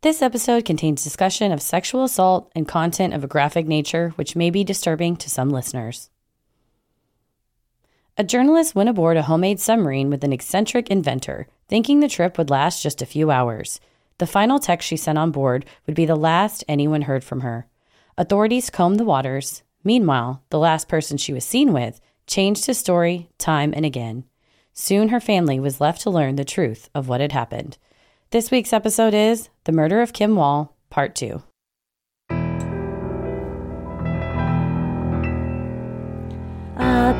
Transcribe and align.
This 0.00 0.22
episode 0.22 0.64
contains 0.64 1.02
discussion 1.02 1.50
of 1.50 1.60
sexual 1.60 2.04
assault 2.04 2.52
and 2.54 2.68
content 2.68 3.14
of 3.14 3.24
a 3.24 3.28
graphic 3.28 3.66
nature, 3.66 4.10
which 4.14 4.36
may 4.36 4.48
be 4.48 4.62
disturbing 4.62 5.16
to 5.16 5.28
some 5.28 5.50
listeners. 5.50 6.08
A 8.16 8.22
journalist 8.22 8.76
went 8.76 8.88
aboard 8.88 9.16
a 9.16 9.22
homemade 9.22 9.58
submarine 9.58 10.08
with 10.08 10.22
an 10.22 10.32
eccentric 10.32 10.88
inventor, 10.88 11.48
thinking 11.68 11.98
the 11.98 12.08
trip 12.08 12.38
would 12.38 12.48
last 12.48 12.80
just 12.80 13.02
a 13.02 13.06
few 13.06 13.32
hours. 13.32 13.80
The 14.18 14.26
final 14.28 14.60
text 14.60 14.86
she 14.86 14.96
sent 14.96 15.18
on 15.18 15.32
board 15.32 15.66
would 15.86 15.96
be 15.96 16.06
the 16.06 16.14
last 16.14 16.62
anyone 16.68 17.02
heard 17.02 17.24
from 17.24 17.40
her. 17.40 17.66
Authorities 18.16 18.70
combed 18.70 19.00
the 19.00 19.04
waters. 19.04 19.64
Meanwhile, 19.82 20.44
the 20.50 20.60
last 20.60 20.86
person 20.86 21.16
she 21.16 21.32
was 21.32 21.44
seen 21.44 21.72
with 21.72 22.00
changed 22.28 22.66
his 22.66 22.78
story 22.78 23.30
time 23.36 23.72
and 23.74 23.84
again. 23.84 24.26
Soon 24.72 25.08
her 25.08 25.20
family 25.20 25.58
was 25.58 25.80
left 25.80 26.02
to 26.02 26.10
learn 26.10 26.36
the 26.36 26.44
truth 26.44 26.88
of 26.94 27.08
what 27.08 27.20
had 27.20 27.32
happened. 27.32 27.78
This 28.30 28.50
week's 28.50 28.74
episode 28.74 29.14
is 29.14 29.48
The 29.64 29.72
Murder 29.72 30.02
of 30.02 30.12
Kim 30.12 30.36
Wall, 30.36 30.76
Part 30.90 31.14
2. 31.14 31.42
A 36.76 37.14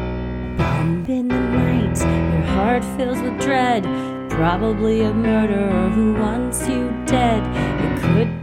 bump 0.59 1.09
in 1.09 1.29
the 1.29 1.41
night, 1.41 1.99
your 1.99 2.43
heart 2.49 2.85
fills 2.99 3.23
with 3.23 3.41
dread. 3.41 3.85
Probably 4.29 5.01
a 5.01 5.15
murderer 5.15 5.89
who 5.89 6.13
wants 6.13 6.69
you 6.69 6.91
dead. 7.07 7.43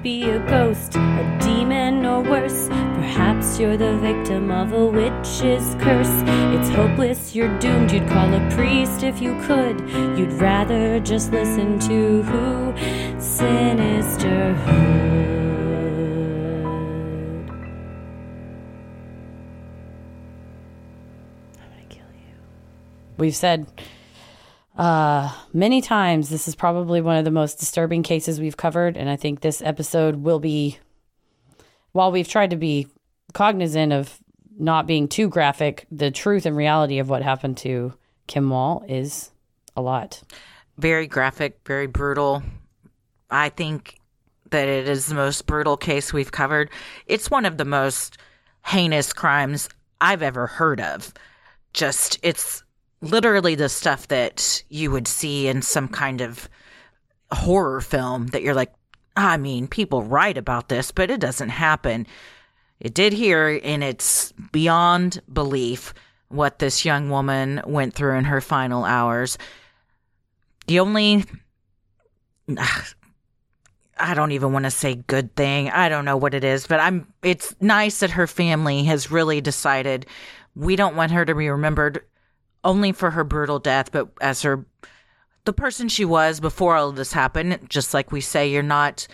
Be 0.06 0.30
a 0.30 0.38
ghost, 0.38 0.95
a 0.98 1.38
demon, 1.42 2.06
or 2.06 2.22
worse. 2.22 2.67
Perhaps 2.67 3.59
you're 3.59 3.75
the 3.75 3.98
victim 3.98 4.52
of 4.52 4.72
a 4.72 4.86
witch's 4.86 5.73
curse. 5.80 6.22
It's 6.53 6.70
hopeless, 6.70 7.34
you're 7.34 7.58
doomed. 7.58 7.92
You'd 7.92 8.08
call 8.08 8.31
a 8.31 8.52
priest 8.52 9.02
if 9.02 9.20
you 9.20 9.36
could. 9.47 9.80
You'd 10.16 10.34
rather 10.34 11.00
just 11.00 11.31
listen 11.31 11.80
to 11.89 12.22
who? 12.22 12.72
Sinisterhood. 13.20 15.25
We've 23.17 23.36
said 23.36 23.66
uh, 24.78 25.31
many 25.54 25.81
times 25.81 26.30
this 26.30 26.48
is 26.48 26.56
probably 26.56 27.02
one 27.02 27.18
of 27.18 27.26
the 27.26 27.31
most 27.31 27.59
disturbing 27.59 28.04
cases 28.04 28.40
we've 28.40 28.58
covered, 28.58 28.98
and 28.98 29.09
I 29.09 29.16
think 29.16 29.40
this 29.40 29.62
episode 29.62 30.18
will 30.18 30.40
be, 30.40 30.80
while 31.94 32.12
we've 32.12 32.28
tried 32.28 32.50
to 32.50 32.58
be 32.58 32.88
cognizant 33.34 33.94
of 33.94 34.20
not 34.58 34.88
being 34.88 35.08
too 35.08 35.30
graphic, 35.30 35.86
the 35.92 36.12
truth 36.12 36.46
and 36.46 36.56
reality 36.56 37.00
of 37.00 37.09
what 37.09 37.22
happened 37.22 37.58
to 37.58 37.94
Kim 38.28 38.50
Wall 38.50 38.84
is 38.88 39.31
a 39.76 39.81
lot. 39.81 40.22
Very 40.78 41.08
graphic, 41.08 41.59
very 41.66 41.88
brutal. 41.88 42.44
I 43.30 43.50
think 43.50 44.00
that 44.52 44.68
it 44.68 44.88
is 44.88 45.08
the 45.08 45.16
most 45.16 45.46
brutal 45.46 45.78
case 45.78 46.14
we've 46.14 46.31
covered. 46.31 46.70
It's 47.08 47.31
one 47.31 47.46
of 47.46 47.58
the 47.58 47.66
most 47.66 48.18
heinous 48.66 49.14
crimes 49.14 49.70
I've 50.00 50.22
ever 50.22 50.48
heard 50.48 50.80
of. 50.81 51.14
Just, 51.73 52.19
it's 52.24 52.63
literally 53.01 53.56
the 53.56 53.69
stuff 53.69 54.07
that 54.07 54.63
you 54.69 54.91
would 54.91 55.07
see 55.07 55.47
in 55.47 55.61
some 55.61 55.88
kind 55.88 56.22
of 56.22 56.50
horror 57.31 57.81
film 57.81 58.28
that 58.28 58.41
you're 58.41 58.53
like, 58.56 58.73
I 59.16 59.38
mean, 59.38 59.67
people 59.67 60.03
write 60.03 60.38
about 60.38 60.69
this, 60.69 60.91
but 60.91 61.09
it 61.09 61.19
doesn't 61.19 61.50
happen. 61.50 62.07
It 62.79 62.94
did 62.94 63.13
here, 63.13 63.59
and 63.63 63.83
it's 63.83 64.33
beyond 64.51 65.22
belief 65.31 65.94
what 66.28 66.59
this 66.59 66.83
young 66.83 67.09
woman 67.09 67.61
went 67.66 67.94
through 67.94 68.17
in 68.17 68.25
her 68.25 68.41
final 68.41 68.83
hours. 68.83 69.38
The 70.67 70.79
only, 70.79 71.23
I 73.97 74.13
don't 74.13 74.33
even 74.33 74.51
want 74.51 74.66
to 74.66 74.72
say 74.72 74.95
good 74.95 75.35
thing. 75.35 75.69
I 75.69 75.88
don't 75.88 76.03
know 76.03 76.17
what 76.17 76.33
it 76.33 76.44
is, 76.44 76.67
but 76.67 76.81
I'm, 76.81 77.07
it's 77.23 77.56
nice 77.62 78.01
that 78.01 78.12
her 78.12 78.27
family 78.27 78.83
has 78.83 79.12
really 79.12 79.39
decided 79.39 80.06
we 80.56 80.75
don't 80.75 80.97
want 80.97 81.12
her 81.12 81.23
to 81.23 81.35
be 81.35 81.50
remembered 81.50 82.03
only 82.66 82.92
for 82.92 83.12
her 83.12 83.24
brutal 83.24 83.59
death, 83.59 83.92
but 83.92 84.09
as 84.20 84.42
her 84.42 84.66
the 85.46 85.53
person 85.53 85.88
she 85.88 86.03
was 86.03 86.40
before 86.40 86.76
all 86.76 86.90
of 86.90 86.96
this 86.96 87.14
happened. 87.14 87.59
Just 87.70 87.94
like 87.94 88.12
we 88.12 88.20
say, 88.20 88.50
you're 88.50 88.64
not 88.64 89.08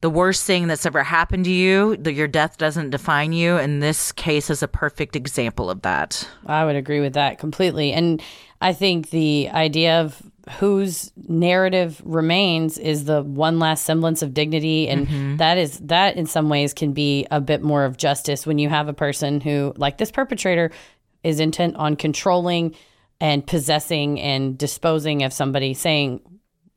the 0.00 0.10
worst 0.10 0.44
thing 0.44 0.66
that's 0.66 0.84
ever 0.84 1.04
happened 1.04 1.44
to 1.46 1.52
you. 1.52 1.96
That 1.96 2.12
your 2.12 2.28
death 2.28 2.58
doesn't 2.58 2.90
define 2.90 3.32
you, 3.32 3.56
and 3.56 3.82
this 3.82 4.12
case 4.12 4.50
is 4.50 4.62
a 4.62 4.68
perfect 4.68 5.16
example 5.16 5.70
of 5.70 5.82
that. 5.82 6.28
I 6.44 6.64
would 6.64 6.76
agree 6.76 7.00
with 7.00 7.14
that 7.14 7.38
completely. 7.38 7.92
And 7.92 8.20
I 8.60 8.72
think 8.72 9.10
the 9.10 9.48
idea 9.50 10.00
of 10.00 10.20
whose 10.58 11.12
narrative 11.28 12.02
remains 12.04 12.76
is 12.76 13.04
the 13.04 13.22
one 13.22 13.60
last 13.60 13.84
semblance 13.84 14.22
of 14.22 14.34
dignity 14.34 14.88
and 14.88 15.06
mm-hmm. 15.06 15.36
that 15.36 15.56
is 15.56 15.78
that 15.78 16.16
in 16.16 16.26
some 16.26 16.48
ways 16.48 16.74
can 16.74 16.92
be 16.92 17.24
a 17.30 17.40
bit 17.40 17.62
more 17.62 17.84
of 17.84 17.96
justice 17.96 18.44
when 18.44 18.58
you 18.58 18.68
have 18.68 18.88
a 18.88 18.92
person 18.92 19.40
who 19.40 19.72
like 19.76 19.98
this 19.98 20.10
perpetrator 20.10 20.72
is 21.24 21.40
intent 21.40 21.76
on 21.76 21.96
controlling 21.96 22.74
and 23.20 23.46
possessing 23.46 24.20
and 24.20 24.58
disposing 24.58 25.22
of 25.22 25.32
somebody 25.32 25.74
saying 25.74 26.20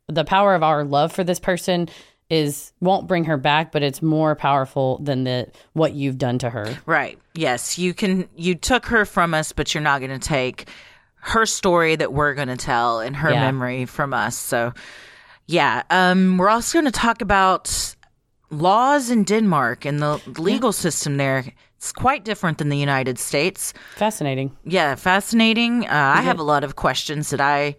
the 0.08 0.24
power 0.26 0.54
of 0.56 0.62
our 0.64 0.84
love 0.84 1.12
for 1.12 1.24
this 1.24 1.40
person 1.40 1.90
is 2.30 2.72
won't 2.80 3.08
bring 3.08 3.26
her 3.26 3.38
back 3.38 3.72
but 3.72 3.84
it's 3.84 4.02
more 4.02 4.36
powerful 4.36 4.98
than 5.00 5.24
the 5.24 5.48
what 5.74 5.94
you've 5.94 6.18
done 6.18 6.38
to 6.40 6.50
her 6.50 6.78
Right. 6.86 7.20
Yes, 7.34 7.78
you 7.78 7.94
can. 7.94 8.30
You 8.38 8.56
took 8.56 8.86
her 8.86 9.04
from 9.06 9.34
us, 9.34 9.52
but 9.52 9.74
you're 9.74 9.84
not 9.84 10.00
going 10.00 10.18
to 10.18 10.26
take 10.28 10.70
her 11.16 11.46
story 11.46 11.98
that 11.98 12.14
we're 12.14 12.34
going 12.34 12.48
to 12.48 12.56
tell 12.56 13.02
and 13.02 13.14
her 13.16 13.32
Yeah. 13.32 13.42
memory 13.42 13.86
from 13.86 14.14
us. 14.14 14.38
So, 14.38 14.72
yeah. 15.46 15.84
Um, 15.90 16.38
we're 16.38 16.48
also 16.50 16.80
going 16.80 16.92
to 16.92 16.98
talk 16.98 17.22
about 17.22 17.96
laws 18.50 19.10
in 19.10 19.24
Denmark 19.26 19.84
and 19.86 20.00
the 20.02 20.22
legal 20.40 20.72
system 20.72 21.18
there. 21.18 21.44
It's 21.86 21.92
quite 21.92 22.26
different 22.26 22.58
than 22.58 22.70
the 22.70 22.80
United 22.80 23.20
States. 23.20 23.72
fascinating 23.96 24.58
Yeah, 24.64 24.96
fascinating. 24.96 25.86
Uh, 25.86 26.14
I 26.18 26.22
have 26.22 26.40
a 26.40 26.44
lot 26.44 26.64
of 26.64 26.76
questions 26.76 27.30
that 27.30 27.40
I 27.40 27.76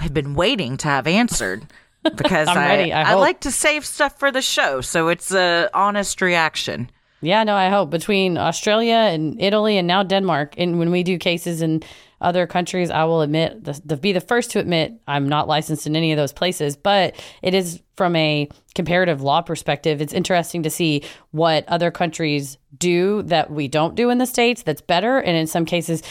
have 0.00 0.12
been 0.12 0.34
waiting 0.34 0.76
to 0.78 0.88
have 0.88 1.06
answered 1.06 1.64
because 2.16 2.48
I. 2.48 2.90
I 2.90 3.12
I 3.12 3.14
like 3.14 3.38
to 3.42 3.52
save 3.52 3.86
stuff 3.86 4.18
for 4.18 4.32
the 4.32 4.42
show, 4.42 4.80
so 4.80 5.06
it's 5.06 5.30
a 5.32 5.70
honest 5.72 6.20
reaction. 6.20 6.90
Yeah, 7.20 7.44
no, 7.44 7.54
I 7.54 7.68
hope 7.68 7.90
between 7.90 8.38
Australia 8.38 8.96
and 9.14 9.40
Italy 9.40 9.78
and 9.78 9.86
now 9.86 10.02
Denmark, 10.02 10.54
and 10.58 10.80
when 10.80 10.90
we 10.90 11.04
do 11.04 11.16
cases 11.16 11.62
in 11.62 11.84
other 12.20 12.46
countries, 12.46 12.90
I 12.90 13.04
will 13.04 13.22
admit, 13.22 13.64
the, 13.64 13.80
the, 13.84 13.96
be 13.96 14.12
the 14.12 14.20
first 14.20 14.50
to 14.52 14.58
admit, 14.58 14.94
I'm 15.06 15.28
not 15.28 15.48
licensed 15.48 15.86
in 15.86 15.96
any 15.96 16.12
of 16.12 16.16
those 16.16 16.32
places, 16.32 16.76
but 16.76 17.14
it 17.42 17.54
is 17.54 17.80
from 17.96 18.16
a 18.16 18.48
comparative 18.74 19.22
law 19.22 19.40
perspective. 19.40 20.00
It's 20.00 20.12
interesting 20.12 20.62
to 20.64 20.70
see 20.70 21.04
what 21.30 21.68
other 21.68 21.90
countries 21.90 22.58
do 22.76 23.22
that 23.22 23.50
we 23.50 23.68
don't 23.68 23.94
do 23.94 24.10
in 24.10 24.18
the 24.18 24.26
states. 24.26 24.62
That's 24.62 24.80
better, 24.80 25.18
and 25.18 25.36
in 25.36 25.46
some 25.46 25.64
cases, 25.64 26.02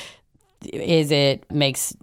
is 0.62 1.12
it 1.12 1.50
makes 1.51 1.95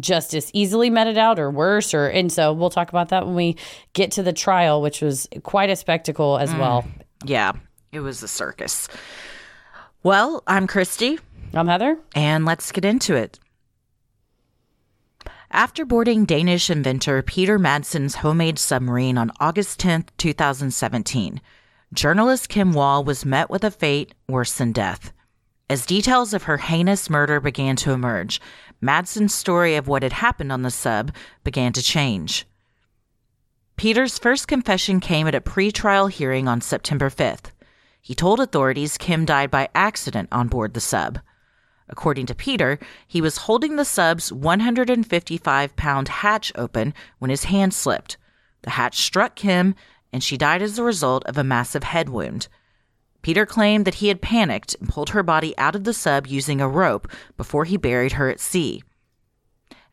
justice 0.00 0.50
easily 0.54 0.88
meted 0.88 1.18
out 1.18 1.38
or 1.38 1.50
worse 1.50 1.92
or 1.92 2.06
and 2.06 2.32
so 2.32 2.54
we'll 2.54 2.70
talk 2.70 2.88
about 2.88 3.10
that 3.10 3.26
when 3.26 3.34
we 3.34 3.54
get 3.92 4.10
to 4.10 4.22
the 4.22 4.32
trial 4.32 4.80
which 4.80 5.02
was 5.02 5.28
quite 5.42 5.68
a 5.68 5.76
spectacle 5.76 6.38
as 6.38 6.48
mm. 6.54 6.60
well 6.60 6.82
Yeah, 7.24 7.52
it 7.92 8.00
was 8.00 8.22
a 8.22 8.28
circus. 8.28 8.88
Well, 10.02 10.42
I'm 10.46 10.66
Kristi, 10.66 11.20
i'm 11.54 11.68
heather 11.68 11.98
and 12.14 12.44
let's 12.44 12.72
get 12.72 12.84
into 12.84 13.14
it. 13.14 13.38
After 15.50 15.84
boarding 15.84 16.24
Danish 16.24 16.70
inventor 16.70 17.20
Peter 17.20 17.58
Madsen's 17.58 18.16
homemade 18.16 18.58
submarine 18.58 19.18
on 19.18 19.32
August 19.38 19.78
10th, 19.80 20.08
2017, 20.16 21.42
journalist 21.92 22.48
Kim 22.48 22.72
Wall 22.72 23.04
was 23.04 23.26
met 23.26 23.50
with 23.50 23.62
a 23.62 23.70
fate 23.70 24.14
worse 24.26 24.54
than 24.54 24.72
death. 24.72 25.12
As 25.68 25.84
details 25.84 26.32
of 26.32 26.44
her 26.44 26.56
heinous 26.56 27.10
murder 27.10 27.38
began 27.38 27.76
to 27.76 27.92
emerge, 27.92 28.40
Madsen's 28.80 29.34
story 29.34 29.74
of 29.74 29.88
what 29.88 30.02
had 30.02 30.14
happened 30.14 30.50
on 30.52 30.62
the 30.62 30.70
sub 30.70 31.14
began 31.44 31.74
to 31.74 31.82
change. 31.82 32.46
Peter's 33.76 34.18
first 34.18 34.48
confession 34.48 35.00
came 35.00 35.26
at 35.26 35.34
a 35.34 35.40
pretrial 35.40 36.10
hearing 36.10 36.48
on 36.48 36.62
September 36.62 37.10
5th. 37.10 37.50
He 38.00 38.14
told 38.14 38.40
authorities 38.40 38.96
Kim 38.96 39.26
died 39.26 39.50
by 39.50 39.68
accident 39.74 40.30
on 40.32 40.48
board 40.48 40.72
the 40.72 40.80
sub. 40.80 41.20
According 41.92 42.24
to 42.26 42.34
Peter, 42.34 42.78
he 43.06 43.20
was 43.20 43.36
holding 43.36 43.76
the 43.76 43.84
sub's 43.84 44.32
155 44.32 45.76
pound 45.76 46.08
hatch 46.08 46.50
open 46.54 46.94
when 47.18 47.30
his 47.30 47.44
hand 47.44 47.74
slipped. 47.74 48.16
The 48.62 48.70
hatch 48.70 49.02
struck 49.02 49.36
Kim 49.36 49.74
and 50.10 50.24
she 50.24 50.38
died 50.38 50.62
as 50.62 50.78
a 50.78 50.82
result 50.82 51.24
of 51.26 51.36
a 51.36 51.44
massive 51.44 51.84
head 51.84 52.08
wound. 52.08 52.48
Peter 53.20 53.44
claimed 53.44 53.84
that 53.84 53.96
he 53.96 54.08
had 54.08 54.22
panicked 54.22 54.74
and 54.80 54.88
pulled 54.88 55.10
her 55.10 55.22
body 55.22 55.56
out 55.58 55.76
of 55.76 55.84
the 55.84 55.92
sub 55.92 56.26
using 56.26 56.60
a 56.60 56.68
rope 56.68 57.12
before 57.36 57.66
he 57.66 57.76
buried 57.76 58.12
her 58.12 58.30
at 58.30 58.40
sea. 58.40 58.82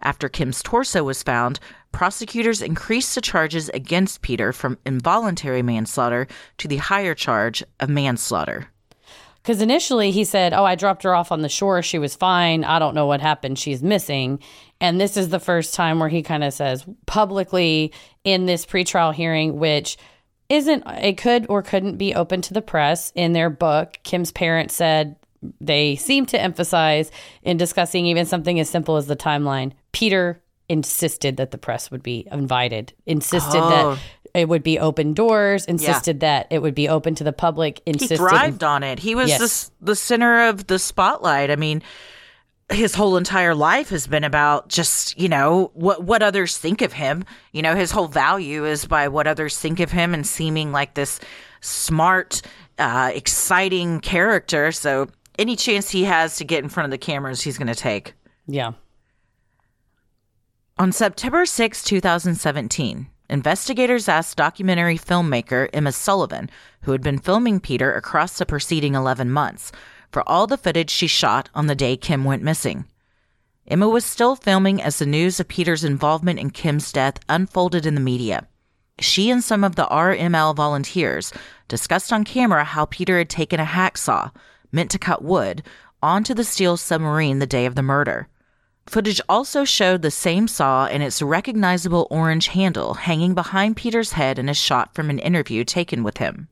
After 0.01 0.30
Kim's 0.30 0.63
torso 0.63 1.04
was 1.04 1.22
found, 1.22 1.60
prosecutors 1.92 2.62
increased 2.62 3.13
the 3.13 3.22
charges 3.22 3.68
against 3.69 4.22
Peter 4.22 4.54
from 4.54 4.80
involuntary 4.86 5.62
manslaughter 5.62 6.28
to 6.60 6.68
the 6.69 6.78
higher 6.78 7.13
charge 7.13 7.62
of 7.81 7.90
manslaughter. 7.90 8.69
Because 9.50 9.63
initially 9.63 10.12
he 10.12 10.25
said, 10.25 10.54
Oh, 10.54 10.63
I 10.63 10.75
dropped 10.75 11.01
her 11.01 11.16
off 11.16 11.31
on 11.31 11.42
the 11.42 11.50
shore. 11.50 11.81
She 11.81 11.98
was 11.98 12.16
fine. 12.16 12.63
I 12.63 12.78
don't 12.78 12.94
know 12.94 13.07
what 13.07 13.19
happened. 13.19 13.57
She's 13.57 13.81
missing. 13.81 14.38
And 14.80 15.01
this 15.01 15.18
is 15.18 15.30
the 15.30 15.40
first 15.40 15.74
time 15.74 15.98
where 15.98 16.07
he 16.07 16.22
kind 16.22 16.44
of 16.44 16.54
says 16.54 16.86
publicly 17.07 17.92
in 18.24 18.46
this 18.46 18.63
pretrial 18.68 19.12
hearing, 19.12 19.57
which 19.57 19.98
isn't, 20.50 20.84
it 20.86 21.18
could 21.18 21.48
or 21.50 21.63
couldn't 21.63 21.98
be 21.98 22.13
open 22.13 22.44
to 22.44 22.54
the 22.54 22.62
press. 22.62 23.12
In 23.16 23.34
their 23.34 23.50
book, 23.50 23.98
Kim's 24.04 24.31
parents 24.31 24.75
said 24.75 25.16
they 25.60 25.96
seem 25.96 26.28
to 26.28 26.40
emphasize 26.40 27.10
in 27.42 27.57
discussing 27.57 28.06
even 28.06 28.28
something 28.28 28.60
as 28.60 28.69
simple 28.69 28.98
as 28.98 29.07
the 29.07 29.16
timeline. 29.16 29.72
Peter 29.94 30.44
insisted 30.69 31.38
that 31.38 31.50
the 31.50 31.57
press 31.57 31.90
would 31.90 32.04
be 32.04 32.28
invited, 32.31 32.94
insisted 33.07 33.57
Oh. 33.60 33.69
that 33.72 34.00
it 34.39 34.50
would 34.50 34.63
be 34.63 34.80
open 34.80 35.13
doors, 35.13 35.65
insisted 35.65 36.21
that 36.21 36.47
it 36.50 36.59
would 36.62 36.74
be 36.75 36.89
open 36.89 37.13
to 37.15 37.24
the 37.24 37.33
public, 37.33 37.81
He 37.86 37.91
insisted. 37.91 38.18
thrived 38.18 38.63
on 38.63 38.81
it. 38.83 39.00
He 39.00 39.13
was 39.15 39.30
Yes. 39.30 39.65
the, 39.80 39.86
the 39.88 39.95
center 39.95 40.47
of 40.47 40.68
the 40.68 40.80
spotlight. 40.80 41.51
I 41.51 41.56
mean, 41.56 41.81
his 42.71 42.94
whole 42.95 43.18
entire 43.18 43.56
life 43.56 43.89
has 43.89 44.06
been 44.07 44.24
about 44.24 44.69
just, 44.69 45.19
you 45.19 45.27
know, 45.30 45.71
what 45.74 46.03
what 46.03 46.21
others 46.21 46.57
think 46.57 46.81
of 46.81 46.94
him. 46.94 47.25
You 47.51 47.62
know, 47.63 47.75
his 47.75 47.91
whole 47.91 48.07
value 48.07 48.65
is 48.65 48.86
by 48.86 49.07
what 49.07 49.25
others 49.27 49.57
think 49.57 49.80
of 49.80 49.91
him 49.91 50.13
and 50.13 50.25
seeming 50.25 50.71
like 50.71 50.94
this 50.94 51.19
smart, 51.62 52.41
uh, 52.77 53.12
exciting 53.13 54.00
character. 54.01 54.71
So 54.71 55.07
any 55.39 55.56
chance 55.56 55.89
he 55.89 56.03
has 56.03 56.38
to 56.38 56.45
get 56.45 56.63
in 56.63 56.69
front 56.69 56.86
of 56.86 56.91
the 56.91 56.97
cameras, 57.00 57.41
he's 57.41 57.57
going 57.57 57.68
to 57.68 57.75
take. 57.75 58.13
yeah. 58.47 58.74
On 60.77 60.94
September 60.94 61.45
6, 61.45 61.83
2017, 61.83 63.07
investigators 63.30 64.08
asked 64.08 64.38
documentary 64.38 64.98
filmmaker 64.98 65.70
Emma 65.74 65.92
Sullivan, 65.92 66.50
who 66.81 66.92
had 66.92 67.02
been 67.02 67.20
filming 67.20 67.60
Peter 67.60 67.94
across 67.94 68.38
the 68.38 68.46
preceding 68.46 68.96
11 68.96 69.30
months, 69.30 69.72
for 70.12 70.28
all 70.28 70.48
the 70.48 70.58
footage 70.58 70.90
she 70.90 71.08
shot 71.08 71.50
on 71.54 71.68
the 71.68 71.76
day 71.76 71.96
Kim 71.96 72.24
went 72.24 72.44
missing. 72.44 72.86
Emma 73.68 73.88
was 73.88 74.04
still 74.04 74.36
filming 74.36 74.81
as 74.81 74.98
the 74.98 75.06
news 75.06 75.40
of 75.40 75.48
Peter's 75.48 75.84
involvement 75.84 76.40
in 76.40 76.50
Kim's 76.50 76.92
death 76.92 77.20
unfolded 77.30 77.86
in 77.86 77.94
the 77.94 78.02
media. 78.02 78.48
She 79.00 79.30
and 79.30 79.44
some 79.44 79.64
of 79.64 79.75
the 79.75 79.86
RML 79.86 80.56
volunteers 80.56 81.32
discussed 81.68 82.12
on 82.12 82.24
camera 82.24 82.64
how 82.64 82.86
Peter 82.86 83.20
had 83.20 83.30
taken 83.30 83.60
a 83.60 83.66
hacksaw, 83.66 84.32
meant 84.72 84.90
to 84.92 85.00
cut 85.00 85.24
wood, 85.24 85.64
onto 86.02 86.34
the 86.34 86.44
steel 86.44 86.78
submarine 86.78 87.40
the 87.40 87.48
day 87.48 87.66
of 87.66 87.75
the 87.75 87.84
murder. 87.84 88.28
Footage 88.89 89.21
also 89.30 89.65
showed 89.65 90.01
the 90.01 90.09
same 90.09 90.47
saw 90.47 90.88
and 90.88 91.03
its 91.03 91.21
recognizable 91.21 92.07
orange 92.09 92.47
handle 92.47 92.95
hanging 92.95 93.36
behind 93.36 93.77
Peter's 93.77 94.13
head 94.13 94.39
in 94.39 94.50
a 94.50 94.53
shot 94.56 94.95
from 94.95 95.12
an 95.12 95.19
interview 95.19 95.63
taken 95.63 96.03
with 96.03 96.18
him. 96.18 96.47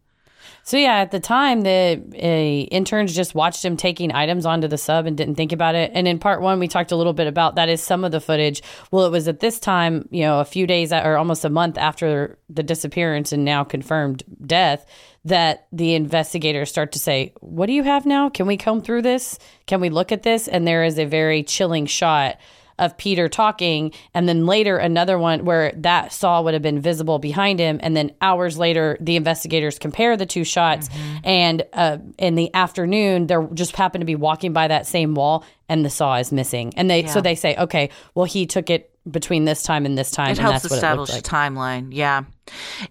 So 0.61 0.77
yeah, 0.77 0.97
at 0.97 1.09
the 1.09 1.19
time, 1.19 1.61
the 1.61 1.99
uh, 2.13 2.67
interns 2.75 3.15
just 3.15 3.33
watched 3.33 3.65
him 3.65 3.75
taking 3.75 4.11
items 4.13 4.45
onto 4.45 4.67
the 4.67 4.77
sub 4.77 5.07
and 5.07 5.17
didn't 5.17 5.33
think 5.33 5.51
about 5.51 5.73
it. 5.73 5.89
And 5.95 6.07
in 6.07 6.19
part 6.19 6.41
one, 6.41 6.59
we 6.59 6.67
talked 6.67 6.91
a 6.91 6.95
little 6.95 7.13
bit 7.13 7.25
about 7.25 7.55
that 7.55 7.69
is 7.69 7.81
some 7.81 8.03
of 8.03 8.11
the 8.11 8.21
footage. 8.21 8.61
Well, 8.91 9.05
it 9.05 9.11
was 9.11 9.27
at 9.27 9.39
this 9.39 9.59
time, 9.59 10.07
you 10.11 10.21
know, 10.21 10.39
a 10.39 10.45
few 10.45 10.67
days 10.67 10.93
or 10.93 11.17
almost 11.17 11.43
a 11.43 11.49
month 11.49 11.77
after 11.79 12.37
the 12.49 12.63
disappearance 12.63 13.31
and 13.31 13.45
now 13.45 13.63
confirmed 13.63 14.23
death, 14.45 14.85
that 15.27 15.67
the 15.71 15.93
investigators 15.93 16.69
start 16.69 16.91
to 16.93 16.99
say, 16.99 17.33
"What 17.41 17.67
do 17.67 17.73
you 17.73 17.83
have 17.83 18.05
now? 18.05 18.29
Can 18.29 18.47
we 18.47 18.57
comb 18.57 18.81
through 18.81 19.03
this? 19.03 19.39
Can 19.65 19.81
we 19.81 19.89
look 19.89 20.11
at 20.11 20.23
this?" 20.23 20.47
And 20.47 20.67
there 20.67 20.83
is 20.83 20.97
a 20.97 21.05
very 21.05 21.43
chilling 21.43 21.85
shot 21.85 22.37
of 22.79 22.95
Peter 22.97 23.27
talking, 23.27 23.91
and 24.13 24.29
then 24.29 24.45
later 24.45 24.77
another 24.77 25.17
one 25.17 25.45
where 25.45 25.71
that 25.75 26.13
saw 26.13 26.41
would 26.43 26.53
have 26.53 26.61
been 26.61 26.79
visible 26.79 27.17
behind 27.17 27.57
him, 27.57 27.79
and 27.81 27.97
then 27.97 28.11
hours 28.21 28.57
later 28.57 28.97
the 29.01 29.15
investigators 29.15 29.79
compare 29.79 30.15
the 30.15 30.27
two 30.27 30.43
shots, 30.43 30.87
and 31.23 31.63
uh, 31.73 31.97
in 32.19 32.35
the 32.35 32.53
afternoon 32.53 33.25
they're 33.25 33.47
just 33.55 33.75
happen 33.75 33.99
to 33.99 34.05
be 34.05 34.15
walking 34.15 34.53
by 34.53 34.67
that 34.67 34.85
same 34.85 35.15
wall, 35.15 35.43
and 35.67 35.83
the 35.83 35.89
saw 35.89 36.17
is 36.17 36.31
missing, 36.31 36.71
and 36.77 36.87
they 36.87 37.07
so 37.07 37.19
they 37.19 37.35
say, 37.35 37.55
okay, 37.57 37.89
well 38.13 38.25
he 38.25 38.45
took 38.45 38.69
it 38.69 38.91
between 39.11 39.45
this 39.45 39.63
time 39.63 39.85
and 39.85 39.97
this 39.97 40.11
time, 40.11 40.27
It 40.27 40.31
and 40.31 40.39
helps 40.39 40.61
that's 40.63 40.71
what 40.71 40.75
it 40.75 40.77
establish 40.77 41.17
a 41.17 41.21
timeline. 41.21 41.89
Yeah. 41.91 42.23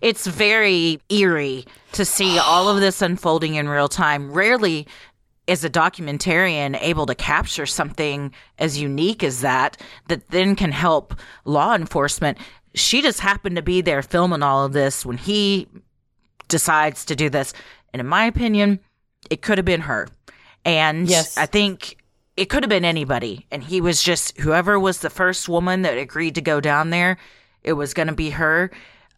It's 0.00 0.26
very 0.26 1.00
eerie 1.08 1.64
to 1.92 2.04
see 2.04 2.38
all 2.38 2.68
of 2.68 2.80
this 2.80 3.02
unfolding 3.02 3.54
in 3.54 3.68
real 3.68 3.88
time. 3.88 4.32
Rarely 4.32 4.86
is 5.46 5.64
a 5.64 5.70
documentarian 5.70 6.76
able 6.82 7.06
to 7.06 7.14
capture 7.14 7.66
something 7.66 8.32
as 8.58 8.80
unique 8.80 9.22
as 9.22 9.42
that 9.42 9.80
that 10.08 10.28
then 10.30 10.56
can 10.56 10.72
help 10.72 11.14
law 11.44 11.74
enforcement. 11.74 12.38
She 12.74 13.00
just 13.00 13.20
happened 13.20 13.56
to 13.56 13.62
be 13.62 13.80
there 13.80 14.02
filming 14.02 14.42
all 14.42 14.64
of 14.64 14.72
this 14.72 15.06
when 15.06 15.16
he 15.16 15.68
decides 16.48 17.04
to 17.06 17.16
do 17.16 17.30
this. 17.30 17.52
And 17.92 18.00
in 18.00 18.06
my 18.06 18.24
opinion, 18.24 18.80
it 19.30 19.40
could 19.42 19.58
have 19.58 19.64
been 19.64 19.82
her. 19.82 20.08
And 20.64 21.08
Yes. 21.08 21.38
I 21.38 21.46
think 21.46 21.96
it 22.36 22.46
could 22.46 22.62
have 22.62 22.70
been 22.70 22.84
anybody. 22.84 23.46
And 23.50 23.62
he 23.64 23.80
was 23.80 24.02
just 24.02 24.38
whoever 24.38 24.78
was 24.78 24.98
the 24.98 25.10
first 25.10 25.48
woman 25.48 25.82
that 25.82 25.98
agreed 25.98 26.34
to 26.34 26.40
go 26.40 26.60
down 26.60 26.90
there, 26.90 27.18
it 27.62 27.72
was 27.72 27.94
going 27.94 28.08
to 28.08 28.14
be 28.14 28.30
her. 28.30 28.70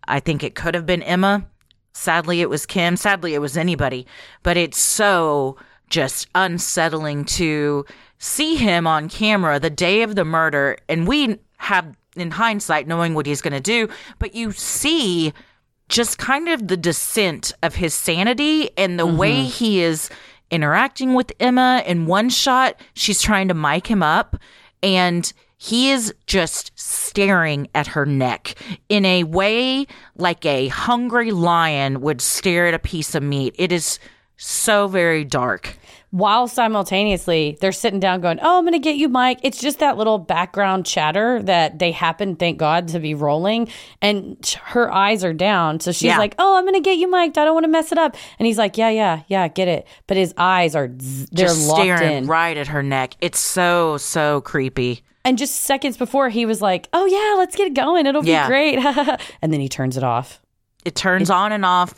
I 0.07 0.21
think 0.21 0.43
it 0.43 0.55
could 0.55 0.75
have 0.75 0.87
been 0.87 1.03
Emma. 1.03 1.47
Sadly, 1.93 2.41
it 2.41 2.49
was 2.49 2.65
Kim. 2.65 2.97
Sadly, 2.97 3.35
it 3.35 3.41
was 3.41 3.57
anybody. 3.57 4.07
But 4.43 4.57
it's 4.57 4.79
so 4.79 5.57
just 5.91 6.29
unsettling 6.35 7.25
to 7.25 7.85
see 8.19 8.57
him 8.57 8.87
on 8.87 9.09
camera 9.09 9.59
the 9.59 9.71
day 9.71 10.03
of 10.03 10.15
the 10.15 10.25
murder. 10.25 10.77
And 10.89 11.09
we 11.09 11.39
have, 11.57 11.95
in 12.15 12.31
hindsight, 12.31 12.87
knowing 12.87 13.15
what 13.15 13.27
he's 13.27 13.43
going 13.43 13.53
to 13.53 13.61
do, 13.61 13.89
but 14.19 14.35
you 14.35 14.53
see 14.53 15.33
just 15.89 16.19
kind 16.19 16.49
of 16.49 16.69
the 16.69 16.77
descent 16.77 17.53
of 17.63 17.75
his 17.75 17.95
sanity 17.95 18.71
and 18.77 18.99
the 18.99 19.07
way 19.07 19.39
mm-hmm. 19.39 19.51
he 19.51 19.81
is 19.81 20.11
interacting 20.51 21.15
with 21.15 21.33
Emma. 21.41 21.83
In 21.87 22.07
one 22.07 22.29
shot, 22.29 22.81
she's 22.95 23.23
trying 23.23 23.49
to 23.49 23.55
mic 23.55 23.87
him 23.87 24.03
up, 24.03 24.37
and 24.83 25.33
he 25.57 25.91
is 25.91 26.15
just 26.27 26.71
staring 26.77 27.69
at 27.75 27.89
her 27.89 28.07
neck 28.07 28.55
in 28.89 29.05
a 29.05 29.25
way 29.25 29.87
like 30.17 30.47
a 30.47 30.69
hungry 30.69 31.33
lion 31.33 32.01
would 32.01 32.21
stare 32.21 32.69
at 32.69 32.75
a 32.75 32.79
piece 32.79 33.15
of 33.15 33.23
meat. 33.25 33.55
It 33.59 33.73
is 33.73 33.99
so 34.39 34.87
very 34.89 35.25
dark. 35.25 35.77
while 36.11 36.49
simultaneously 36.49 37.59
they're 37.61 37.71
sitting 37.71 38.01
down 38.01 38.23
going, 38.23 38.39
Oh, 38.41 38.57
I'm 38.57 38.65
going 38.65 38.73
to 38.73 38.79
get 38.79 38.97
you, 38.97 39.11
Mike. 39.11 39.41
It's 39.43 39.61
just 39.61 39.81
that 39.81 39.99
little 39.99 40.17
background 40.19 40.87
chatter 40.87 41.43
that 41.43 41.79
they 41.79 41.93
happen, 41.93 42.35
thank 42.37 42.57
God, 42.57 42.89
to 42.89 42.99
be 42.99 43.13
rolling. 43.13 43.69
And 44.01 44.39
her 44.67 44.91
eyes 44.91 45.23
are 45.23 45.35
down. 45.35 45.81
So 45.81 45.93
she's 45.93 46.05
Yeah. 46.05 46.17
like, 46.19 46.35
Oh, 46.39 46.57
I'm 46.57 46.65
going 46.65 46.73
to 46.75 46.81
get 46.81 46.97
you, 46.97 47.11
Mike. 47.11 47.37
I 47.37 47.45
don't 47.45 47.53
want 47.53 47.65
to 47.65 47.69
mess 47.69 47.93
it 47.93 47.99
up. 47.99 48.17
And 48.39 48.47
he's 48.47 48.57
like, 48.57 48.79
Yeah, 48.79 48.89
yeah, 48.89 49.23
yeah, 49.29 49.49
get 49.49 49.69
it. 49.69 49.87
But 50.07 50.17
his 50.17 50.33
eyes 50.39 50.75
are, 50.75 50.89
they're 50.89 51.49
just 51.49 51.69
staring 51.69 52.13
in. 52.17 52.27
right 52.27 52.57
at 52.57 52.69
her 52.69 52.83
neck. 52.83 53.15
It's 53.21 53.39
so, 53.41 53.99
so 53.99 54.41
creepy. 54.41 55.03
And 55.27 55.37
just 55.37 55.57
seconds 55.57 55.99
before, 55.99 56.31
he 56.31 56.47
was 56.47 56.63
like, 56.63 56.89
Oh, 56.95 57.05
yeah, 57.05 57.35
let's 57.37 57.55
get 57.55 57.67
it 57.67 57.75
going. 57.75 58.07
It'll 58.07 58.25
Yeah. 58.25 58.47
be 58.47 58.49
great. 58.49 58.79
and 59.43 59.53
then 59.53 59.61
he 59.61 59.69
turns 59.69 59.99
it 59.99 60.05
off. 60.05 60.41
It 60.87 60.95
turns 60.95 61.29
on 61.29 61.53
and 61.53 61.67
off 61.67 61.93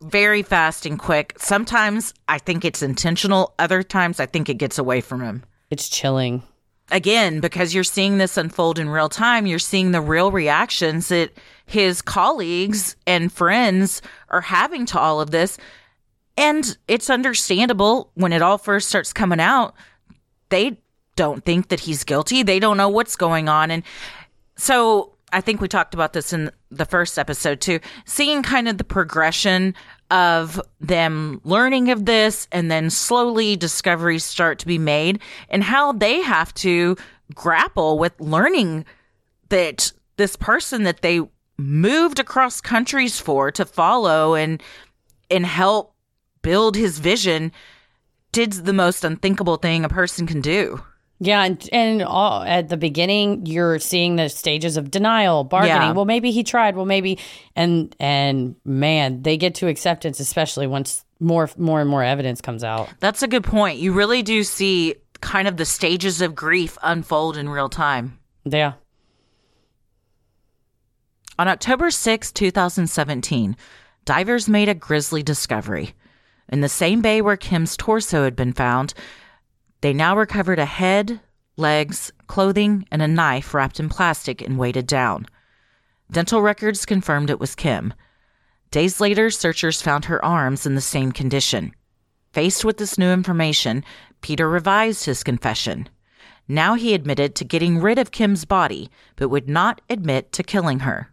very 0.00 0.42
fast 0.42 0.86
and 0.86 0.98
quick. 0.98 1.34
Sometimes 1.38 2.14
I 2.28 2.38
think 2.38 2.64
it's 2.64 2.82
intentional, 2.82 3.54
other 3.58 3.82
times 3.82 4.20
I 4.20 4.26
think 4.26 4.48
it 4.48 4.54
gets 4.54 4.78
away 4.78 5.00
from 5.00 5.22
him. 5.22 5.44
It's 5.70 5.88
chilling. 5.88 6.42
Again, 6.90 7.40
because 7.40 7.74
you're 7.74 7.84
seeing 7.84 8.16
this 8.16 8.38
unfold 8.38 8.78
in 8.78 8.88
real 8.88 9.10
time, 9.10 9.46
you're 9.46 9.58
seeing 9.58 9.90
the 9.90 10.00
real 10.00 10.32
reactions 10.32 11.08
that 11.08 11.32
his 11.66 12.00
colleagues 12.00 12.96
and 13.06 13.30
friends 13.30 14.00
are 14.30 14.40
having 14.40 14.86
to 14.86 14.98
all 14.98 15.20
of 15.20 15.30
this. 15.30 15.58
And 16.38 16.78
it's 16.86 17.10
understandable 17.10 18.10
when 18.14 18.32
it 18.32 18.40
all 18.40 18.56
first 18.56 18.88
starts 18.88 19.12
coming 19.12 19.40
out, 19.40 19.74
they 20.48 20.78
don't 21.14 21.44
think 21.44 21.68
that 21.68 21.80
he's 21.80 22.04
guilty. 22.04 22.42
They 22.42 22.60
don't 22.60 22.76
know 22.76 22.88
what's 22.88 23.16
going 23.16 23.48
on. 23.48 23.70
And 23.70 23.82
so 24.56 25.16
I 25.32 25.42
think 25.42 25.60
we 25.60 25.68
talked 25.68 25.92
about 25.92 26.14
this 26.14 26.32
in 26.32 26.50
the 26.70 26.84
first 26.84 27.18
episode 27.18 27.60
too, 27.60 27.80
seeing 28.04 28.42
kind 28.42 28.68
of 28.68 28.78
the 28.78 28.84
progression 28.84 29.74
of 30.10 30.60
them 30.80 31.40
learning 31.44 31.90
of 31.90 32.06
this 32.06 32.48
and 32.52 32.70
then 32.70 32.90
slowly 32.90 33.56
discoveries 33.56 34.24
start 34.24 34.58
to 34.58 34.66
be 34.66 34.78
made 34.78 35.20
and 35.50 35.62
how 35.62 35.92
they 35.92 36.20
have 36.20 36.52
to 36.54 36.96
grapple 37.34 37.98
with 37.98 38.18
learning 38.20 38.84
that 39.50 39.92
this 40.16 40.36
person 40.36 40.84
that 40.84 41.02
they 41.02 41.20
moved 41.58 42.18
across 42.18 42.60
countries 42.60 43.18
for 43.18 43.50
to 43.50 43.64
follow 43.64 44.34
and 44.34 44.62
and 45.30 45.44
help 45.44 45.94
build 46.40 46.76
his 46.76 46.98
vision 46.98 47.52
did 48.32 48.52
the 48.52 48.72
most 48.72 49.04
unthinkable 49.04 49.56
thing 49.56 49.84
a 49.84 49.88
person 49.88 50.26
can 50.26 50.40
do. 50.40 50.80
Yeah, 51.20 51.42
and 51.42 51.68
and 51.72 52.02
all, 52.02 52.42
at 52.42 52.68
the 52.68 52.76
beginning, 52.76 53.44
you're 53.44 53.80
seeing 53.80 54.16
the 54.16 54.28
stages 54.28 54.76
of 54.76 54.90
denial, 54.90 55.42
bargaining. 55.42 55.82
Yeah. 55.88 55.92
Well, 55.92 56.04
maybe 56.04 56.30
he 56.30 56.44
tried. 56.44 56.76
Well, 56.76 56.84
maybe, 56.86 57.18
and 57.56 57.94
and 57.98 58.54
man, 58.64 59.22
they 59.22 59.36
get 59.36 59.56
to 59.56 59.66
acceptance, 59.66 60.20
especially 60.20 60.68
once 60.68 61.04
more 61.18 61.50
more 61.56 61.80
and 61.80 61.90
more 61.90 62.04
evidence 62.04 62.40
comes 62.40 62.62
out. 62.62 62.88
That's 63.00 63.22
a 63.24 63.28
good 63.28 63.42
point. 63.42 63.80
You 63.80 63.92
really 63.92 64.22
do 64.22 64.44
see 64.44 64.94
kind 65.20 65.48
of 65.48 65.56
the 65.56 65.64
stages 65.64 66.20
of 66.20 66.36
grief 66.36 66.78
unfold 66.82 67.36
in 67.36 67.48
real 67.48 67.68
time. 67.68 68.18
Yeah, 68.44 68.74
On 71.38 71.48
October 71.48 71.90
6, 71.90 72.32
2017, 72.32 73.56
divers 74.04 74.48
made 74.48 74.68
a 74.68 74.74
grisly 74.74 75.22
discovery. 75.22 75.94
In 76.48 76.62
the 76.62 76.68
same 76.68 77.02
bay 77.02 77.20
where 77.20 77.36
Kim's 77.36 77.76
torso 77.76 78.24
had 78.24 78.34
been 78.34 78.54
found, 78.54 78.94
they 79.80 79.92
now 79.92 80.16
recovered 80.16 80.58
a 80.58 80.64
head, 80.64 81.20
legs, 81.56 82.12
clothing, 82.26 82.86
and 82.90 83.02
a 83.02 83.08
knife 83.08 83.54
wrapped 83.54 83.80
in 83.80 83.88
plastic 83.88 84.42
and 84.42 84.58
weighted 84.58 84.86
down. 84.86 85.26
Dental 86.10 86.40
records 86.40 86.86
confirmed 86.86 87.30
it 87.30 87.40
was 87.40 87.54
Kim. 87.54 87.92
Days 88.70 89.00
later, 89.00 89.30
searchers 89.30 89.82
found 89.82 90.06
her 90.06 90.24
arms 90.24 90.66
in 90.66 90.74
the 90.74 90.80
same 90.80 91.12
condition. 91.12 91.72
Faced 92.32 92.64
with 92.64 92.76
this 92.76 92.98
new 92.98 93.10
information, 93.10 93.84
Peter 94.20 94.48
revised 94.48 95.06
his 95.06 95.22
confession. 95.22 95.88
Now 96.46 96.74
he 96.74 96.94
admitted 96.94 97.34
to 97.36 97.44
getting 97.44 97.78
rid 97.78 97.98
of 97.98 98.10
Kim's 98.10 98.44
body, 98.44 98.90
but 99.16 99.28
would 99.28 99.48
not 99.48 99.80
admit 99.90 100.32
to 100.32 100.42
killing 100.42 100.80
her. 100.80 101.12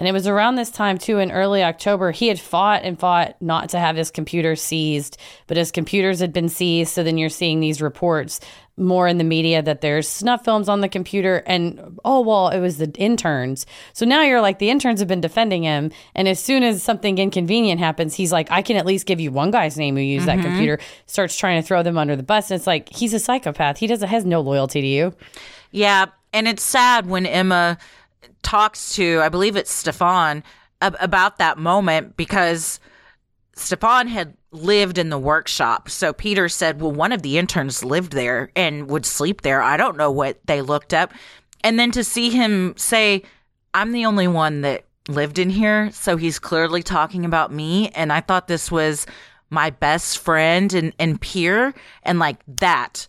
And 0.00 0.08
it 0.08 0.12
was 0.12 0.26
around 0.26 0.54
this 0.54 0.70
time 0.70 0.96
too. 0.96 1.18
In 1.18 1.30
early 1.30 1.62
October, 1.62 2.10
he 2.10 2.28
had 2.28 2.40
fought 2.40 2.84
and 2.84 2.98
fought 2.98 3.36
not 3.42 3.68
to 3.68 3.78
have 3.78 3.96
his 3.96 4.10
computer 4.10 4.56
seized, 4.56 5.18
but 5.46 5.58
his 5.58 5.70
computers 5.70 6.20
had 6.20 6.32
been 6.32 6.48
seized. 6.48 6.94
So 6.94 7.02
then 7.02 7.18
you're 7.18 7.28
seeing 7.28 7.60
these 7.60 7.82
reports 7.82 8.40
more 8.78 9.06
in 9.06 9.18
the 9.18 9.24
media 9.24 9.60
that 9.60 9.82
there's 9.82 10.08
snuff 10.08 10.42
films 10.42 10.70
on 10.70 10.80
the 10.80 10.88
computer, 10.88 11.42
and 11.46 11.98
oh 12.02 12.22
well, 12.22 12.48
it 12.48 12.60
was 12.60 12.78
the 12.78 12.90
interns. 12.94 13.66
So 13.92 14.06
now 14.06 14.22
you're 14.22 14.40
like 14.40 14.58
the 14.58 14.70
interns 14.70 15.00
have 15.00 15.08
been 15.08 15.20
defending 15.20 15.64
him, 15.64 15.92
and 16.14 16.26
as 16.26 16.40
soon 16.40 16.62
as 16.62 16.82
something 16.82 17.18
inconvenient 17.18 17.78
happens, 17.78 18.14
he's 18.14 18.32
like, 18.32 18.50
I 18.50 18.62
can 18.62 18.78
at 18.78 18.86
least 18.86 19.04
give 19.04 19.20
you 19.20 19.30
one 19.30 19.50
guy's 19.50 19.76
name 19.76 19.96
who 19.96 20.02
used 20.02 20.24
that 20.24 20.38
mm-hmm. 20.38 20.48
computer. 20.48 20.78
Starts 21.04 21.36
trying 21.36 21.60
to 21.60 21.66
throw 21.66 21.82
them 21.82 21.98
under 21.98 22.16
the 22.16 22.22
bus, 22.22 22.50
and 22.50 22.56
it's 22.56 22.66
like 22.66 22.88
he's 22.88 23.12
a 23.12 23.18
psychopath. 23.18 23.76
He 23.76 23.86
doesn't 23.86 24.08
has 24.08 24.24
no 24.24 24.40
loyalty 24.40 24.80
to 24.80 24.86
you. 24.86 25.14
Yeah, 25.72 26.06
and 26.32 26.48
it's 26.48 26.62
sad 26.62 27.04
when 27.04 27.26
Emma 27.26 27.76
talks 28.42 28.94
to, 28.94 29.20
I 29.20 29.28
believe 29.28 29.56
it's 29.56 29.70
Stefan, 29.70 30.42
ab- 30.80 30.96
about 31.00 31.38
that 31.38 31.58
moment 31.58 32.16
because 32.16 32.80
Stefan 33.54 34.08
had 34.08 34.34
lived 34.52 34.98
in 34.98 35.10
the 35.10 35.18
workshop. 35.18 35.88
So 35.88 36.12
Peter 36.12 36.48
said, 36.48 36.80
Well, 36.80 36.92
one 36.92 37.12
of 37.12 37.22
the 37.22 37.38
interns 37.38 37.84
lived 37.84 38.12
there 38.12 38.50
and 38.56 38.88
would 38.90 39.06
sleep 39.06 39.42
there. 39.42 39.62
I 39.62 39.76
don't 39.76 39.96
know 39.96 40.10
what 40.10 40.38
they 40.46 40.62
looked 40.62 40.94
up. 40.94 41.12
And 41.62 41.78
then 41.78 41.90
to 41.92 42.02
see 42.02 42.30
him 42.30 42.74
say, 42.76 43.22
I'm 43.74 43.92
the 43.92 44.06
only 44.06 44.26
one 44.26 44.62
that 44.62 44.86
lived 45.08 45.38
in 45.38 45.50
here. 45.50 45.90
So 45.92 46.16
he's 46.16 46.38
clearly 46.38 46.82
talking 46.82 47.24
about 47.24 47.52
me. 47.52 47.90
And 47.90 48.12
I 48.12 48.20
thought 48.20 48.48
this 48.48 48.70
was 48.70 49.06
my 49.50 49.70
best 49.70 50.18
friend 50.18 50.72
and, 50.72 50.94
and 50.98 51.20
peer. 51.20 51.74
And 52.02 52.18
like 52.18 52.38
that, 52.46 53.06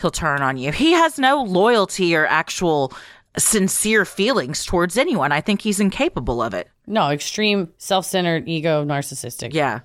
he'll 0.00 0.10
turn 0.10 0.42
on 0.42 0.56
you. 0.56 0.72
He 0.72 0.92
has 0.92 1.18
no 1.18 1.42
loyalty 1.42 2.16
or 2.16 2.26
actual 2.26 2.92
sincere 3.36 4.04
feelings 4.04 4.64
towards 4.64 4.98
anyone. 4.98 5.32
I 5.32 5.40
think 5.40 5.62
he's 5.62 5.80
incapable 5.80 6.42
of 6.42 6.54
it. 6.54 6.68
No, 6.86 7.10
extreme 7.10 7.72
self-centered, 7.78 8.48
ego, 8.48 8.84
narcissistic. 8.84 9.54
Yeah. 9.54 9.80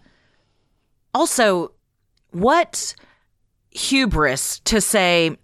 Also, 1.13 1.71
what 2.31 2.95
hubris 3.71 4.59
to 4.59 4.81
say, 4.81 5.37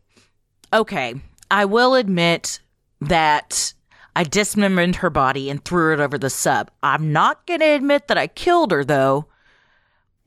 okay, 0.74 1.15
I 1.50 1.65
will 1.65 1.96
admit 1.96 2.60
that 3.01 3.74
I 4.15 4.24
dismembered 4.24 4.98
her 4.98 5.10
body 5.10 5.50
and 5.50 5.63
threw 5.63 5.93
it 5.93 6.00
over 6.00 6.17
the 6.17 6.29
sub. 6.29 6.72
I'm 6.84 7.13
not 7.13 7.46
going 7.46 7.62
to 7.62 7.67
admit 7.67 8.08
that 8.08 8.17
I 8.17 8.27
killed 8.27 8.72
her, 8.72 8.84
though, 8.84 9.27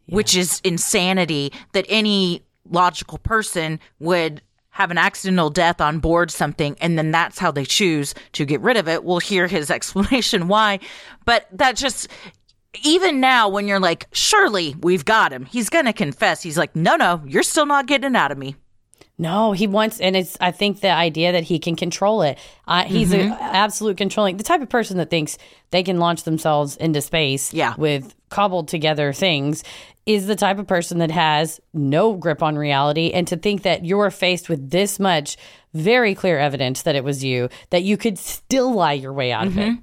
which 0.06 0.36
is 0.36 0.60
insanity 0.64 1.52
that 1.72 1.86
any 1.88 2.46
logical 2.68 3.18
person 3.18 3.80
would 3.98 4.40
have 4.74 4.90
an 4.90 4.98
accidental 4.98 5.50
death 5.50 5.80
on 5.80 6.00
board 6.00 6.30
something 6.30 6.76
and 6.80 6.98
then 6.98 7.10
that's 7.12 7.38
how 7.38 7.50
they 7.50 7.64
choose 7.64 8.12
to 8.32 8.44
get 8.44 8.60
rid 8.60 8.76
of 8.76 8.88
it. 8.88 9.04
We'll 9.04 9.20
hear 9.20 9.46
his 9.46 9.70
explanation 9.78 10.48
why. 10.48 10.80
But 11.24 11.46
that 11.52 11.76
just, 11.76 12.08
even 12.82 13.20
now 13.20 13.48
when 13.48 13.68
you're 13.68 13.78
like, 13.80 14.06
surely 14.12 14.74
we've 14.80 15.04
got 15.04 15.32
him, 15.32 15.44
he's 15.44 15.70
going 15.70 15.84
to 15.84 15.92
confess. 15.92 16.42
He's 16.42 16.58
like, 16.58 16.74
no, 16.74 16.96
no, 16.96 17.22
you're 17.24 17.44
still 17.44 17.66
not 17.66 17.86
getting 17.86 18.16
out 18.16 18.32
of 18.32 18.38
me. 18.38 18.56
No, 19.16 19.52
he 19.52 19.68
wants, 19.68 20.00
and 20.00 20.16
it's. 20.16 20.36
I 20.40 20.50
think 20.50 20.80
the 20.80 20.90
idea 20.90 21.30
that 21.30 21.44
he 21.44 21.60
can 21.60 21.76
control 21.76 22.22
it. 22.22 22.36
Uh, 22.66 22.82
he's 22.82 23.12
Mm-hmm. 23.12 23.30
a 23.30 23.36
absolute 23.36 23.96
controlling. 23.96 24.38
The 24.38 24.42
type 24.42 24.60
of 24.60 24.68
person 24.68 24.96
that 24.98 25.08
thinks 25.08 25.38
they 25.70 25.84
can 25.84 26.00
launch 26.00 26.24
themselves 26.24 26.76
into 26.76 27.00
space, 27.00 27.54
Yeah. 27.54 27.74
with 27.78 28.12
cobbled 28.34 28.68
together 28.68 29.12
things, 29.12 29.62
is 30.06 30.26
the 30.26 30.36
type 30.36 30.58
of 30.58 30.66
person 30.66 30.98
that 30.98 31.10
has 31.10 31.60
no 31.72 32.14
grip 32.14 32.42
on 32.42 32.56
reality. 32.56 33.12
And 33.12 33.26
to 33.28 33.36
think 33.36 33.62
that 33.62 33.84
you're 33.84 34.10
faced 34.10 34.48
with 34.48 34.70
this 34.70 34.98
much 35.00 35.36
very 35.72 36.14
clear 36.14 36.38
evidence 36.38 36.82
that 36.82 36.96
it 36.96 37.04
was 37.04 37.24
you, 37.24 37.48
that 37.70 37.84
you 37.84 37.96
could 37.96 38.18
still 38.18 38.74
lie 38.74 38.92
your 38.92 39.12
way 39.12 39.32
out 39.32 39.46
of 39.46 39.56
it. 39.56 39.70
Mm-hmm. 39.70 39.82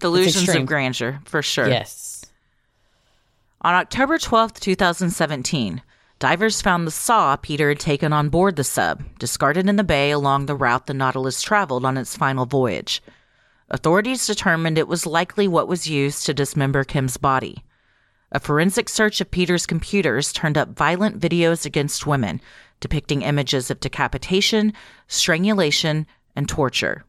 Delusions 0.00 0.48
of 0.48 0.66
grandeur, 0.66 1.20
for 1.24 1.42
sure. 1.42 1.68
Yes. 1.68 2.24
On 3.60 3.72
October 3.72 4.18
12th, 4.18 4.58
2017, 4.58 5.80
divers 6.18 6.60
found 6.60 6.84
the 6.84 6.90
saw 6.90 7.36
Peter 7.36 7.68
had 7.68 7.78
taken 7.78 8.12
on 8.12 8.28
board 8.28 8.56
the 8.56 8.64
sub, 8.64 9.04
discarded 9.20 9.68
in 9.68 9.76
the 9.76 9.84
bay 9.84 10.10
along 10.10 10.46
the 10.46 10.56
route 10.56 10.86
the 10.86 10.94
Nautilus 10.94 11.40
traveled 11.40 11.84
on 11.84 11.96
its 11.96 12.16
final 12.16 12.46
voyage. 12.46 13.00
Authorities 13.70 14.26
determined 14.26 14.76
it 14.76 14.88
was 14.88 15.06
likely 15.06 15.46
what 15.46 15.68
was 15.68 15.88
used 15.88 16.26
to 16.26 16.34
dismember 16.34 16.82
Kim's 16.82 17.16
body. 17.16 17.62
A 18.34 18.40
forensic 18.40 18.88
search 18.88 19.20
of 19.20 19.30
Peter's 19.30 19.66
computers 19.66 20.32
turned 20.32 20.56
up 20.56 20.70
violent 20.70 21.20
videos 21.20 21.66
against 21.66 22.06
women, 22.06 22.40
depicting 22.80 23.20
images 23.20 23.70
of 23.70 23.78
decapitation, 23.78 24.72
strangulation, 25.06 26.06
and 26.34 26.48
torture. 26.48 27.04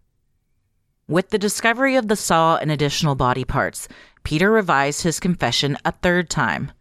With 1.07 1.29
the 1.29 1.37
discovery 1.37 1.95
of 1.95 2.09
the 2.09 2.17
saw 2.17 2.57
and 2.57 2.69
additional 2.69 3.15
body 3.15 3.45
parts, 3.45 3.87
Peter 4.23 4.51
revised 4.51 5.03
his 5.03 5.21
confession 5.21 5.77
a 5.85 5.93
third 5.93 6.29
time. 6.29 6.73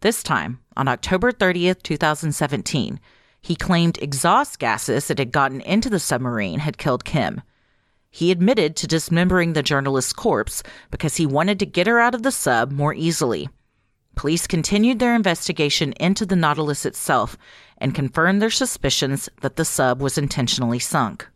This 0.00 0.22
time, 0.22 0.60
on 0.76 0.88
October 0.88 1.32
30th, 1.32 1.82
2017, 1.82 3.00
he 3.40 3.56
claimed 3.56 3.98
exhaust 4.02 4.58
gases 4.58 5.08
that 5.08 5.18
had 5.18 5.32
gotten 5.32 5.62
into 5.62 5.88
the 5.88 6.00
submarine 6.00 6.58
had 6.58 6.76
killed 6.76 7.06
Kim. 7.06 7.40
He 8.10 8.30
admitted 8.30 8.76
to 8.76 8.86
dismembering 8.86 9.54
the 9.54 9.62
journalist's 9.62 10.12
corpse 10.12 10.62
because 10.90 11.16
he 11.16 11.24
wanted 11.24 11.58
to 11.60 11.66
get 11.66 11.86
her 11.86 11.98
out 11.98 12.14
of 12.14 12.22
the 12.22 12.30
sub 12.30 12.70
more 12.70 12.92
easily. 12.92 13.48
Police 14.16 14.46
continued 14.46 14.98
their 14.98 15.14
investigation 15.14 15.92
into 16.00 16.26
the 16.26 16.36
Nautilus 16.36 16.84
itself 16.84 17.36
and 17.78 17.94
confirmed 17.94 18.42
their 18.42 18.50
suspicions 18.50 19.28
that 19.42 19.56
the 19.56 19.64
sub 19.64 20.00
was 20.00 20.18
intentionally 20.18 20.78
sunk. 20.78 21.28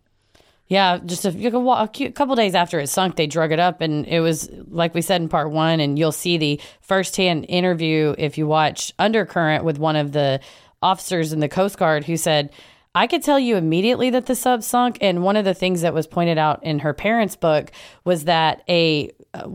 Yeah, 0.67 0.99
just 1.05 1.25
a, 1.25 1.31
a 1.31 2.13
couple 2.13 2.37
days 2.37 2.55
after 2.55 2.79
it 2.79 2.87
sunk, 2.87 3.17
they 3.17 3.27
drug 3.27 3.51
it 3.53 3.59
up, 3.59 3.81
and 3.81 4.07
it 4.07 4.21
was 4.21 4.49
like 4.69 4.95
we 4.95 5.03
said 5.03 5.21
in 5.21 5.29
part 5.29 5.51
one. 5.51 5.81
And 5.81 5.99
you'll 5.99 6.13
see 6.13 6.39
the 6.39 6.61
firsthand 6.81 7.45
interview 7.49 8.15
if 8.17 8.39
you 8.39 8.47
watch 8.47 8.93
Undercurrent 8.99 9.65
with 9.65 9.79
one 9.79 9.97
of 9.97 10.13
the 10.13 10.41
officers 10.81 11.33
in 11.33 11.41
the 11.41 11.49
Coast 11.49 11.77
Guard 11.77 12.05
who 12.05 12.17
said, 12.17 12.51
"I 12.95 13.09
could 13.09 13.25
tell 13.25 13.39
you 13.39 13.57
immediately 13.57 14.11
that 14.11 14.27
the 14.27 14.37
sub 14.37 14.63
sunk." 14.63 14.97
And 15.01 15.25
one 15.25 15.37
of 15.37 15.45
the 15.45 15.55
things 15.55 15.81
that 15.81 15.93
was 15.93 16.07
pointed 16.07 16.39
out 16.39 16.63
in 16.63 16.79
her 16.79 16.95
parents' 16.95 17.37
book 17.37 17.73
was 18.05 18.25
that 18.25 18.63
a, 18.69 19.11
uh 19.35 19.49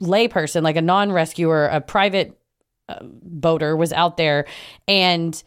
layperson, 0.00 0.62
like 0.62 0.76
a 0.76 0.82
non-rescuer, 0.82 1.66
a 1.66 1.82
private 1.82 2.38
boater, 3.00 3.76
was 3.76 3.92
out 3.92 4.16
there, 4.16 4.46
and 4.86 5.42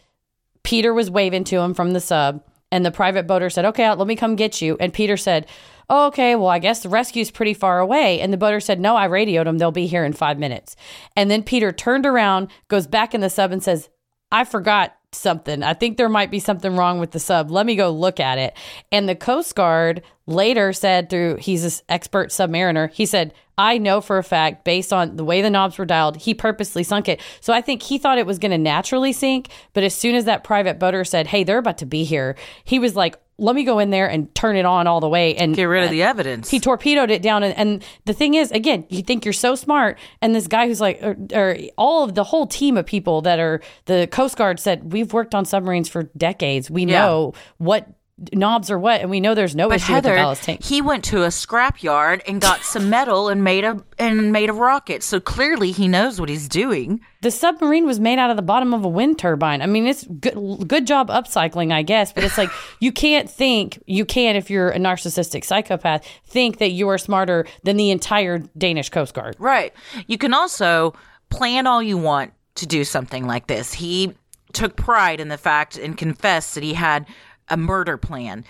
Peter 0.64 0.94
was 0.94 1.12
waving 1.12 1.44
to 1.46 1.60
him 1.60 1.74
from 1.74 1.92
the 1.92 2.00
sub, 2.00 2.44
and 2.72 2.86
the 2.86 2.92
private 2.92 3.28
boater 3.28 3.50
said, 3.50 3.66
Okay, 3.66 3.90
let 3.92 4.08
me 4.08 4.16
come 4.16 4.36
get 4.36 4.62
you. 4.62 4.78
And 4.80 4.94
Peter 4.94 5.18
said, 5.18 5.48
oh, 5.90 6.08
Okay, 6.08 6.36
well, 6.36 6.50
I 6.50 6.60
guess 6.60 6.82
the 6.82 6.90
rescue's 6.90 7.32
pretty 7.32 7.54
far 7.54 7.80
away. 7.80 8.20
And 8.20 8.34
the 8.34 8.38
boater 8.38 8.60
said, 8.60 8.80
No, 8.80 8.96
I 8.96 9.06
radioed 9.06 9.48
them. 9.48 9.58
They'll 9.58 9.72
be 9.72 9.88
here 9.88 10.04
in 10.04 10.14
five 10.14 10.38
minutes. 10.38 10.76
And 11.16 11.30
then 11.30 11.44
Peter 11.44 11.72
turned 11.72 12.06
around, 12.06 12.50
goes 12.68 12.88
back 12.88 13.14
in 13.14 13.22
the 13.22 13.30
sub, 13.30 13.52
and 13.52 13.64
says, 13.64 13.90
I 14.32 14.44
forgot 14.44 14.96
something. 15.16 15.64
I 15.64 15.74
think 15.74 15.98
there 15.98 16.10
might 16.10 16.32
be 16.32 16.40
something 16.40 16.76
wrong 16.76 17.00
with 17.00 17.12
the 17.12 17.20
sub. 17.20 17.52
Let 17.52 17.66
me 17.66 17.76
go 17.76 17.90
look 17.90 18.20
at 18.20 18.38
it. 18.38 18.56
And 18.92 19.08
the 19.08 19.16
Coast 19.16 19.56
Guard 19.56 20.02
later 20.28 20.74
said, 20.74 21.10
through 21.10 21.38
he's 21.38 21.64
this 21.64 21.84
expert 21.90 22.30
submariner, 22.30 22.92
he 22.92 23.06
said, 23.06 23.34
I 23.58 23.78
know 23.78 24.02
for 24.02 24.18
a 24.18 24.24
fact, 24.24 24.66
based 24.66 24.92
on 24.92 25.16
the 25.16 25.24
way 25.24 25.42
the 25.42 25.50
knobs 25.50 25.78
were 25.78 25.86
dialed, 25.86 26.18
he 26.18 26.34
purposely 26.34 26.84
sunk 26.84 27.08
it. 27.08 27.22
So 27.40 27.54
I 27.54 27.62
think 27.62 27.82
he 27.82 27.98
thought 27.98 28.18
it 28.18 28.26
was 28.26 28.40
going 28.40 28.52
to 28.52 28.58
naturally 28.58 29.14
sink. 29.14 29.50
But 29.74 29.84
as 29.84 29.96
soon 29.96 30.16
as 30.16 30.26
that 30.26 30.44
private 30.44 30.78
boater 30.78 31.06
said, 31.06 31.28
Hey, 31.28 31.44
they're 31.44 31.58
about 31.58 31.78
to 31.80 31.86
be 31.86 32.04
here, 32.04 32.36
he 32.64 32.80
was 32.80 32.96
like, 32.96 33.18
let 33.38 33.56
me 33.56 33.64
go 33.66 33.80
in 33.80 33.90
there 33.90 34.10
and 34.10 34.34
turn 34.34 34.56
it 34.56 34.66
on 34.66 34.88
all 34.88 35.00
the 35.02 35.10
way 35.10 35.36
and 35.36 35.56
Get 35.56 35.66
rid 35.66 35.84
of 35.84 35.90
uh, 35.90 35.92
the 35.92 36.04
evidence. 36.04 36.50
he 36.50 36.60
torpedoed 36.60 37.12
it 37.12 37.22
down. 37.22 37.44
And, 37.44 37.58
and 37.58 37.84
the 38.06 38.14
thing 38.14 38.36
is, 38.36 38.50
again, 38.52 38.86
you 38.90 39.02
think 39.02 39.26
you're 39.26 39.34
so 39.34 39.56
smart. 39.56 40.00
And 40.22 40.34
this 40.34 40.48
guy 40.48 40.68
who's 40.68 40.80
like, 40.80 41.02
or, 41.04 41.18
or 41.34 41.58
all 41.78 42.04
of 42.06 42.16
the 42.16 42.24
whole 42.24 42.48
team 42.48 42.78
of 42.78 42.86
people 42.86 43.22
that 43.24 43.40
are 43.40 43.62
the 43.86 44.08
Coast 44.12 44.38
Guard 44.38 44.60
said, 44.60 44.94
we've 44.94 45.12
worked 45.12 45.36
on 45.36 45.44
submarines 45.44 45.90
for 45.90 46.04
decades. 46.16 46.72
We 46.72 46.86
Yeah. 46.86 47.00
know 47.02 47.34
what 47.58 47.88
knobs 48.32 48.72
or 48.72 48.80
what, 48.80 49.02
and 49.02 49.10
we 49.10 49.20
know 49.20 49.36
there's 49.36 49.56
no 49.56 49.68
But 49.68 49.76
issue 49.78 49.94
with 49.94 50.04
the 50.04 50.10
ballast 50.12 50.44
tank. 50.44 50.64
he 50.64 50.82
went 50.82 51.04
to 51.06 51.24
a 51.24 51.32
scrap 51.32 51.84
yard 51.84 52.24
and 52.26 52.40
got 52.40 52.62
some 52.62 52.90
metal 52.90 53.28
and 53.28 53.44
made 53.44 53.66
a 53.66 53.84
and 54.00 54.32
made 54.32 54.50
a 54.50 54.54
rocket. 54.54 55.04
So 55.04 55.20
clearly 55.20 55.72
he 55.72 55.88
knows 55.90 56.20
what 56.20 56.30
he's 56.30 56.48
doing. 56.48 57.02
The 57.22 57.32
submarine 57.32 57.86
was 57.86 58.00
made 58.00 58.18
out 58.18 58.30
of 58.30 58.38
the 58.38 58.42
bottom 58.42 58.74
of 58.74 58.86
a 58.86 58.88
wind 58.88 59.20
turbine. 59.20 59.62
I 59.62 59.66
mean, 59.66 59.86
it's 59.86 60.06
good, 60.06 60.68
good 60.68 60.88
job 60.88 61.10
upcycling, 61.10 61.74
I 61.74 61.82
guess, 61.82 62.14
but 62.14 62.24
it's 62.24 62.38
like 62.38 62.50
you 62.80 62.94
can't 62.94 63.30
think, 63.30 63.84
you 63.86 64.06
can, 64.06 64.38
if 64.38 64.50
you're 64.50 64.70
a 64.70 64.78
narcissistic 64.78 65.44
psychopath, 65.44 66.08
think 66.26 66.60
that 66.60 66.72
you 66.72 66.88
are 66.88 66.98
smarter 66.98 67.46
than 67.64 67.76
the 67.76 67.92
entire 67.92 68.40
Danish 68.58 68.90
Coast 68.90 69.14
Guard. 69.14 69.36
Right. 69.40 69.74
You 70.08 70.18
can 70.18 70.34
also 70.34 70.94
plan 71.30 71.68
all 71.68 71.84
you 71.84 71.98
want 71.98 72.32
to 72.56 72.66
do 72.66 72.86
something 72.86 73.28
like 73.28 73.48
this. 73.48 73.74
He 73.74 74.14
took 74.54 74.78
pride 74.78 75.20
in 75.20 75.28
the 75.28 75.38
fact 75.38 75.78
and 75.78 75.98
confessed 75.98 76.56
that 76.56 76.64
he 76.64 76.74
had 76.74 77.06
a 77.50 77.58
murder 77.58 77.98
plan. 77.98 78.46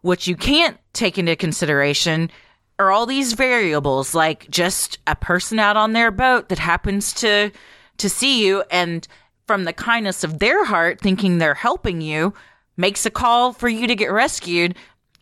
What 0.00 0.26
you 0.26 0.36
can't 0.36 0.78
take 0.92 1.18
into 1.18 1.36
consideration 1.36 2.30
are 2.78 2.90
all 2.90 3.06
these 3.06 3.34
variables 3.34 4.14
like 4.14 4.50
just 4.50 4.98
a 5.06 5.14
person 5.14 5.58
out 5.58 5.76
on 5.76 5.92
their 5.92 6.10
boat 6.10 6.48
that 6.48 6.58
happens 6.58 7.12
to 7.14 7.50
to 7.98 8.08
see 8.08 8.44
you 8.44 8.64
and 8.70 9.06
from 9.46 9.64
the 9.64 9.72
kindness 9.72 10.24
of 10.24 10.38
their 10.38 10.64
heart 10.64 11.00
thinking 11.00 11.38
they're 11.38 11.54
helping 11.54 12.00
you 12.00 12.32
makes 12.76 13.06
a 13.06 13.10
call 13.10 13.52
for 13.52 13.68
you 13.68 13.86
to 13.86 13.94
get 13.94 14.10
rescued 14.10 14.74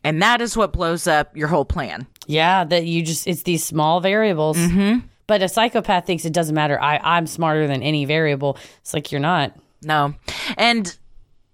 and 0.05 0.23
that 0.23 0.41
is 0.41 0.57
what 0.57 0.73
blows 0.73 1.07
up 1.07 1.37
your 1.37 1.49
whole 1.49 1.65
plan. 1.65 2.07
Yeah, 2.27 2.65
that 2.65 2.87
you 2.87 3.03
just, 3.03 3.27
it's 3.27 3.43
these 3.43 3.65
small 3.65 4.01
variables. 4.01 4.57
Mm-hmm. 4.57 5.07
But 5.27 5.43
a 5.43 5.49
psychopath 5.49 6.07
thinks 6.07 6.25
it 6.25 6.33
doesn't 6.33 6.55
matter. 6.55 6.81
I, 6.81 6.99
I'm 7.03 7.27
smarter 7.27 7.67
than 7.67 7.83
any 7.83 8.05
variable. 8.05 8.57
It's 8.81 8.95
like 8.95 9.13
you're 9.13 9.21
not. 9.21 9.57
No. 9.83 10.15
And 10.57 10.97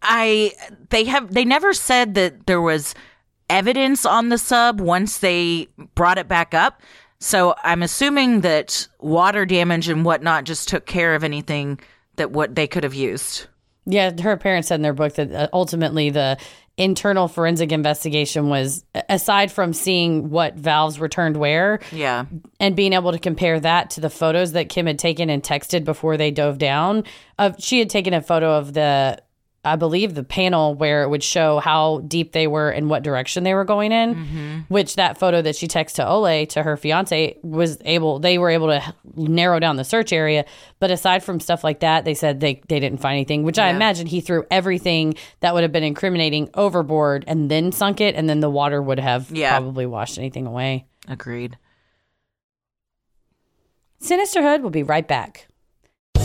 I 0.03 0.53
they 0.91 1.05
have 1.05 1.33
they 1.33 1.45
never 1.45 1.73
said 1.73 2.15
that 2.15 2.47
there 2.47 2.61
was 2.61 2.95
evidence 3.49 4.05
on 4.05 4.29
the 4.29 4.39
sub 4.39 4.81
once 4.81 5.19
they 5.19 5.69
brought 5.95 6.19
it 6.19 6.29
back 6.29 6.55
up. 6.55 6.83
So 7.19 7.55
I'm 7.65 7.83
assuming 7.83 8.43
that 8.43 8.89
water 9.01 9.47
damage 9.47 9.89
and 9.89 10.05
whatnot 10.05 10.45
just 10.45 10.69
took 10.69 10.85
care 10.85 11.15
of 11.15 11.25
anything 11.25 11.81
that 12.17 12.31
what 12.33 12.55
they 12.55 12.67
could 12.67 12.85
have 12.85 12.95
used. 12.95 13.47
Yeah, 13.87 14.13
her 14.21 14.37
parents 14.37 14.69
said 14.69 14.77
in 14.77 14.83
their 14.83 14.93
book 14.93 15.15
that 15.15 15.33
uh, 15.33 15.49
ultimately 15.53 16.11
the 16.11 16.37
internal 16.77 17.27
forensic 17.29 17.73
investigation 17.73 18.49
was, 18.51 18.85
aside 19.09 19.51
from 19.51 19.73
seeing 19.73 20.29
what 20.29 20.57
valves 20.57 20.99
were 20.99 21.09
turned 21.09 21.37
where, 21.39 21.81
Yeah. 21.93 22.27
and 22.61 22.77
being 22.77 22.93
able 22.93 23.13
to 23.13 23.19
compare 23.19 23.59
that 23.61 23.91
to 23.91 24.01
the 24.03 24.11
photos 24.11 24.53
that 24.53 24.69
Kim 24.69 24.87
had 24.87 24.99
taken 24.99 25.31
and 25.31 25.43
texted 25.43 25.85
before 25.85 26.17
they 26.19 26.31
dove 26.31 26.59
down. 26.59 27.05
Of 27.39 27.57
she 27.61 27.79
had 27.79 27.89
taken 27.89 28.13
a 28.13 28.21
photo 28.21 28.59
of 28.59 28.75
the, 28.75 29.23
I 29.67 29.77
believe, 29.77 30.15
the 30.15 30.23
panel 30.25 30.75
where 30.75 31.03
it 31.03 31.09
would 31.09 31.23
show 31.23 31.59
how 31.59 31.99
deep 32.07 32.33
they 32.33 32.47
were 32.47 32.71
and 32.71 32.89
what 32.89 33.03
direction 33.03 33.45
they 33.45 33.53
were 33.53 33.65
going 33.65 33.93
in. 33.93 34.15
Mm-hmm. 34.15 34.59
Which 34.69 34.97
that 34.97 35.19
photo 35.19 35.43
that 35.43 35.57
she 35.57 35.67
texted 35.69 35.95
to 35.97 36.09
Ole 36.09 36.47
to 36.47 36.63
her 36.63 36.77
fiance 36.77 37.37
was 37.43 37.79
able. 37.85 38.19
They 38.19 38.39
were 38.39 38.51
able 38.51 38.69
to 38.69 38.95
narrow 39.17 39.59
down 39.59 39.77
the 39.77 39.85
search 39.85 40.13
area. 40.13 40.45
But 40.79 40.91
aside 40.91 41.25
from 41.25 41.41
stuff 41.41 41.65
like 41.65 41.81
that, 41.81 42.05
they 42.05 42.15
said 42.15 42.41
they 42.41 42.63
they 42.69 42.81
didn't 42.81 43.01
find 43.01 43.15
anything. 43.17 43.43
Which 43.43 43.59
I 43.59 43.71
imagine 43.71 44.07
he 44.07 44.21
threw 44.21 44.45
everything 44.51 45.15
that 45.41 45.53
would 45.55 45.63
have 45.65 45.73
been 45.73 45.83
incriminating 45.85 46.49
overboard 46.55 47.25
and 47.27 47.51
then 47.51 47.73
sunk 47.73 48.01
it, 48.01 48.15
and 48.15 48.29
then 48.29 48.41
the 48.41 48.51
water 48.51 48.81
would 48.81 48.99
have 49.01 49.31
Yeah. 49.31 49.57
probably 49.59 49.87
washed 49.87 50.19
anything 50.19 50.47
away. 50.47 50.87
Agreed. 51.09 51.59
Sinisterhood 54.01 54.61
will 54.63 54.71
be 54.71 54.83
right 54.83 55.07
back. 55.09 55.49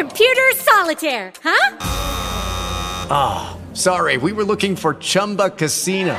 Computer 0.00 0.50
solitaire, 0.54 1.30
huh? 1.44 1.76
Ah, 3.10 3.58
sorry, 3.74 4.16
we 4.16 4.32
were 4.32 4.44
looking 4.44 4.74
for 4.74 4.94
Chumba 4.94 5.50
Casino. 5.50 6.18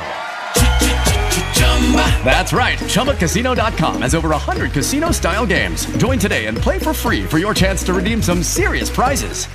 That's 2.22 2.52
right. 2.52 2.78
ChumbaCasino.com 2.78 4.02
has 4.02 4.14
over 4.14 4.28
100 4.28 4.70
casino 4.70 5.10
style 5.10 5.44
games. 5.44 5.84
Join 5.96 6.20
today 6.20 6.46
and 6.46 6.56
play 6.56 6.78
for 6.78 6.94
free 6.94 7.24
for 7.24 7.38
your 7.38 7.54
chance 7.54 7.82
to 7.82 7.92
redeem 7.92 8.22
some 8.22 8.44
serious 8.44 8.88
prizes. 8.88 9.46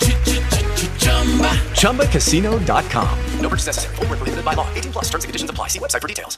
ChumbaCasino.com. 1.72 3.20
No 3.40 3.48
purchase 3.48 3.68
necessary. 3.68 3.96
Void 3.96 4.10
where 4.10 4.18
prohibited 4.18 4.44
by 4.44 4.56
law. 4.56 4.68
18 4.74 4.92
plus. 4.92 5.06
Terms 5.06 5.24
and 5.24 5.30
conditions 5.30 5.50
apply. 5.50 5.70
See 5.70 5.80
website 5.80 6.02
for 6.02 6.08
details. 6.10 6.38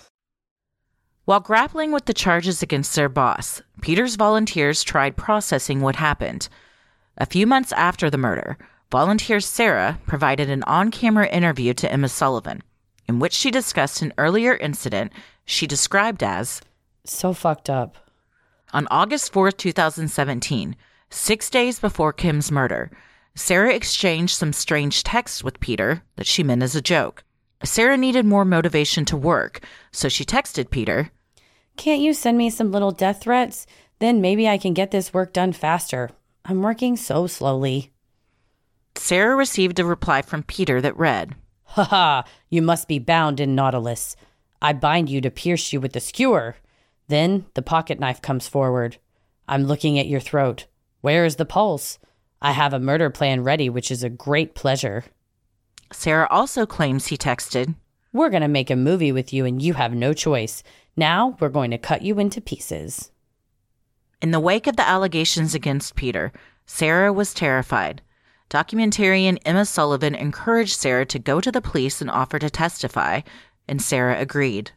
While 1.25 1.39
grappling 1.39 1.91
with 1.91 2.05
the 2.05 2.13
charges 2.13 2.61
against 2.61 2.95
their 2.95 3.09
boss, 3.09 3.63
Peter's 3.81 4.15
volunteers 4.15 4.83
tried 4.83 5.17
processing 5.17 5.81
what 5.81 5.95
happened. 5.95 6.49
A 7.21 7.25
few 7.25 7.45
months 7.45 7.73
after 7.73 8.09
the 8.09 8.17
murder, 8.17 8.57
volunteer 8.89 9.41
Sarah 9.41 9.99
provided 10.07 10.49
an 10.49 10.63
on 10.63 10.89
camera 10.89 11.27
interview 11.27 11.73
to 11.73 11.91
Emma 11.91 12.07
Sullivan, 12.07 12.63
in 13.09 13.19
which 13.19 13.33
she 13.33 13.51
discussed 13.51 14.01
an 14.01 14.13
earlier 14.17 14.55
incident 14.55 15.11
she 15.43 15.67
described 15.67 16.23
as 16.23 16.61
So 17.03 17.33
fucked 17.33 17.69
up. 17.69 17.97
On 18.71 18.87
August 18.89 19.33
4th, 19.33 19.57
2017, 19.57 20.77
six 21.09 21.49
days 21.49 21.79
before 21.79 22.13
Kim's 22.13 22.51
murder, 22.51 22.89
Sarah 23.35 23.73
exchanged 23.73 24.37
some 24.37 24.53
strange 24.53 25.03
texts 25.03 25.43
with 25.43 25.59
Peter 25.59 26.03
that 26.15 26.27
she 26.27 26.41
meant 26.41 26.63
as 26.63 26.75
a 26.75 26.81
joke. 26.81 27.23
Sarah 27.65 27.97
needed 27.97 28.25
more 28.25 28.45
motivation 28.45 29.03
to 29.05 29.17
work, 29.17 29.59
so 29.91 30.07
she 30.07 30.23
texted 30.23 30.69
Peter, 30.69 31.11
Can't 31.75 32.01
you 32.01 32.13
send 32.13 32.37
me 32.37 32.49
some 32.49 32.71
little 32.71 32.91
death 32.91 33.23
threats? 33.23 33.67
Then 33.99 34.21
maybe 34.21 34.47
I 34.47 34.57
can 34.57 34.73
get 34.73 34.91
this 34.91 35.13
work 35.13 35.33
done 35.33 35.51
faster. 35.51 36.11
I'm 36.45 36.61
working 36.61 36.97
so 36.97 37.27
slowly. 37.27 37.91
Sarah 38.95 39.35
received 39.35 39.79
a 39.79 39.85
reply 39.85 40.21
from 40.21 40.43
Peter 40.43 40.81
that 40.81 40.97
read, 40.97 41.35
Ha 41.63 41.83
ha, 41.83 42.23
you 42.49 42.61
must 42.61 42.87
be 42.87 42.99
bound 42.99 43.39
in 43.39 43.55
Nautilus. 43.55 44.15
I 44.61 44.73
bind 44.73 45.09
you 45.09 45.21
to 45.21 45.31
pierce 45.31 45.71
you 45.71 45.79
with 45.79 45.93
the 45.93 45.99
skewer. 45.99 46.55
Then 47.07 47.45
the 47.53 47.61
pocket 47.61 47.99
knife 47.99 48.21
comes 48.21 48.47
forward. 48.47 48.97
I'm 49.47 49.63
looking 49.63 49.97
at 49.97 50.07
your 50.07 50.19
throat. 50.19 50.65
Where 51.01 51.25
is 51.25 51.37
the 51.37 51.45
pulse? 51.45 51.97
I 52.41 52.51
have 52.51 52.73
a 52.73 52.79
murder 52.79 53.09
plan 53.09 53.43
ready, 53.43 53.69
which 53.69 53.91
is 53.91 54.03
a 54.03 54.09
great 54.09 54.55
pleasure. 54.55 55.05
Sarah 55.91 56.27
also 56.29 56.65
claims 56.65 57.07
he 57.07 57.17
texted, 57.17 57.75
We're 58.13 58.29
going 58.29 58.41
to 58.41 58.47
make 58.47 58.69
a 58.69 58.75
movie 58.75 59.11
with 59.11 59.33
you, 59.33 59.45
and 59.45 59.61
you 59.61 59.73
have 59.73 59.93
no 59.93 60.13
choice. 60.13 60.63
Now 60.95 61.37
we're 61.39 61.49
going 61.49 61.71
to 61.71 61.77
cut 61.77 62.01
you 62.01 62.19
into 62.19 62.41
pieces. 62.41 63.11
In 64.21 64.31
the 64.31 64.39
wake 64.39 64.67
of 64.67 64.75
the 64.75 64.87
allegations 64.87 65.55
against 65.55 65.95
Peter, 65.95 66.33
Sarah 66.65 67.13
was 67.13 67.33
terrified. 67.33 68.01
Documentarian 68.49 69.37
Emma 69.45 69.65
Sullivan 69.65 70.13
encouraged 70.13 70.77
Sarah 70.77 71.05
to 71.05 71.19
go 71.19 71.39
to 71.39 71.51
the 71.51 71.61
police 71.61 72.01
and 72.01 72.11
offer 72.11 72.37
to 72.39 72.49
testify, 72.49 73.21
and 73.67 73.81
Sarah 73.81 74.19
agreed. 74.19 74.71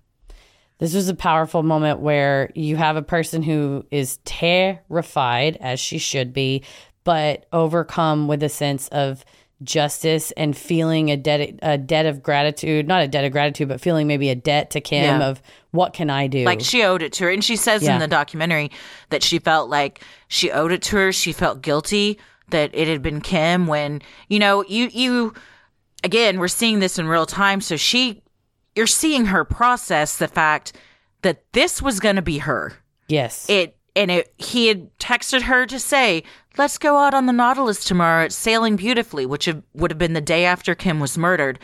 This 0.78 0.94
was 0.94 1.08
a 1.08 1.14
powerful 1.14 1.62
moment 1.62 1.98
where 1.98 2.50
you 2.54 2.76
have 2.76 2.96
a 2.96 3.02
person 3.02 3.42
who 3.42 3.84
is 3.90 4.18
terrified, 4.24 5.56
as 5.60 5.80
she 5.80 5.98
should 5.98 6.32
be, 6.32 6.62
but 7.02 7.46
overcome 7.52 8.28
with 8.28 8.42
a 8.44 8.48
sense 8.48 8.86
of 8.88 9.24
justice 9.64 10.30
and 10.32 10.56
feeling 10.56 11.10
a 11.10 11.16
debt 11.16 11.58
a 11.62 11.76
debt 11.78 12.06
of 12.06 12.22
gratitude 12.22 12.86
not 12.88 13.02
a 13.02 13.08
debt 13.08 13.24
of 13.24 13.32
gratitude 13.32 13.68
but 13.68 13.80
feeling 13.80 14.06
maybe 14.06 14.28
a 14.30 14.34
debt 14.34 14.70
to 14.70 14.80
kim 14.80 15.20
Yeah. 15.20 15.26
of 15.28 15.42
what 15.70 15.92
can 15.92 16.10
i 16.10 16.26
do 16.26 16.44
Like 16.44 16.60
she 16.60 16.82
owed 16.82 17.02
it 17.02 17.12
to 17.14 17.24
her. 17.24 17.30
And 17.30 17.42
she 17.44 17.56
says 17.56 17.82
Yeah. 17.82 17.94
in 17.94 18.00
the 18.00 18.06
documentary 18.08 18.70
that 19.10 19.22
she 19.22 19.38
felt 19.38 19.70
like 19.70 20.02
she 20.28 20.50
owed 20.50 20.72
it 20.72 20.82
to 20.82 20.96
her. 20.96 21.12
She 21.12 21.32
felt 21.32 21.62
guilty 21.62 22.18
that 22.50 22.70
it 22.74 22.88
had 22.88 23.00
been 23.02 23.20
Kim 23.22 23.66
when, 23.66 24.02
you 24.28 24.38
know, 24.38 24.62
you, 24.68 24.88
you, 24.92 25.32
again, 26.04 26.38
we're 26.38 26.48
seeing 26.48 26.80
this 26.80 26.98
in 26.98 27.06
real 27.08 27.24
time. 27.24 27.62
So 27.62 27.76
she, 27.76 28.22
you're 28.76 28.86
seeing 28.86 29.26
her 29.26 29.44
process 29.46 30.18
the 30.18 30.28
fact 30.28 30.74
that 31.22 31.42
this 31.52 31.80
was 31.80 32.00
going 32.00 32.16
to 32.16 32.22
be 32.22 32.38
her. 32.38 32.74
yes 33.08 33.48
It, 33.48 33.76
and 33.96 34.10
it, 34.10 34.34
he 34.36 34.66
had 34.68 34.96
texted 34.98 35.42
her 35.42 35.64
to 35.66 35.78
say, 35.78 36.24
let's 36.58 36.78
go 36.78 36.96
out 36.98 37.14
on 37.14 37.26
the 37.26 37.32
Nautilus 37.32 37.84
tomorrow. 37.84 38.24
It's 38.24 38.34
sailing 38.36 38.76
beautifully, 38.76 39.26
which 39.26 39.48
would 39.74 39.90
have 39.90 39.98
been 39.98 40.12
the 40.12 40.20
day 40.20 40.44
after 40.44 40.74
Kim 40.74 41.00
was 41.00 41.16
murdered. 41.18 41.58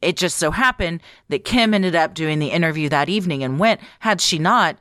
It 0.00 0.16
just 0.16 0.36
so 0.36 0.50
happened 0.52 1.02
that 1.28 1.44
Kim 1.44 1.74
ended 1.74 1.96
up 1.96 2.14
doing 2.14 2.38
the 2.38 2.48
interview 2.52 2.88
that 2.88 3.08
evening 3.08 3.42
and 3.42 3.58
went. 3.58 3.80
Had 4.00 4.20
she 4.20 4.38
not, 4.38 4.78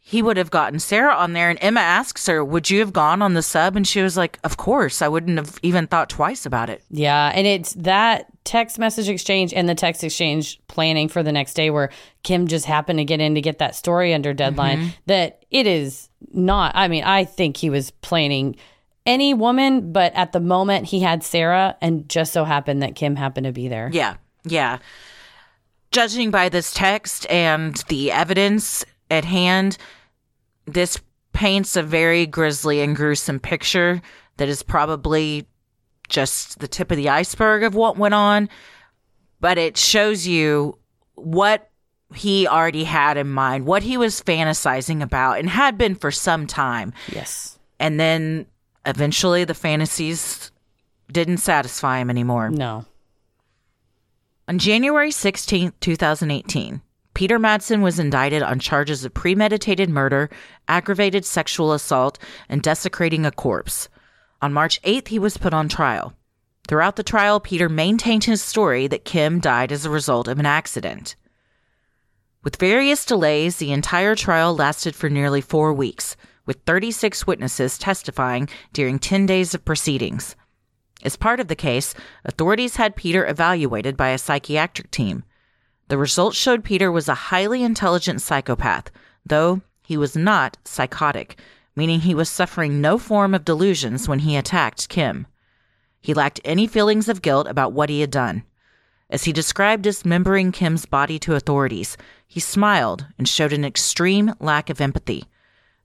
he 0.00 0.22
would 0.22 0.36
have 0.38 0.50
gotten 0.50 0.78
Sarah 0.78 1.14
on 1.14 1.34
there. 1.34 1.50
And 1.50 1.58
Emma 1.60 1.80
asks 1.80 2.26
her, 2.26 2.42
Would 2.44 2.70
you 2.70 2.78
have 2.80 2.92
gone 2.92 3.20
on 3.20 3.34
the 3.34 3.42
sub? 3.42 3.76
And 3.76 3.86
she 3.86 4.00
was 4.00 4.16
like, 4.16 4.38
Of 4.44 4.56
course. 4.56 5.02
I 5.02 5.08
wouldn't 5.08 5.36
have 5.36 5.58
even 5.62 5.86
thought 5.86 6.08
twice 6.08 6.46
about 6.46 6.70
it. 6.70 6.82
Yeah, 6.90 7.32
and 7.34 7.46
it's 7.46 7.74
that 7.74 8.26
text 8.44 8.78
message 8.78 9.08
exchange 9.10 9.52
and 9.52 9.68
the 9.68 9.74
text 9.74 10.02
exchange 10.04 10.58
planning 10.68 11.08
for 11.08 11.22
the 11.22 11.32
next 11.32 11.54
day 11.54 11.68
where 11.68 11.90
Kim 12.22 12.46
just 12.46 12.64
happened 12.64 12.98
to 13.00 13.04
get 13.04 13.20
in 13.20 13.34
to 13.34 13.40
get 13.42 13.58
that 13.58 13.74
story 13.74 14.14
under 14.14 14.32
deadline 14.32 14.78
Mhm. 14.78 14.94
that 15.06 15.44
it 15.50 15.66
is 15.66 16.08
not 16.32 16.70
I 16.76 16.86
mean, 16.88 17.02
I 17.04 17.24
think 17.24 17.56
he 17.56 17.68
was 17.68 17.90
planning 17.90 18.54
any 19.06 19.32
woman, 19.32 19.92
but 19.92 20.12
at 20.14 20.32
the 20.32 20.40
moment 20.40 20.86
he 20.86 21.00
had 21.00 21.22
Sarah 21.22 21.76
and 21.80 22.08
just 22.08 22.32
so 22.32 22.44
happened 22.44 22.82
that 22.82 22.96
Kim 22.96 23.16
happened 23.16 23.46
to 23.46 23.52
be 23.52 23.68
there. 23.68 23.88
Yeah, 23.92 24.16
yeah. 24.44 24.78
Judging 25.92 26.30
by 26.30 26.48
this 26.48 26.74
text 26.74 27.30
and 27.30 27.76
the 27.88 28.10
evidence 28.10 28.84
at 29.10 29.24
hand, 29.24 29.78
this 30.66 31.00
paints 31.32 31.76
a 31.76 31.82
very 31.82 32.26
grisly 32.26 32.80
and 32.80 32.96
gruesome 32.96 33.38
picture 33.38 34.02
that 34.36 34.48
is 34.48 34.62
probably 34.62 35.46
just 36.08 36.58
the 36.58 36.68
tip 36.68 36.90
of 36.90 36.96
the 36.96 37.08
iceberg 37.08 37.62
of 37.62 37.74
what 37.74 37.96
went 37.96 38.14
on, 38.14 38.48
but 39.40 39.58
it 39.58 39.76
shows 39.76 40.26
you 40.26 40.78
what 41.14 41.70
he 42.14 42.46
already 42.46 42.84
had 42.84 43.16
in 43.16 43.28
mind, 43.28 43.66
what 43.66 43.82
he 43.82 43.96
was 43.96 44.22
fantasizing 44.22 45.02
about 45.02 45.38
and 45.38 45.48
had 45.48 45.76
been 45.76 45.94
for 45.94 46.10
some 46.10 46.46
time. 46.46 46.92
Yes. 47.12 47.58
And 47.78 47.98
then 47.98 48.46
eventually 48.86 49.44
the 49.44 49.54
fantasies 49.54 50.50
didn't 51.10 51.38
satisfy 51.38 51.98
him 51.98 52.10
anymore. 52.10 52.50
No. 52.50 52.86
On 54.48 54.58
January 54.58 55.10
16, 55.10 55.72
2018, 55.80 56.80
Peter 57.14 57.38
Madsen 57.38 57.82
was 57.82 57.98
indicted 57.98 58.42
on 58.42 58.58
charges 58.58 59.04
of 59.04 59.14
premeditated 59.14 59.88
murder, 59.88 60.30
aggravated 60.68 61.24
sexual 61.24 61.72
assault, 61.72 62.18
and 62.48 62.62
desecrating 62.62 63.26
a 63.26 63.32
corpse. 63.32 63.88
On 64.42 64.52
March 64.52 64.80
8th, 64.82 65.08
he 65.08 65.18
was 65.18 65.38
put 65.38 65.54
on 65.54 65.68
trial. 65.68 66.14
Throughout 66.68 66.96
the 66.96 67.02
trial, 67.02 67.40
Peter 67.40 67.68
maintained 67.68 68.24
his 68.24 68.42
story 68.42 68.86
that 68.86 69.04
Kim 69.04 69.40
died 69.40 69.72
as 69.72 69.84
a 69.84 69.90
result 69.90 70.28
of 70.28 70.38
an 70.38 70.46
accident. 70.46 71.16
With 72.44 72.56
various 72.56 73.04
delays, 73.04 73.56
the 73.56 73.72
entire 73.72 74.14
trial 74.14 74.54
lasted 74.54 74.94
for 74.94 75.08
nearly 75.08 75.40
four 75.40 75.72
weeks, 75.72 76.16
with 76.46 76.62
36 76.64 77.26
witnesses 77.26 77.76
testifying 77.76 78.48
during 78.72 78.98
10 78.98 79.26
days 79.26 79.54
of 79.54 79.64
proceedings. 79.64 80.36
As 81.02 81.16
part 81.16 81.40
of 81.40 81.48
the 81.48 81.54
case, 81.54 81.94
authorities 82.24 82.76
had 82.76 82.96
Peter 82.96 83.26
evaluated 83.26 83.96
by 83.96 84.08
a 84.08 84.18
psychiatric 84.18 84.90
team. 84.90 85.24
The 85.88 85.98
results 85.98 86.36
showed 86.36 86.64
Peter 86.64 86.90
was 86.90 87.08
a 87.08 87.14
highly 87.14 87.62
intelligent 87.62 88.22
psychopath, 88.22 88.90
though 89.24 89.60
he 89.82 89.96
was 89.96 90.16
not 90.16 90.56
psychotic, 90.64 91.38
meaning 91.76 92.00
he 92.00 92.14
was 92.14 92.28
suffering 92.28 92.80
no 92.80 92.98
form 92.98 93.34
of 93.34 93.44
delusions 93.44 94.08
when 94.08 94.20
he 94.20 94.36
attacked 94.36 94.88
Kim. 94.88 95.26
He 96.00 96.14
lacked 96.14 96.40
any 96.44 96.66
feelings 96.66 97.08
of 97.08 97.22
guilt 97.22 97.46
about 97.46 97.72
what 97.72 97.90
he 97.90 98.00
had 98.00 98.10
done. 98.10 98.44
As 99.08 99.24
he 99.24 99.32
described 99.32 99.82
dismembering 99.82 100.50
Kim's 100.50 100.86
body 100.86 101.18
to 101.20 101.34
authorities, 101.34 101.96
he 102.26 102.40
smiled 102.40 103.06
and 103.18 103.28
showed 103.28 103.52
an 103.52 103.64
extreme 103.64 104.34
lack 104.40 104.68
of 104.70 104.80
empathy. 104.80 105.24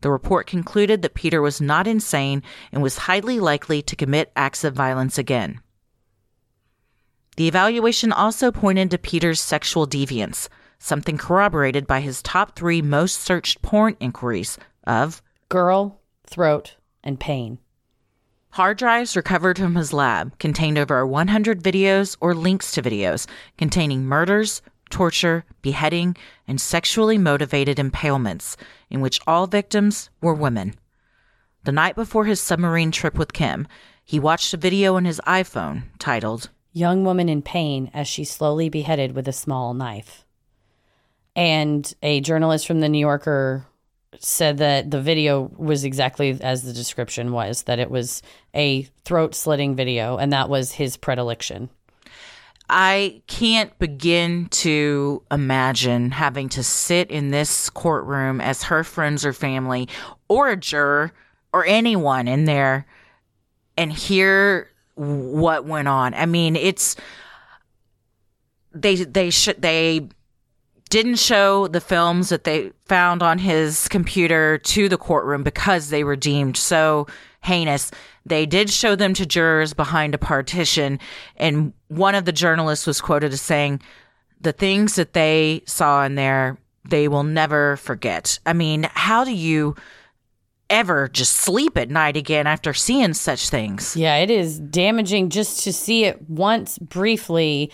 The 0.02 0.12
report 0.12 0.48
concluded 0.48 1.02
that 1.02 1.14
Peter 1.14 1.42
was 1.42 1.62
not 1.62 1.88
insane 1.88 2.44
and 2.72 2.82
was 2.82 2.98
highly 2.98 3.40
likely 3.40 3.82
to 3.84 3.96
commit 3.96 4.32
acts 4.36 4.64
of 4.64 4.74
violence 4.74 5.18
again. 5.18 5.62
The 7.38 7.48
evaluation 7.48 8.12
also 8.12 8.52
pointed 8.52 8.92
to 8.92 8.98
Peter's 8.98 9.40
sexual 9.40 9.88
deviance, 9.88 10.50
something 10.80 11.18
corroborated 11.18 11.88
by 11.88 12.02
his 12.02 12.22
top 12.22 12.56
three 12.56 12.82
most 12.82 13.22
searched 13.22 13.62
porn 13.62 13.96
inquiries 14.00 14.58
of 14.86 15.22
girl, 15.50 16.02
throat, 16.26 16.76
and 17.04 17.20
pain. 17.20 17.60
Hard 18.52 18.78
drives 18.78 19.16
recovered 19.16 19.58
from 19.58 19.76
his 19.76 19.94
lab 19.94 20.38
contained 20.38 20.78
over 20.78 21.06
100 21.08 21.64
videos 21.64 22.18
or 22.20 22.36
links 22.36 22.72
to 22.74 22.82
videos 22.82 23.26
containing 23.58 24.04
murders, 24.04 24.62
torture, 24.90 25.46
beheading, 25.62 26.18
and 26.48 26.60
sexually 26.60 27.18
motivated 27.18 27.78
impalements, 27.78 28.58
in 28.92 29.02
which 29.02 29.20
all 29.26 29.48
victims 29.48 30.10
were 30.22 30.34
women. 30.34 30.76
The 31.64 31.72
night 31.72 31.96
before 31.96 32.26
his 32.26 32.42
submarine 32.42 32.92
trip 32.92 33.18
with 33.18 33.34
Kim, 33.34 33.68
he 34.04 34.20
watched 34.20 34.54
a 34.54 34.58
video 34.58 34.96
on 34.96 35.06
his 35.06 35.22
iPhone 35.26 35.84
titled 36.00 36.50
Young 36.74 37.04
woman 37.04 37.28
in 37.28 37.42
pain 37.42 37.92
as 37.94 38.08
she 38.08 38.24
slowly 38.24 38.70
beheaded 38.70 39.14
with 39.14 39.28
a 39.28 39.34
small 39.34 39.74
knife. 39.74 40.26
And 41.36 41.92
a 42.02 42.22
journalist 42.22 42.66
from 42.66 42.80
the 42.80 42.90
New 42.90 43.00
Yorker 43.00 43.66
said 44.20 44.58
that 44.58 44.92
the 44.92 45.02
video 45.02 45.52
was 45.58 45.84
exactly 45.84 46.38
as 46.42 46.64
the 46.64 46.74
description 46.74 47.32
was 47.32 47.64
that 47.64 47.80
it 47.80 47.90
was 47.90 48.22
a 48.54 48.84
throat 49.06 49.36
slitting 49.36 49.76
video 49.76 50.18
and 50.18 50.34
that 50.34 50.50
was 50.50 50.74
his 50.74 50.98
predilection. 50.98 51.70
I 52.74 53.22
can't 53.28 53.78
begin 53.80 54.48
to 54.48 55.22
imagine 55.30 56.12
having 56.12 56.48
to 56.50 56.64
sit 56.64 57.12
in 57.12 57.30
this 57.30 57.70
courtroom 57.70 58.40
as 58.40 58.64
her 58.64 58.86
friends 58.86 59.26
or 59.26 59.34
family 59.34 59.90
or 60.30 60.48
a 60.48 60.56
juror 60.56 61.12
or 61.52 61.66
anyone 61.66 62.30
in 62.30 62.46
there 62.46 62.86
and 63.78 63.92
hear 63.92 64.70
what 64.96 65.66
went 65.66 65.90
on. 65.90 66.14
I 66.14 66.26
mean, 66.26 66.56
it's 66.56 66.96
they 68.74 68.96
they 69.04 69.32
should 69.32 69.62
they 69.62 70.08
didn't 70.90 71.16
show 71.16 71.68
the 71.68 71.82
films 71.82 72.30
that 72.30 72.46
they 72.46 72.72
found 72.86 73.22
on 73.22 73.38
his 73.38 73.90
computer 73.90 74.58
to 74.60 74.88
the 74.88 74.98
courtroom 74.98 75.44
because 75.44 75.90
they 75.90 76.06
were 76.06 76.16
deemed 76.16 76.56
so 76.56 77.06
heinous. 77.42 77.92
They 78.26 78.46
did 78.46 78.70
show 78.70 78.96
them 78.96 79.14
to 79.16 79.26
jurors 79.26 79.74
behind 79.74 80.14
a 80.14 80.20
partition, 80.20 81.00
and 81.38 81.74
one 81.88 82.16
of 82.16 82.26
the 82.26 82.32
journalists 82.32 82.86
was 82.86 83.02
quoted 83.02 83.34
as 83.34 83.42
saying, 83.42 83.82
The 84.40 84.54
things 84.54 84.96
that 84.96 85.14
they 85.14 85.64
saw 85.66 86.04
in 86.04 86.16
there, 86.16 86.58
they 86.88 87.08
will 87.08 87.24
never 87.24 87.78
forget. 87.78 88.40
I 88.46 88.54
mean, 88.54 88.88
how 88.94 89.24
do 89.24 89.34
you 89.34 89.76
ever 90.70 91.10
just 91.10 91.36
sleep 91.36 91.78
at 91.78 91.90
night 91.90 92.16
again 92.16 92.48
after 92.48 92.74
seeing 92.74 93.14
such 93.14 93.50
things? 93.50 93.96
Yeah, 93.96 94.18
it 94.18 94.32
is 94.32 94.60
damaging 94.60 95.30
just 95.30 95.64
to 95.64 95.74
see 95.74 96.06
it 96.06 96.30
once 96.30 96.78
briefly 96.78 97.72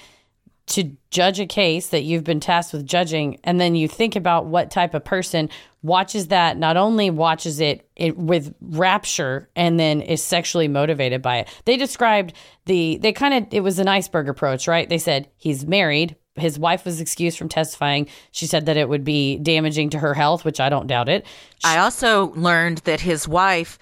to 0.67 0.91
judge 1.11 1.39
a 1.39 1.45
case 1.45 1.87
that 1.87 2.03
you've 2.03 2.25
been 2.25 2.41
tasked 2.41 2.73
with 2.73 2.85
judging 2.85 3.39
and 3.43 3.59
then 3.59 3.75
you 3.75 3.87
think 3.87 4.15
about 4.15 4.45
what 4.45 4.69
type 4.69 4.93
of 4.93 5.03
person 5.03 5.49
watches 5.81 6.27
that 6.27 6.57
not 6.57 6.75
only 6.75 7.09
watches 7.09 7.61
it, 7.61 7.89
it 7.95 8.17
with 8.17 8.53
rapture 8.61 9.49
and 9.55 9.79
then 9.79 10.01
is 10.01 10.21
sexually 10.21 10.67
motivated 10.67 11.21
by 11.21 11.37
it. 11.37 11.47
They 11.65 11.77
described 11.77 12.33
the 12.65 12.97
they 12.97 13.13
kind 13.13 13.33
of 13.33 13.53
it 13.53 13.61
was 13.61 13.79
an 13.79 13.87
iceberg 13.87 14.27
approach 14.27 14.67
right? 14.67 14.87
They 14.87 14.97
said 14.97 15.29
he's 15.37 15.65
married. 15.65 16.17
His 16.35 16.59
wife 16.59 16.85
was 16.85 17.01
excused 17.01 17.37
from 17.37 17.49
testifying. 17.49 18.07
She 18.31 18.45
said 18.45 18.67
that 18.67 18.77
it 18.77 18.89
would 18.89 19.03
be 19.03 19.37
damaging 19.39 19.89
to 19.91 19.99
her 19.99 20.13
health 20.13 20.43
which 20.43 20.59
i 20.59 20.67
don't 20.67 20.87
doubt 20.87 21.07
it. 21.07 21.25
I 21.63 21.77
also 21.79 22.33
learned 22.33 22.79
that 22.79 22.99
his 22.99 23.25
wife 23.25 23.79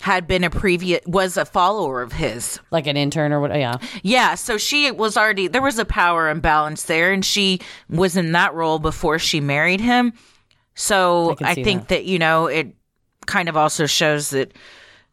had 0.00 0.26
been 0.26 0.44
a 0.44 0.50
previous 0.50 1.00
was 1.06 1.36
a 1.36 1.44
follower 1.44 2.02
of 2.02 2.12
his. 2.12 2.60
Like 2.70 2.86
an 2.86 2.96
intern 2.96 3.32
or 3.32 3.40
what 3.40 3.56
yeah. 3.56 3.78
Yeah 4.02 4.34
so 4.34 4.58
she 4.58 4.90
was 4.90 5.16
already 5.16 5.48
there 5.48 5.62
was 5.62 5.78
a 5.78 5.84
power 5.84 6.28
imbalance 6.28 6.84
there 6.84 7.12
and 7.12 7.24
she 7.24 7.60
was 7.88 8.16
in 8.16 8.32
that 8.32 8.54
role 8.54 8.78
before 8.78 9.18
she 9.18 9.40
married 9.40 9.80
him. 9.80 10.12
So 10.74 11.36
I 11.40 11.50
i, 11.50 11.54
think 11.54 11.88
that. 11.88 12.04
you 12.04 12.18
know 12.18 12.46
it 12.46 12.74
kind 13.26 13.48
of 13.48 13.56
also 13.56 13.86
shows 13.86 14.30
that 14.30 14.52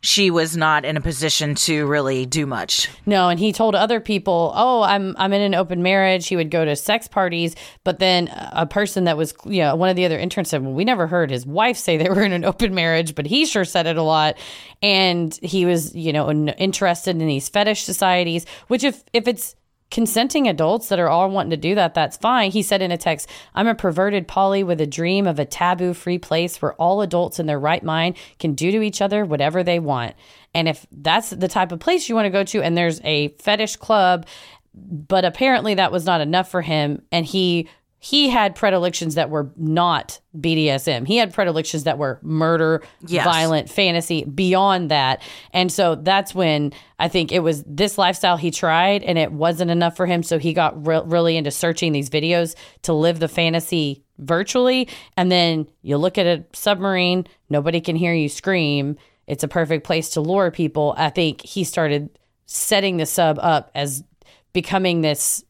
she 0.04 0.30
was 0.30 0.56
not 0.56 0.84
in 0.84 0.98
a 0.98 1.02
position 1.02 1.56
to 1.56 1.88
really 1.88 2.26
do 2.26 2.46
much 2.46 2.90
No, 3.06 3.30
and 3.30 3.40
he 3.40 3.52
told 3.54 3.74
other 3.74 4.00
people, 4.00 4.52
"Oh, 4.56 4.82
I'm 4.84 5.16
I'm 5.18 5.34
in 5.34 5.42
an 5.42 5.56
open 5.56 5.82
marriage." 5.82 6.28
He 6.28 6.36
would 6.36 6.52
go 6.52 6.64
to 6.66 6.76
sex 6.76 7.08
parties, 7.08 7.56
but 7.84 8.00
then 8.00 8.28
a 8.52 8.66
person 8.66 9.06
that 9.06 9.18
was, 9.18 9.34
you 9.46 9.62
know, 9.62 9.76
one 9.76 9.90
of 9.90 9.96
the 9.96 10.06
other 10.06 10.20
interns 10.20 10.50
said, 10.50 10.62
"Well, 10.64 10.74
we 10.74 10.86
never 10.86 11.08
heard 11.08 11.32
his 11.32 11.46
wife 11.46 11.78
say 11.78 11.98
they 11.98 12.10
were 12.10 12.24
in 12.24 12.34
an 12.34 12.46
open 12.46 12.76
marriage, 12.76 13.16
but 13.16 13.26
he 13.26 13.46
sure 13.46 13.66
said 13.66 13.88
it 13.88 13.98
a 13.98 14.04
lot." 14.04 14.38
And 14.82 15.38
he 15.42 15.66
was, 15.66 15.96
you 15.96 16.14
know, 16.14 16.30
interested 16.32 17.12
in 17.20 17.28
these 17.28 17.50
fetish 17.50 17.84
societies, 17.84 18.46
which 18.68 18.84
if 18.84 19.04
if 19.14 19.28
it's 19.28 19.56
consenting 19.94 20.48
adults 20.48 20.90
that 20.90 21.00
are 21.00 21.08
all 21.08 21.30
wanting 21.30 21.52
to 21.52 21.58
do 21.58 21.76
that, 21.76 21.94
that's 21.94 22.18
fine. 22.18 22.50
He 22.50 22.64
said 22.64 22.82
in 22.82 22.92
a 22.92 22.98
text, 22.98 23.30
I'm 23.54 23.68
a 23.68 23.76
perverted 23.76 24.28
poly 24.28 24.64
with 24.64 24.82
a 24.82 24.88
dream 24.88 25.28
of 25.28 25.38
a 25.38 25.46
taboo 25.46 25.94
free 25.94 26.18
place 26.18 26.60
where 26.60 26.74
all 26.74 27.02
adults 27.02 27.40
in 27.40 27.46
their 27.46 27.60
right 27.60 27.84
mind 27.84 28.18
can 28.40 28.56
do 28.56 28.72
to 28.72 28.82
each 28.82 29.04
other 29.04 29.24
whatever 29.24 29.64
they 29.64 29.78
want. 29.78 30.16
And 30.56 30.68
if 30.68 30.88
that's 30.92 31.30
the 31.30 31.48
type 31.48 31.72
of 31.72 31.80
place 31.80 32.10
you 32.10 32.16
want 32.16 32.26
to 32.26 32.32
go 32.32 32.44
to, 32.44 32.64
and 32.64 32.76
there's 32.76 33.02
a 33.04 33.30
fetish 33.38 33.76
club, 33.76 34.26
but 34.74 35.26
apparently 35.26 35.76
that 35.76 35.92
was 35.92 36.06
not 36.06 36.22
enough 36.22 36.50
for 36.50 36.64
him, 36.64 37.04
and 37.12 37.24
he 37.24 37.70
he 38.06 38.28
had 38.28 38.54
predilections 38.54 39.16
that 39.16 39.30
were 39.30 39.50
not 39.56 40.20
BDSM. 40.38 41.08
He 41.08 41.16
had 41.16 41.34
predilections 41.34 41.86
that 41.86 41.98
were 41.98 42.20
murder, 42.22 42.84
Yes. 43.08 43.24
violent, 43.24 43.70
fantasy, 43.70 44.26
beyond 44.26 44.92
that. 44.92 45.22
And 45.54 45.72
so 45.72 45.96
that's 45.96 46.36
when 46.36 46.74
I 47.00 47.08
think 47.08 47.32
it 47.32 47.40
was 47.40 47.64
this 47.66 47.98
lifestyle 47.98 48.36
he 48.36 48.52
tried 48.52 49.04
and 49.04 49.18
it 49.18 49.32
wasn't 49.32 49.72
enough 49.72 49.96
for 49.96 50.06
him. 50.06 50.22
So 50.22 50.38
he 50.38 50.52
got 50.52 50.86
re- 50.86 51.02
really 51.06 51.38
into 51.38 51.50
searching 51.50 51.94
these 51.94 52.10
videos 52.10 52.56
to 52.82 52.92
live 52.92 53.22
the 53.22 53.30
fantasy 53.30 54.04
virtually, 54.18 54.90
and 55.16 55.32
then 55.32 55.66
you 55.82 55.96
look 55.96 56.18
at 56.18 56.26
a 56.28 56.44
submarine, 56.52 57.26
nobody 57.50 57.80
can 57.80 57.96
hear 57.96 58.14
you 58.14 58.28
scream. 58.28 58.98
It's 59.28 59.46
a 59.46 59.48
perfect 59.48 59.86
place 59.86 60.10
to 60.10 60.20
lure 60.22 60.52
people. 60.52 60.94
I 60.98 61.10
think 61.10 61.42
he 61.42 61.64
started 61.64 62.10
setting 62.48 62.98
the 62.98 63.06
sub 63.06 63.40
up 63.42 63.72
as 63.74 64.04
becoming 64.52 65.00
this 65.00 65.46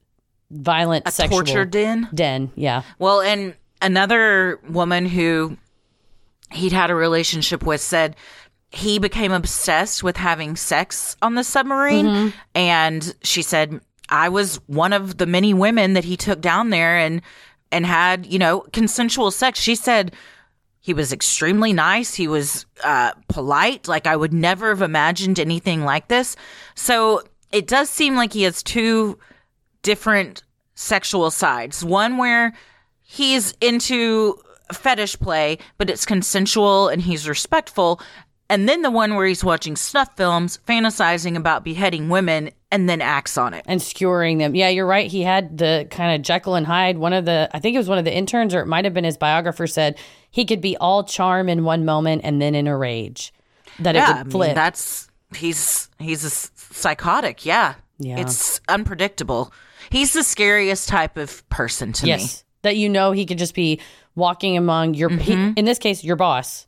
violent 0.53 1.07
A 1.07 1.11
sexual 1.11 1.39
torture 1.39 1.65
den? 1.65 2.07
Den, 2.13 2.51
yeah. 2.55 2.83
Well, 2.99 3.21
and 3.21 3.55
another 3.81 4.59
woman 4.69 5.05
who 5.05 5.57
he'd 6.51 6.71
had 6.71 6.89
a 6.91 6.95
relationship 6.95 7.63
with 7.63 7.81
said 7.81 8.15
he 8.71 8.99
became 8.99 9.31
obsessed 9.31 10.03
with 10.03 10.17
having 10.17 10.55
sex 10.55 11.15
on 11.21 11.35
the 11.35 11.43
submarine. 11.43 12.05
Mhm. 12.05 12.33
And 12.55 13.15
she 13.23 13.41
said, 13.41 13.81
I 14.09 14.29
was 14.29 14.57
one 14.67 14.93
of 14.93 15.17
the 15.17 15.25
many 15.25 15.53
women 15.53 15.93
that 15.93 16.03
he 16.03 16.17
took 16.17 16.41
down 16.41 16.69
there 16.69 16.97
and 16.97 17.21
and 17.71 17.85
had, 17.85 18.25
you 18.27 18.37
know, 18.37 18.61
consensual 18.71 19.31
sex. 19.31 19.59
She 19.59 19.73
said 19.75 20.13
he 20.79 20.93
was 20.93 21.11
extremely 21.11 21.73
nice. 21.73 22.13
He 22.13 22.27
was 22.27 22.65
uh, 22.83 23.13
polite. 23.29 23.87
Like 23.87 24.05
I 24.05 24.15
would 24.15 24.33
never 24.33 24.69
have 24.69 24.81
imagined 24.83 25.39
anything 25.39 25.83
like 25.83 26.07
this. 26.07 26.35
So 26.75 27.23
it 27.51 27.67
does 27.67 27.89
seem 27.89 28.15
like 28.15 28.33
he 28.33 28.43
has 28.43 28.61
two 28.61 29.17
different 29.83 30.43
sexual 30.75 31.29
sides. 31.31 31.83
One 31.85 32.17
where 32.17 32.53
he's 33.01 33.53
into 33.61 34.39
fetish 34.71 35.19
play, 35.19 35.59
but 35.77 35.89
it's 35.89 36.05
consensual 36.05 36.87
and 36.89 37.01
he's 37.01 37.27
respectful. 37.29 38.01
And 38.49 38.67
then 38.67 38.81
the 38.81 38.91
one 38.91 39.15
where 39.15 39.25
he's 39.25 39.43
watching 39.43 39.75
snuff 39.75 40.15
films, 40.17 40.59
fantasizing 40.67 41.35
about 41.37 41.63
beheading 41.63 42.09
women, 42.09 42.51
and 42.71 42.89
then 42.89 43.01
acts 43.01 43.37
on 43.37 43.53
it. 43.53 43.63
and 43.67 43.79
skewering 43.81 44.39
them. 44.39 44.55
Yeah, 44.55 44.69
you're 44.69 44.85
right. 44.87 45.09
He 45.09 45.21
had 45.21 45.57
the 45.59 45.87
kind 45.91 46.15
of 46.15 46.21
Jekyll 46.23 46.55
and 46.55 46.65
Hyde. 46.65 46.97
One 46.97 47.13
of 47.13 47.25
the, 47.25 47.49
I 47.53 47.59
think 47.59 47.75
it 47.75 47.77
was 47.77 47.87
one 47.87 47.97
of 47.99 48.05
the 48.05 48.13
interns, 48.13 48.53
or 48.55 48.61
it 48.61 48.67
might 48.67 48.83
have 48.85 48.93
been 48.93 49.03
his 49.03 49.17
biographer, 49.17 49.67
said 49.67 49.97
he 50.29 50.43
could 50.43 50.59
be 50.61 50.75
all 50.77 51.03
charm 51.03 51.49
in 51.49 51.63
one 51.65 51.85
moment 51.85 52.21
and 52.25 52.41
then 52.41 52.55
in 52.55 52.67
a 52.67 52.75
rage. 52.75 53.31
That 53.79 53.95
yeah, 53.95 54.21
it 54.21 54.35
I 54.35 54.37
mean, 54.47 54.55
that's 54.55 55.07
he's 55.35 55.87
he's 55.99 56.23
a 56.23 56.29
psychotic. 56.29 57.45
Yeah, 57.45 57.75
Yeah. 57.99 58.19
it's 58.19 58.59
unpredictable. 58.67 59.51
He's 59.93 60.11
the 60.13 60.23
scariest 60.23 60.89
type 60.89 61.17
of 61.17 61.47
person 61.49 61.93
to 61.93 62.03
me. 62.05 62.09
yes, 62.09 62.43
that 62.63 62.75
you 62.75 62.89
know 62.89 63.11
he 63.11 63.25
could 63.25 63.37
just 63.37 63.53
be 63.55 63.79
walking 64.15 64.57
among 64.57 64.93
your, 64.95 65.09
Mm-hmm. 65.09 65.53
in 65.55 65.65
this 65.65 65.79
case, 65.79 66.03
your 66.03 66.15
boss. 66.17 66.67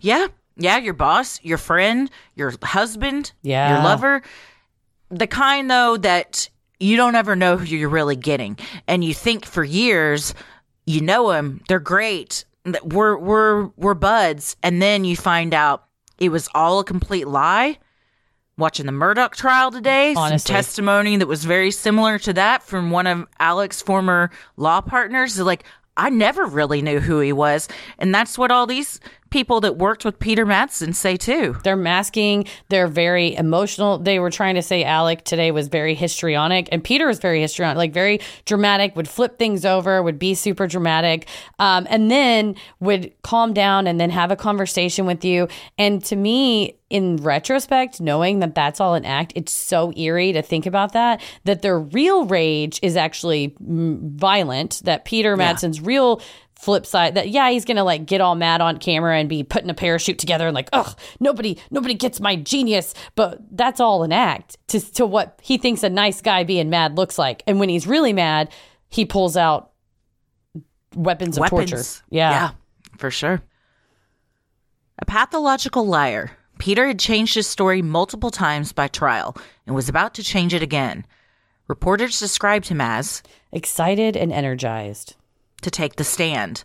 Yeah, 0.00 0.28
yeah, 0.56 0.78
your 0.78 0.94
boss, 0.94 1.38
your 1.42 1.58
friend, 1.58 2.10
your 2.34 2.52
husband, 2.62 3.32
Yeah. 3.42 3.74
your 3.74 3.84
lover. 3.84 4.22
The 5.10 5.26
kind 5.26 5.70
though 5.70 5.96
that 5.98 6.48
you 6.80 6.96
don't 6.96 7.14
ever 7.14 7.36
know 7.36 7.56
who 7.56 7.64
you're 7.76 7.88
really 7.88 8.16
getting, 8.16 8.58
and 8.88 9.04
you 9.04 9.12
think 9.14 9.44
for 9.44 9.62
years 9.64 10.34
you 10.86 11.00
know 11.00 11.32
them, 11.32 11.60
they're 11.68 11.78
great, 11.80 12.44
we're 12.84 13.16
we're 13.18 13.66
we're 13.76 13.94
buds, 13.94 14.56
and 14.62 14.80
then 14.80 15.04
you 15.04 15.16
find 15.16 15.52
out 15.54 15.84
it 16.18 16.30
was 16.30 16.48
all 16.54 16.78
a 16.80 16.84
complete 16.84 17.26
lie. 17.28 17.78
Watching 18.58 18.86
the 18.86 18.92
Murdaugh 18.92 19.32
trial 19.32 19.70
today, 19.70 20.14
Honestly. 20.14 20.38
some 20.38 20.54
testimony 20.56 21.18
that 21.18 21.28
was 21.28 21.44
very 21.44 21.70
similar 21.70 22.18
to 22.20 22.32
that 22.32 22.62
from 22.62 22.90
one 22.90 23.06
of 23.06 23.26
Alex's 23.38 23.82
former 23.82 24.30
law 24.56 24.80
partners. 24.80 25.38
Like, 25.38 25.64
I 25.98 26.08
never 26.08 26.46
really 26.46 26.80
knew 26.80 26.98
who 26.98 27.20
he 27.20 27.34
was, 27.34 27.68
and 27.98 28.14
that's 28.14 28.38
what 28.38 28.50
all 28.50 28.66
these 28.66 28.98
people 29.30 29.60
that 29.60 29.76
worked 29.76 30.04
with 30.04 30.18
Peter 30.18 30.46
Madsen 30.46 30.94
say 30.94 31.16
too. 31.16 31.56
They're 31.64 31.76
masking. 31.76 32.46
They're 32.68 32.88
very 32.88 33.34
emotional. 33.34 33.98
They 33.98 34.18
were 34.18 34.30
trying 34.30 34.54
to 34.54 34.62
say 34.62 34.84
Alec 34.84 35.24
today 35.24 35.50
was 35.50 35.68
very 35.68 35.94
histrionic, 35.94 36.68
and 36.72 36.82
Peter 36.82 37.06
was 37.06 37.18
very 37.18 37.40
histrionic, 37.40 37.76
like 37.76 37.92
very 37.92 38.20
dramatic. 38.44 38.94
Would 38.96 39.08
flip 39.08 39.38
things 39.38 39.64
over, 39.64 40.02
would 40.02 40.18
be 40.18 40.34
super 40.34 40.66
dramatic, 40.66 41.26
um, 41.58 41.86
and 41.90 42.10
then 42.10 42.54
would 42.80 43.12
calm 43.22 43.52
down 43.52 43.86
and 43.86 44.00
then 44.00 44.10
have 44.10 44.30
a 44.30 44.36
conversation 44.36 45.06
with 45.06 45.24
you. 45.24 45.48
And 45.78 46.04
to 46.04 46.16
me, 46.16 46.78
in 46.88 47.16
retrospect, 47.16 48.00
knowing 48.00 48.38
that 48.38 48.54
that's 48.54 48.80
all 48.80 48.94
an 48.94 49.04
act, 49.04 49.32
it's 49.34 49.50
so 49.50 49.92
eerie 49.96 50.32
to 50.32 50.40
think 50.40 50.66
about 50.66 50.92
that. 50.92 51.20
That 51.42 51.62
their 51.62 51.80
real 51.80 52.26
rage 52.26 52.78
is 52.80 52.96
actually 52.96 53.56
violent. 53.60 54.82
That 54.84 55.04
Peter 55.04 55.34
Yeah. 55.36 55.52
Madsen's 55.52 55.80
real 55.80 56.20
flip 56.58 56.86
side 56.86 57.14
that 57.14 57.28
yeah 57.28 57.50
he's 57.50 57.64
gonna 57.66 57.84
like 57.84 58.06
get 58.06 58.20
all 58.20 58.34
mad 58.34 58.60
on 58.60 58.78
camera 58.78 59.18
and 59.18 59.28
be 59.28 59.44
putting 59.44 59.68
a 59.68 59.74
parachute 59.74 60.18
together 60.18 60.46
and 60.46 60.54
like 60.54 60.70
ugh 60.72 60.98
nobody 61.20 61.58
nobody 61.70 61.92
gets 61.92 62.18
my 62.18 62.34
genius 62.34 62.94
but 63.14 63.38
that's 63.52 63.78
all 63.78 64.02
an 64.02 64.12
act 64.12 64.56
to, 64.66 64.80
to 64.92 65.04
what 65.04 65.38
he 65.42 65.58
thinks 65.58 65.82
a 65.82 65.90
nice 65.90 66.22
guy 66.22 66.44
being 66.44 66.70
mad 66.70 66.96
looks 66.96 67.18
like 67.18 67.42
and 67.46 67.60
when 67.60 67.68
he's 67.68 67.86
really 67.86 68.12
mad 68.12 68.50
he 68.88 69.04
pulls 69.04 69.36
out 69.36 69.72
weapons 70.94 71.36
of 71.36 71.42
Weapons. 71.42 71.70
torture 71.70 72.04
yeah. 72.10 72.30
Yeah, 72.30 72.50
for 72.98 73.10
sure. 73.10 73.42
A 74.98 75.04
pathological 75.04 75.86
liar. 75.86 76.30
Peter 76.58 76.86
had 76.86 76.98
changed 76.98 77.34
his 77.34 77.46
story 77.46 77.82
multiple 77.82 78.30
times 78.30 78.72
by 78.72 78.88
trial 78.88 79.36
and 79.66 79.74
was 79.74 79.90
about 79.90 80.14
to 80.14 80.22
change 80.22 80.54
it 80.54 80.62
again. 80.62 81.04
Reporters 81.68 82.18
described 82.18 82.68
him 82.68 82.80
as 82.80 83.22
excited 83.52 84.16
and 84.16 84.32
energized 84.32 85.15
to 85.62 85.70
take 85.70 85.96
the 85.96 86.04
stand. 86.04 86.64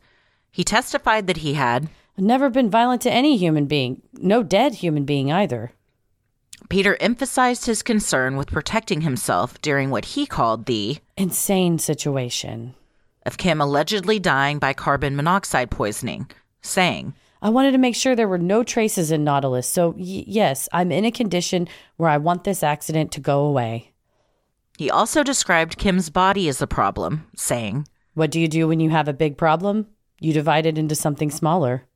He 0.52 0.64
testified 0.64 1.28
that 1.28 1.38
he 1.38 1.54
had 1.54 1.90
never 2.18 2.50
been 2.50 2.70
violent 2.70 3.02
to 3.02 3.12
any 3.12 3.38
human 3.38 3.66
being 3.66 4.02
no 4.14 4.44
dead 4.44 4.76
human 4.76 5.06
being 5.06 5.32
either 5.32 5.72
Peter 6.72 6.96
emphasized 7.02 7.66
his 7.66 7.84
concern 7.84 8.38
with 8.38 8.50
protecting 8.50 9.02
himself 9.02 9.60
during 9.62 9.90
what 9.90 10.06
he 10.06 10.26
called 10.26 10.66
the 10.66 10.98
insane 11.18 11.78
situation 11.78 12.74
of 13.26 13.38
Kim 13.38 13.60
allegedly 13.60 14.20
dying 14.20 14.58
by 14.58 14.72
carbon 14.72 15.18
monoxide 15.18 15.70
poisoning, 15.70 16.32
saying, 16.62 17.14
I 17.42 17.50
wanted 17.50 17.72
to 17.74 17.78
make 17.78 17.94
sure 17.94 18.16
there 18.16 18.26
were 18.28 18.38
no 18.38 18.64
traces 18.64 19.12
in 19.12 19.26
Nautilus. 19.26 19.68
So, 19.68 19.90
y- 19.90 20.24
yes, 20.26 20.70
I'm 20.72 20.94
in 20.94 21.04
a 21.04 21.12
condition 21.12 21.68
where 21.98 22.10
I 22.10 22.18
want 22.18 22.46
this 22.46 22.64
accident 22.64 23.12
to 23.12 23.20
go 23.20 23.42
away. 23.42 23.92
He 24.78 24.90
also 24.90 25.24
described 25.24 25.78
Kim's 25.78 26.10
body 26.10 26.48
as 26.48 26.62
a 26.62 26.68
problem, 26.68 27.28
saying, 27.36 27.86
What 28.22 28.30
do 28.30 28.40
you 28.40 28.48
do 28.48 28.68
when 28.68 28.80
you 28.80 28.92
have 28.92 29.08
a 29.08 29.14
big 29.14 29.36
problem? 29.36 29.88
You 30.20 30.32
divide 30.32 30.68
it 30.68 30.78
into 30.78 30.94
something 30.94 31.32
smaller. 31.32 31.88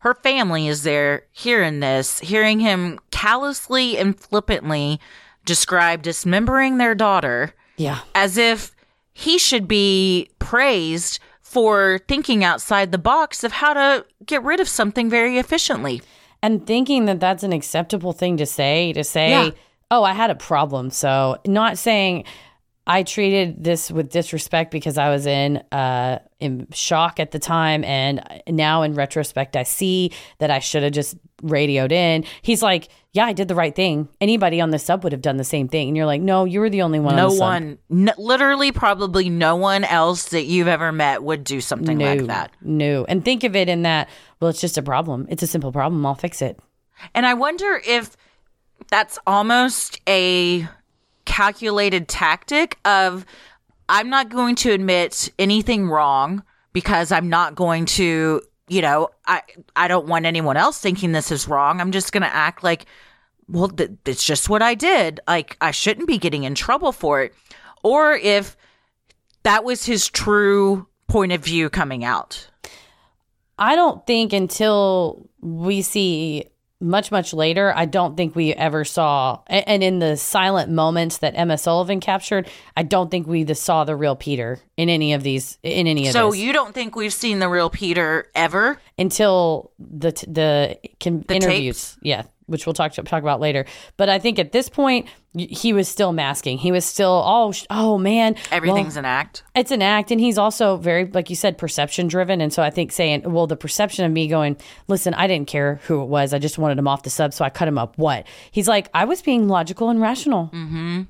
Her 0.00 0.14
family 0.14 0.66
is 0.66 0.82
there 0.82 1.24
hearing 1.30 1.80
this, 1.80 2.18
hearing 2.20 2.60
him 2.60 2.98
callously 3.10 3.98
and 3.98 4.18
flippantly 4.18 4.98
describe 5.44 6.00
dismembering 6.00 6.78
their 6.78 6.94
daughter. 6.94 7.52
Yeah. 7.76 7.98
As 8.14 8.38
if 8.38 8.74
he 9.12 9.36
should 9.36 9.68
be 9.68 10.30
praised 10.38 11.18
for 11.42 12.00
thinking 12.08 12.42
outside 12.42 12.92
the 12.92 12.96
box 12.96 13.44
of 13.44 13.52
how 13.52 13.74
to 13.74 14.06
get 14.24 14.42
rid 14.42 14.58
of 14.58 14.70
something 14.70 15.10
very 15.10 15.36
efficiently. 15.36 16.00
And 16.42 16.66
thinking 16.66 17.04
that 17.04 17.20
that's 17.20 17.42
an 17.42 17.52
acceptable 17.52 18.14
thing 18.14 18.38
to 18.38 18.46
say, 18.46 18.94
to 18.94 19.04
say, 19.04 19.28
Yeah. 19.32 19.50
oh, 19.90 20.02
I 20.02 20.14
had 20.14 20.30
a 20.30 20.34
problem. 20.34 20.88
So, 20.88 21.36
not 21.46 21.76
saying 21.76 22.24
I 22.88 23.02
treated 23.02 23.62
this 23.62 23.90
with 23.90 24.10
disrespect 24.10 24.70
because 24.70 24.96
I 24.96 25.10
was 25.10 25.26
in 25.26 25.58
uh 25.70 26.20
in 26.40 26.66
shock 26.72 27.20
at 27.20 27.32
the 27.32 27.38
time 27.38 27.84
and 27.84 28.22
now 28.48 28.82
in 28.82 28.94
retrospect 28.94 29.56
I 29.56 29.64
see 29.64 30.12
that 30.38 30.50
I 30.50 30.58
should 30.58 30.82
have 30.82 30.92
just 30.92 31.16
radioed 31.42 31.92
in. 31.92 32.24
He's 32.42 32.62
like, 32.62 32.88
"Yeah, 33.12 33.26
I 33.26 33.32
did 33.32 33.46
the 33.46 33.54
right 33.54 33.74
thing. 33.74 34.08
Anybody 34.20 34.60
on 34.60 34.70
the 34.70 34.78
sub 34.78 35.04
would 35.04 35.12
have 35.12 35.20
done 35.20 35.36
the 35.36 35.44
same 35.44 35.68
thing." 35.68 35.88
And 35.88 35.96
you're 35.96 36.06
like, 36.06 36.22
"No, 36.22 36.46
you 36.46 36.60
were 36.60 36.70
the 36.70 36.82
only 36.82 36.98
one 36.98 37.16
no 37.16 37.24
on 37.24 37.30
the 37.30 37.36
sub." 37.36 37.40
one, 37.40 37.78
n- 37.90 38.14
literally, 38.16 38.72
probably 38.72 39.28
no 39.28 39.54
one 39.56 39.84
else 39.84 40.30
that 40.30 40.44
you've 40.44 40.68
ever 40.68 40.90
met 40.90 41.22
would 41.22 41.44
do 41.44 41.60
something 41.60 41.98
no, 41.98 42.14
like 42.14 42.26
that. 42.26 42.52
No. 42.62 43.04
And 43.04 43.24
think 43.24 43.44
of 43.44 43.54
it 43.54 43.68
in 43.68 43.82
that, 43.82 44.08
well, 44.40 44.48
it's 44.48 44.60
just 44.60 44.78
a 44.78 44.82
problem. 44.82 45.26
It's 45.28 45.42
a 45.42 45.46
simple 45.46 45.72
problem. 45.72 46.04
I'll 46.06 46.14
fix 46.14 46.40
it. 46.40 46.58
And 47.14 47.26
I 47.26 47.34
wonder 47.34 47.80
if 47.86 48.16
that's 48.90 49.18
almost 49.26 50.00
a 50.08 50.66
calculated 51.28 52.08
tactic 52.08 52.78
of 52.86 53.24
I'm 53.88 54.08
not 54.08 54.30
going 54.30 54.54
to 54.56 54.72
admit 54.72 55.30
anything 55.38 55.88
wrong 55.88 56.42
because 56.72 57.12
I'm 57.12 57.28
not 57.28 57.54
going 57.54 57.84
to, 57.84 58.40
you 58.66 58.82
know, 58.82 59.10
I 59.26 59.42
I 59.76 59.88
don't 59.88 60.08
want 60.08 60.24
anyone 60.24 60.56
else 60.56 60.80
thinking 60.80 61.12
this 61.12 61.30
is 61.30 61.46
wrong. 61.46 61.80
I'm 61.80 61.92
just 61.92 62.12
going 62.12 62.22
to 62.22 62.34
act 62.34 62.64
like 62.64 62.86
well, 63.46 63.68
th- 63.68 63.90
it's 64.04 64.24
just 64.24 64.48
what 64.48 64.62
I 64.62 64.74
did. 64.74 65.20
Like 65.28 65.56
I 65.60 65.70
shouldn't 65.70 66.08
be 66.08 66.18
getting 66.18 66.44
in 66.44 66.54
trouble 66.54 66.92
for 66.92 67.22
it. 67.22 67.34
Or 67.82 68.14
if 68.14 68.56
that 69.42 69.64
was 69.64 69.84
his 69.84 70.08
true 70.08 70.86
point 71.08 71.32
of 71.32 71.44
view 71.44 71.68
coming 71.68 72.04
out. 72.04 72.48
I 73.58 73.76
don't 73.76 74.06
think 74.06 74.32
until 74.32 75.28
we 75.40 75.82
see 75.82 76.46
much, 76.80 77.10
much 77.10 77.32
later, 77.32 77.72
I 77.74 77.86
don't 77.86 78.16
think 78.16 78.36
we 78.36 78.54
ever 78.54 78.84
saw, 78.84 79.40
and 79.48 79.82
in 79.82 79.98
the 79.98 80.16
silent 80.16 80.70
moments 80.70 81.18
that 81.18 81.34
Emma 81.36 81.58
Sullivan 81.58 81.98
captured, 82.00 82.48
I 82.76 82.84
don't 82.84 83.10
think 83.10 83.26
we 83.26 83.44
saw 83.54 83.84
the 83.84 83.96
real 83.96 84.14
Peter 84.14 84.60
in 84.76 84.88
any 84.88 85.12
of 85.12 85.22
these, 85.22 85.58
in 85.62 85.86
any 85.86 86.06
of 86.06 86.12
So 86.12 86.30
this. 86.30 86.38
you 86.40 86.52
don't 86.52 86.72
think 86.74 86.94
we've 86.94 87.12
seen 87.12 87.40
the 87.40 87.48
real 87.48 87.68
Peter 87.70 88.26
ever? 88.34 88.80
until 88.98 89.72
the 89.78 90.10
the, 90.28 90.78
The 91.00 91.34
interviews. 91.34 91.96
Yeah, 92.02 92.22
which 92.48 92.66
we'll 92.66 92.74
talk 92.74 92.92
talk 92.92 93.22
about 93.22 93.40
later. 93.40 93.64
But 93.96 94.08
I 94.08 94.18
think 94.18 94.38
at 94.38 94.52
this 94.52 94.68
point 94.68 95.06
he 95.36 95.72
was 95.72 95.86
still 95.86 96.12
masking. 96.12 96.58
He 96.58 96.72
was 96.72 96.84
still 96.84 97.22
oh 97.24 97.52
oh 97.70 97.98
man, 97.98 98.34
Everything's 98.50 98.94
well, 98.94 99.00
an 99.00 99.04
act. 99.04 99.44
it's 99.54 99.70
an 99.70 99.82
act, 99.82 100.10
and 100.10 100.20
he's 100.20 100.38
also 100.38 100.76
very, 100.76 101.06
like 101.06 101.30
you 101.30 101.36
said, 101.36 101.58
perception 101.58 102.08
driven. 102.08 102.40
And 102.40 102.52
so 102.52 102.62
I 102.62 102.70
think 102.70 102.90
saying, 102.90 103.30
well, 103.30 103.46
the 103.46 103.56
perception 103.56 104.04
of 104.04 104.12
me 104.12 104.26
going, 104.26 104.56
listen, 104.88 105.14
I 105.14 105.26
didn't 105.26 105.48
care 105.48 105.76
who 105.84 106.02
it 106.02 106.06
was. 106.06 106.34
I 106.34 106.38
just 106.38 106.58
wanted 106.58 106.78
him 106.78 106.88
off 106.88 107.02
the 107.02 107.10
sub, 107.10 107.32
so 107.32 107.44
I 107.44 107.50
cut 107.50 107.68
him 107.68 107.78
up. 107.78 107.96
What? 107.98 108.26
He's 108.50 108.68
like, 108.68 108.88
I 108.94 109.04
was 109.04 109.22
being 109.22 109.48
logical 109.48 109.90
and 109.90 110.00
rational. 110.00 110.46
Mm-hmm. 110.52 111.02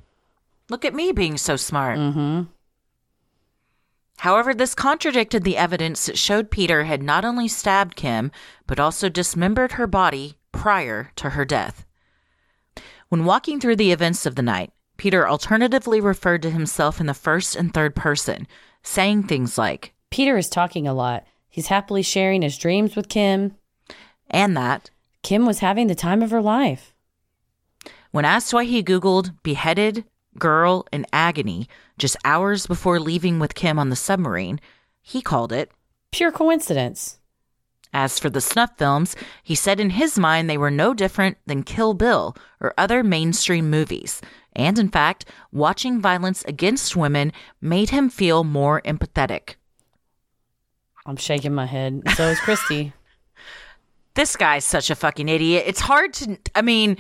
Look 0.69 0.85
at 0.85 0.95
me 0.95 1.13
being 1.13 1.39
so 1.39 1.57
smart. 1.57 1.99
Mm-hmm. 1.99 2.43
However, 4.19 4.53
this 4.53 4.75
contradicted 4.75 5.45
the 5.45 5.57
evidence 5.57 6.07
that 6.07 6.19
showed 6.19 6.51
Peter 6.51 6.85
had 6.85 7.05
not 7.05 7.25
only 7.25 7.47
stabbed 7.47 7.95
Kim, 7.95 8.33
but 8.67 8.81
also 8.81 9.09
dismembered 9.09 9.73
her 9.73 9.87
body 9.87 10.38
prior 10.59 11.13
to 11.15 11.31
her 11.31 11.45
death. 11.45 11.87
When 13.09 13.25
walking 13.25 13.61
through 13.61 13.77
the 13.77 13.93
events 13.93 14.27
of 14.27 14.35
the 14.35 14.43
night, 14.43 14.73
Peter 14.97 15.27
alternatively 15.27 16.01
referred 16.01 16.43
to 16.43 16.51
himself 16.51 17.01
in 17.01 17.07
the 17.07 17.15
first 17.15 17.55
and 17.55 17.73
third 17.73 17.95
person, 17.95 18.49
saying 18.83 19.23
things 19.23 19.57
like, 19.57 19.95
Peter 20.11 20.37
is 20.37 20.49
talking 20.49 20.89
a 20.89 20.93
lot. 20.93 21.25
He's 21.49 21.69
happily 21.69 22.03
sharing 22.03 22.43
his 22.43 22.59
dreams 22.59 22.97
with 22.97 23.09
Kim. 23.09 23.55
and 24.31 24.57
that. 24.57 24.91
Kim 25.23 25.47
was 25.47 25.61
having 25.61 25.87
the 25.87 25.95
time 25.95 26.23
of 26.23 26.33
her 26.33 26.43
life. 26.43 26.93
When 28.11 28.25
asked 28.25 28.53
why 28.53 28.65
he 28.65 28.83
Googled 28.83 29.35
beheaded, 29.43 30.05
girl, 30.39 30.87
and 30.93 31.07
agony 31.13 31.69
just 31.99 32.17
hours 32.25 32.67
before 32.67 32.99
leaving 33.01 33.39
with 33.39 33.55
Kim 33.55 33.79
on 33.79 33.91
the 33.91 33.97
submarine, 33.97 34.61
he 35.01 35.23
called 35.23 35.53
it 35.53 35.71
Pure 36.11 36.33
coincidence. 36.33 37.19
As 37.93 38.19
for 38.19 38.29
the 38.29 38.41
snuff 38.41 38.77
films, 38.77 39.17
he 39.43 39.55
said 39.55 39.81
in 39.81 39.91
his 39.91 40.19
mind 40.19 40.49
they 40.49 40.59
were 40.59 40.71
no 40.71 40.93
different 40.95 41.39
than 41.47 41.63
Kill 41.63 41.95
Bill 41.95 42.37
or 42.61 42.75
other 42.77 43.03
mainstream 43.03 43.71
movies. 43.71 44.21
And 44.55 44.79
in 44.79 44.89
fact, 44.89 45.25
watching 45.53 46.01
violence 46.01 46.45
against 46.45 46.97
women 46.97 47.33
made 47.61 47.91
him 47.91 48.11
feel 48.11 48.45
more 48.45 48.83
empathetic. 48.83 49.55
I'm 51.07 51.17
shaking 51.17 51.55
my 51.55 51.67
head. 51.67 52.03
So 52.17 52.29
is 52.29 52.39
Kristi. 52.41 52.93
This 54.15 54.35
guy's 54.35 54.65
such 54.65 54.91
a 54.91 54.97
fucking 54.97 55.29
idiot. 55.29 55.63
It's 55.69 55.79
hard 55.79 56.13
to, 56.15 56.37
I 56.57 56.61
mean, 56.61 56.97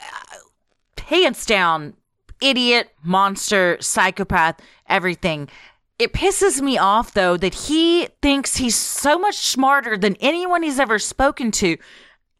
uh, 0.00 1.02
hands 1.02 1.44
down, 1.44 1.92
idiot, 2.40 2.88
monster, 3.02 3.76
psychopath, 3.80 4.58
everything. 4.88 5.50
It 5.98 6.12
pisses 6.12 6.60
me 6.60 6.78
off 6.78 7.12
though 7.14 7.36
that 7.36 7.54
he 7.54 8.08
thinks 8.22 8.56
he's 8.56 8.76
so 8.76 9.18
much 9.18 9.36
smarter 9.36 9.96
than 9.96 10.16
anyone 10.20 10.62
he's 10.62 10.78
ever 10.78 10.98
spoken 10.98 11.50
to, 11.52 11.76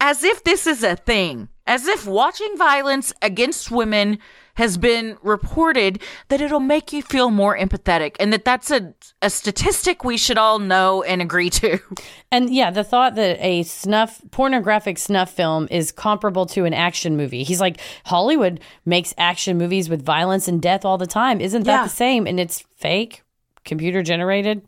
as 0.01 0.23
if 0.23 0.45
this 0.45 0.67
is 0.67 0.83
a 0.85 0.95
thing, 0.97 1.49
as 1.67 1.87
if 1.87 2.07
watching 2.07 2.57
violence 2.57 3.13
against 3.21 3.71
women 3.71 4.19
has 4.55 4.77
been 4.77 5.17
reported 5.23 6.01
that 6.29 6.41
it'll 6.41 6.59
make 6.59 6.93
you 6.93 7.01
feel 7.01 7.31
more 7.31 7.57
empathetic 7.57 8.17
and 8.19 8.33
that 8.33 8.45
that's 8.45 8.73
a, 8.73 8.93
a 9.23 9.31
statistic 9.31 10.03
we 10.03 10.17
should 10.17 10.37
all 10.39 10.59
know 10.59 11.03
and 11.05 11.23
agree 11.23 11.51
to. 11.51 11.79
And 12.31 12.51
yeah, 12.53 12.71
the 12.71 12.85
thought 12.85 13.15
that 13.15 13.39
a 13.41 13.63
snuff, 13.63 14.21
pornographic 14.33 14.99
snuff 14.99 15.31
film 15.31 15.67
is 15.71 15.91
comparable 15.93 16.45
to 16.47 16.67
an 16.67 16.75
action 16.75 17.17
movie. 17.17 17.43
He's 17.43 17.61
like, 17.61 17.81
Hollywood 18.05 18.61
makes 18.85 19.15
action 19.17 19.57
movies 19.57 19.89
with 19.89 20.05
violence 20.05 20.47
and 20.47 20.61
death 20.61 20.85
all 20.85 20.99
the 20.99 21.07
time. 21.07 21.41
Isn't 21.41 21.63
that 21.65 21.73
Yeah. 21.73 21.83
the 21.85 21.89
same? 21.89 22.27
And 22.27 22.39
it's 22.39 22.61
fake, 22.77 23.23
computer 23.69 24.03
generated. 24.03 24.63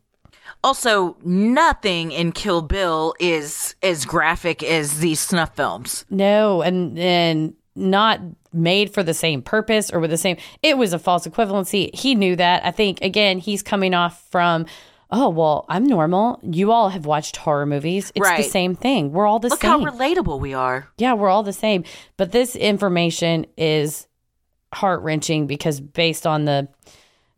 Also, 0.62 1.16
nothing 1.24 2.12
in 2.12 2.32
Kill 2.32 2.62
Bill 2.62 3.14
is 3.18 3.74
as 3.82 4.04
graphic 4.04 4.62
as 4.62 5.00
these 5.00 5.18
snuff 5.18 5.56
films. 5.56 6.04
No, 6.10 6.62
and 6.62 6.98
and 6.98 7.54
not 7.74 8.20
made 8.52 8.92
for 8.92 9.02
the 9.02 9.14
same 9.14 9.42
purpose 9.42 9.90
or 9.90 10.00
with 10.00 10.10
the 10.10 10.18
same. 10.18 10.36
It 10.62 10.76
was 10.76 10.92
a 10.92 10.98
false 10.98 11.26
equivalency. 11.26 11.94
He 11.94 12.14
knew 12.14 12.36
that. 12.36 12.64
I 12.64 12.70
think 12.72 13.00
again, 13.00 13.38
he's 13.38 13.62
coming 13.62 13.94
off 13.94 14.22
from. 14.30 14.66
Oh 15.12 15.28
well, 15.28 15.64
I'm 15.68 15.86
normal. 15.86 16.38
You 16.42 16.70
all 16.70 16.90
have 16.90 17.04
watched 17.04 17.36
horror 17.36 17.66
movies. 17.66 18.12
It's 18.14 18.30
the 18.36 18.42
same 18.42 18.76
thing. 18.76 19.12
We're 19.12 19.26
all 19.26 19.40
the 19.40 19.48
Look 19.48 19.60
same. 19.60 19.80
Look 19.80 19.92
how 19.92 19.98
relatable 19.98 20.38
we 20.38 20.54
are. 20.54 20.88
Yeah, 20.98 21.14
we're 21.14 21.30
all 21.30 21.42
the 21.42 21.52
same. 21.52 21.84
But 22.16 22.30
this 22.30 22.54
information 22.54 23.46
is 23.56 24.06
heart 24.72 25.02
wrenching 25.02 25.46
because 25.46 25.80
based 25.80 26.26
on 26.26 26.44
the 26.44 26.68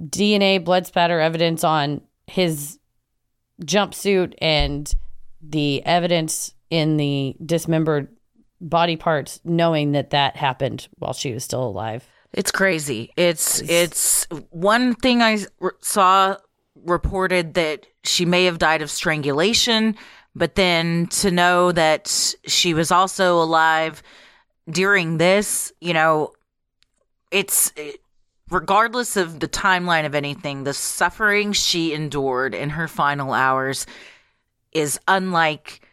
DNA 0.01 0.63
blood 0.65 0.87
spatter 0.87 1.21
evidence 1.21 1.65
on 1.65 2.01
his 2.27 2.79
jumpsuit 3.63 4.35
and 4.41 4.93
the 5.43 5.85
evidence 5.85 6.55
in 6.71 6.97
the 6.97 7.37
dismembered 7.45 8.09
body 8.61 8.97
parts, 8.97 9.41
knowing 9.45 9.93
that 9.93 10.11
that 10.11 10.37
happened 10.37 10.89
while 10.99 11.13
she 11.13 11.33
was 11.33 11.45
still 11.45 11.65
alive. 11.65 12.07
It's 12.33 12.51
crazy. 12.51 13.13
It's 13.17 13.61
it's 13.63 14.27
one 14.51 14.95
thing 14.95 15.21
I 15.21 15.33
s- 15.35 15.47
r- 15.61 15.75
saw 15.81 16.37
reported 16.87 17.55
that 17.55 17.87
she 18.05 18.25
may 18.25 18.45
have 18.47 18.59
died 18.59 18.81
of 18.81 18.91
strangulation, 18.91 19.97
but 20.35 20.55
then 20.55 21.09
to 21.09 21.31
know 21.31 21.73
that 21.73 22.35
she 22.47 22.73
was 22.73 22.91
also 22.91 23.43
alive 23.43 24.03
during 24.71 25.19
this, 25.19 25.73
you 25.81 25.93
know, 25.93 26.33
it's 27.31 27.73
it- 27.77 28.01
regardless 28.53 29.17
of 29.17 29.41
the 29.41 29.49
timeline 29.49 30.05
of 30.07 30.15
anything, 30.15 30.65
the 30.65 30.75
suffering 30.75 31.53
she 31.53 31.93
endured 31.95 32.55
in 32.55 32.71
her 32.71 32.87
final 32.89 33.33
hours 33.33 33.87
is 34.73 35.01
unlike 35.09 35.87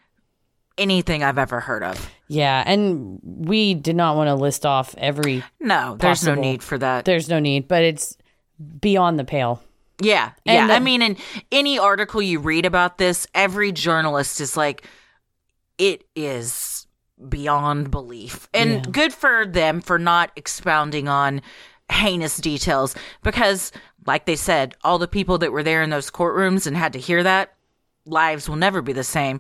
anything 0.78 1.24
I've 1.24 1.38
ever 1.38 1.60
heard 1.60 1.84
of. 1.84 2.10
Yeah, 2.28 2.64
and 2.66 3.20
we 3.24 3.74
did 3.74 3.96
not 3.96 4.16
want 4.16 4.28
to 4.28 4.36
list 4.36 4.66
off 4.66 4.94
every. 4.98 5.44
No, 5.60 5.96
there's 6.00 6.26
no 6.26 6.36
need 6.36 6.62
for 6.62 6.78
that. 6.78 7.06
There's 7.06 7.28
no 7.30 7.40
need, 7.40 7.68
but 7.68 7.84
it's 7.84 8.18
beyond 8.80 9.18
the 9.18 9.24
pale. 9.26 9.64
Yeah, 10.02 10.32
And 10.46 10.70
yeah. 10.70 10.76
I 10.76 10.80
mean, 10.80 11.02
in 11.02 11.18
any 11.52 11.78
article 11.78 12.22
you 12.22 12.40
read 12.40 12.66
about 12.66 12.98
this, 12.98 13.28
every 13.36 13.74
journalist 13.74 14.40
is 14.40 14.56
like, 14.56 14.86
it 15.78 16.06
is 16.16 16.88
beyond 17.28 17.92
belief. 17.92 18.48
And 18.54 18.72
Yeah. 18.86 18.92
good 18.92 19.14
for 19.14 19.46
them 19.46 19.82
for 19.82 20.00
not 20.00 20.32
expounding 20.38 21.10
on 21.10 21.42
heinous 21.90 22.38
details 22.38 22.96
because, 23.24 23.72
like 24.06 24.26
they 24.26 24.36
said, 24.36 24.76
all 24.84 24.98
the 24.98 25.08
people 25.08 25.38
that 25.40 25.52
were 25.52 25.64
there 25.64 25.82
in 25.82 25.90
those 25.90 26.12
courtrooms 26.12 26.68
and 26.68 26.78
had 26.78 26.94
to 26.94 27.00
hear 27.00 27.24
that, 27.24 27.54
lives 28.06 28.48
will 28.48 28.56
never 28.56 28.82
be 28.82 28.94
the 28.94 29.04
same. 29.04 29.40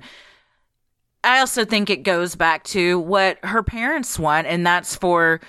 I 1.23 1.39
also 1.39 1.65
think 1.65 1.89
it 1.89 2.03
goes 2.03 2.35
back 2.35 2.63
to 2.65 2.99
what 2.99 3.43
her 3.43 3.63
parents 3.63 4.17
want, 4.17 4.47
and 4.47 4.65
that's 4.65 4.95
for 4.95 5.41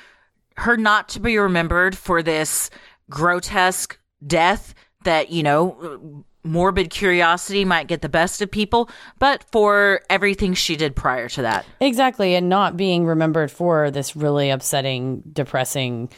her 0.57 0.77
not 0.77 1.09
to 1.11 1.21
be 1.21 1.39
remembered 1.39 1.97
for 1.97 2.23
this 2.23 2.71
grotesque 3.09 3.99
death 4.27 4.75
that, 5.05 5.31
you 5.31 5.43
know, 5.43 6.25
morbid 6.43 6.91
curiosity 6.91 7.65
might 7.65 7.87
get 7.87 8.03
the 8.03 8.09
best 8.09 8.43
of 8.43 8.51
people, 8.51 8.91
but 9.19 9.45
for 9.53 10.01
everything 10.11 10.55
she 10.55 10.77
did 10.77 10.97
prior 10.97 11.29
to 11.29 11.43
that. 11.43 11.65
Exactly, 11.81 12.35
and 12.35 12.49
not 12.49 12.77
being 12.77 13.07
remembered 13.07 13.51
for 13.51 13.91
this 13.91 14.17
really 14.17 14.51
upsetting, 14.51 15.23
depressing 15.33 16.11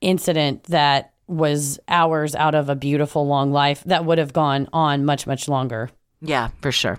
incident 0.00 0.64
that 0.64 1.12
was 1.26 1.78
hours 1.88 2.34
out 2.34 2.54
of 2.54 2.68
a 2.68 2.74
beautiful 2.74 3.26
long 3.26 3.52
life 3.52 3.84
that 3.84 4.04
would 4.04 4.18
have 4.18 4.32
gone 4.32 4.68
on 4.72 5.04
much, 5.04 5.26
much 5.26 5.48
longer. 5.48 5.90
Yeah, 6.20 6.48
for 6.60 6.72
sure. 6.72 6.98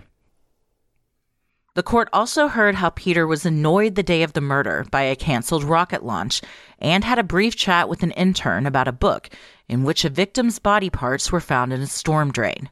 The 1.74 1.84
court 1.84 2.10
also 2.12 2.50
heard 2.50 2.76
how 2.76 2.90
Peter 2.90 3.26
was 3.26 3.46
annoyed 3.46 3.96
the 3.96 4.04
day 4.04 4.24
of 4.24 4.34
the 4.34 4.42
murder 4.42 4.86
by 4.92 5.04
a 5.04 5.16
canceled 5.16 5.64
rocket 5.64 6.04
launch 6.04 6.42
and 6.80 7.04
had 7.04 7.18
a 7.18 7.24
brief 7.24 7.56
chat 7.56 7.88
with 7.88 8.04
an 8.04 8.12
intern 8.12 8.66
about 8.66 8.90
a 8.90 8.94
book 8.94 9.30
in 9.70 9.84
which 9.84 10.04
a 10.04 10.10
victim's 10.10 10.60
body 10.60 10.90
parts 10.90 11.32
were 11.32 11.40
found 11.40 11.72
in 11.72 11.80
a 11.80 11.88
storm 11.88 12.32
drain. 12.32 12.70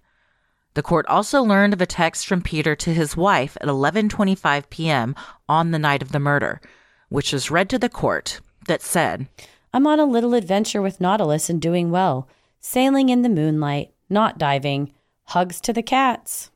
The 0.74 0.84
court 0.84 1.06
also 1.08 1.42
learned 1.42 1.74
of 1.74 1.82
a 1.82 1.86
text 1.86 2.28
from 2.28 2.42
Peter 2.42 2.76
to 2.76 2.94
his 2.94 3.16
wife 3.16 3.58
at 3.62 3.70
11:25 3.70 4.70
p.m. 4.70 5.16
on 5.48 5.72
the 5.72 5.80
night 5.80 6.02
of 6.02 6.12
the 6.12 6.20
murder, 6.20 6.60
which 7.08 7.32
was 7.32 7.50
read 7.50 7.70
to 7.70 7.80
the 7.80 7.90
court 7.90 8.42
that 8.68 8.82
said, 8.82 9.28
I'm 9.74 9.86
on 9.88 10.00
a 10.00 10.06
little 10.06 10.34
adventure 10.34 10.82
with 10.82 11.00
Nautilus 11.02 11.50
and 11.50 11.62
doing 11.62 11.92
well. 11.92 12.28
Sailing 12.60 13.10
in 13.10 13.22
the 13.22 13.30
moonlight, 13.30 13.94
not 14.10 14.38
diving. 14.38 14.94
Hugs 15.26 15.62
to 15.62 15.74
the 15.74 15.84
cats. 15.84 16.50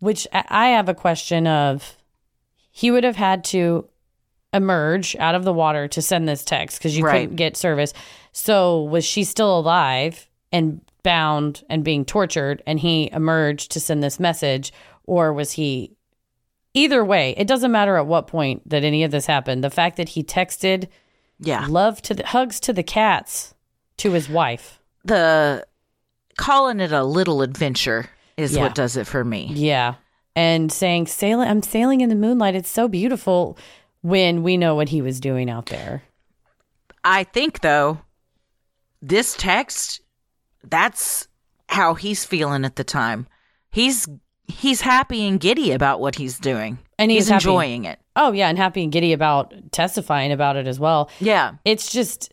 Which 0.00 0.26
I 0.32 0.68
have 0.68 0.88
a 0.88 0.94
question 0.94 1.46
of 1.46 1.96
he 2.70 2.90
would 2.90 3.04
have 3.04 3.16
had 3.16 3.44
to 3.44 3.88
emerge 4.52 5.16
out 5.16 5.34
of 5.34 5.44
the 5.44 5.52
water 5.52 5.88
to 5.88 6.02
send 6.02 6.28
this 6.28 6.44
text 6.44 6.78
because 6.78 6.96
you 6.96 7.04
Right. 7.04 7.22
couldn't 7.22 7.36
get 7.36 7.56
service. 7.56 7.92
So 8.32 8.82
was 8.82 9.04
she 9.04 9.24
still 9.24 9.58
alive 9.58 10.28
and 10.52 10.80
bound 11.02 11.64
and 11.68 11.84
being 11.84 12.04
tortured 12.04 12.62
and 12.66 12.80
he 12.80 13.10
emerged 13.12 13.70
to 13.72 13.80
send 13.80 14.02
this 14.02 14.18
message 14.20 14.72
or 15.04 15.32
was 15.32 15.52
he 15.52 15.92
either 16.74 17.04
way 17.04 17.34
it 17.36 17.46
doesn't 17.46 17.72
matter 17.72 17.96
at 17.96 18.06
what 18.06 18.26
point 18.26 18.68
that 18.68 18.84
any 18.84 19.02
of 19.04 19.10
this 19.10 19.26
happened 19.26 19.62
the 19.64 19.70
fact 19.70 19.96
that 19.96 20.10
he 20.10 20.22
texted 20.22 20.88
yeah 21.40 21.66
love 21.68 22.02
to 22.02 22.14
the 22.14 22.26
hugs 22.26 22.60
to 22.60 22.72
the 22.72 22.82
cats 22.82 23.54
to 23.96 24.12
his 24.12 24.28
wife 24.28 24.80
the 25.04 25.64
calling 26.36 26.80
it 26.80 26.92
a 26.92 27.04
little 27.04 27.42
adventure 27.42 28.06
is 28.36 28.54
Yeah. 28.54 28.62
what 28.62 28.74
does 28.74 28.96
it 28.96 29.06
for 29.06 29.24
me. 29.24 29.50
yeah 29.54 29.94
and 30.36 30.72
saying, 30.72 31.06
"Sailing, 31.06 31.46
I'm 31.48 31.62
sailing 31.62 32.00
in 32.00 32.08
the 32.08 32.16
moonlight. 32.16 32.56
It's 32.56 32.68
so 32.68 32.88
beautiful." 32.88 33.56
When 34.02 34.42
we 34.42 34.56
know 34.56 34.74
what 34.74 34.88
he 34.88 35.00
was 35.00 35.20
doing 35.20 35.48
out 35.48 35.66
there. 35.66 36.02
I 37.04 37.22
think 37.22 37.60
though, 37.60 38.00
this 39.00 39.36
text, 39.38 40.00
that's 40.64 41.28
how 41.68 41.94
he's 41.94 42.24
feeling 42.24 42.64
at 42.64 42.74
the 42.74 42.82
time. 42.82 43.28
He's 43.70 44.08
he's 44.46 44.80
happy 44.80 45.26
and 45.26 45.40
giddy 45.40 45.72
about 45.72 46.00
what 46.00 46.14
he's 46.16 46.38
doing. 46.38 46.78
and 46.98 47.10
he's, 47.10 47.24
he's 47.26 47.32
enjoying 47.32 47.84
it. 47.84 47.98
Oh 48.16 48.32
yeah, 48.32 48.48
and 48.48 48.58
happy 48.58 48.82
and 48.82 48.92
giddy 48.92 49.12
about 49.12 49.52
testifying 49.72 50.32
about 50.32 50.56
it 50.56 50.66
as 50.66 50.78
well. 50.78 51.10
Yeah. 51.20 51.54
It's 51.64 51.90
just 51.92 52.32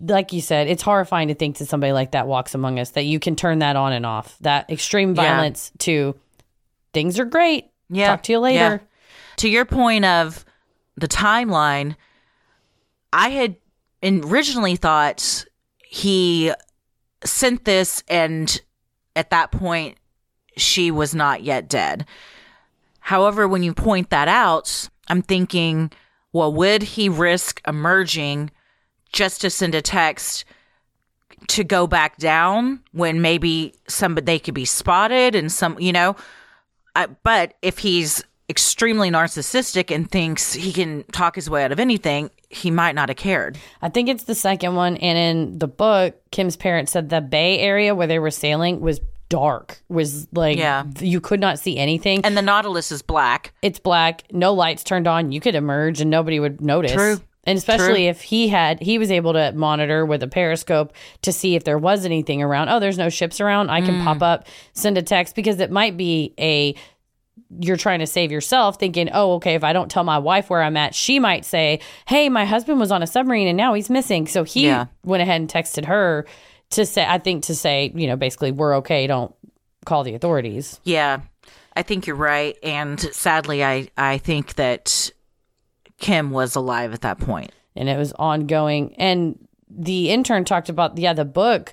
like 0.00 0.32
you 0.32 0.40
said, 0.40 0.68
it's 0.68 0.82
horrifying 0.82 1.28
to 1.28 1.34
think 1.34 1.58
that 1.58 1.66
somebody 1.66 1.92
like 1.92 2.12
that 2.12 2.26
walks 2.28 2.54
among 2.54 2.78
us 2.78 2.90
that 2.90 3.04
you 3.04 3.18
can 3.18 3.34
turn 3.36 3.58
that 3.58 3.74
on 3.76 3.92
and 3.92 4.06
off. 4.06 4.36
That 4.40 4.70
extreme 4.70 5.14
Yeah. 5.14 5.22
violence 5.34 5.72
to 5.78 6.14
things 6.94 7.18
are 7.18 7.24
great. 7.24 7.66
Yeah. 7.90 8.06
Talk 8.08 8.22
to 8.24 8.32
you 8.32 8.38
later. 8.38 8.58
Yeah. 8.58 8.78
To 9.38 9.48
your 9.48 9.64
point 9.64 10.04
of 10.04 10.44
the 10.96 11.08
timeline, 11.08 11.96
I 13.12 13.30
had 13.30 13.56
originally 14.02 14.76
thought 14.76 15.44
he 15.84 16.52
sent 17.24 17.64
this, 17.64 18.02
and 18.08 18.60
at 19.16 19.30
that 19.30 19.50
point, 19.50 19.96
she 20.60 20.90
was 20.90 21.14
not 21.14 21.42
yet 21.42 21.68
dead. 21.68 22.06
However, 23.00 23.48
when 23.48 23.62
you 23.62 23.72
point 23.72 24.10
that 24.10 24.28
out, 24.28 24.88
I'm 25.08 25.22
thinking, 25.22 25.90
well, 26.32 26.52
would 26.52 26.82
he 26.82 27.08
risk 27.08 27.60
emerging 27.66 28.50
just 29.12 29.40
to 29.40 29.50
send 29.50 29.74
a 29.74 29.82
text 29.82 30.44
to 31.46 31.64
go 31.64 31.86
back 31.86 32.18
down 32.18 32.80
when 32.92 33.22
maybe 33.22 33.74
somebody 33.86 34.24
they 34.24 34.38
could 34.38 34.54
be 34.54 34.64
spotted 34.64 35.34
and 35.34 35.50
some, 35.50 35.78
you 35.78 35.92
know? 35.92 36.16
I, 36.94 37.06
but 37.06 37.54
if 37.62 37.78
he's 37.78 38.22
extremely 38.50 39.10
narcissistic 39.10 39.94
and 39.94 40.10
thinks 40.10 40.54
he 40.54 40.72
can 40.72 41.04
talk 41.12 41.34
his 41.34 41.48
way 41.48 41.64
out 41.64 41.72
of 41.72 41.78
anything, 41.80 42.30
he 42.48 42.70
might 42.70 42.94
not 42.94 43.08
have 43.08 43.16
cared. 43.16 43.58
I 43.82 43.88
think 43.88 44.08
it's 44.08 44.24
the 44.24 44.34
second 44.34 44.74
one. 44.74 44.96
And 44.96 45.18
in 45.18 45.58
the 45.58 45.68
book, 45.68 46.16
Kim's 46.30 46.56
parents 46.56 46.92
said 46.92 47.08
the 47.08 47.20
Bay 47.20 47.58
Area 47.58 47.94
where 47.94 48.06
they 48.06 48.18
were 48.18 48.30
sailing 48.30 48.80
was 48.80 49.00
dark, 49.28 49.82
was 49.88 50.26
like, 50.32 50.58
Yeah. 50.58 50.84
you 51.00 51.20
could 51.20 51.40
not 51.40 51.58
see 51.58 51.76
anything. 51.78 52.24
And 52.24 52.36
the 52.36 52.42
Nautilus 52.42 52.90
is 52.92 53.02
black. 53.02 53.52
It's 53.62 53.78
black, 53.78 54.22
no 54.32 54.52
lights 54.54 54.82
turned 54.84 55.06
on. 55.06 55.32
You 55.32 55.40
could 55.40 55.54
emerge 55.54 56.00
and 56.00 56.10
nobody 56.10 56.40
would 56.40 56.60
notice. 56.60 56.92
True. 56.92 57.20
And 57.44 57.56
especially 57.56 58.02
True. 58.04 58.10
if 58.10 58.20
he 58.22 58.48
had, 58.48 58.82
he 58.82 58.98
was 58.98 59.10
able 59.10 59.32
to 59.32 59.52
monitor 59.52 60.04
with 60.04 60.22
a 60.22 60.28
periscope 60.28 60.92
to 61.22 61.32
see 61.32 61.54
if 61.56 61.64
there 61.64 61.78
was 61.78 62.04
anything 62.04 62.42
around. 62.42 62.68
Oh, 62.68 62.78
there's 62.78 62.98
no 62.98 63.08
ships 63.08 63.40
around. 63.40 63.70
I 63.70 63.80
can 63.80 64.00
Mm. 64.00 64.04
pop 64.04 64.22
up, 64.22 64.46
send 64.74 64.98
a 64.98 65.02
text 65.02 65.34
because 65.34 65.58
it 65.60 65.70
might 65.70 65.96
be 65.96 66.34
a, 66.38 66.74
you're 67.60 67.78
trying 67.78 68.00
to 68.00 68.06
save 68.06 68.30
yourself 68.30 68.78
thinking, 68.78 69.08
oh, 69.14 69.34
okay, 69.34 69.54
if 69.54 69.64
I 69.64 69.72
don't 69.72 69.90
tell 69.90 70.04
my 70.04 70.18
wife 70.18 70.50
where 70.50 70.62
I'm 70.62 70.76
at, 70.76 70.94
she 70.94 71.18
might 71.18 71.46
say, 71.46 71.80
hey, 72.06 72.28
my 72.28 72.44
husband 72.44 72.80
was 72.80 72.92
on 72.92 73.02
a 73.02 73.06
submarine 73.06 73.48
and 73.48 73.56
now 73.56 73.72
he's 73.72 73.88
missing. 73.88 74.26
So 74.26 74.44
he 74.44 74.66
Yeah. 74.66 74.86
went 75.04 75.22
ahead 75.22 75.40
and 75.40 75.48
texted 75.50 75.86
her 75.86 76.26
to 76.70 76.84
say, 76.86 77.04
I 77.06 77.18
think 77.18 77.44
to 77.44 77.54
say, 77.54 77.92
you 77.94 78.06
know, 78.06 78.16
basically, 78.16 78.52
we're 78.52 78.76
okay. 78.76 79.06
Don't 79.06 79.34
call 79.84 80.04
the 80.04 80.14
authorities. 80.14 80.80
Yeah, 80.84 81.20
I 81.74 81.82
think 81.82 82.06
you're 82.06 82.16
right. 82.16 82.56
And 82.62 83.00
sadly, 83.00 83.64
I, 83.64 83.88
I 83.96 84.18
think 84.18 84.54
that 84.54 85.10
Kim 85.98 86.30
was 86.30 86.54
alive 86.56 86.92
at 86.92 87.00
that 87.02 87.18
point. 87.18 87.52
and 87.74 87.88
it 87.88 87.96
was 87.96 88.12
ongoing. 88.14 88.94
And 88.96 89.38
the 89.70 90.10
intern 90.10 90.44
talked 90.44 90.68
about, 90.68 90.98
yeah, 90.98 91.12
the 91.12 91.24
book 91.24 91.72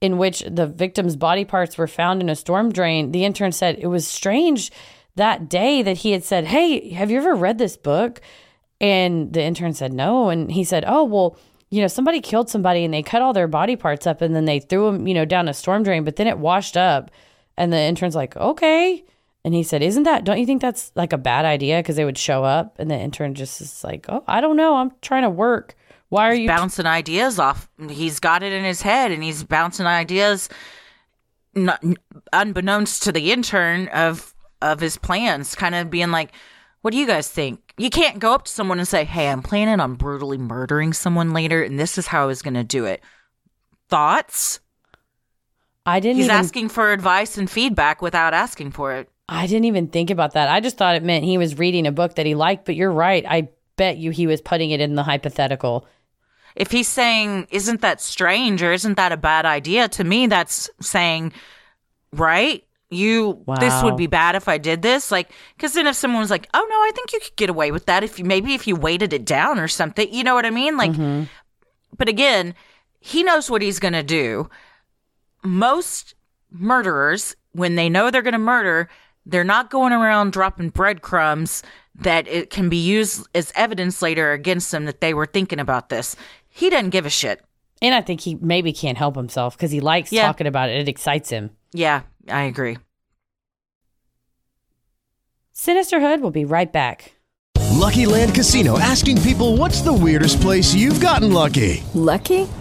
in 0.00 0.18
which 0.18 0.44
the 0.48 0.66
victim's 0.66 1.16
body 1.16 1.44
parts 1.44 1.78
were 1.78 1.86
found 1.88 2.20
in 2.20 2.28
a 2.28 2.36
storm 2.36 2.70
drain. 2.72 3.12
The 3.12 3.24
intern 3.24 3.52
said 3.52 3.78
it 3.78 3.86
was 3.86 4.06
strange 4.06 4.70
that 5.14 5.48
day 5.48 5.82
that 5.82 5.98
he 5.98 6.12
had 6.12 6.24
said, 6.24 6.46
Hey, 6.46 6.90
have 6.90 7.10
you 7.10 7.16
ever 7.18 7.34
read 7.34 7.58
this 7.58 7.76
book? 7.76 8.20
And 8.80 9.32
the 9.32 9.42
intern 9.42 9.72
said, 9.72 9.92
No. 9.92 10.28
And 10.28 10.52
he 10.52 10.64
said, 10.64 10.84
Oh, 10.86 11.04
well, 11.04 11.38
you 11.70 11.80
know, 11.80 11.88
somebody 11.88 12.20
killed 12.20 12.48
somebody 12.48 12.84
and 12.84 12.94
they 12.94 13.02
cut 13.02 13.22
all 13.22 13.32
their 13.32 13.48
body 13.48 13.76
parts 13.76 14.06
up 14.06 14.22
and 14.22 14.34
then 14.34 14.44
they 14.44 14.60
threw 14.60 14.92
them, 14.92 15.06
you 15.06 15.14
know, 15.14 15.24
down 15.24 15.48
a 15.48 15.54
storm 15.54 15.82
drain, 15.82 16.04
but 16.04 16.16
then 16.16 16.26
it 16.26 16.38
washed 16.38 16.76
up. 16.76 17.10
And 17.56 17.72
the 17.72 17.80
intern's 17.80 18.14
like, 18.14 18.36
Okay. 18.36 19.04
And 19.44 19.54
he 19.54 19.62
said, 19.62 19.82
Isn't 19.82 20.04
that, 20.04 20.24
don't 20.24 20.38
you 20.38 20.46
think 20.46 20.62
that's 20.62 20.92
like 20.94 21.12
a 21.12 21.18
bad 21.18 21.44
idea? 21.44 21.78
Because 21.78 21.96
they 21.96 22.04
would 22.04 22.18
show 22.18 22.44
up. 22.44 22.78
And 22.78 22.90
the 22.90 22.98
intern 22.98 23.34
just 23.34 23.60
is 23.60 23.82
like, 23.82 24.06
Oh, 24.08 24.24
I 24.26 24.40
don't 24.40 24.56
know. 24.56 24.76
I'm 24.76 24.92
trying 25.02 25.22
to 25.22 25.30
work. 25.30 25.74
Why 26.08 26.28
are 26.28 26.34
you 26.34 26.46
bouncing 26.46 26.86
ideas 26.86 27.38
off? 27.38 27.68
He's 27.88 28.20
got 28.20 28.42
it 28.42 28.52
in 28.52 28.64
his 28.64 28.80
head, 28.80 29.10
and 29.10 29.24
he's 29.24 29.42
bouncing 29.42 29.86
ideas, 29.86 30.48
not, 31.52 31.82
unbeknownst 32.32 33.02
to 33.04 33.12
the 33.12 33.32
intern 33.32 33.88
of 33.88 34.32
of 34.62 34.78
his 34.78 34.96
plans. 34.96 35.56
Kind 35.56 35.74
of 35.74 35.90
being 35.90 36.12
like, 36.12 36.30
"What 36.86 36.92
do 36.92 36.98
you 36.98 37.06
guys 37.08 37.26
think?" 37.28 37.74
You 37.76 37.90
can't 37.90 38.20
go 38.20 38.32
up 38.32 38.44
to 38.44 38.52
someone 38.52 38.78
and 38.78 38.86
say, 38.86 39.04
"Hey, 39.04 39.28
I'm 39.28 39.42
planning 39.42 39.80
on 39.80 39.94
brutally 39.94 40.38
murdering 40.38 40.92
someone 40.92 41.32
later, 41.32 41.60
and 41.60 41.80
this 41.80 41.98
is 41.98 42.06
how 42.06 42.22
I 42.22 42.26
was 42.26 42.42
going 42.42 42.54
to 42.54 42.62
do 42.62 42.84
it." 42.84 43.02
Thoughts? 43.88 44.60
I 45.84 45.98
didn't 45.98 46.18
He's 46.18 46.26
even 46.26 46.36
asking 46.36 46.68
for 46.68 46.92
advice 46.92 47.38
and 47.38 47.50
feedback 47.50 48.00
without 48.00 48.34
asking 48.34 48.70
for 48.70 48.92
it. 48.92 49.10
I 49.28 49.48
didn't 49.48 49.64
even 49.64 49.88
think 49.88 50.10
about 50.10 50.34
that. 50.34 50.48
I 50.48 50.60
just 50.60 50.76
thought 50.76 50.94
it 50.94 51.02
meant 51.02 51.24
he 51.24 51.38
was 51.38 51.58
reading 51.58 51.88
a 51.88 51.92
book 51.92 52.14
that 52.14 52.24
he 52.24 52.36
liked, 52.36 52.64
but 52.64 52.76
you're 52.76 52.92
right. 52.92 53.24
I 53.28 53.48
bet 53.74 53.96
you 53.96 54.12
he 54.12 54.28
was 54.28 54.40
putting 54.40 54.70
it 54.70 54.80
in 54.80 54.94
the 54.94 55.02
hypothetical. 55.02 55.88
if 56.54 56.70
he's 56.70 56.86
saying 56.86 57.48
isn't 57.50 57.80
that 57.80 58.00
strange 58.00 58.62
or 58.62 58.72
isn't 58.72 58.94
that 58.94 59.10
a 59.10 59.16
bad 59.16 59.44
idea 59.44 59.88
to 59.88 60.04
me 60.04 60.28
that's 60.28 60.70
saying 60.80 61.32
right 62.12 62.62
you 62.90 63.42
this 63.58 63.82
would 63.82 63.96
be 63.96 64.06
bad 64.06 64.36
if 64.36 64.46
i 64.46 64.58
did 64.58 64.80
this 64.80 65.10
like 65.10 65.30
because 65.56 65.72
then 65.72 65.88
if 65.88 65.96
someone 65.96 66.20
was 66.20 66.30
like 66.30 66.48
oh 66.54 66.66
no 66.70 66.76
i 66.76 66.90
think 66.94 67.12
you 67.12 67.18
could 67.18 67.34
get 67.34 67.50
away 67.50 67.72
with 67.72 67.86
that 67.86 68.04
if 68.04 68.16
you 68.16 68.24
maybe 68.24 68.54
if 68.54 68.66
you 68.66 68.76
weighted 68.76 69.12
it 69.12 69.24
down 69.24 69.58
or 69.58 69.66
something 69.66 70.12
you 70.12 70.22
know 70.22 70.34
what 70.34 70.46
i 70.46 70.50
mean? 70.50 70.76
Like 70.76 70.92
mm-hmm. 70.92 71.24
but 71.96 72.08
again 72.08 72.54
he 73.00 73.22
knows 73.22 73.50
what 73.50 73.62
he's 73.62 73.78
going 73.78 73.92
to 73.92 74.02
do. 74.02 74.48
Most 75.44 76.14
murderers 76.50 77.36
when 77.52 77.76
they 77.76 77.88
know 77.88 78.10
they're 78.10 78.22
going 78.22 78.32
to 78.32 78.38
murder 78.38 78.88
they're 79.24 79.44
not 79.44 79.70
going 79.70 79.92
around 79.92 80.32
dropping 80.32 80.70
breadcrumbs 80.70 81.62
that 81.96 82.28
it 82.28 82.50
can 82.50 82.68
be 82.68 82.76
used 82.76 83.26
as 83.34 83.52
evidence 83.56 84.00
later 84.00 84.32
against 84.32 84.70
them 84.70 84.84
that 84.84 85.00
they 85.00 85.12
were 85.14 85.26
thinking 85.26 85.58
about 85.58 85.88
this. 85.88 86.14
He 86.48 86.70
doesn't 86.70 86.90
give 86.90 87.06
a 87.06 87.10
shit. 87.10 87.42
And 87.82 87.94
I 87.94 88.00
think 88.00 88.20
he 88.20 88.36
maybe 88.36 88.72
can't 88.72 88.96
help 88.96 89.16
himself 89.16 89.56
because 89.56 89.70
he 89.70 89.80
likes 89.80 90.12
Yeah. 90.12 90.26
talking 90.26 90.46
about 90.46 90.68
it. 90.68 90.80
It 90.80 90.88
excites 90.88 91.30
him. 91.30 91.50
yeah 91.72 92.02
i 92.28 92.44
agree 92.44 92.76
Sinisterhood 95.56 96.20
will 96.20 96.30
be 96.30 96.44
right 96.44 96.70
back. 96.70 97.16
Lucky 97.72 98.06
Land 98.06 98.34
Casino 98.34 98.78
asking 98.78 99.20
people 99.22 99.56
what's 99.56 99.80
the 99.80 99.92
weirdest 99.92 100.40
place 100.40 100.74
you've 100.74 101.00
gotten 101.00 101.32
lucky? 101.32 101.82
Lucky? 101.94 102.46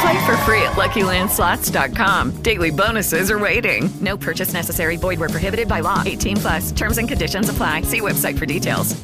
Play 0.00 0.26
for 0.26 0.36
free 0.38 0.62
at 0.62 0.74
LuckyLandSlots.com. 0.74 2.42
Daily 2.42 2.70
bonuses 2.70 3.30
are 3.30 3.38
waiting. 3.38 3.90
No 4.00 4.16
purchase 4.16 4.52
necessary. 4.52 4.96
Void 4.96 5.18
where 5.18 5.28
prohibited 5.28 5.68
by 5.68 5.80
law. 5.80 6.02
18 6.04 6.36
plus. 6.36 6.72
Terms 6.72 6.98
and 6.98 7.08
conditions 7.08 7.48
apply. 7.48 7.82
See 7.82 8.00
website 8.00 8.38
for 8.38 8.46
details. 8.46 8.94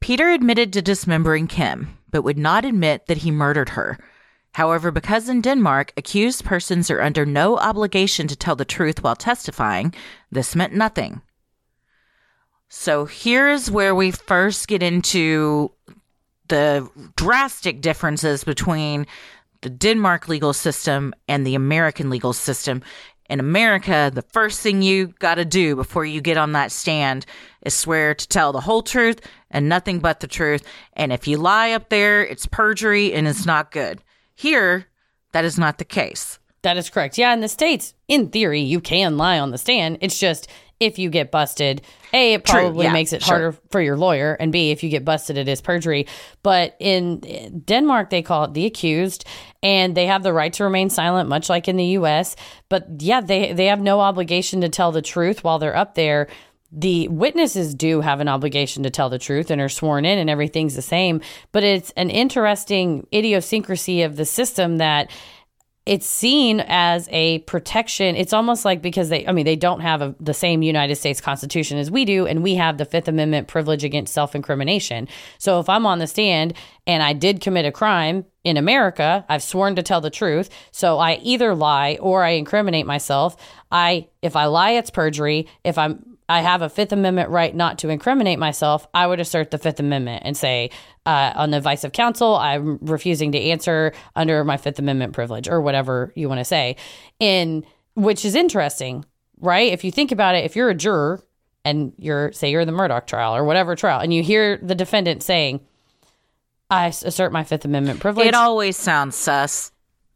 Peter 0.00 0.30
admitted 0.30 0.72
to 0.74 0.82
dismembering 0.82 1.46
Kim, 1.46 1.96
but 2.10 2.22
would 2.22 2.36
not 2.36 2.66
admit 2.66 3.06
that 3.06 3.18
he 3.18 3.30
murdered 3.30 3.70
her. 3.70 3.98
However, 4.52 4.90
because 4.90 5.30
in 5.30 5.40
Denmark, 5.40 5.94
accused 5.96 6.44
persons 6.44 6.90
are 6.90 7.00
under 7.00 7.24
no 7.24 7.56
obligation 7.56 8.28
to 8.28 8.36
tell 8.36 8.54
the 8.54 8.66
truth 8.66 9.02
while 9.02 9.16
testifying, 9.16 9.94
this 10.30 10.54
meant 10.54 10.74
nothing. 10.74 11.22
So 12.68 13.06
here 13.06 13.48
is 13.48 13.70
where 13.70 13.94
we 13.94 14.10
first 14.10 14.68
get 14.68 14.82
into 14.82 15.72
the 16.48 16.88
drastic 17.16 17.80
differences 17.80 18.44
between 18.44 19.06
the 19.62 19.70
Denmark 19.70 20.28
legal 20.28 20.52
system 20.52 21.14
and 21.26 21.46
the 21.46 21.54
American 21.54 22.10
legal 22.10 22.32
system. 22.32 22.82
In 23.30 23.40
America, 23.40 24.10
the 24.12 24.22
first 24.22 24.60
thing 24.60 24.82
you 24.82 25.08
got 25.18 25.36
to 25.36 25.46
do 25.46 25.74
before 25.74 26.04
you 26.04 26.20
get 26.20 26.36
on 26.36 26.52
that 26.52 26.70
stand 26.70 27.24
is 27.62 27.74
swear 27.74 28.14
to 28.14 28.28
tell 28.28 28.52
the 28.52 28.60
whole 28.60 28.82
truth 28.82 29.20
and 29.50 29.68
nothing 29.68 30.00
but 30.00 30.20
the 30.20 30.26
truth. 30.26 30.62
And 30.92 31.12
if 31.12 31.26
you 31.26 31.38
lie 31.38 31.72
up 31.72 31.88
there, 31.88 32.22
it's 32.22 32.46
perjury 32.46 33.14
and 33.14 33.26
it's 33.26 33.46
not 33.46 33.70
good. 33.70 34.02
Here, 34.34 34.86
that 35.32 35.46
is 35.46 35.58
not 35.58 35.78
the 35.78 35.84
case. 35.86 36.38
That 36.60 36.76
is 36.76 36.90
correct. 36.90 37.16
Yeah, 37.16 37.32
in 37.32 37.40
the 37.40 37.48
States, 37.48 37.94
in 38.08 38.28
theory, 38.28 38.60
you 38.60 38.80
can 38.80 39.16
lie 39.16 39.38
on 39.38 39.50
the 39.50 39.58
stand. 39.58 39.98
It's 40.00 40.18
just 40.18 40.48
if 40.80 40.98
you 40.98 41.10
get 41.10 41.30
busted, 41.30 41.82
A, 42.12 42.34
it 42.34 42.44
True, 42.44 42.60
probably 42.60 42.86
yeah, 42.86 42.92
makes 42.92 43.12
it 43.12 43.22
sure. 43.22 43.34
harder 43.34 43.58
for 43.70 43.80
your 43.80 43.96
lawyer. 43.96 44.34
And 44.34 44.52
B, 44.52 44.70
if 44.70 44.82
you 44.82 44.90
get 44.90 45.04
busted, 45.04 45.36
it 45.36 45.48
is 45.48 45.60
perjury. 45.60 46.06
But 46.42 46.76
in 46.78 47.62
Denmark, 47.64 48.10
they 48.10 48.22
call 48.22 48.44
it 48.44 48.54
the 48.54 48.66
accused, 48.66 49.24
and 49.62 49.96
they 49.96 50.06
have 50.06 50.22
the 50.22 50.32
right 50.32 50.52
to 50.54 50.64
remain 50.64 50.90
silent, 50.90 51.28
much 51.28 51.48
like 51.48 51.68
in 51.68 51.76
the 51.76 51.84
US. 51.98 52.36
But 52.68 52.86
yeah, 52.98 53.20
they, 53.20 53.52
they 53.52 53.66
have 53.66 53.80
no 53.80 54.00
obligation 54.00 54.60
to 54.62 54.68
tell 54.68 54.92
the 54.92 55.02
truth 55.02 55.44
while 55.44 55.58
they're 55.58 55.76
up 55.76 55.94
there. 55.94 56.28
The 56.76 57.06
witnesses 57.06 57.72
do 57.72 58.00
have 58.00 58.20
an 58.20 58.28
obligation 58.28 58.82
to 58.82 58.90
tell 58.90 59.08
the 59.08 59.18
truth 59.18 59.50
and 59.52 59.60
are 59.60 59.68
sworn 59.68 60.04
in, 60.04 60.18
and 60.18 60.28
everything's 60.28 60.74
the 60.74 60.82
same. 60.82 61.20
But 61.52 61.62
it's 61.62 61.92
an 61.92 62.10
interesting 62.10 63.06
idiosyncrasy 63.14 64.02
of 64.02 64.16
the 64.16 64.24
system 64.24 64.78
that 64.78 65.08
it's 65.86 66.06
seen 66.06 66.60
as 66.60 67.08
a 67.12 67.40
protection. 67.40 68.16
It's 68.16 68.32
almost 68.32 68.64
like 68.64 68.80
because 68.80 69.10
they, 69.10 69.26
I 69.26 69.32
mean, 69.32 69.44
they 69.44 69.56
don't 69.56 69.80
have 69.80 70.00
a, 70.00 70.14
the 70.18 70.32
same 70.32 70.62
United 70.62 70.96
States 70.96 71.20
Constitution 71.20 71.76
as 71.76 71.90
we 71.90 72.06
do, 72.06 72.26
and 72.26 72.42
we 72.42 72.54
have 72.54 72.78
the 72.78 72.86
Fifth 72.86 73.06
Amendment 73.06 73.48
privilege 73.48 73.84
against 73.84 74.14
self 74.14 74.34
incrimination. 74.34 75.08
So 75.38 75.60
if 75.60 75.68
I'm 75.68 75.84
on 75.84 75.98
the 75.98 76.06
stand 76.06 76.54
and 76.86 77.02
I 77.02 77.12
did 77.12 77.42
commit 77.42 77.66
a 77.66 77.72
crime 77.72 78.24
in 78.44 78.56
America, 78.56 79.26
I've 79.28 79.42
sworn 79.42 79.76
to 79.76 79.82
tell 79.82 80.00
the 80.00 80.10
truth. 80.10 80.48
So 80.70 80.98
I 80.98 81.16
either 81.22 81.54
lie 81.54 81.98
or 82.00 82.24
I 82.24 82.30
incriminate 82.30 82.86
myself. 82.86 83.36
I, 83.70 84.08
if 84.22 84.36
I 84.36 84.46
lie, 84.46 84.72
it's 84.72 84.90
perjury. 84.90 85.48
If 85.64 85.76
I'm 85.76 86.13
I 86.28 86.40
have 86.40 86.62
a 86.62 86.68
Fifth 86.68 86.92
Amendment 86.92 87.28
right 87.28 87.54
not 87.54 87.78
to 87.80 87.90
incriminate 87.90 88.38
myself, 88.38 88.86
I 88.94 89.06
would 89.06 89.20
assert 89.20 89.50
the 89.50 89.58
Fifth 89.58 89.78
Amendment 89.78 90.22
and 90.24 90.36
say, 90.36 90.70
uh, 91.04 91.32
on 91.34 91.50
the 91.50 91.58
advice 91.58 91.84
of 91.84 91.92
counsel, 91.92 92.36
I'm 92.36 92.78
refusing 92.80 93.32
to 93.32 93.38
answer 93.38 93.92
under 94.16 94.42
my 94.44 94.56
Fifth 94.56 94.78
Amendment 94.78 95.12
privilege 95.12 95.48
or 95.48 95.60
whatever 95.60 96.12
you 96.14 96.28
want 96.28 96.38
to 96.40 96.44
say. 96.44 96.76
And 97.20 97.64
which 97.94 98.24
is 98.24 98.34
interesting, 98.34 99.04
right? 99.38 99.72
If 99.72 99.84
you 99.84 99.90
think 99.90 100.12
about 100.12 100.34
it, 100.34 100.44
if 100.44 100.56
you're 100.56 100.70
a 100.70 100.74
juror 100.74 101.22
and 101.64 101.92
you're, 101.98 102.32
say, 102.32 102.50
you're 102.50 102.62
in 102.62 102.68
the 102.68 102.72
Murdaugh 102.72 103.06
trial 103.06 103.36
or 103.36 103.44
whatever 103.44 103.76
trial, 103.76 104.00
and 104.00 104.12
you 104.12 104.22
hear 104.22 104.56
the 104.56 104.74
defendant 104.74 105.22
saying, 105.22 105.60
I 106.70 106.86
assert 106.86 107.32
my 107.32 107.44
Fifth 107.44 107.66
Amendment 107.66 108.00
privilege. 108.00 108.26
It 108.26 108.34
always 108.34 108.76
sounds 108.78 109.14
sus. 109.14 109.70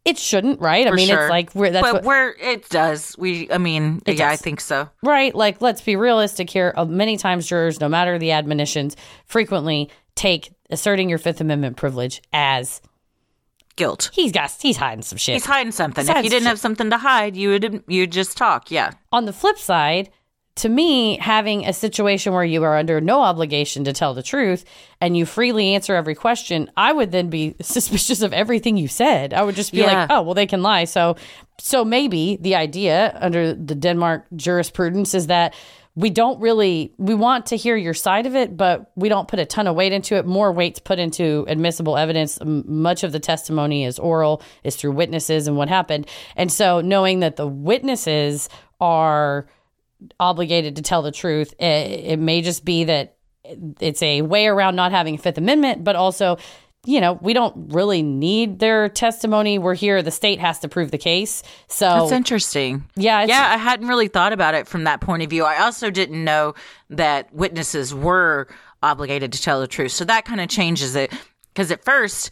It 0.08 0.18
shouldn't, 0.18 0.60
right? 0.60 0.86
I 0.86 0.90
For 0.90 0.96
mean, 0.96 1.08
sure. 1.08 1.22
it's 1.22 1.30
like 1.30 1.54
we're 1.54 1.70
that's 1.70 1.86
but 1.86 1.94
what, 1.94 2.04
where 2.04 2.34
it 2.40 2.68
does. 2.70 3.14
We, 3.18 3.50
I 3.50 3.58
mean, 3.58 4.00
yeah, 4.06 4.30
I 4.30 4.36
think 4.36 4.60
so. 4.60 4.88
Right. 5.02 5.34
Like, 5.34 5.60
let's 5.60 5.80
be 5.82 5.96
realistic 5.96 6.48
here. 6.48 6.72
Uh, 6.76 6.84
Many 6.86 7.16
times, 7.16 7.46
jurors, 7.46 7.80
no 7.80 7.88
matter 7.88 8.18
the 8.18 8.32
admonitions, 8.32 8.96
frequently 9.26 9.90
take 10.14 10.50
asserting 10.70 11.08
your 11.08 11.18
Fifth 11.18 11.40
Amendment 11.40 11.76
privilege 11.76 12.22
as 12.32 12.80
Guilt. 13.76 14.10
he's 14.12 14.32
got 14.32 14.50
he's 14.60 14.76
hiding 14.76 15.02
some 15.02 15.18
shit. 15.18 15.34
He's 15.34 15.44
hiding 15.46 15.70
something. 15.72 16.02
He's 16.02 16.08
if 16.08 16.14
hiding 16.16 16.24
you 16.24 16.30
didn't 16.30 16.44
some 16.44 16.48
have 16.50 16.58
something 16.58 16.90
to 16.90 16.98
hide, 16.98 17.36
you 17.36 17.50
would 17.50 17.84
you 17.86 18.00
would 18.02 18.12
just 18.12 18.36
talk. 18.36 18.70
Yeah. 18.70 18.92
On 19.12 19.24
the 19.24 19.32
flip 19.32 19.58
side, 19.58 20.10
to 20.58 20.68
me, 20.68 21.16
having 21.18 21.66
a 21.66 21.72
situation 21.72 22.32
where 22.32 22.44
you 22.44 22.62
are 22.64 22.76
under 22.76 23.00
no 23.00 23.22
obligation 23.22 23.84
to 23.84 23.92
tell 23.92 24.14
the 24.14 24.22
truth 24.22 24.64
and 25.00 25.16
you 25.16 25.24
freely 25.26 25.74
answer 25.74 25.94
every 25.94 26.14
question, 26.14 26.70
I 26.76 26.92
would 26.92 27.10
then 27.12 27.30
be 27.30 27.54
suspicious 27.62 28.22
of 28.22 28.32
everything 28.32 28.76
you 28.76 28.88
said. 28.88 29.32
I 29.34 29.42
would 29.42 29.54
just 29.56 29.72
be 29.72 29.78
Yeah. 29.78 30.00
like, 30.00 30.10
oh, 30.10 30.22
well, 30.22 30.34
they 30.34 30.46
can 30.46 30.62
lie. 30.62 30.84
So, 30.84 31.16
so 31.58 31.84
maybe 31.84 32.38
the 32.40 32.54
idea 32.56 33.16
under 33.20 33.54
the 33.54 33.74
Denmark 33.74 34.26
jurisprudence 34.36 35.14
is 35.14 35.26
that 35.28 35.54
we 35.94 36.10
don't 36.10 36.40
really 36.40 36.92
we 36.98 37.12
want 37.14 37.46
to 37.46 37.56
hear 37.56 37.76
your 37.76 37.94
side 37.94 38.24
of 38.26 38.36
it 38.36 38.56
but 38.56 38.92
we 38.94 39.08
don't 39.08 39.26
put 39.26 39.40
a 39.40 39.44
ton 39.44 39.66
of 39.66 39.74
weight 39.74 39.92
into 39.92 40.14
it 40.14 40.24
more 40.24 40.52
weight's 40.52 40.78
put 40.78 41.00
into 41.00 41.44
admissible 41.48 41.96
evidence 41.96 42.38
much 42.44 43.02
of 43.02 43.10
the 43.10 43.18
testimony 43.18 43.84
is 43.84 43.98
oral 43.98 44.40
is 44.62 44.76
through 44.76 44.92
witnesses 44.92 45.48
and 45.48 45.56
what 45.56 45.68
happened 45.68 46.06
and 46.36 46.52
so 46.52 46.80
knowing 46.80 47.18
that 47.18 47.34
the 47.34 47.48
witnesses 47.48 48.48
are 48.80 49.48
obligated 50.20 50.76
to 50.76 50.82
tell 50.82 51.02
the 51.02 51.12
truth 51.12 51.54
it, 51.58 51.64
it 51.64 52.18
may 52.18 52.42
just 52.42 52.64
be 52.64 52.84
that 52.84 53.16
it's 53.80 54.02
a 54.02 54.22
way 54.22 54.46
around 54.46 54.76
not 54.76 54.92
having 54.92 55.14
a 55.14 55.18
fifth 55.18 55.38
amendment 55.38 55.82
but 55.82 55.96
also 55.96 56.36
you 56.86 57.00
know 57.00 57.14
we 57.14 57.32
don't 57.32 57.72
really 57.72 58.02
need 58.02 58.60
their 58.60 58.88
testimony 58.88 59.58
we're 59.58 59.74
here 59.74 60.02
the 60.02 60.10
state 60.10 60.38
has 60.38 60.60
to 60.60 60.68
prove 60.68 60.90
the 60.90 60.98
case 60.98 61.42
so 61.66 61.86
That's 61.86 62.12
interesting. 62.12 62.84
yeah 62.94 63.22
it's, 63.22 63.30
yeah, 63.30 63.50
I 63.52 63.56
hadn't 63.56 63.88
really 63.88 64.08
thought 64.08 64.32
about 64.32 64.54
it 64.54 64.68
from 64.68 64.84
that 64.84 65.00
point 65.00 65.22
of 65.22 65.30
view. 65.30 65.44
I 65.44 65.62
also 65.62 65.90
didn't 65.90 66.22
know 66.22 66.54
that 66.90 67.32
witnesses 67.34 67.94
were 67.94 68.46
obligated 68.82 69.32
to 69.32 69.42
tell 69.42 69.60
the 69.60 69.66
truth. 69.66 69.92
So 69.92 70.04
that 70.04 70.24
kind 70.24 70.40
of 70.40 70.48
changes 70.48 70.94
it. 70.94 71.12
Because 71.52 71.70
at 71.70 71.84
first, 71.84 72.30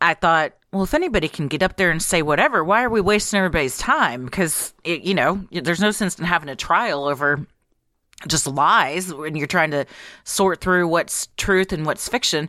I 0.00 0.14
thought, 0.14 0.52
well, 0.74 0.82
if 0.82 0.92
anybody 0.92 1.28
can 1.28 1.46
get 1.46 1.62
up 1.62 1.76
there 1.76 1.92
and 1.92 2.02
say 2.02 2.20
whatever, 2.20 2.64
why 2.64 2.82
are 2.82 2.90
we 2.90 3.00
wasting 3.00 3.38
everybody's 3.38 3.78
time? 3.78 4.24
Because, 4.24 4.74
you 4.84 5.14
know, 5.14 5.46
there's 5.52 5.80
no 5.80 5.92
sense 5.92 6.18
in 6.18 6.24
having 6.24 6.48
a 6.48 6.56
trial 6.56 7.04
over 7.04 7.46
just 8.26 8.48
lies 8.48 9.14
when 9.14 9.36
you're 9.36 9.46
trying 9.46 9.70
to 9.70 9.86
sort 10.24 10.60
through 10.60 10.88
what's 10.88 11.28
truth 11.36 11.72
and 11.72 11.86
what's 11.86 12.08
fiction. 12.08 12.48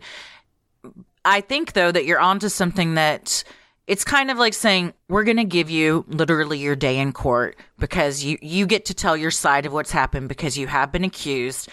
I 1.23 1.41
think 1.41 1.73
though 1.73 1.91
that 1.91 2.05
you're 2.05 2.19
onto 2.19 2.49
something 2.49 2.95
that 2.95 3.43
it's 3.85 4.03
kind 4.03 4.31
of 4.31 4.39
like 4.39 4.55
saying 4.55 4.93
we're 5.07 5.23
going 5.23 5.37
to 5.37 5.43
give 5.43 5.69
you 5.69 6.03
literally 6.07 6.57
your 6.57 6.75
day 6.75 6.97
in 6.97 7.13
court 7.13 7.57
because 7.77 8.23
you 8.23 8.39
you 8.41 8.65
get 8.65 8.85
to 8.85 8.95
tell 8.95 9.15
your 9.15 9.31
side 9.31 9.67
of 9.67 9.73
what's 9.73 9.91
happened 9.91 10.29
because 10.29 10.57
you 10.57 10.65
have 10.65 10.91
been 10.91 11.03
accused. 11.03 11.69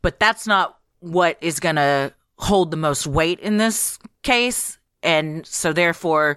But 0.00 0.20
that's 0.20 0.46
not 0.46 0.78
what 1.00 1.36
is 1.42 1.60
going 1.60 1.76
to 1.76 2.14
hold 2.38 2.70
the 2.70 2.76
most 2.78 3.06
weight 3.06 3.40
in 3.40 3.58
this 3.58 3.98
case 4.22 4.78
and 5.06 5.46
so 5.46 5.72
therefore 5.72 6.36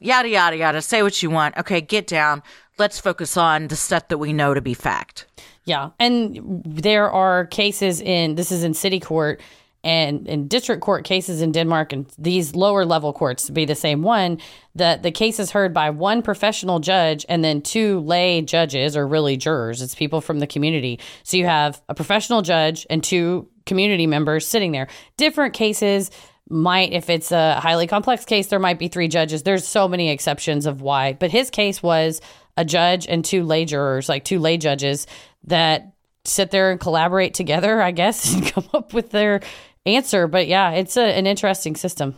yada 0.00 0.28
yada 0.28 0.56
yada 0.56 0.80
say 0.80 1.02
what 1.02 1.22
you 1.22 1.30
want. 1.30 1.56
Okay, 1.56 1.80
get 1.80 2.06
down. 2.06 2.42
Let's 2.78 3.00
focus 3.00 3.36
on 3.36 3.68
the 3.68 3.76
stuff 3.76 4.08
that 4.08 4.18
we 4.18 4.32
know 4.32 4.54
to 4.54 4.60
be 4.60 4.74
fact. 4.74 5.26
Yeah. 5.64 5.90
And 5.98 6.62
there 6.64 7.10
are 7.10 7.46
cases 7.46 8.00
in, 8.00 8.34
this 8.34 8.50
is 8.50 8.64
in 8.64 8.74
city 8.74 8.98
court 8.98 9.40
and 9.84 10.26
in 10.28 10.48
district 10.48 10.80
court 10.80 11.04
cases 11.04 11.42
in 11.42 11.52
Denmark 11.52 11.92
and 11.92 12.06
these 12.16 12.54
lower 12.54 12.84
level 12.84 13.12
courts 13.12 13.46
to 13.46 13.52
be 13.52 13.64
the 13.64 13.74
same 13.74 14.02
one, 14.02 14.38
that 14.74 15.02
the 15.02 15.10
case 15.10 15.40
is 15.40 15.50
heard 15.50 15.74
by 15.74 15.90
one 15.90 16.22
professional 16.22 16.78
judge 16.78 17.26
and 17.28 17.44
then 17.44 17.60
two 17.60 18.00
lay 18.00 18.42
judges 18.42 18.96
or 18.96 19.06
really 19.06 19.36
jurors. 19.36 19.82
It's 19.82 19.94
people 19.94 20.20
from 20.20 20.38
the 20.38 20.46
community. 20.46 21.00
So 21.24 21.36
you 21.36 21.46
have 21.46 21.82
a 21.88 21.94
professional 21.94 22.42
judge 22.42 22.86
and 22.88 23.02
two 23.02 23.48
community 23.66 24.06
members 24.06 24.46
sitting 24.46 24.72
there. 24.72 24.88
Different 25.16 25.54
cases 25.54 26.10
might 26.48 26.92
if 26.92 27.08
it's 27.08 27.32
a 27.32 27.60
highly 27.60 27.86
complex 27.86 28.24
case 28.24 28.48
there 28.48 28.58
might 28.58 28.78
be 28.78 28.88
three 28.88 29.08
judges. 29.08 29.42
There's 29.42 29.66
so 29.66 29.88
many 29.88 30.10
exceptions 30.10 30.66
of 30.66 30.82
why. 30.82 31.14
But 31.14 31.30
his 31.30 31.50
case 31.50 31.82
was 31.82 32.20
a 32.56 32.64
judge 32.64 33.06
and 33.08 33.24
two 33.24 33.44
lay 33.44 33.64
jurors 33.64 34.08
like 34.08 34.24
two 34.24 34.38
lay 34.38 34.58
judges 34.58 35.06
that 35.44 35.94
sit 36.24 36.50
there 36.50 36.70
and 36.70 36.78
collaborate 36.78 37.32
together 37.32 37.80
i 37.80 37.90
guess 37.90 38.34
and 38.34 38.46
come 38.46 38.68
up 38.74 38.92
with 38.92 39.10
their 39.10 39.40
answer. 39.86 40.26
But 40.26 40.46
yeah 40.46 40.72
it's 40.72 40.96
a, 40.96 41.02
an 41.02 41.26
interesting 41.26 41.76
system. 41.76 42.16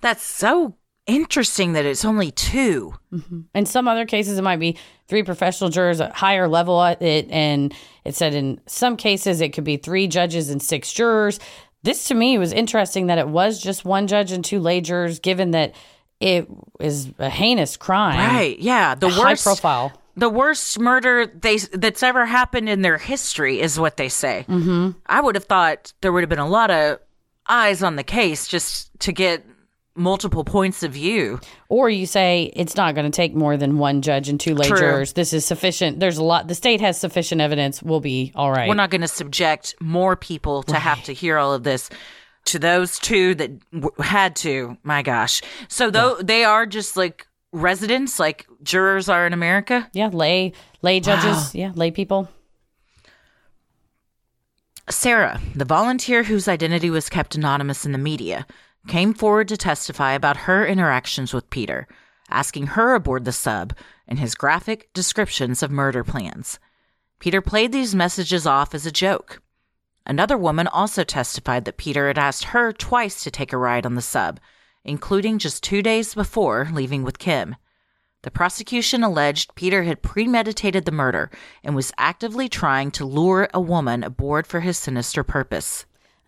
That's 0.00 0.22
so 0.22 0.76
interesting 1.06 1.74
that 1.74 1.84
it's 1.84 2.04
only 2.04 2.30
2 2.30 2.94
mm-hmm. 3.12 3.40
in 3.54 3.66
some 3.66 3.86
other 3.86 4.06
cases 4.06 4.38
it 4.38 4.42
might 4.42 4.56
be 4.56 4.78
three 5.06 5.22
professional 5.22 5.68
jurors 5.68 6.00
at 6.00 6.12
higher 6.12 6.48
level 6.48 6.82
at 6.82 7.02
it. 7.02 7.30
And 7.30 7.74
it 8.04 8.14
said 8.14 8.34
in 8.34 8.60
some 8.66 8.96
cases 8.96 9.40
it 9.40 9.52
could 9.52 9.64
be 9.64 9.76
three 9.76 10.08
judges 10.08 10.48
and 10.48 10.62
six 10.62 10.92
jurors 10.92 11.38
this 11.84 12.08
to 12.08 12.14
me 12.14 12.36
was 12.38 12.52
interesting 12.52 13.06
that 13.06 13.18
it 13.18 13.28
was 13.28 13.62
just 13.62 13.84
one 13.84 14.08
judge 14.08 14.32
and 14.32 14.44
two 14.44 14.58
lay 14.58 14.80
jurors 14.80 15.20
given 15.20 15.52
that 15.52 15.74
it 16.20 16.48
is 16.80 17.10
a 17.18 17.30
heinous 17.30 17.76
crime 17.76 18.18
Right. 18.18 18.58
Yeah. 18.58 18.94
The 18.96 19.10
high 19.10 19.30
worst 19.32 19.44
profile 19.44 19.92
The 20.16 20.28
worst 20.28 20.78
murder 20.78 21.26
they 21.26 21.58
that's 21.58 22.02
ever 22.02 22.24
happened 22.26 22.68
in 22.68 22.82
their 22.82 22.98
history 22.98 23.60
is 23.60 23.78
what 23.78 23.96
they 23.96 24.08
say. 24.08 24.44
mm-hmm. 24.48 24.90
I 25.06 25.20
would 25.20 25.34
have 25.34 25.44
thought 25.44 25.92
there 26.00 26.12
would 26.12 26.22
have 26.22 26.30
been 26.30 26.38
a 26.38 26.48
lot 26.48 26.70
of 26.70 26.98
eyes 27.48 27.82
on 27.82 27.96
the 27.96 28.04
case 28.04 28.48
just 28.48 28.90
to 29.00 29.12
get 29.12 29.44
multiple 29.96 30.44
points 30.44 30.82
of 30.82 30.92
view. 30.92 31.38
or 31.68 31.88
you 31.88 32.04
say 32.06 32.50
it's 32.56 32.74
not 32.76 32.94
going 32.96 33.04
to 33.10 33.14
take 33.14 33.34
more 33.34 33.56
than 33.56 33.78
one 33.78 34.02
judge 34.02 34.28
and 34.28 34.40
two 34.40 34.54
lay 34.54 34.66
True. 34.68 34.76
jurors 34.78 35.12
this 35.12 35.32
is 35.32 35.44
sufficient 35.46 36.00
there's 36.00 36.18
a 36.18 36.24
lot 36.24 36.48
the 36.48 36.54
state 36.54 36.80
has 36.80 36.98
sufficient 36.98 37.40
evidence 37.40 37.80
we'll 37.82 38.00
be 38.00 38.32
all 38.34 38.50
right 38.50 38.68
We're 38.68 38.74
not 38.74 38.90
going 38.90 39.02
to 39.02 39.08
subject 39.08 39.74
more 39.80 40.16
people 40.16 40.62
to 40.64 40.74
have 40.76 41.02
to 41.04 41.12
hear 41.12 41.38
all 41.38 41.52
of 41.54 41.62
this. 41.62 41.90
To 42.46 42.58
those 42.58 42.98
two 42.98 43.34
that 43.36 43.70
w- 43.70 43.90
had 44.02 44.36
to, 44.36 44.76
my 44.82 45.00
gosh. 45.02 45.40
So 45.68 45.90
though 45.90 46.16
they 46.16 46.44
are 46.44 46.66
just 46.66 46.94
like 46.96 47.26
residents, 47.52 48.18
like 48.20 48.46
jurors 48.62 49.08
are 49.08 49.26
in 49.26 49.32
America. 49.32 49.88
yeah 49.94 50.08
lay 50.12 50.52
lay 50.82 51.00
judges 51.00 51.24
Wow. 51.36 51.50
yeah 51.54 51.72
lay 51.74 51.90
people 51.90 52.28
Sarah, 54.90 55.40
the 55.54 55.64
volunteer 55.64 56.22
whose 56.24 56.46
identity 56.48 56.90
was 56.90 57.08
kept 57.08 57.34
anonymous 57.34 57.86
in 57.86 57.92
the 57.92 57.98
media, 57.98 58.46
came 58.86 59.14
forward 59.14 59.48
to 59.48 59.56
testify 59.56 60.12
about 60.12 60.36
her 60.48 60.66
interactions 60.66 61.32
with 61.32 61.50
Peter. 61.50 61.86
asking 62.30 62.68
her 62.68 62.94
aboard 62.94 63.24
the 63.24 63.32
sub, 63.32 63.74
and 64.08 64.18
his 64.18 64.34
graphic 64.34 64.92
descriptions 64.92 65.62
of 65.62 65.70
murder 65.70 66.02
plans. 66.02 66.58
Peter 67.18 67.40
played 67.40 67.72
these 67.72 67.94
messages 67.94 68.46
off 68.46 68.74
as 68.74 68.86
a 68.86 68.92
joke. 68.92 69.40
Another 70.06 70.36
woman 70.36 70.66
also 70.66 71.04
testified 71.04 71.64
that 71.64 71.78
Peter 71.78 72.08
had 72.08 72.18
asked 72.18 72.44
her 72.44 72.72
twice 72.72 73.22
to 73.22 73.30
take 73.30 73.52
a 73.52 73.58
ride 73.58 73.86
on 73.86 73.94
the 73.94 74.02
sub, 74.02 74.38
including 74.84 75.38
just 75.38 75.62
two 75.62 75.82
days 75.82 76.14
before 76.14 76.68
leaving 76.72 77.02
with 77.02 77.18
Kim. 77.18 77.56
The 78.22 78.30
prosecution 78.30 79.02
alleged 79.02 79.54
Peter 79.54 79.82
had 79.84 80.02
premeditated 80.02 80.84
the 80.84 80.92
murder 80.92 81.30
and 81.62 81.74
was 81.74 81.92
actively 81.98 82.48
trying 82.48 82.90
to 82.92 83.04
lure 83.04 83.48
a 83.54 83.60
woman 83.60 84.02
aboard 84.02 84.46
for 84.46 84.60
his 84.60 84.78
sinister 84.78 85.22
purpose. 85.22 85.86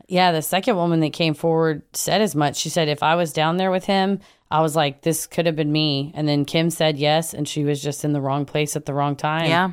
Yeah, 0.08 0.30
the 0.30 0.42
second 0.42 0.76
woman 0.76 1.00
that 1.00 1.12
came 1.12 1.34
forward 1.34 1.82
said 1.92 2.20
as 2.20 2.36
much. 2.36 2.56
She 2.56 2.68
said, 2.68 2.88
if 2.88 3.02
I 3.02 3.16
was 3.16 3.32
down 3.32 3.56
there 3.56 3.72
with 3.72 3.86
him, 3.86 4.20
I 4.50 4.60
was 4.60 4.76
like, 4.76 5.02
this 5.02 5.26
could 5.26 5.46
have 5.46 5.56
been 5.56 5.72
me. 5.72 6.12
And 6.14 6.28
then 6.28 6.44
Kim 6.44 6.70
said 6.70 6.96
yes, 6.96 7.34
and 7.34 7.48
she 7.48 7.64
was 7.64 7.82
just 7.82 8.04
in 8.04 8.12
the 8.12 8.20
wrong 8.20 8.44
place 8.44 8.76
at 8.76 8.86
the 8.86 8.94
wrong 8.94 9.16
time. 9.16 9.48
Yeah. 9.48 9.72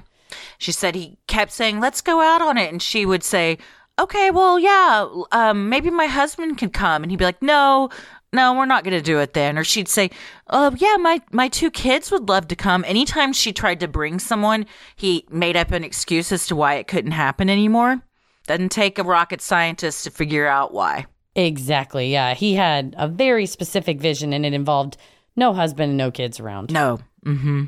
She 0.57 0.71
said 0.71 0.95
he 0.95 1.19
kept 1.27 1.51
saying, 1.51 1.79
let's 1.79 2.01
go 2.01 2.19
out 2.19 2.41
on 2.41 2.57
it. 2.57 2.71
And 2.71 2.81
she 2.81 3.05
would 3.05 3.23
say, 3.23 3.59
okay, 3.99 4.31
well, 4.31 4.57
yeah, 4.57 5.07
um, 5.31 5.69
maybe 5.69 5.91
my 5.91 6.07
husband 6.07 6.57
can 6.57 6.71
come. 6.71 7.03
And 7.03 7.11
he'd 7.11 7.17
be 7.17 7.25
like, 7.25 7.43
no, 7.43 7.89
no, 8.31 8.55
we're 8.55 8.65
not 8.65 8.83
going 8.83 8.97
to 8.97 9.03
do 9.03 9.19
it 9.19 9.33
then. 9.33 9.59
Or 9.59 9.63
she'd 9.63 9.87
say, 9.87 10.09
oh, 10.49 10.75
yeah, 10.79 10.97
my, 10.97 11.21
my 11.31 11.47
two 11.47 11.69
kids 11.69 12.09
would 12.09 12.27
love 12.27 12.47
to 12.47 12.55
come. 12.55 12.83
Anytime 12.87 13.33
she 13.33 13.53
tried 13.53 13.79
to 13.81 13.87
bring 13.87 14.17
someone, 14.17 14.65
he 14.95 15.27
made 15.29 15.55
up 15.55 15.71
an 15.71 15.83
excuse 15.83 16.31
as 16.31 16.47
to 16.47 16.55
why 16.55 16.75
it 16.75 16.87
couldn't 16.87 17.11
happen 17.11 17.47
anymore. 17.51 18.01
Doesn't 18.47 18.69
take 18.69 18.99
a 18.99 19.03
rocket 19.03 19.41
scientist 19.41 20.03
to 20.03 20.11
figure 20.11 20.47
out 20.47 20.73
why. 20.73 21.05
Exactly. 21.35 22.11
Yeah. 22.11 22.33
He 22.33 22.55
had 22.55 22.95
a 22.97 23.07
very 23.07 23.45
specific 23.45 23.99
vision 23.99 24.33
and 24.33 24.45
it 24.45 24.53
involved 24.53 24.97
no 25.35 25.53
husband 25.53 25.89
and 25.91 25.97
no 25.97 26.11
kids 26.11 26.39
around. 26.39 26.71
No. 26.71 26.99
Mm-hmm. 27.25 27.65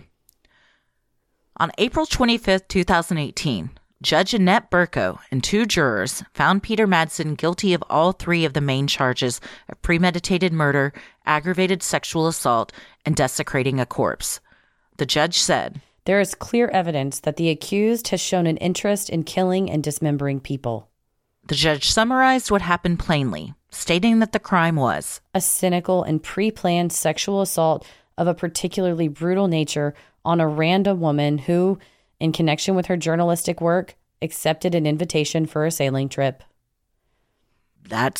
On 1.58 1.72
April 1.78 2.06
25th, 2.06 2.68
2018, 2.68 3.70
Judge 4.02 4.34
Annette 4.34 4.70
Burko 4.70 5.20
and 5.32 5.42
two 5.42 5.66
jurors 5.66 6.22
found 6.34 6.62
Peter 6.62 6.86
Madsen 6.86 7.38
guilty 7.38 7.74
of 7.74 7.84
all 7.90 8.12
three 8.12 8.44
of 8.44 8.54
the 8.54 8.62
main 8.62 8.88
charges 8.88 9.40
of 9.70 9.82
premeditated 9.82 10.52
murder, 10.52 10.94
aggravated 11.26 11.82
sexual 11.82 12.28
assault, 12.28 12.74
and 13.06 13.16
desecrating 13.16 13.80
a 13.80 13.86
corpse. 13.86 14.42
The 14.98 15.06
judge 15.06 15.40
said, 15.40 15.82
There 16.06 16.20
is 16.20 16.36
clear 16.36 16.68
evidence 16.70 17.20
that 17.22 17.36
the 17.36 17.50
accused 17.50 18.10
has 18.10 18.22
shown 18.22 18.46
an 18.46 18.58
interest 18.58 19.10
in 19.10 19.24
killing 19.24 19.70
and 19.70 19.84
dismembering 19.84 20.40
people. 20.40 20.88
The 21.48 21.56
judge 21.56 21.90
summarized 21.90 22.52
what 22.52 22.62
happened 22.62 23.00
plainly, 23.00 23.54
stating 23.70 24.20
that 24.20 24.32
the 24.32 24.40
crime 24.40 24.76
was 24.76 25.22
a 25.34 25.42
cynical 25.42 26.04
and 26.04 26.22
pre 26.22 26.52
planned 26.52 26.94
sexual 26.94 27.42
assault 27.42 27.86
of 28.18 28.28
a 28.28 28.34
particularly 28.36 29.08
brutal 29.08 29.48
nature 29.48 29.94
on 30.24 30.40
a 30.40 30.48
random 30.48 31.00
woman 31.02 31.40
who, 31.40 31.80
in 32.20 32.32
connection 32.32 32.76
with 32.76 32.86
her 32.86 32.98
journalistic 32.98 33.60
work, 33.60 33.96
accepted 34.22 34.74
an 34.74 34.86
invitation 34.86 35.46
for 35.46 35.66
a 35.66 35.72
sailing 35.72 36.10
trip. 36.10 36.44
That 37.90 38.18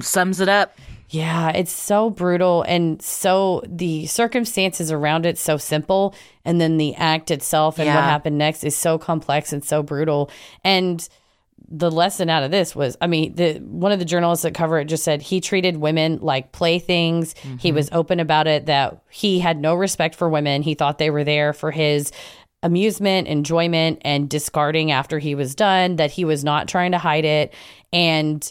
sums 0.00 0.40
it 0.40 0.48
up. 0.48 0.76
Yeah, 1.10 1.50
it's 1.50 1.72
so 1.72 2.10
brutal 2.10 2.62
and 2.68 3.00
so 3.00 3.62
the 3.66 4.06
circumstances 4.06 4.92
around 4.92 5.24
it 5.24 5.38
so 5.38 5.56
simple 5.56 6.14
and 6.44 6.60
then 6.60 6.76
the 6.76 6.94
act 6.96 7.30
itself 7.30 7.78
and 7.78 7.86
Yeah. 7.86 7.94
what 7.94 8.04
happened 8.04 8.36
next 8.36 8.62
is 8.62 8.76
so 8.76 8.98
complex 8.98 9.52
and 9.52 9.64
so 9.64 9.82
brutal. 9.82 10.30
And 10.64 11.06
the 11.70 11.90
lesson 11.90 12.28
out 12.28 12.42
of 12.42 12.50
this 12.50 12.76
was 12.76 12.96
I 13.00 13.06
mean, 13.06 13.34
the 13.34 13.54
one 13.54 13.92
of 13.92 13.98
the 13.98 14.04
journalists 14.04 14.42
that 14.42 14.54
cover 14.54 14.78
it 14.78 14.84
just 14.84 15.02
said 15.02 15.22
he 15.22 15.40
treated 15.40 15.78
women 15.78 16.18
like 16.20 16.52
playthings. 16.52 17.34
He 17.58 17.72
was 17.72 17.86
mm-hmm. 17.86 17.96
open 17.98 18.20
about 18.20 18.46
it 18.46 18.66
that 18.66 19.02
he 19.10 19.38
had 19.38 19.58
no 19.60 19.74
respect 19.74 20.14
for 20.14 20.28
women. 20.28 20.62
He 20.62 20.74
thought 20.74 20.98
they 20.98 21.10
were 21.10 21.24
there 21.24 21.52
for 21.52 21.70
his 21.70 22.12
amusement, 22.62 23.28
enjoyment, 23.28 24.00
and 24.02 24.28
discarding 24.28 24.90
after 24.90 25.18
he 25.18 25.34
was 25.34 25.54
done, 25.54 25.96
that 25.96 26.10
he 26.10 26.24
was 26.24 26.44
not 26.44 26.68
trying 26.68 26.92
to 26.92 26.98
hide 26.98 27.24
it. 27.24 27.54
And 27.92 28.50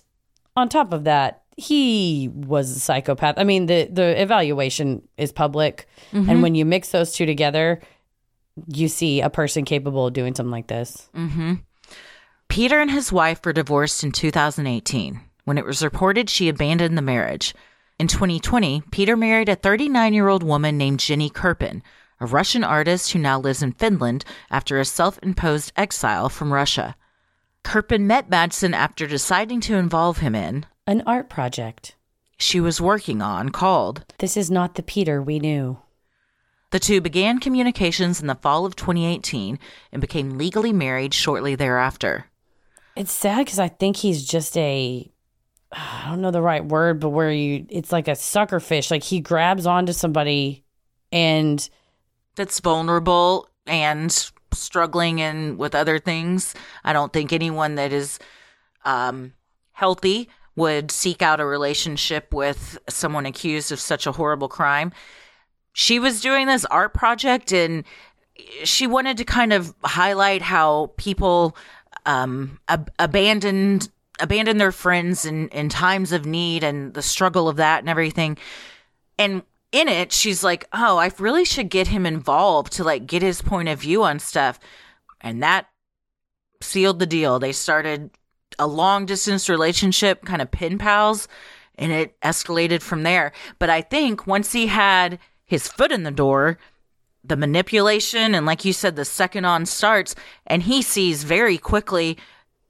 on 0.56 0.70
top 0.70 0.94
of 0.94 1.04
that, 1.04 1.44
he 1.58 2.30
was 2.34 2.70
a 2.78 2.80
psychopath. 2.80 3.36
I 3.38 3.44
mean, 3.44 3.66
the 3.66 3.90
the 3.92 4.20
evaluation 4.22 5.02
is 5.18 5.32
public, 5.32 5.88
Mhm. 6.14 6.30
and 6.30 6.42
when 6.44 6.56
you 6.56 6.64
mix 6.66 6.90
those 6.92 7.12
two 7.14 7.26
together, 7.26 7.82
you 8.68 8.88
see 8.88 9.22
a 9.22 9.30
person 9.30 9.66
capable 9.66 10.08
of 10.08 10.14
doing 10.14 10.34
something 10.36 10.52
like 10.52 10.68
this. 10.68 11.10
Mm-hmm. 11.16 11.56
Peter 12.48 12.80
and 12.80 12.92
his 12.92 13.12
wife 13.12 13.40
were 13.44 13.54
divorced 13.54 14.04
in 14.04 14.12
2018 14.12 15.20
when 15.46 15.58
it 15.58 15.66
was 15.66 15.84
reported 15.84 16.30
she 16.30 16.48
abandoned 16.50 16.98
the 16.98 17.02
marriage. 17.02 17.54
In 18.00 18.08
2020, 18.08 18.84
Peter 18.92 19.18
married 19.18 19.50
a 19.50 19.56
39 19.56 20.14
year 20.14 20.28
old 20.28 20.44
woman 20.44 20.78
named 20.78 21.00
Jenny 21.00 21.30
Curpen, 21.30 21.82
a 22.20 22.26
Russian 22.26 22.64
artist 22.64 23.12
who 23.12 23.20
now 23.20 23.40
lives 23.40 23.62
in 23.64 23.74
Finland 23.74 24.24
after 24.52 24.80
a 24.80 24.86
self 24.86 25.20
imposed 25.24 25.72
exile 25.76 26.30
from 26.30 26.54
Russia. 26.54 26.96
Curpen 27.64 28.02
met 28.08 28.30
Madsen 28.30 28.74
after 28.74 29.08
deciding 29.08 29.60
to 29.62 29.76
involve 29.76 30.20
him 30.20 30.36
in 30.36 30.66
An 30.90 31.04
art 31.06 31.30
project 31.30 31.96
she 32.38 32.62
was 32.62 32.80
working 32.80 33.22
on 33.22 33.50
called 33.50 34.06
This 34.20 34.38
is 34.38 34.50
not 34.50 34.76
the 34.76 34.84
Peter 34.84 35.22
we 35.22 35.38
knew. 35.38 35.80
The 36.72 36.80
two 36.80 37.02
began 37.02 37.40
communications 37.40 38.22
in 38.22 38.28
the 38.28 38.36
fall 38.36 38.66
of 38.66 38.78
2018 38.78 39.60
and 39.92 40.02
became 40.02 40.38
legally 40.38 40.72
married 40.72 41.14
shortly 41.14 41.56
thereafter. 41.56 42.28
It's 42.96 43.12
sad 43.12 43.40
because 43.40 43.60
I 43.60 43.68
think 43.68 43.98
he's 43.98 44.26
just 44.26 44.58
a 44.58 45.12
I 45.74 46.06
don't 46.08 46.22
know 46.22 46.32
the 46.32 46.42
right 46.42 46.64
word, 46.64 47.02
but 47.02 47.10
where 47.10 47.32
you 47.32 47.66
it's 47.70 47.92
like 47.92 48.08
a 48.08 48.16
sucker 48.16 48.62
fish. 48.62 48.90
Like 48.90 49.04
he 49.04 49.20
grabs 49.20 49.66
onto 49.66 49.92
somebody 49.92 50.64
and 51.12 51.70
that's 52.36 52.62
vulnerable 52.62 53.50
and 53.66 54.32
struggling 54.54 55.20
and 55.20 55.58
with 55.58 55.76
other 55.76 56.00
things. 56.00 56.56
I 56.86 56.94
don't 56.94 57.12
think 57.12 57.34
anyone 57.34 57.76
that 57.76 57.92
is 57.92 58.20
um, 58.86 59.34
healthy 59.74 60.30
would 60.58 60.92
seek 60.92 61.22
out 61.22 61.40
a 61.40 61.46
relationship 61.46 62.34
with 62.34 62.78
someone 62.90 63.26
accused 63.26 63.72
of 63.72 63.80
such 63.80 64.06
a 64.06 64.12
horrible 64.12 64.50
crime. 64.50 64.92
She 65.72 66.00
was 66.00 66.20
doing 66.20 66.48
this 66.48 66.66
art 66.66 66.94
project 66.94 67.54
and 67.54 67.86
she 68.64 68.88
wanted 68.88 69.18
to 69.18 69.24
kind 69.24 69.54
of 69.54 69.74
highlight 69.84 70.42
how 70.42 70.92
people 70.98 71.56
um, 72.06 72.60
ab- 72.68 72.92
abandoned 73.00 73.90
abandon 74.20 74.58
their 74.58 74.72
friends 74.72 75.26
in, 75.26 75.48
in 75.50 75.70
times 75.70 76.12
of 76.12 76.26
need 76.26 76.64
and 76.64 76.96
the 76.96 77.04
struggle 77.04 77.48
of 77.48 77.58
that 77.58 77.80
and 77.80 77.90
everything. 77.90 78.36
And 79.20 79.44
in 79.72 79.88
it, 79.88 80.12
she's 80.12 80.44
like, 80.44 80.68
"Oh, 80.74 80.98
I 80.98 81.12
really 81.20 81.46
should 81.46 81.70
get 81.70 81.88
him 81.88 82.06
involved 82.06 82.74
to 82.74 82.84
like 82.84 83.06
get 83.06 83.22
his 83.22 83.44
point 83.44 83.70
of 83.70 83.82
view 83.82 84.04
on 84.04 84.18
stuff." 84.20 84.60
And 85.22 85.44
that 85.44 85.68
sealed 86.62 86.98
the 86.98 87.06
deal. 87.06 87.38
They 87.38 87.52
started 87.52 88.10
a 88.60 88.68
long 88.68 89.06
distance 89.06 89.50
relationship, 89.50 90.26
kind 90.26 90.42
of 90.42 90.52
pen 90.52 90.78
pals, 90.78 91.28
and 91.76 91.92
it 91.92 92.20
escalated 92.22 92.82
from 92.82 93.04
there. 93.04 93.32
But 93.60 93.70
I 93.70 93.82
think 93.82 94.26
once 94.28 94.52
he 94.52 94.68
had 94.68 95.20
his 95.46 95.68
foot 95.68 95.92
in 95.92 96.04
the 96.04 96.12
door, 96.12 96.58
the 97.24 97.38
manipulation 97.38 98.34
and 98.34 98.46
like 98.46 98.64
you 98.64 98.72
said 98.72 98.96
the 98.96 99.04
second 99.04 99.44
on 99.44 99.66
starts 99.66 100.16
and 100.46 100.64
he 100.64 100.82
sees 100.82 101.24
very 101.24 101.58
quickly 101.58 102.18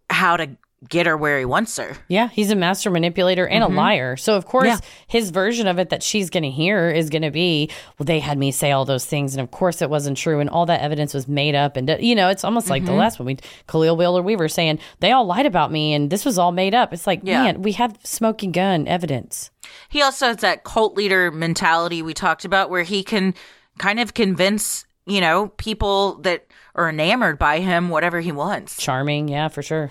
how 0.09 0.35
to 0.35 0.57
get 0.87 1.07
her 1.07 1.17
where 1.17 1.39
he 1.39 1.45
wants 1.45 1.75
her. 1.77 1.97
Yeah, 2.07 2.29
he's 2.29 2.51
a 2.51 2.55
master 2.55 2.91
manipulator 2.91 3.47
and 3.47 3.63
Mhm. 3.63 3.71
a 3.71 3.73
liar. 3.73 4.15
So 4.15 4.35
of 4.35 4.45
course, 4.45 4.67
Yeah. 4.67 4.77
his 5.07 5.31
version 5.31 5.65
of 5.67 5.79
it 5.79 5.89
that 5.89 6.03
she's 6.03 6.29
going 6.29 6.43
to 6.43 6.51
hear 6.51 6.89
is 6.89 7.09
going 7.09 7.23
to 7.23 7.31
be, 7.31 7.71
"Well, 7.97 8.05
they 8.05 8.19
had 8.19 8.37
me 8.37 8.51
say 8.51 8.71
all 8.71 8.85
those 8.85 9.03
things, 9.05 9.33
and 9.33 9.41
of 9.41 9.49
course 9.49 9.81
it 9.81 9.89
wasn't 9.89 10.17
true, 10.17 10.39
and 10.39 10.47
all 10.49 10.67
that 10.67 10.81
evidence 10.81 11.15
was 11.15 11.27
made 11.27 11.55
up." 11.55 11.77
And 11.77 11.97
you 11.99 12.13
know, 12.13 12.29
it's 12.29 12.43
almost 12.43 12.69
like 12.69 12.85
the 12.85 12.91
Mhm. 12.91 12.97
last 12.99 13.17
one 13.19 13.25
we 13.25 13.37
Khalil 13.67 13.97
Wheeler 13.97 14.21
Weaver 14.21 14.47
saying 14.47 14.77
they 14.99 15.11
all 15.11 15.25
lied 15.25 15.47
about 15.47 15.71
me, 15.71 15.95
and 15.95 16.11
this 16.11 16.23
was 16.23 16.37
all 16.37 16.51
made 16.51 16.75
up. 16.75 16.93
It's 16.93 17.07
like, 17.07 17.21
Yeah. 17.23 17.43
man, 17.43 17.61
we 17.63 17.71
have 17.71 17.97
smoking 18.03 18.51
gun 18.51 18.87
evidence. 18.87 19.49
He 19.89 20.03
also 20.03 20.27
has 20.27 20.37
that 20.37 20.63
cult 20.63 20.95
leader 20.95 21.31
mentality 21.31 22.03
we 22.03 22.13
talked 22.13 22.45
about 22.45 22.69
where 22.69 22.83
he 22.83 23.01
can 23.03 23.33
kind 23.79 23.99
of 23.99 24.13
convince, 24.13 24.85
you 25.07 25.21
know, 25.21 25.47
people 25.57 26.19
that 26.21 26.45
are 26.75 26.89
enamored 26.89 27.39
by 27.39 27.59
him 27.61 27.89
whatever 27.89 28.19
he 28.19 28.31
wants. 28.31 28.77
Charming, 28.77 29.27
yeah, 29.27 29.47
for 29.47 29.63
sure. 29.63 29.89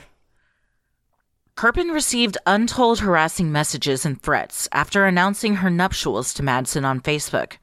Curpen 1.56 1.90
received 1.90 2.36
untold 2.44 3.00
harassing 3.00 3.50
messages 3.50 4.04
and 4.04 4.20
threats 4.20 4.68
after 4.72 5.06
announcing 5.06 5.56
her 5.56 5.70
nuptials 5.70 6.34
to 6.34 6.42
Madsen 6.42 6.84
on 6.84 7.00
Facebook. 7.00 7.54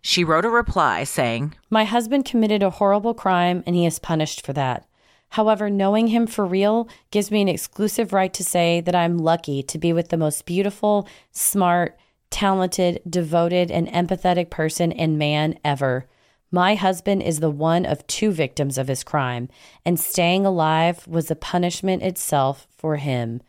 She 0.00 0.24
wrote 0.24 0.46
a 0.46 0.50
reply 0.50 1.04
saying, 1.04 1.52
My 1.68 1.84
husband 1.84 2.24
committed 2.24 2.62
a 2.62 2.70
horrible 2.70 3.12
crime 3.12 3.62
and 3.66 3.76
he 3.76 3.84
is 3.84 3.98
punished 3.98 4.46
for 4.46 4.54
that. 4.54 4.86
However, 5.28 5.68
knowing 5.68 6.06
him 6.06 6.26
for 6.26 6.46
real 6.46 6.88
gives 7.10 7.30
me 7.30 7.42
an 7.42 7.48
exclusive 7.48 8.14
right 8.14 8.32
to 8.32 8.42
say 8.42 8.80
that 8.80 8.94
I'm 8.94 9.18
lucky 9.18 9.62
to 9.64 9.76
be 9.76 9.92
with 9.92 10.08
the 10.08 10.16
most 10.16 10.46
beautiful, 10.46 11.06
smart, 11.30 11.98
talented, 12.30 13.02
devoted, 13.06 13.70
and 13.70 13.86
empathetic 13.88 14.48
person 14.48 14.92
and 14.92 15.18
man 15.18 15.58
ever. 15.62 16.06
My 16.52 16.74
husband 16.74 17.22
is 17.22 17.40
the 17.40 17.50
one 17.50 17.86
of 17.86 18.06
two 18.06 18.30
victims 18.30 18.76
of 18.78 18.86
his 18.86 19.02
crime, 19.02 19.48
and 19.84 19.98
staying 19.98 20.44
alive 20.46 21.08
was 21.08 21.30
a 21.30 21.34
punishment 21.34 22.02
itself 22.02 22.68
for 22.76 22.96
him. 22.96 23.40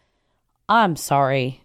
I'm 0.70 0.95
sorry. 0.95 1.62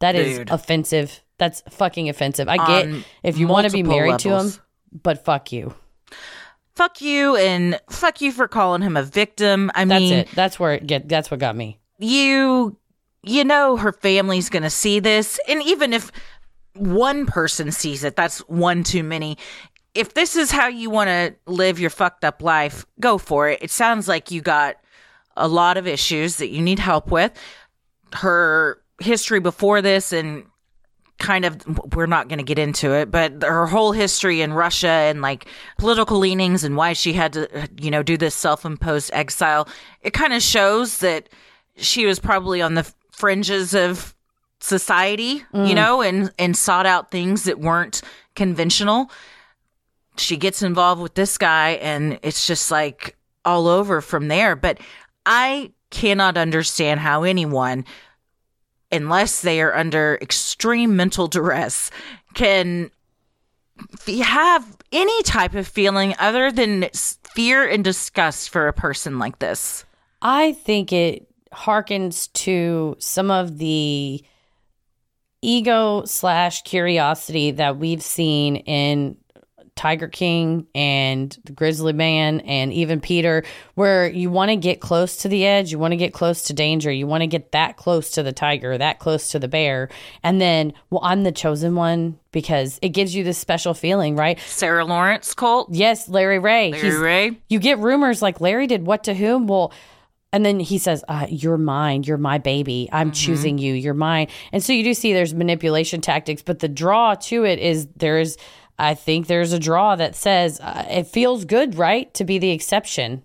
That 0.00 0.16
is 0.16 0.38
Dude. 0.38 0.50
offensive 0.50 1.22
That's 1.38 1.62
fucking 1.70 2.08
offensive. 2.08 2.48
I 2.48 2.56
get 2.56 2.86
On 2.88 3.04
if 3.22 3.38
you 3.38 3.46
want 3.46 3.66
to 3.66 3.72
be 3.72 3.82
married 3.82 4.18
to 4.20 4.38
him, 4.38 4.52
but 5.02 5.24
fuck 5.24 5.52
you. 5.52 5.74
Fuck 6.74 7.00
you 7.00 7.36
and 7.36 7.80
fuck 7.88 8.20
you 8.20 8.32
for 8.32 8.48
calling 8.48 8.82
him 8.82 8.96
a 8.96 9.02
victim. 9.02 9.70
I 9.74 9.84
That's 9.84 10.00
mean, 10.00 10.12
it. 10.12 10.28
That's 10.34 10.58
where 10.58 10.74
it 10.74 10.86
get. 10.86 11.08
That's 11.08 11.30
what 11.30 11.40
got 11.40 11.56
me. 11.56 11.78
you 11.98 12.76
you 13.22 13.44
know 13.44 13.76
her 13.76 13.92
family's 13.92 14.48
going 14.48 14.62
to 14.62 14.70
see 14.70 15.00
this 15.00 15.40
and 15.48 15.62
even 15.64 15.92
if 15.92 16.12
one 16.74 17.26
person 17.26 17.72
sees 17.72 18.04
it 18.04 18.14
that's 18.14 18.38
one 18.48 18.84
too 18.84 19.02
many 19.02 19.36
if 19.96 20.14
this 20.14 20.36
is 20.36 20.50
how 20.50 20.68
you 20.68 20.90
want 20.90 21.08
to 21.08 21.34
live 21.46 21.78
your 21.80 21.90
fucked 21.90 22.24
up 22.24 22.42
life 22.42 22.84
go 23.00 23.18
for 23.18 23.48
it. 23.48 23.62
It 23.62 23.70
sounds 23.70 24.06
like 24.08 24.30
you 24.30 24.40
got 24.40 24.76
a 25.36 25.48
lot 25.48 25.76
of 25.76 25.86
issues 25.86 26.36
that 26.36 26.48
you 26.48 26.62
need 26.62 26.78
help 26.78 27.10
with. 27.10 27.32
Her 28.12 28.80
history 29.00 29.40
before 29.40 29.82
this 29.82 30.12
and 30.12 30.44
kind 31.18 31.44
of 31.46 31.94
we're 31.94 32.06
not 32.06 32.28
going 32.28 32.38
to 32.38 32.44
get 32.44 32.58
into 32.58 32.92
it 32.92 33.10
but 33.10 33.42
her 33.42 33.66
whole 33.66 33.92
history 33.92 34.42
in 34.42 34.52
Russia 34.52 34.86
and 34.88 35.22
like 35.22 35.46
political 35.78 36.18
leanings 36.18 36.62
and 36.62 36.76
why 36.76 36.92
she 36.92 37.14
had 37.14 37.32
to 37.32 37.68
you 37.80 37.90
know 37.90 38.02
do 38.02 38.18
this 38.18 38.34
self-imposed 38.34 39.10
exile 39.14 39.66
it 40.02 40.12
kind 40.12 40.34
of 40.34 40.42
shows 40.42 40.98
that 40.98 41.28
she 41.76 42.04
was 42.04 42.18
probably 42.18 42.60
on 42.60 42.74
the 42.74 42.90
fringes 43.12 43.74
of 43.74 44.14
society 44.60 45.42
you 45.54 45.72
Mm. 45.72 45.74
know 45.74 46.02
and 46.02 46.30
and 46.38 46.54
sought 46.56 46.84
out 46.86 47.10
things 47.10 47.44
that 47.44 47.60
weren't 47.60 48.02
conventional 48.34 49.10
she 50.18 50.36
gets 50.36 50.62
involved 50.62 51.02
with 51.02 51.14
this 51.14 51.38
guy 51.38 51.70
and 51.72 52.18
it's 52.22 52.46
just 52.46 52.70
like 52.70 53.16
all 53.44 53.68
over 53.68 54.00
from 54.00 54.28
there. 54.28 54.56
But 54.56 54.78
i 55.24 55.72
cannot 55.90 56.36
understand 56.36 57.00
how 57.00 57.22
anyone 57.22 57.84
unless 58.92 59.42
they 59.42 59.60
are 59.60 59.74
under 59.74 60.18
extreme 60.20 60.96
mental 60.96 61.26
duress 61.26 61.90
can 62.34 62.90
have 64.08 64.76
any 64.92 65.22
type 65.22 65.54
of 65.54 65.66
feeling 65.66 66.14
other 66.18 66.50
than 66.50 66.88
fear 67.34 67.68
and 67.68 67.84
disgust 67.84 68.50
for 68.50 68.68
a 68.68 68.72
person 68.72 69.18
like 69.18 69.38
this. 69.38 69.84
I 70.22 70.52
think 70.52 70.92
it 70.92 71.28
harkens 71.52 72.32
to 72.32 72.96
some 72.98 73.30
of 73.30 73.58
the 73.58 74.24
ego 75.42 76.04
slash 76.04 76.62
curiosity 76.62 77.50
that 77.52 77.78
we've 77.78 78.02
seen 78.02 78.56
in 78.56 79.16
Tiger 79.76 80.08
King 80.08 80.66
and 80.74 81.38
the 81.44 81.52
Grizzly 81.52 81.92
Man 81.92 82.40
and 82.40 82.72
even 82.72 83.00
Peter, 83.00 83.44
where 83.74 84.08
you 84.08 84.30
want 84.30 84.50
to 84.50 84.56
get 84.56 84.80
close 84.80 85.18
to 85.18 85.28
the 85.28 85.46
edge, 85.46 85.70
you 85.70 85.78
want 85.78 85.92
to 85.92 85.96
get 85.96 86.12
close 86.12 86.42
to 86.44 86.54
danger, 86.54 86.90
you 86.90 87.06
want 87.06 87.20
to 87.20 87.26
get 87.26 87.52
that 87.52 87.76
close 87.76 88.10
to 88.12 88.22
the 88.22 88.32
tiger, 88.32 88.76
that 88.78 88.98
close 88.98 89.30
to 89.30 89.38
the 89.38 89.48
bear, 89.48 89.88
and 90.22 90.40
then, 90.40 90.72
well, 90.90 91.02
I'm 91.04 91.22
the 91.22 91.32
chosen 91.32 91.74
one 91.74 92.18
because 92.32 92.78
it 92.82 92.88
gives 92.88 93.14
you 93.14 93.22
this 93.22 93.38
special 93.38 93.74
feeling, 93.74 94.16
right? 94.16 94.40
Sarah 94.40 94.84
Lawrence 94.84 95.34
Colt, 95.34 95.68
yes, 95.70 96.08
Larry 96.08 96.38
Ray, 96.38 96.72
Larry 96.72 96.98
Ray. 96.98 97.38
You 97.48 97.58
get 97.58 97.78
rumors 97.78 98.22
like 98.22 98.40
Larry 98.40 98.66
did 98.66 98.86
what 98.86 99.04
to 99.04 99.14
whom? 99.14 99.46
Well, 99.46 99.72
and 100.32 100.44
then 100.44 100.58
he 100.58 100.76
says, 100.76 101.04
uh, 101.08 101.26
"You're 101.30 101.56
mine. 101.56 102.02
You're 102.02 102.18
my 102.18 102.38
baby. 102.38 102.88
I'm 102.92 103.12
choosing 103.12 103.58
you. 103.58 103.72
You're 103.72 103.94
mine." 103.94 104.26
And 104.52 104.62
so 104.62 104.72
you 104.72 104.82
do 104.82 104.92
see 104.92 105.12
there's 105.12 105.32
manipulation 105.32 106.00
tactics, 106.00 106.42
but 106.42 106.58
the 106.58 106.68
draw 106.68 107.14
to 107.14 107.44
it 107.44 107.58
is 107.58 107.86
there's, 107.96 108.36
I 108.78 108.94
think 108.94 109.26
there's 109.26 109.52
a 109.52 109.58
draw 109.58 109.96
that 109.96 110.14
says 110.14 110.60
uh, 110.60 110.86
it 110.90 111.06
feels 111.06 111.44
good, 111.44 111.76
right, 111.76 112.12
to 112.14 112.24
be 112.24 112.38
the 112.38 112.50
exception. 112.50 113.22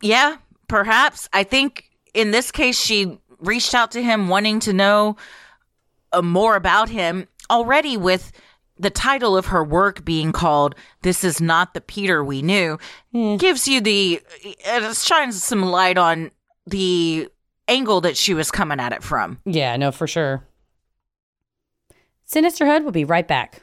Yeah, 0.00 0.36
perhaps. 0.68 1.28
I 1.32 1.42
think 1.44 1.90
in 2.14 2.30
this 2.30 2.50
case, 2.50 2.80
she 2.80 3.18
reached 3.38 3.74
out 3.74 3.90
to 3.92 4.02
him 4.02 4.28
wanting 4.28 4.60
to 4.60 4.72
know 4.72 5.16
uh, 6.12 6.22
more 6.22 6.56
about 6.56 6.88
him 6.88 7.26
already 7.50 7.96
with 7.96 8.32
the 8.78 8.90
title 8.90 9.36
of 9.36 9.46
her 9.46 9.62
work 9.62 10.04
being 10.04 10.32
called 10.32 10.74
This 11.02 11.22
Is 11.22 11.40
Not 11.40 11.74
the 11.74 11.80
Peter 11.80 12.24
We 12.24 12.40
Knew. 12.40 12.78
Gives 13.12 13.68
you 13.68 13.80
the, 13.80 14.22
it 14.42 14.96
shines 14.96 15.42
some 15.42 15.62
light 15.62 15.98
on 15.98 16.30
the 16.66 17.28
angle 17.68 18.00
that 18.00 18.16
she 18.16 18.32
was 18.32 18.50
coming 18.50 18.80
at 18.80 18.92
it 18.92 19.02
from. 19.02 19.38
Yeah, 19.44 19.76
no, 19.76 19.92
for 19.92 20.06
sure. 20.06 20.46
Sinisterhood 22.26 22.84
will 22.84 22.92
be 22.92 23.04
right 23.04 23.26
back. 23.26 23.62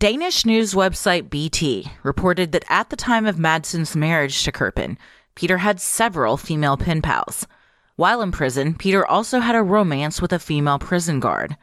Danish 0.00 0.46
news 0.46 0.72
website 0.72 1.28
BT 1.28 1.90
reported 2.02 2.52
that 2.52 2.64
at 2.70 2.88
the 2.88 2.96
time 2.96 3.26
of 3.26 3.36
Madsen's 3.36 3.94
marriage 3.94 4.42
to 4.44 4.50
Curpen, 4.50 4.96
Peter 5.34 5.58
had 5.58 5.78
several 5.78 6.38
female 6.38 6.78
pen 6.78 7.02
pals. 7.02 7.46
While 7.96 8.22
in 8.22 8.32
prison, 8.32 8.74
Peter 8.74 9.06
also 9.06 9.40
had 9.40 9.54
a 9.54 9.62
romance 9.62 10.22
with 10.22 10.32
a 10.32 10.38
female 10.38 10.78
prison 10.78 11.20
guard. 11.20 11.54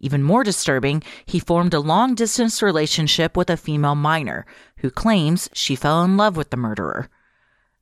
Even 0.00 0.24
more 0.24 0.42
disturbing, 0.42 1.00
he 1.26 1.38
formed 1.38 1.74
a 1.74 1.78
long 1.78 2.16
distance 2.16 2.60
relationship 2.60 3.36
with 3.36 3.48
a 3.50 3.56
female 3.56 3.94
minor 3.94 4.46
who 4.78 4.90
claims 4.90 5.48
she 5.52 5.76
fell 5.76 6.02
in 6.02 6.16
love 6.16 6.36
with 6.36 6.50
the 6.50 6.56
murderer. 6.56 7.08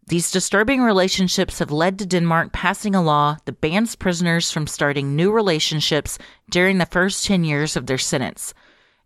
These 0.08 0.30
disturbing 0.30 0.82
relationships 0.82 1.60
have 1.60 1.70
led 1.70 1.98
to 1.98 2.04
Denmark 2.04 2.52
passing 2.52 2.94
a 2.94 3.02
law 3.02 3.38
that 3.46 3.62
bans 3.62 3.96
prisoners 3.96 4.50
from 4.50 4.66
starting 4.66 5.16
new 5.16 5.32
relationships 5.32 6.18
during 6.50 6.76
the 6.76 6.84
first 6.84 7.24
10 7.24 7.42
years 7.44 7.74
of 7.74 7.86
their 7.86 7.96
sentence. 7.96 8.52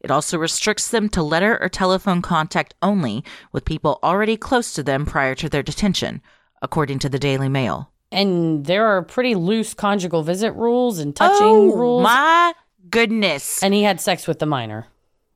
It 0.00 0.10
also 0.10 0.38
restricts 0.38 0.88
them 0.90 1.08
to 1.10 1.22
letter 1.22 1.58
or 1.60 1.68
telephone 1.68 2.22
contact 2.22 2.74
only 2.82 3.24
with 3.52 3.64
people 3.64 3.98
already 4.02 4.36
close 4.36 4.72
to 4.74 4.82
them 4.82 5.04
prior 5.06 5.34
to 5.36 5.48
their 5.48 5.62
detention, 5.62 6.22
according 6.62 7.00
to 7.00 7.08
the 7.08 7.18
Daily 7.18 7.48
Mail. 7.48 7.90
And 8.12 8.64
there 8.64 8.86
are 8.86 9.02
pretty 9.02 9.34
loose 9.34 9.74
conjugal 9.74 10.22
visit 10.22 10.52
rules 10.52 10.98
and 10.98 11.14
touching 11.14 11.46
Oh, 11.46 11.74
rules. 11.76 12.02
my 12.04 12.54
goodness. 12.88 13.62
And 13.62 13.74
he 13.74 13.82
had 13.82 14.00
sex 14.00 14.26
with 14.26 14.38
the 14.38 14.46
minor 14.46 14.86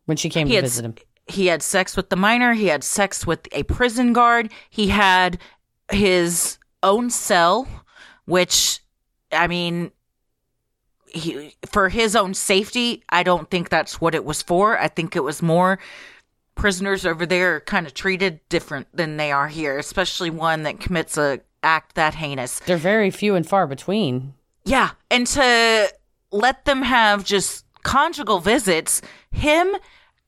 when 0.07 0.17
she 0.17 0.29
came 0.31 0.47
He 0.47 0.53
to 0.53 0.57
had, 0.57 0.65
visit 0.65 0.85
him. 0.85 0.95
he 1.27 1.47
had 1.47 1.63
sex 1.63 1.97
with 1.97 2.09
the 2.09 2.17
minor. 2.17 2.55
He 2.55 2.67
had 2.69 2.83
sex 2.85 3.27
with 3.27 3.47
a 3.53 3.65
prison 3.65 4.13
guard. 4.13 4.51
He 4.71 4.89
had 4.89 5.39
his 5.91 6.57
own 6.83 7.11
cell, 7.11 7.69
which, 8.25 8.81
I 9.33 9.49
mean, 9.49 9.91
he, 11.15 11.57
for 11.71 11.89
his 11.89 12.17
own 12.17 12.35
safety, 12.35 13.03
I 13.09 13.23
don't 13.23 13.51
think 13.51 13.69
that's 13.69 14.01
what 14.01 14.15
it 14.15 14.25
was 14.25 14.43
for. 14.43 14.79
I 14.79 14.89
think 14.89 15.17
it 15.17 15.25
was 15.25 15.43
more 15.43 15.79
prisoners 16.55 17.07
over 17.07 17.27
there 17.27 17.57
are 17.57 17.61
kind 17.61 17.87
of 17.87 17.95
treated 17.95 18.41
different 18.49 18.87
than 18.95 19.17
they 19.17 19.33
are 19.33 19.49
here, 19.49 19.79
especially 19.79 20.31
one 20.31 20.63
that 20.65 20.81
commits 20.81 21.17
a 21.17 21.41
act 21.63 21.95
that 21.95 22.15
heinous. 22.15 22.59
They're 22.61 22.77
very 22.77 23.11
few 23.11 23.35
and 23.35 23.47
far 23.47 23.67
between. 23.67 24.35
Yeah, 24.65 24.91
and 25.11 25.27
to 25.29 25.93
let 26.31 26.65
them 26.65 26.83
have 26.83 27.25
just 27.25 27.65
conjugal 27.83 28.41
visits, 28.41 29.03
him 29.31 29.77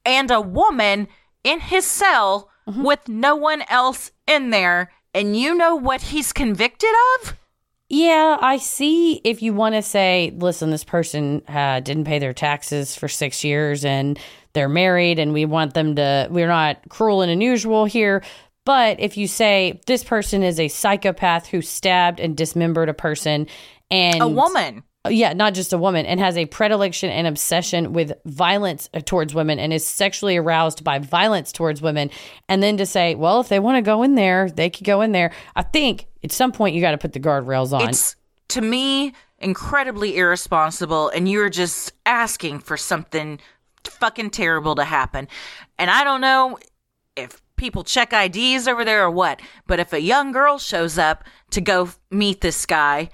and 0.05 0.31
a 0.31 0.41
woman 0.41 1.09
in 1.43 1.61
his 1.61 1.85
cell 1.85 2.51
mm-hmm. 2.67 2.83
with 2.83 3.09
no 3.09 3.37
one 3.37 3.63
else 3.69 4.11
in 4.27 4.51
there, 4.51 4.93
and 5.13 5.37
you 5.37 5.55
know 5.55 5.77
what 5.77 6.03
he's 6.03 6.33
convicted 6.33 6.91
of? 7.15 7.37
Yeah, 7.89 8.39
I 8.41 8.57
see. 8.57 9.21
If 9.25 9.43
you 9.43 9.53
want 9.53 9.75
to 9.75 9.83
say, 9.83 10.33
listen, 10.37 10.71
this 10.71 10.85
person 10.85 11.43
uh, 11.49 11.81
didn't 11.81 12.05
pay 12.05 12.19
their 12.19 12.33
taxes 12.33 12.97
for 12.97 13.09
six 13.09 13.45
years 13.45 13.85
and 13.85 14.19
they're 14.55 14.69
married 14.69 15.19
and 15.19 15.33
we 15.33 15.45
want 15.45 15.75
them 15.75 15.97
to, 15.97 16.29
we're 16.31 16.49
not 16.49 16.89
cruel 16.89 17.23
and 17.23 17.31
unusual 17.31 17.85
here. 17.85 18.23
But 18.65 19.01
if 19.01 19.17
you 19.19 19.29
say 19.29 19.81
this 19.87 20.03
person 20.03 20.43
is 20.43 20.59
a 20.59 20.69
psychopath 20.69 21.47
who 21.47 21.61
stabbed 21.61 22.21
and 22.21 22.37
dismembered 22.37 22.89
a 22.89 22.95
person 22.95 23.47
and 23.91 24.23
A 24.23 24.29
woman. 24.29 24.83
Yeah, 25.09 25.33
not 25.35 25.55
just 25.55 25.73
a 25.73 25.79
woman, 25.79 26.07
and 26.07 26.19
has 26.19 26.37
a 26.37 26.47
predilection 26.47 27.11
and 27.11 27.27
obsession 27.27 27.93
with 27.93 28.13
violence 28.25 28.89
uh, 28.95 29.01
towards 29.01 29.35
women 29.35 29.59
and 29.59 29.73
is 29.73 29.87
sexually 29.87 30.37
aroused 30.37 30.83
by 30.83 30.99
violence 30.99 31.53
towards 31.53 31.83
women. 31.83 32.11
And 32.49 32.63
then 32.63 32.77
to 32.79 32.87
say, 32.87 33.15
well, 33.15 33.41
if 33.41 33.49
they 33.49 33.59
want 33.59 33.77
to 33.77 33.83
go 33.83 34.03
in 34.03 34.15
there, 34.15 34.51
they 34.51 34.71
could 34.71 34.85
go 34.85 35.03
in 35.03 35.13
there. 35.13 35.33
I 35.57 35.63
think 35.63 36.07
at 36.23 36.33
some 36.33 36.53
point 36.53 36.75
you 36.75 36.81
got 36.81 36.93
to 36.93 36.99
put 36.99 37.13
the 37.13 37.21
guardrails 37.21 37.73
on. 37.73 37.89
It's 37.89 38.17
to 38.49 38.63
me 38.63 39.13
incredibly 39.39 40.17
irresponsible, 40.17 41.11
and 41.11 41.29
you're 41.29 41.51
just 41.51 41.93
asking 42.07 42.61
for 42.61 42.77
something 42.77 43.39
fucking 43.85 44.31
terrible 44.31 44.75
to 44.77 44.85
happen. 44.85 45.29
And 45.79 45.91
I 45.91 46.05
don't 46.05 46.23
know 46.23 46.59
if 47.15 47.43
people 47.57 47.85
check 47.85 48.13
IDs 48.13 48.67
over 48.67 48.85
there 48.85 49.05
or 49.05 49.11
what, 49.11 49.41
but 49.67 49.79
if 49.81 49.93
a 49.93 50.01
young 50.01 50.33
girl 50.33 50.59
shows 50.59 50.97
up 50.97 51.25
to 51.51 51.61
go 51.61 51.91
meet 52.11 52.41
this 52.41 52.65
guy 52.65 53.11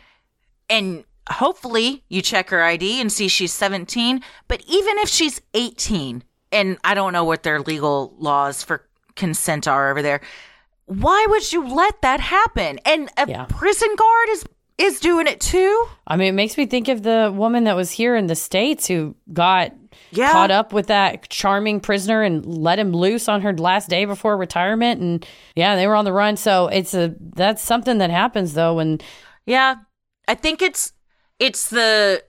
and 0.69 1.05
hopefully 1.31 2.05
you 2.09 2.23
check 2.23 2.51
her 2.51 2.63
ID 2.63 3.01
and 3.01 3.11
see 3.13 3.29
she's 3.29 3.53
17. 3.53 4.23
But 4.49 4.63
even 4.67 4.99
if 4.99 5.09
she's 5.09 5.41
18, 5.55 6.23
and 6.53 6.79
I 6.85 6.95
don't 6.95 7.13
know 7.13 7.25
what 7.25 7.43
their 7.43 7.61
legal 7.61 8.15
laws 8.19 8.63
for 8.63 8.87
consent 9.17 9.69
are 9.69 9.91
over 9.91 10.03
there, 10.03 10.21
why 10.87 11.25
would 11.29 11.53
you 11.53 11.69
let 11.73 12.03
that 12.03 12.21
happen? 12.21 12.81
And 12.85 13.09
a 13.17 13.47
prison 13.47 13.89
guard 13.97 14.29
is 14.31 14.45
is 14.79 14.99
doing 14.99 15.27
it 15.27 15.41
too. 15.41 15.87
I 16.07 16.17
mean, 16.17 16.29
it 16.29 16.33
makes 16.33 16.57
me 16.57 16.65
think 16.65 16.89
of 16.89 17.03
the 17.03 17.31
woman 17.37 17.65
that 17.65 17.77
was 17.77 17.91
here 17.91 18.17
in 18.17 18.29
the 18.29 18.35
States 18.35 18.87
who 18.87 19.15
got 19.31 19.73
Yeah. 20.11 20.33
caught 20.33 20.51
up 20.51 20.73
with 20.73 20.87
that 20.87 21.29
charming 21.29 21.81
prisoner 21.81 22.23
and 22.23 22.47
let 22.47 22.79
him 22.79 22.91
loose 22.93 23.29
on 23.29 23.43
her 23.43 23.53
last 23.55 23.91
day 23.91 24.07
before 24.07 24.39
retirement. 24.39 25.03
And 25.03 25.27
yeah, 25.55 25.77
they 25.77 25.87
were 25.87 25.95
on 25.97 26.07
the 26.07 26.15
run. 26.15 26.37
So 26.39 26.69
it's 26.69 26.95
a 26.95 27.15
that's 27.21 27.61
something 27.63 27.99
that 27.99 28.09
happens 28.11 28.55
though 28.55 28.75
when 28.77 29.01
Yeah, 29.45 29.75
I 30.27 30.35
think 30.35 30.63
it's 30.63 30.93
it's 31.41 31.71
the 31.71 32.23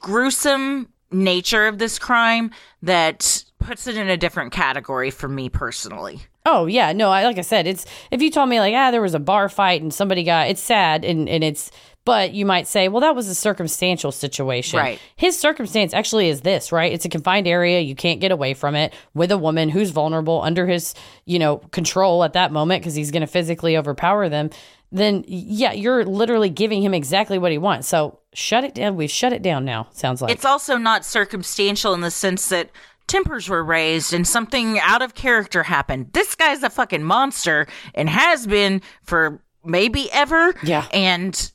gruesome 0.00 0.88
nature 1.10 1.66
of 1.66 1.78
this 1.78 1.98
crime 1.98 2.50
that 2.82 3.44
puts 3.58 3.86
it 3.86 3.96
in 3.96 4.08
a 4.08 4.16
different 4.16 4.52
category 4.52 5.10
for 5.10 5.28
me 5.28 5.48
personally. 5.48 6.20
Oh 6.46 6.66
yeah, 6.66 6.92
no, 6.92 7.10
I 7.10 7.24
like 7.24 7.38
I 7.38 7.42
said, 7.42 7.66
it's 7.66 7.84
if 8.10 8.22
you 8.22 8.30
told 8.30 8.48
me 8.48 8.60
like 8.60 8.74
ah 8.74 8.90
there 8.90 9.02
was 9.02 9.14
a 9.14 9.20
bar 9.20 9.48
fight 9.48 9.82
and 9.82 9.92
somebody 9.92 10.24
got 10.24 10.48
it's 10.48 10.62
sad 10.62 11.04
and 11.04 11.28
and 11.28 11.44
it's 11.44 11.70
but 12.10 12.34
you 12.34 12.44
might 12.44 12.66
say, 12.66 12.88
well, 12.88 13.02
that 13.02 13.14
was 13.14 13.28
a 13.28 13.36
circumstantial 13.36 14.10
situation. 14.10 14.80
Right. 14.80 14.98
His 15.14 15.38
circumstance 15.38 15.94
actually 15.94 16.28
is 16.28 16.40
this, 16.40 16.72
right? 16.72 16.92
It's 16.92 17.04
a 17.04 17.08
confined 17.08 17.46
area. 17.46 17.78
You 17.78 17.94
can't 17.94 18.18
get 18.18 18.32
away 18.32 18.52
from 18.52 18.74
it 18.74 18.92
with 19.14 19.30
a 19.30 19.38
woman 19.38 19.68
who's 19.68 19.90
vulnerable 19.90 20.42
under 20.42 20.66
his, 20.66 20.92
you 21.24 21.38
know, 21.38 21.58
control 21.58 22.24
at 22.24 22.32
that 22.32 22.50
moment 22.50 22.82
because 22.82 22.96
he's 22.96 23.12
going 23.12 23.20
to 23.20 23.28
physically 23.28 23.76
overpower 23.76 24.28
them. 24.28 24.50
Then, 24.90 25.22
yeah, 25.28 25.70
you're 25.70 26.04
literally 26.04 26.50
giving 26.50 26.82
him 26.82 26.94
exactly 26.94 27.38
what 27.38 27.52
he 27.52 27.58
wants. 27.58 27.86
So 27.86 28.18
shut 28.32 28.64
it 28.64 28.74
down. 28.74 28.96
We've 28.96 29.08
shut 29.08 29.32
it 29.32 29.42
down 29.42 29.64
now, 29.64 29.86
sounds 29.92 30.20
like. 30.20 30.32
It's 30.32 30.44
also 30.44 30.78
not 30.78 31.04
circumstantial 31.04 31.94
in 31.94 32.00
the 32.00 32.10
sense 32.10 32.48
that 32.48 32.70
tempers 33.06 33.48
were 33.48 33.62
raised 33.62 34.12
and 34.12 34.26
something 34.26 34.80
out 34.80 35.00
of 35.00 35.14
character 35.14 35.62
happened. 35.62 36.12
This 36.12 36.34
guy's 36.34 36.64
a 36.64 36.70
fucking 36.70 37.04
monster 37.04 37.68
and 37.94 38.10
has 38.10 38.48
been 38.48 38.82
for 39.04 39.40
maybe 39.64 40.10
ever. 40.10 40.56
Yeah. 40.64 40.88
And 40.92 41.52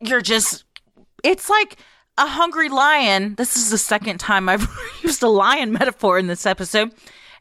you're 0.00 0.20
just, 0.20 0.64
it's 1.24 1.48
like 1.50 1.76
a 2.18 2.26
hungry 2.26 2.68
lion. 2.68 3.34
This 3.36 3.56
is 3.56 3.70
the 3.70 3.78
second 3.78 4.18
time 4.18 4.48
I've 4.48 4.66
used 5.02 5.22
a 5.22 5.28
lion 5.28 5.72
metaphor 5.72 6.18
in 6.18 6.26
this 6.26 6.46
episode. 6.46 6.92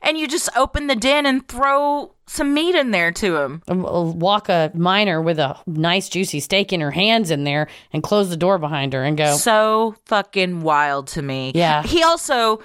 And 0.02 0.18
you 0.20 0.28
just 0.28 0.50
open 0.56 0.86
the 0.88 0.96
den 0.96 1.26
and 1.26 1.48
throw 1.48 2.14
some 2.28 2.54
meat 2.54 2.76
in 2.76 2.92
there 2.92 3.12
to 3.14 3.38
him. 3.38 3.64
Um, 3.68 3.86
uh, 3.86 4.02
walk 4.04 4.50
a 4.50 4.70
miner 4.76 5.20
with 5.20 5.40
a 5.40 5.58
nice 5.66 6.10
juicy 6.10 6.42
steak 6.42 6.72
in 6.72 6.82
her 6.82 6.92
hands 6.92 7.32
in 7.32 7.44
there 7.44 7.68
and 7.92 8.04
close 8.04 8.30
the 8.30 8.38
door 8.38 8.60
behind 8.60 8.94
her 8.94 9.04
and 9.04 9.18
go. 9.18 9.36
So 9.36 9.96
fucking 10.06 10.62
wild 10.62 11.08
to 11.10 11.24
me. 11.24 11.54
Yeah. 11.56 11.82
He 11.82 12.04
also 12.04 12.62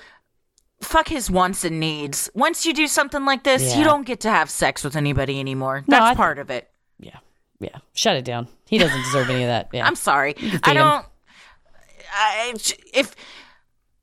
fuck 0.83 1.09
his 1.09 1.31
wants 1.31 1.65
and 1.65 1.81
needs. 1.81 2.29
Once 2.35 2.67
you 2.67 2.75
do 2.75 2.87
something 2.87 3.25
like 3.25 3.45
this, 3.45 3.63
Yeah. 3.73 3.79
you 3.79 3.85
don't 3.85 4.05
get 4.07 4.21
to 4.21 4.31
have 4.31 4.51
sex 4.51 4.85
with 4.85 4.97
anybody 4.97 5.41
anymore. 5.41 5.85
That's 5.87 6.03
I 6.03 6.09
th- 6.11 6.17
part 6.17 6.39
of 6.39 6.51
it. 6.51 6.69
Yeah, 6.99 7.19
shut 7.95 8.17
it 8.17 8.25
down. 8.25 8.49
He 8.69 8.79
doesn't 8.79 9.03
deserve 9.03 9.31
any 9.31 9.43
of 9.43 9.49
that. 9.49 9.69
Yeah. 9.73 9.87
I'm 9.87 9.97
sorry. 9.97 10.35
I 10.63 10.75
don't. 10.75 11.05
I, 12.13 12.55
if 12.93 13.15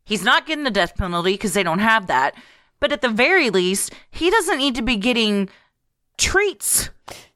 he's 0.05 0.23
not 0.23 0.45
getting 0.45 0.63
the 0.63 0.71
death 0.71 0.95
penalty 0.95 1.33
because 1.33 1.53
they 1.53 1.63
don't 1.63 1.79
have 1.79 2.07
that, 2.07 2.35
but 2.79 2.91
at 2.91 3.01
the 3.01 3.09
very 3.09 3.49
least, 3.49 3.93
he 4.11 4.29
doesn't 4.29 4.57
need 4.57 4.75
to 4.75 4.81
be 4.81 4.95
getting 4.95 5.49
treats. 6.17 6.89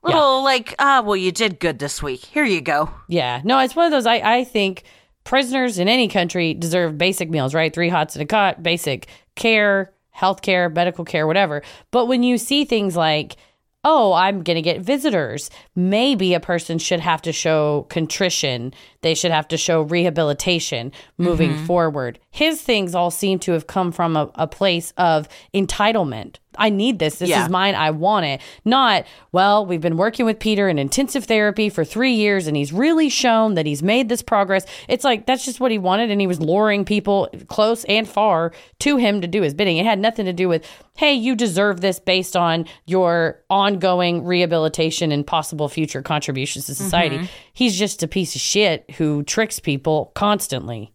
Little 0.03 0.43
like, 0.43 0.75
ah, 0.79 1.01
well, 1.05 1.15
you 1.15 1.31
did 1.31 1.59
good 1.59 1.79
this 1.79 2.01
week. 2.01 2.21
Here 2.25 2.43
you 2.43 2.61
go. 2.61 2.89
Yeah, 3.07 3.41
no, 3.43 3.59
it's 3.59 3.75
one 3.75 3.85
of 3.85 3.91
those. 3.91 4.05
I, 4.05 4.15
I 4.39 4.43
think 4.43 4.83
prisoners 5.23 5.77
in 5.77 5.87
any 5.87 6.07
country 6.07 6.53
deserve 6.53 6.97
basic 6.97 7.29
meals, 7.29 7.53
right? 7.53 7.73
Three 7.73 7.89
hots 7.89 8.15
and 8.15 8.23
a 8.23 8.25
cot, 8.25 8.63
basic 8.63 9.07
care, 9.35 9.93
health 10.09 10.41
care, 10.41 10.69
medical 10.69 11.05
care, 11.05 11.27
whatever. 11.27 11.61
But 11.91 12.07
when 12.07 12.23
you 12.23 12.37
see 12.37 12.65
things 12.65 12.95
like, 12.95 13.37
oh, 13.83 14.13
I'm 14.13 14.43
going 14.43 14.55
to 14.55 14.61
get 14.61 14.81
visitors, 14.81 15.49
maybe 15.75 16.33
a 16.33 16.39
person 16.39 16.77
should 16.77 16.99
have 16.99 17.21
to 17.23 17.31
show 17.31 17.87
contrition. 17.89 18.73
They 19.01 19.13
should 19.15 19.31
have 19.31 19.47
to 19.49 19.57
show 19.57 19.81
rehabilitation 19.81 20.91
moving 21.17 21.53
Mhm. 21.53 21.65
forward. 21.65 22.19
His 22.29 22.61
things 22.61 22.93
all 22.95 23.11
seem 23.11 23.39
to 23.39 23.51
have 23.53 23.67
come 23.67 23.91
from 23.91 24.15
a, 24.15 24.29
a 24.35 24.47
place 24.47 24.93
of 24.97 25.27
entitlement. 25.53 26.35
I 26.57 26.69
need 26.69 26.99
this. 26.99 27.15
This 27.15 27.29
Yeah. 27.29 27.45
is 27.45 27.49
mine. 27.49 27.75
I 27.75 27.91
want 27.91 28.25
it. 28.25 28.41
Not, 28.65 29.05
well, 29.31 29.65
we've 29.65 29.79
been 29.79 29.95
working 29.95 30.25
with 30.25 30.37
Peter 30.37 30.67
in 30.67 30.77
intensive 30.77 31.23
therapy 31.23 31.69
for 31.69 31.85
three 31.85 32.11
years 32.13 32.45
and 32.45 32.57
he's 32.57 32.73
really 32.73 33.07
shown 33.07 33.53
that 33.55 33.65
he's 33.65 33.81
made 33.81 34.09
this 34.09 34.21
progress. 34.21 34.65
It's 34.89 35.05
like 35.05 35.25
that's 35.25 35.45
just 35.45 35.61
what 35.61 35.71
he 35.71 35.77
wanted. 35.77 36.11
And 36.11 36.19
he 36.19 36.27
was 36.27 36.41
luring 36.41 36.83
people 36.83 37.29
close 37.47 37.85
and 37.85 38.05
far 38.07 38.51
to 38.79 38.97
him 38.97 39.21
to 39.21 39.27
do 39.27 39.41
his 39.43 39.53
bidding. 39.53 39.77
It 39.77 39.85
had 39.85 39.97
nothing 39.97 40.25
to 40.25 40.33
do 40.33 40.49
with, 40.49 40.67
hey, 40.97 41.13
you 41.13 41.35
deserve 41.37 41.79
this 41.79 41.99
based 42.01 42.35
on 42.35 42.65
your 42.85 43.39
ongoing 43.49 44.25
rehabilitation 44.25 45.13
and 45.13 45.25
possible 45.25 45.69
future 45.69 46.01
contributions 46.01 46.65
to 46.65 46.75
society. 46.75 47.19
Mhm. 47.19 47.27
He's 47.53 47.79
just 47.79 48.03
a 48.03 48.07
piece 48.09 48.35
of 48.35 48.41
shit 48.41 48.83
who 48.97 49.23
tricks 49.23 49.59
people 49.59 50.11
constantly. 50.15 50.93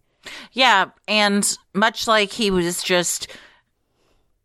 Yeah, 0.51 0.87
and 1.07 1.57
much 1.73 2.07
like 2.07 2.31
he 2.31 2.51
was 2.51 2.83
just 2.83 3.27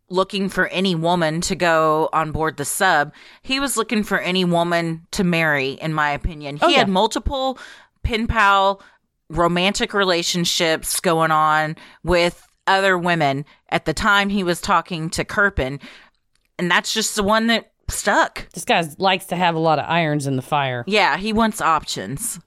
looking 0.09 0.49
for 0.49 0.67
any 0.69 0.95
woman 0.95 1.41
to 1.41 1.55
go 1.57 2.09
on 2.13 2.33
board 2.33 2.57
the 2.57 2.65
sub, 2.65 3.13
he 3.43 3.59
was 3.59 3.77
looking 3.77 4.03
for 4.05 4.19
any 4.19 4.45
woman 4.45 5.07
to 5.13 5.25
marry, 5.25 5.71
in 5.73 5.95
my 5.95 6.11
opinion. 6.11 6.57
He 6.57 6.63
Oh, 6.65 6.69
yeah. 6.69 6.79
had 6.79 6.89
multiple 6.89 7.59
pen 8.03 8.27
pal 8.27 8.83
romantic 9.31 9.95
relationships 9.95 11.01
going 11.01 11.31
on 11.31 11.77
with 12.05 12.47
other 12.67 12.99
women 12.99 13.45
at 13.71 13.87
the 13.87 13.95
time 13.95 14.29
he 14.29 14.45
was 14.45 14.61
talking 14.61 15.09
to 15.11 15.25
Curpen, 15.25 15.81
and 16.59 16.71
that's 16.71 16.93
just 16.93 17.17
the 17.17 17.23
one 17.23 17.47
that 17.47 17.73
stuck. 17.89 18.47
This 18.53 18.65
guy 18.67 18.85
likes 18.99 19.25
to 19.27 19.37
have 19.37 19.55
a 19.55 19.59
lot 19.59 19.79
of 19.79 19.87
irons 19.89 20.27
in 20.27 20.37
the 20.37 20.43
fire. 20.43 20.85
Yeah, 20.87 21.17
he 21.17 21.33
wants 21.33 21.61
options. 21.63 22.39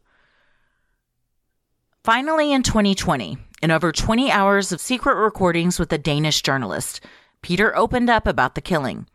Finally, 2.06 2.54
in 2.54 2.62
2020, 2.62 3.36
in 3.64 3.72
over 3.72 3.92
20 3.92 4.30
hours 4.30 4.72
of 4.72 4.80
secret 4.80 5.16
recordings 5.16 5.80
with 5.80 5.92
a 5.92 5.98
Danish 5.98 6.44
journalist, 6.44 7.02
Peter 7.42 7.76
opened 7.76 8.12
up 8.12 8.28
about 8.28 8.54
the 8.54 8.62
killing. 8.62 9.08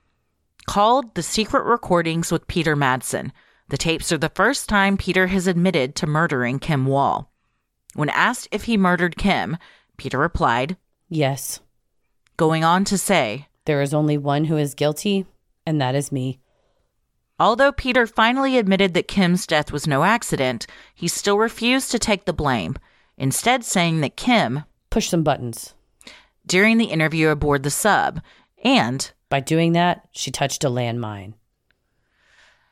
Called 0.66 1.14
The 1.14 1.22
Secret 1.22 1.62
Recordings 1.62 2.32
with 2.32 2.48
Peter 2.48 2.74
Madsen, 2.74 3.30
the 3.68 3.76
tapes 3.76 4.10
are 4.10 4.18
the 4.18 4.28
first 4.28 4.68
time 4.68 4.96
Peter 4.96 5.28
has 5.28 5.46
admitted 5.46 5.94
to 5.94 6.08
murdering 6.08 6.58
Kim 6.58 6.84
Wall. 6.84 7.30
When 7.94 8.08
asked 8.08 8.48
if 8.50 8.64
he 8.64 8.76
murdered 8.76 9.16
Kim, 9.16 9.56
Peter 9.96 10.18
replied, 10.18 10.76
Yes. 11.08 11.60
Going 12.36 12.64
on 12.64 12.84
to 12.86 12.98
say, 12.98 13.46
There 13.66 13.82
is 13.82 13.94
only 13.94 14.18
one 14.18 14.46
who 14.46 14.56
is 14.56 14.74
guilty, 14.74 15.26
and 15.64 15.80
that 15.80 15.94
is 15.94 16.10
me. 16.10 16.40
Although 17.40 17.72
Peter 17.72 18.06
finally 18.06 18.58
admitted 18.58 18.94
that 18.94 19.08
Kim's 19.08 19.46
death 19.46 19.72
was 19.72 19.86
no 19.86 20.04
accident, 20.04 20.66
he 20.94 21.08
still 21.08 21.38
refused 21.38 21.90
to 21.90 21.98
take 21.98 22.26
the 22.26 22.32
blame, 22.32 22.76
instead, 23.16 23.64
saying 23.64 24.02
that 24.02 24.16
Kim 24.16 24.64
pushed 24.90 25.10
some 25.10 25.24
buttons 25.24 25.74
during 26.50 26.78
the 26.78 26.86
interview 26.86 27.28
aboard 27.28 27.62
the 27.62 27.70
sub, 27.70 28.20
and 28.64 29.12
by 29.28 29.38
doing 29.40 29.72
that, 29.72 30.08
she 30.10 30.30
touched 30.30 30.64
a 30.64 30.68
landmine. 30.68 31.34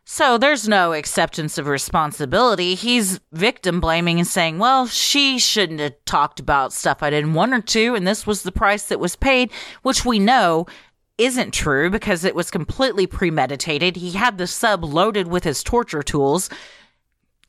So 0.05 0.39
there's 0.39 0.67
no 0.67 0.95
acceptance 0.95 1.59
of 1.59 1.67
responsibility. 1.67 2.75
He's 2.75 3.21
victim 3.31 3.81
blaming 3.81 4.19
and 4.19 4.27
saying, 4.27 4.59
well, 4.59 4.87
she 4.87 5.39
shouldn't 5.39 5.81
have 5.81 5.95
talked 6.07 6.41
about 6.41 6.73
stuff 6.73 7.03
I 7.03 7.11
didn't 7.11 7.35
want 7.35 7.53
her 7.53 7.61
to, 7.61 7.95
and 7.95 8.07
this 8.07 8.27
was 8.27 8.43
the 8.43 8.51
price 8.51 8.85
that 8.85 8.99
was 8.99 9.17
paid, 9.17 9.53
which 9.83 10.05
we 10.05 10.19
know 10.19 10.67
isn't 11.19 11.53
true 11.53 11.91
because 11.91 12.25
it 12.25 12.35
was 12.35 12.51
completely 12.51 13.07
premeditated. 13.07 13.97
He 13.97 14.13
had 14.13 14.39
the 14.39 14.47
sub 14.47 14.85
loaded 14.85 15.29
with 15.29 15.45
his 15.45 15.63
torture 15.63 16.03
tools. 16.03 16.49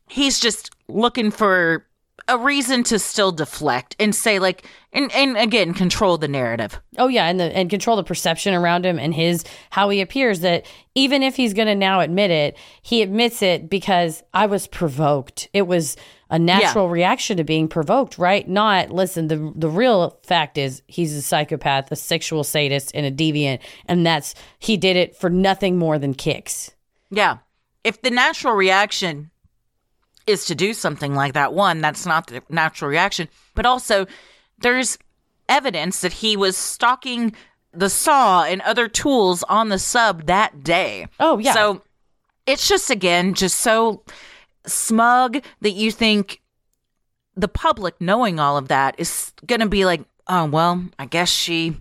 He's 0.09 0.39
just 0.39 0.71
looking 0.87 1.31
for 1.31 1.85
a 2.27 2.37
reason 2.37 2.83
to 2.83 2.99
still 2.99 3.31
deflect 3.31 3.95
and 3.99 4.13
say 4.13 4.39
like 4.39 4.65
and, 4.93 5.11
and 5.13 5.37
again 5.37 5.73
control 5.73 6.17
the 6.17 6.27
narrative. 6.27 6.79
Oh 6.97 7.07
yeah, 7.07 7.27
and 7.27 7.39
the 7.39 7.55
and 7.55 7.69
control 7.69 7.97
the 7.97 8.03
perception 8.03 8.53
around 8.53 8.85
him 8.85 8.99
and 8.99 9.13
his 9.13 9.43
how 9.69 9.89
he 9.89 10.01
appears 10.01 10.41
that 10.41 10.65
even 10.95 11.23
if 11.23 11.35
he's 11.35 11.53
going 11.53 11.67
to 11.67 11.75
now 11.75 12.01
admit 12.01 12.31
it, 12.31 12.57
he 12.81 13.01
admits 13.01 13.41
it 13.41 13.69
because 13.69 14.23
I 14.33 14.45
was 14.45 14.67
provoked. 14.67 15.47
It 15.53 15.63
was 15.63 15.95
a 16.29 16.37
natural 16.37 16.89
reaction 16.89 17.37
to 17.37 17.43
being 17.43 17.67
provoked, 17.67 18.17
right? 18.17 18.47
Not 18.47 18.91
listen, 18.91 19.27
the 19.27 19.51
the 19.55 19.69
real 19.69 20.19
fact 20.23 20.57
is 20.57 20.81
he's 20.87 21.15
a 21.15 21.21
psychopath, 21.21 21.91
a 21.91 21.95
sexual 21.95 22.43
sadist 22.43 22.91
and 22.93 23.05
a 23.05 23.11
deviant 23.11 23.59
and 23.85 24.05
that's 24.05 24.35
he 24.59 24.77
did 24.77 24.95
it 24.95 25.15
for 25.15 25.29
nothing 25.29 25.77
more 25.77 25.97
than 25.97 26.13
kicks. 26.13 26.71
Yeah. 27.09 27.37
If 27.83 28.01
the 28.01 28.11
natural 28.11 28.53
reaction 28.53 29.31
is 30.27 30.45
to 30.45 30.55
do 30.55 30.73
something 30.73 31.15
like 31.15 31.33
that, 31.33 31.53
one, 31.53 31.81
that's 31.81 32.05
not 32.05 32.27
the 32.27 32.43
natural 32.49 32.91
reaction. 32.91 33.27
But 33.55 33.65
also, 33.65 34.05
there's 34.59 34.97
evidence 35.47 36.01
that 36.01 36.13
he 36.13 36.37
was 36.37 36.55
stalking 36.55 37.33
the 37.73 37.89
saw 37.89 38.43
and 38.43 38.61
other 38.61 38.87
tools 38.87 39.43
on 39.43 39.69
the 39.69 39.79
sub 39.79 40.25
that 40.27 40.63
day. 40.63 41.07
Oh, 41.19 41.39
yeah. 41.39 41.53
So 41.53 41.81
it's 42.45 42.67
just, 42.67 42.89
again, 42.89 43.33
just 43.33 43.59
so 43.59 44.03
smug 44.69 45.43
that 45.61 45.71
you 45.71 45.91
think 45.91 46.41
the 47.35 47.47
public 47.47 47.99
knowing 47.99 48.39
all 48.39 48.57
of 48.57 48.67
that 48.69 48.95
is 48.97 49.31
going 49.45 49.61
to 49.61 49.67
be 49.69 49.85
like, 49.85 50.01
oh, 50.27 50.45
well, 50.45 50.85
I 50.97 51.05
guess 51.05 51.29
she. 51.29 51.77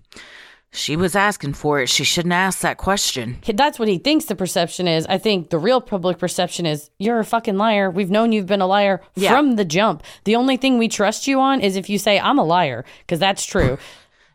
She 0.71 0.97
was 0.97 1.17
asking 1.17 1.55
for 1.55 1.81
it. 1.81 1.89
She 1.89 2.05
shouldn't 2.05 2.35
ask 2.35 2.61
that 2.61 2.77
question. 2.77 3.39
That's 3.55 3.79
what 3.79 3.89
he 3.89 3.97
thinks 3.97 4.27
the 4.27 4.37
perception 4.37 4.87
is. 4.87 5.07
I 5.07 5.17
think 5.17 5.49
the 5.49 5.57
real 5.59 5.81
public 5.81 6.19
perception 6.19 6.67
is 6.67 6.91
you're 6.99 7.19
a 7.19 7.25
fucking 7.25 7.57
liar. 7.57 7.91
We've 7.91 8.11
known 8.11 8.33
you've 8.33 8.45
been 8.47 8.61
a 8.61 8.67
liar 8.67 9.01
Yeah. 9.15 9.31
from 9.31 9.57
the 9.57 9.65
jump. 9.65 10.03
The 10.25 10.37
only 10.37 10.59
thing 10.59 10.77
we 10.77 10.87
trust 10.89 11.27
you 11.27 11.41
on 11.41 11.63
is 11.63 11.75
if 11.75 11.89
you 11.89 11.99
say 11.99 12.21
I'm 12.21 12.39
a 12.39 12.45
liar, 12.45 12.85
because 13.01 13.19
that's 13.19 13.45
true. 13.47 13.79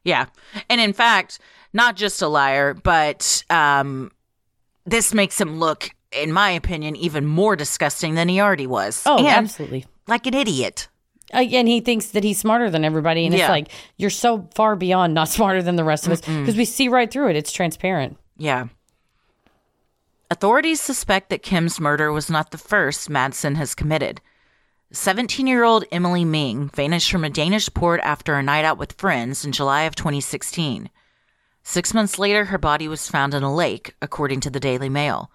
Yeah. 0.03 0.25
And 0.71 0.81
in 0.81 0.91
fact, 0.91 1.37
not 1.71 1.95
just 1.95 2.21
a 2.21 2.27
liar, 2.27 2.73
but 2.73 3.43
um, 3.51 4.11
this 4.85 5.13
makes 5.13 5.39
him 5.39 5.59
look, 5.59 5.91
in 6.21 6.31
my 6.31 6.49
opinion, 6.51 6.95
even 6.95 7.25
more 7.25 7.55
disgusting 7.55 8.15
than 8.15 8.29
he 8.29 8.39
already 8.41 8.67
was. 8.67 9.03
Oh, 9.05 9.17
And 9.17 9.27
absolutely. 9.27 9.85
Like 10.07 10.25
an 10.27 10.33
idiot. 10.33 10.87
Uh, 11.33 11.37
and 11.39 11.67
he 11.67 11.79
thinks 11.81 12.07
that 12.07 12.23
he's 12.23 12.37
smarter 12.39 12.69
than 12.69 12.85
everybody. 12.85 13.25
And 13.25 13.33
Yeah. 13.33 13.45
it's 13.45 13.49
like, 13.49 13.67
you're 13.97 14.09
so 14.09 14.47
far 14.55 14.75
beyond 14.75 15.13
not 15.13 15.29
smarter 15.37 15.61
than 15.63 15.75
the 15.75 15.83
rest 15.83 16.05
of 16.05 16.11
us 16.13 16.21
because 16.21 16.55
we 16.55 16.65
see 16.65 16.87
right 16.89 17.09
through 17.11 17.29
it. 17.29 17.35
It's 17.35 17.51
transparent. 17.51 18.17
Yeah. 18.37 18.67
Authorities 20.29 20.81
suspect 20.81 21.29
that 21.29 21.43
Kim's 21.43 21.79
murder 21.79 22.11
was 22.11 22.29
not 22.29 22.51
the 22.51 22.57
first 22.57 23.09
Madsen 23.09 23.55
has 23.55 23.75
committed. 23.75 24.21
17 24.91 25.47
year 25.47 25.63
old 25.63 25.85
Emily 25.91 26.25
Meng 26.25 26.69
vanished 26.69 27.11
from 27.11 27.23
a 27.23 27.29
Danish 27.29 27.69
port 27.73 27.99
after 28.03 28.35
a 28.35 28.43
night 28.43 28.65
out 28.65 28.77
with 28.77 28.93
friends 28.93 29.43
in 29.45 29.51
July 29.51 29.83
of 29.83 29.95
2016. 29.95 30.89
Six 31.63 31.93
months 31.93 32.19
later, 32.19 32.45
her 32.45 32.57
body 32.57 32.87
was 32.87 33.07
found 33.09 33.33
in 33.33 33.41
a 33.41 33.53
lake, 33.53 33.95
according 34.01 34.41
to 34.41 34.49
the 34.49 34.59
Daily 34.59 34.89
Mail. 34.89 35.31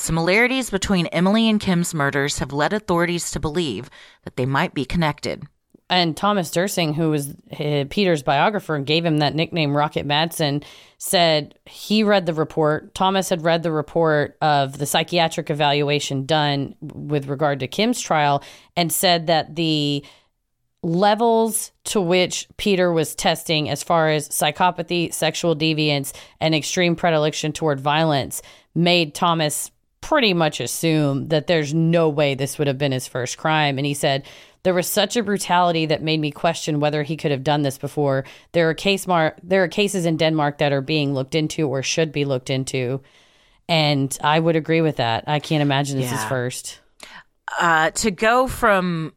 Similarities 0.00 0.70
between 0.70 1.06
Emily 1.06 1.48
and 1.48 1.58
Kim's 1.58 1.92
murders 1.92 2.38
have 2.38 2.52
led 2.52 2.72
authorities 2.72 3.32
to 3.32 3.40
believe 3.40 3.90
that 4.22 4.36
they 4.36 4.46
might 4.46 4.72
be 4.72 4.84
connected. 4.84 5.42
And 5.90 6.16
Thomas 6.16 6.50
Djursing, 6.50 6.94
who 6.94 7.10
was 7.10 7.34
uh, 7.58 7.84
Peter's 7.90 8.22
biographer 8.22 8.76
and 8.76 8.86
gave 8.86 9.04
him 9.04 9.18
that 9.18 9.34
nickname, 9.34 9.76
Rocket 9.76 10.06
Madsen, 10.06 10.62
said 10.98 11.58
he 11.66 12.04
read 12.04 12.26
the 12.26 12.32
report. 12.32 12.94
Thomas 12.94 13.28
had 13.28 13.42
read 13.42 13.64
the 13.64 13.72
report 13.72 14.38
of 14.40 14.78
the 14.78 14.86
psychiatric 14.86 15.50
evaluation 15.50 16.26
done 16.26 16.76
with 16.80 17.26
regard 17.26 17.58
to 17.60 17.66
Kim's 17.66 18.00
trial 18.00 18.44
and 18.76 18.92
said 18.92 19.26
that 19.26 19.56
the 19.56 20.04
levels 20.84 21.72
to 21.84 22.00
which 22.00 22.46
Peter 22.56 22.92
was 22.92 23.16
testing 23.16 23.68
as 23.68 23.82
far 23.82 24.10
as 24.10 24.28
psychopathy, 24.28 25.12
sexual 25.12 25.56
deviance, 25.56 26.14
and 26.40 26.54
extreme 26.54 26.94
predilection 26.94 27.52
toward 27.52 27.80
violence 27.80 28.42
made 28.76 29.12
Thomas 29.12 29.72
pretty 30.00 30.32
much 30.34 30.60
assume 30.60 31.28
that 31.28 31.46
there's 31.46 31.74
no 31.74 32.08
way 32.08 32.34
this 32.34 32.58
would 32.58 32.66
have 32.68 32.78
been 32.78 32.92
his 32.92 33.06
first 33.08 33.36
crime. 33.38 33.78
And 33.78 33.86
he 33.86 33.94
said, 33.94 34.24
there 34.62 34.74
was 34.74 34.86
such 34.86 35.16
a 35.16 35.22
brutality 35.22 35.86
that 35.86 36.02
made 36.02 36.20
me 36.20 36.30
question 36.30 36.80
whether 36.80 37.02
he 37.02 37.16
could 37.16 37.30
have 37.30 37.44
done 37.44 37.62
this 37.62 37.78
before. 37.78 38.24
There 38.52 38.68
are 38.68 38.74
case 38.74 39.06
mar- 39.06 39.36
there 39.42 39.62
are 39.62 39.68
cases 39.68 40.04
in 40.06 40.16
Denmark 40.16 40.58
that 40.58 40.72
are 40.72 40.80
being 40.80 41.14
looked 41.14 41.34
into 41.34 41.68
or 41.68 41.82
should 41.82 42.12
be 42.12 42.24
looked 42.24 42.50
into. 42.50 43.00
And 43.68 44.16
I 44.22 44.40
would 44.40 44.56
agree 44.56 44.80
with 44.80 44.96
that. 44.96 45.24
I 45.26 45.38
can't 45.40 45.62
imagine 45.62 45.96
this 45.98 46.06
is 46.12 46.12
Yeah. 46.12 46.28
first. 46.28 46.80
uh, 47.58 47.90
to 47.92 48.10
go 48.10 48.46
from 48.46 49.14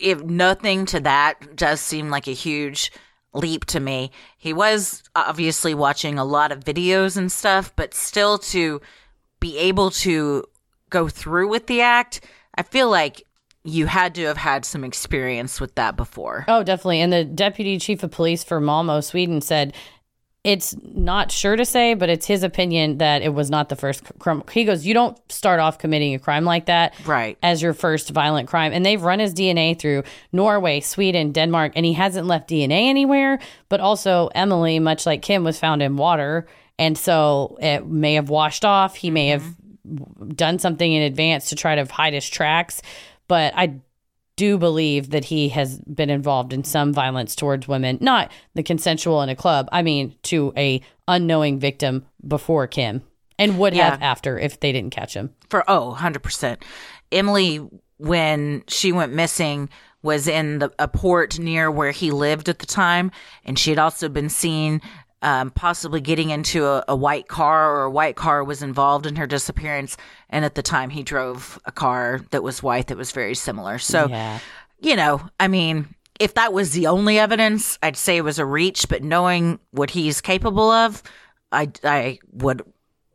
if 0.00 0.22
nothing 0.22 0.84
to 0.86 1.00
that 1.00 1.56
does 1.56 1.80
seem 1.80 2.10
like 2.10 2.26
a 2.26 2.32
huge 2.32 2.92
leap 3.32 3.64
to 3.66 3.80
me. 3.80 4.10
He 4.36 4.52
was 4.52 5.02
obviously 5.14 5.72
watching 5.74 6.18
a 6.18 6.24
lot 6.24 6.52
of 6.52 6.64
videos 6.64 7.16
and 7.16 7.32
stuff, 7.32 7.72
but 7.74 7.94
still 7.94 8.36
to 8.52 8.82
be 9.40 9.58
able 9.58 9.90
to 9.90 10.44
go 10.90 11.08
through 11.08 11.48
with 11.48 11.66
the 11.66 11.80
act, 11.82 12.24
I 12.54 12.62
feel 12.62 12.90
like 12.90 13.22
you 13.64 13.86
had 13.86 14.14
to 14.14 14.24
have 14.24 14.36
had 14.36 14.64
some 14.64 14.84
experience 14.84 15.60
with 15.60 15.74
that 15.74 15.96
before. 15.96 16.44
Oh, 16.48 16.62
definitely. 16.62 17.00
And 17.00 17.12
the 17.12 17.24
deputy 17.24 17.78
chief 17.78 18.02
of 18.02 18.10
police 18.10 18.42
for 18.42 18.60
Malmo, 18.60 19.00
Sweden, 19.00 19.40
said 19.40 19.74
it's 20.44 20.74
not 20.82 21.30
sure 21.32 21.56
to 21.56 21.64
say, 21.64 21.94
but 21.94 22.08
it's 22.08 22.24
his 22.26 22.42
opinion 22.42 22.98
that 22.98 23.22
it 23.22 23.34
was 23.34 23.50
not 23.50 23.68
the 23.68 23.76
first 23.76 24.02
crime. 24.18 24.42
He 24.50 24.64
goes, 24.64 24.86
You 24.86 24.94
don't 24.94 25.18
start 25.30 25.60
off 25.60 25.78
committing 25.78 26.14
a 26.14 26.18
crime 26.18 26.44
like 26.44 26.66
that 26.66 26.94
right. 27.04 27.36
as 27.42 27.60
your 27.60 27.74
first 27.74 28.10
violent 28.10 28.48
crime. 28.48 28.72
And 28.72 28.86
they've 28.86 29.02
run 29.02 29.18
his 29.18 29.34
DNA 29.34 29.78
through 29.78 30.04
Norway, 30.32 30.80
Sweden, 30.80 31.32
Denmark, 31.32 31.72
and 31.74 31.84
he 31.84 31.92
hasn't 31.92 32.26
left 32.26 32.48
DNA 32.48 32.88
anywhere. 32.88 33.40
But 33.68 33.80
also, 33.80 34.28
Emily, 34.34 34.78
much 34.78 35.04
like 35.06 35.22
Kim, 35.22 35.44
was 35.44 35.58
found 35.58 35.82
in 35.82 35.96
water. 35.96 36.46
And 36.78 36.96
so 36.96 37.56
it 37.60 37.86
may 37.86 38.14
have 38.14 38.28
washed 38.30 38.64
off. 38.64 38.94
He 38.96 39.10
may 39.10 39.28
have 39.28 39.44
done 40.34 40.58
something 40.58 40.92
in 40.92 41.02
advance 41.02 41.48
to 41.48 41.56
try 41.56 41.74
to 41.74 41.84
hide 41.92 42.12
his 42.12 42.28
tracks. 42.28 42.82
But 43.26 43.52
I 43.56 43.80
do 44.36 44.56
believe 44.58 45.10
that 45.10 45.24
he 45.24 45.48
has 45.48 45.78
been 45.80 46.10
involved 46.10 46.52
in 46.52 46.62
some 46.62 46.92
violence 46.92 47.34
towards 47.34 47.66
women, 47.66 47.98
not 48.00 48.30
the 48.54 48.62
consensual 48.62 49.20
in 49.22 49.28
a 49.28 49.34
club. 49.36 49.68
I 49.72 49.82
mean, 49.82 50.14
to 50.24 50.52
a 50.56 50.80
unknowing 51.08 51.58
victim 51.58 52.06
before 52.26 52.66
Kim, 52.68 53.02
and 53.38 53.58
would 53.58 53.72
have 53.74 54.00
Yeah. 54.00 54.06
after 54.06 54.38
if 54.38 54.60
they 54.60 54.70
didn't 54.72 54.90
catch 54.92 55.14
him. 55.14 55.34
for 55.50 55.64
oh 55.68 55.96
100% 55.98 56.58
emily 57.10 57.66
when 57.96 58.62
she 58.68 58.92
went 58.92 59.12
missing 59.14 59.68
was 60.02 60.28
in 60.28 60.58
the, 60.58 60.70
a 60.78 60.86
port 60.86 61.38
near 61.38 61.70
where 61.70 61.90
he 61.90 62.10
lived 62.10 62.48
at 62.48 62.58
the 62.58 62.66
time 62.66 63.10
and 63.44 63.58
she 63.58 63.70
had 63.70 63.78
also 63.78 64.08
been 64.08 64.28
seen 64.28 64.80
um, 65.22 65.50
possibly 65.50 66.00
getting 66.00 66.30
into 66.30 66.64
a, 66.64 66.84
a 66.88 66.94
white 66.96 67.26
car 67.28 67.74
or 67.74 67.84
a 67.84 67.90
white 67.90 68.16
car 68.16 68.44
was 68.44 68.62
involved 68.62 69.06
in 69.06 69.16
her 69.16 69.26
disappearance 69.26 69.96
and 70.30 70.44
at 70.44 70.54
the 70.54 70.62
time 70.62 70.90
he 70.90 71.02
drove 71.02 71.58
a 71.64 71.72
car 71.72 72.20
that 72.30 72.42
was 72.42 72.62
white 72.62 72.86
that 72.88 72.96
was 72.96 73.10
very 73.12 73.34
similar 73.34 73.78
so 73.78 74.06
Yeah. 74.08 74.38
you 74.80 74.94
know 74.96 75.20
i 75.40 75.48
mean 75.48 75.94
if 76.20 76.34
that 76.34 76.52
was 76.52 76.72
the 76.72 76.86
only 76.86 77.18
evidence 77.18 77.78
i'd 77.82 77.96
say 77.96 78.16
it 78.16 78.24
was 78.24 78.38
a 78.38 78.44
reach 78.46 78.88
but 78.88 79.02
knowing 79.02 79.58
what 79.72 79.90
he's 79.90 80.20
capable 80.20 80.70
of 80.70 81.02
i, 81.50 81.68
I 81.82 82.18
would 82.32 82.62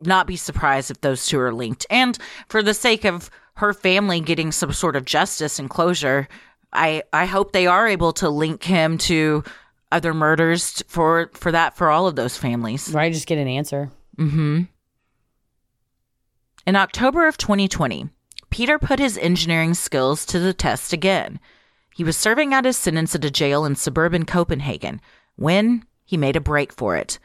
not 0.00 0.26
be 0.26 0.36
surprised 0.36 0.90
if 0.90 1.00
those 1.00 1.24
two 1.24 1.40
are 1.40 1.54
linked. 1.54 1.86
And 1.88 2.18
for 2.48 2.62
the 2.62 2.74
sake 2.74 3.06
of 3.06 3.30
her 3.54 3.72
family 3.72 4.20
getting 4.20 4.52
some 4.52 4.70
sort 4.74 4.96
of 4.96 5.06
justice 5.06 5.58
and 5.58 5.70
closure, 5.70 6.28
I 6.74 7.04
I 7.10 7.24
hope 7.24 7.52
they 7.52 7.66
are 7.66 7.88
able 7.88 8.12
to 8.14 8.28
link 8.28 8.64
him 8.64 8.98
to 8.98 9.44
other 9.94 10.12
murders 10.12 10.82
for 10.88 11.30
for 11.34 11.52
that 11.52 11.76
for 11.76 11.90
all 11.90 12.06
of 12.06 12.16
those 12.16 12.36
families. 12.36 12.92
Right, 12.92 13.12
just 13.12 13.28
get 13.28 13.38
an 13.38 13.48
answer. 13.48 13.90
Mm-hmm. 14.18 14.62
In 16.66 16.76
October 16.76 17.28
of 17.28 17.38
2020, 17.38 18.08
Peter 18.50 18.78
put 18.78 18.98
his 18.98 19.16
engineering 19.18 19.74
skills 19.74 20.26
to 20.26 20.38
the 20.38 20.52
test 20.52 20.92
again. 20.92 21.38
He 21.94 22.02
was 22.02 22.16
serving 22.16 22.52
out 22.52 22.64
his 22.64 22.76
sentence 22.76 23.14
at 23.14 23.24
a 23.24 23.30
jail 23.30 23.64
in 23.64 23.76
suburban 23.76 24.24
Copenhagen 24.24 25.00
when 25.36 25.84
he 26.04 26.16
made 26.16 26.36
a 26.36 26.40
break 26.40 26.72
for 26.72 26.96
it. 26.96 27.18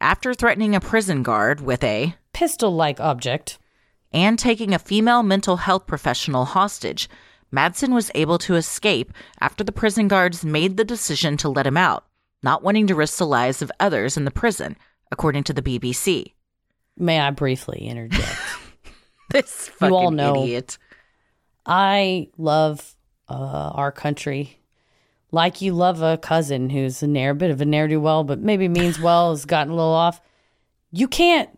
After 0.00 0.34
threatening 0.34 0.74
a 0.74 0.80
prison 0.80 1.22
guard 1.22 1.60
with 1.60 1.82
a 1.82 2.14
pistol 2.32 2.74
like 2.74 3.00
object 3.00 3.58
and 4.12 4.38
taking 4.38 4.72
a 4.72 4.78
female 4.78 5.22
mental 5.22 5.56
health 5.56 5.86
professional 5.86 6.44
hostage, 6.44 7.08
Madsen 7.54 7.94
was 7.94 8.10
able 8.14 8.38
to 8.38 8.56
escape 8.56 9.12
after 9.40 9.62
the 9.62 9.72
prison 9.72 10.08
guards 10.08 10.44
made 10.44 10.76
the 10.76 10.84
decision 10.84 11.36
to 11.38 11.48
let 11.48 11.66
him 11.66 11.76
out, 11.76 12.04
not 12.42 12.62
wanting 12.62 12.86
to 12.88 12.94
risk 12.94 13.18
the 13.18 13.26
lives 13.26 13.62
of 13.62 13.70
others 13.78 14.16
in 14.16 14.24
the 14.24 14.30
prison, 14.30 14.76
according 15.12 15.44
to 15.44 15.52
the 15.52 15.62
BBC. 15.62 16.32
May 16.96 17.20
I 17.20 17.30
briefly 17.30 17.86
interject? 17.86 18.38
this 19.30 19.70
you 19.80 19.88
all 19.88 20.04
fucking 20.04 20.16
know 20.16 20.42
idiot. 20.42 20.78
I 21.66 22.28
love 22.36 22.96
uh, 23.28 23.70
our 23.74 23.92
country 23.92 24.58
like 25.34 25.60
you 25.60 25.72
love 25.72 26.00
a 26.00 26.16
cousin 26.16 26.70
who's 26.70 27.02
a 27.02 27.06
ne'er 27.08 27.34
bit 27.34 27.50
of 27.50 27.60
a 27.60 27.64
ne'er 27.64 27.88
do 27.88 28.00
well, 28.00 28.24
but 28.24 28.38
maybe 28.38 28.68
means 28.68 29.00
well, 29.00 29.30
has 29.30 29.44
gotten 29.44 29.72
a 29.72 29.76
little 29.76 29.92
off. 29.92 30.20
You 30.92 31.08
can't 31.08 31.50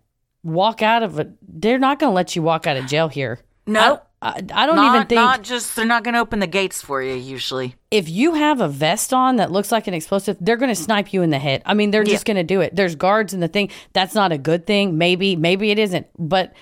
walk 0.43 0.83
out 0.83 1.03
of 1.03 1.19
it. 1.19 1.31
They're 1.43 1.79
not 1.79 1.99
going 1.99 2.11
to 2.11 2.15
let 2.15 2.35
you 2.35 2.43
walk 2.43 2.67
out 2.67 2.79
of 2.79 2.87
jail 2.87 3.09
here. 3.09 3.41
No. 3.67 4.01
I, 4.23 4.37
I 4.53 4.67
don't 4.67 4.77
not, 4.77 4.95
even 4.95 5.07
think 5.07 5.19
Not 5.19 5.43
just, 5.43 5.77
they're 5.77 5.85
not 5.85 6.03
going 6.03 6.15
to 6.15 6.21
open 6.21 6.39
the 6.39 6.47
gates 6.47 6.81
for 6.81 7.03
you, 7.03 7.15
usually. 7.15 7.75
if 7.91 8.09
you 8.09 8.35
have 8.35 8.61
a 8.61 8.69
vest 8.69 9.13
on 9.13 9.37
that 9.37 9.53
looks 9.53 9.71
like 9.71 9.87
an 9.87 9.95
explosive, 9.95 10.37
they're 10.41 10.57
going 10.57 10.75
to 10.75 10.81
snipe 10.81 11.13
you 11.13 11.23
in 11.23 11.31
the 11.31 11.39
head. 11.39 11.63
I 11.67 11.75
mean, 11.75 11.91
they're 11.91 12.03
just 12.03 12.25
going 12.25 12.37
to 12.37 12.43
do 12.43 12.61
it. 12.61 12.75
There's 12.75 12.95
guards 12.95 13.35
in 13.35 13.41
the 13.41 13.49
thing. 13.49 13.71
That's 13.93 14.15
not 14.15 14.33
a 14.33 14.39
good 14.39 14.67
thing. 14.67 14.97
Maybe, 14.97 15.37
maybe 15.37 15.71
it 15.71 15.79
isn't. 15.79 16.07
But 16.19 16.55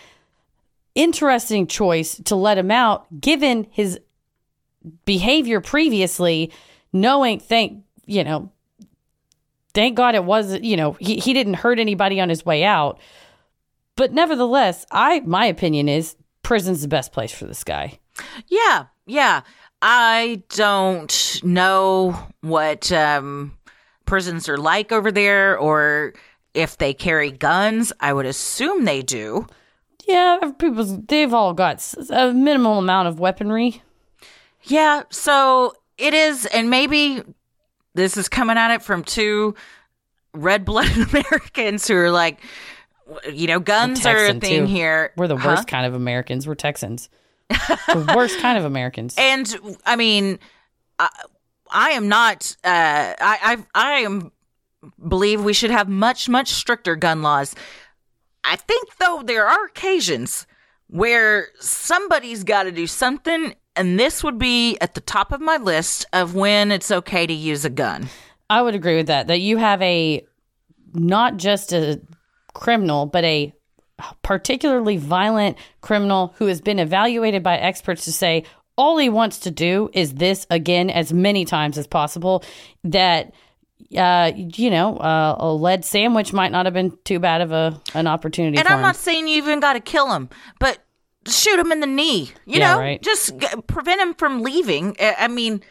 interesting 0.94 1.66
choice 1.66 2.16
to 2.24 2.36
let 2.36 2.58
him 2.58 2.70
out, 2.70 3.20
given 3.20 3.66
his 3.70 4.00
behavior 5.04 5.60
previously, 5.60 6.52
knowing, 6.92 7.40
thank, 7.40 7.84
you 8.04 8.24
know, 8.24 8.50
thank 9.74 9.96
God 9.96 10.14
it 10.14 10.24
wasn't, 10.24 10.64
you 10.64 10.76
know, 10.76 10.92
he, 10.92 11.16
he 11.16 11.32
didn't 11.32 11.54
hurt 11.54 11.78
anybody 11.78 12.20
on 12.20 12.28
his 12.28 12.44
way 12.44 12.64
out. 12.64 13.00
But 13.96 14.12
nevertheless, 14.12 14.84
I, 14.90 15.20
my 15.20 15.46
opinion 15.46 15.88
is 15.88 16.16
prison's 16.44 16.82
the 16.82 16.88
best 16.88 17.12
place 17.12 17.32
for 17.32 17.46
this 17.46 17.64
guy. 17.64 17.98
Yeah, 18.46 18.86
yeah. 19.06 19.42
I 19.82 20.42
don't 20.50 21.40
know 21.42 22.16
what 22.42 22.92
um, 22.92 23.58
prisons 24.06 24.48
are 24.48 24.56
like 24.56 24.92
over 24.92 25.10
there 25.10 25.58
or 25.58 26.14
if 26.54 26.78
they 26.78 26.94
carry 26.94 27.32
guns. 27.32 27.92
I 27.98 28.12
would 28.12 28.26
assume 28.26 28.84
they 28.84 29.02
do. 29.02 29.46
Yeah, 30.06 30.52
people 30.58 30.84
they've 30.84 31.32
all 31.32 31.54
got 31.54 31.94
a 32.10 32.32
minimal 32.32 32.78
amount 32.78 33.08
of 33.08 33.18
weaponry. 33.18 33.82
Yeah, 34.62 35.02
so 35.10 35.74
it 35.98 36.14
is, 36.14 36.46
and 36.46 36.70
maybe 36.70 37.22
this 37.94 38.16
is 38.16 38.28
coming 38.28 38.56
at 38.56 38.74
it 38.74 38.82
from 38.82 39.02
two 39.02 39.54
red 40.34 40.64
blooded 40.64 41.08
Americans 41.14 41.86
who 41.88 41.96
are 41.96 42.10
like, 42.10 42.40
you 43.32 43.46
know, 43.46 43.60
guns 43.60 44.04
are 44.06 44.26
a 44.26 44.34
thing 44.34 44.66
too. 44.66 44.72
here. 44.72 45.12
We're 45.16 45.28
the 45.28 45.36
Huh? 45.36 45.50
worst 45.50 45.68
kind 45.68 45.86
of 45.86 45.94
Americans. 45.94 46.46
We're 46.46 46.54
Texans. 46.54 47.08
the 47.48 48.12
worst 48.16 48.38
kind 48.40 48.56
of 48.58 48.64
Americans. 48.64 49.14
And 49.18 49.54
I 49.84 49.96
mean, 49.96 50.38
I, 50.98 51.08
I 51.70 51.90
am 51.90 52.08
not. 52.08 52.56
Uh, 52.64 52.68
I 53.20 53.38
I 53.42 53.58
I 53.74 53.90
am 54.00 54.32
believe 55.06 55.42
we 55.44 55.52
should 55.52 55.70
have 55.70 55.88
much 55.88 56.28
much 56.28 56.48
stricter 56.48 56.96
gun 56.96 57.22
laws. 57.22 57.54
I 58.44 58.56
think 58.56 58.96
though 58.98 59.22
there 59.24 59.46
are 59.46 59.64
occasions 59.66 60.46
where 60.88 61.48
somebody's 61.60 62.44
got 62.44 62.64
to 62.64 62.72
do 62.72 62.86
something, 62.86 63.54
and 63.76 63.98
this 63.98 64.22
would 64.24 64.38
be 64.38 64.78
at 64.80 64.94
the 64.94 65.00
top 65.00 65.32
of 65.32 65.40
my 65.40 65.56
list 65.56 66.06
of 66.12 66.34
when 66.34 66.70
it's 66.72 66.90
okay 66.90 67.26
to 67.26 67.32
use 67.32 67.64
a 67.64 67.70
gun. 67.70 68.08
I 68.50 68.62
would 68.62 68.74
agree 68.74 68.96
with 68.96 69.06
that. 69.08 69.26
That 69.26 69.40
you 69.40 69.56
have 69.58 69.80
a 69.82 70.24
not 70.92 71.36
just 71.36 71.72
a 71.72 72.00
criminal, 72.54 73.06
but 73.06 73.24
a 73.24 73.52
particularly 74.22 74.96
violent 74.96 75.56
criminal 75.82 76.34
who 76.38 76.46
has 76.46 76.60
been 76.60 76.78
evaluated 76.78 77.42
by 77.42 77.56
experts 77.58 78.04
to 78.06 78.12
say 78.12 78.44
all 78.76 78.98
he 78.98 79.08
wants 79.08 79.38
to 79.40 79.50
do 79.52 79.88
is 79.92 80.14
this 80.14 80.46
again 80.50 80.90
as 80.90 81.12
many 81.12 81.44
times 81.44 81.78
as 81.78 81.86
possible. 81.86 82.42
That 82.82 83.32
uh, 83.96 84.32
you 84.34 84.70
know, 84.70 84.96
uh, 84.96 85.36
a 85.38 85.52
lead 85.52 85.84
sandwich 85.84 86.32
might 86.32 86.50
not 86.50 86.64
have 86.66 86.74
been 86.74 86.96
too 87.04 87.18
bad 87.20 87.40
of 87.40 87.52
a 87.52 87.80
an 87.94 88.06
opportunity. 88.06 88.58
And 88.58 88.66
I'm 88.66 88.78
him. 88.78 88.82
not 88.82 88.96
saying 88.96 89.28
you 89.28 89.36
even 89.36 89.60
got 89.60 89.74
to 89.74 89.80
kill 89.80 90.12
him, 90.12 90.28
but 90.58 90.78
shoot 91.28 91.58
him 91.58 91.70
in 91.70 91.80
the 91.80 91.86
knee. 91.86 92.32
You 92.46 92.58
Yeah, 92.60 92.74
know, 92.74 92.80
right. 92.80 93.02
just 93.02 93.38
g- 93.38 93.46
prevent 93.68 94.00
him 94.00 94.14
from 94.14 94.42
leaving. 94.42 94.96
I 94.98 95.14
I 95.20 95.28
mean, 95.28 95.62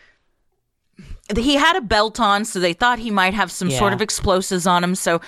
he 1.35 1.55
had 1.55 1.75
a 1.75 1.81
belt 1.81 2.19
on, 2.19 2.45
so 2.45 2.59
they 2.59 2.73
thought 2.73 2.99
he 2.99 3.11
might 3.11 3.33
have 3.33 3.51
some 3.51 3.69
sort 3.71 3.93
of 3.93 4.01
explosives 4.01 4.67
on 4.67 4.83
him. 4.83 4.95
So, 4.95 5.19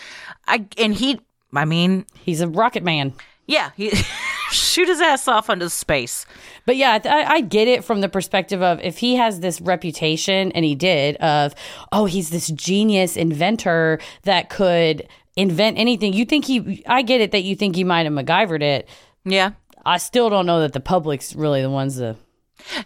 I 0.47 0.65
and 0.77 0.93
he, 0.93 1.19
I 1.53 1.65
mean, 1.65 2.05
he's 2.15 2.41
a 2.41 2.47
rocket 2.47 2.83
man. 2.83 3.13
Yeah, 3.47 3.71
he 3.77 3.89
shoot 4.51 4.87
his 4.87 5.01
ass 5.01 5.27
off 5.27 5.49
into 5.49 5.69
space. 5.69 6.25
But 6.65 6.75
yeah, 6.75 6.99
I, 7.05 7.35
I 7.35 7.41
get 7.41 7.67
it 7.67 7.83
from 7.83 8.01
the 8.01 8.09
perspective 8.09 8.61
of 8.61 8.79
if 8.81 8.97
he 8.97 9.15
has 9.15 9.39
this 9.39 9.61
reputation, 9.61 10.51
and 10.53 10.65
he 10.65 10.75
did, 10.75 11.15
of, 11.17 11.53
oh, 11.91 12.05
he's 12.05 12.29
this 12.29 12.47
genius 12.49 13.15
inventor 13.15 13.99
that 14.23 14.49
could 14.49 15.07
invent 15.35 15.77
anything. 15.77 16.13
You 16.13 16.25
think 16.25 16.45
he, 16.45 16.83
I 16.87 17.01
get 17.03 17.21
it 17.21 17.31
that 17.31 17.43
you 17.43 17.55
think 17.55 17.75
he 17.75 17.83
might 17.83 18.05
have 18.05 18.13
MacGyvered 18.13 18.61
it. 18.63 18.89
Yeah. 19.23 19.51
I 19.85 19.97
still 19.97 20.29
don't 20.29 20.45
know 20.47 20.61
that 20.61 20.73
the 20.73 20.79
public's 20.79 21.35
really 21.35 21.61
the 21.61 21.69
ones 21.69 21.97
that 21.97 22.15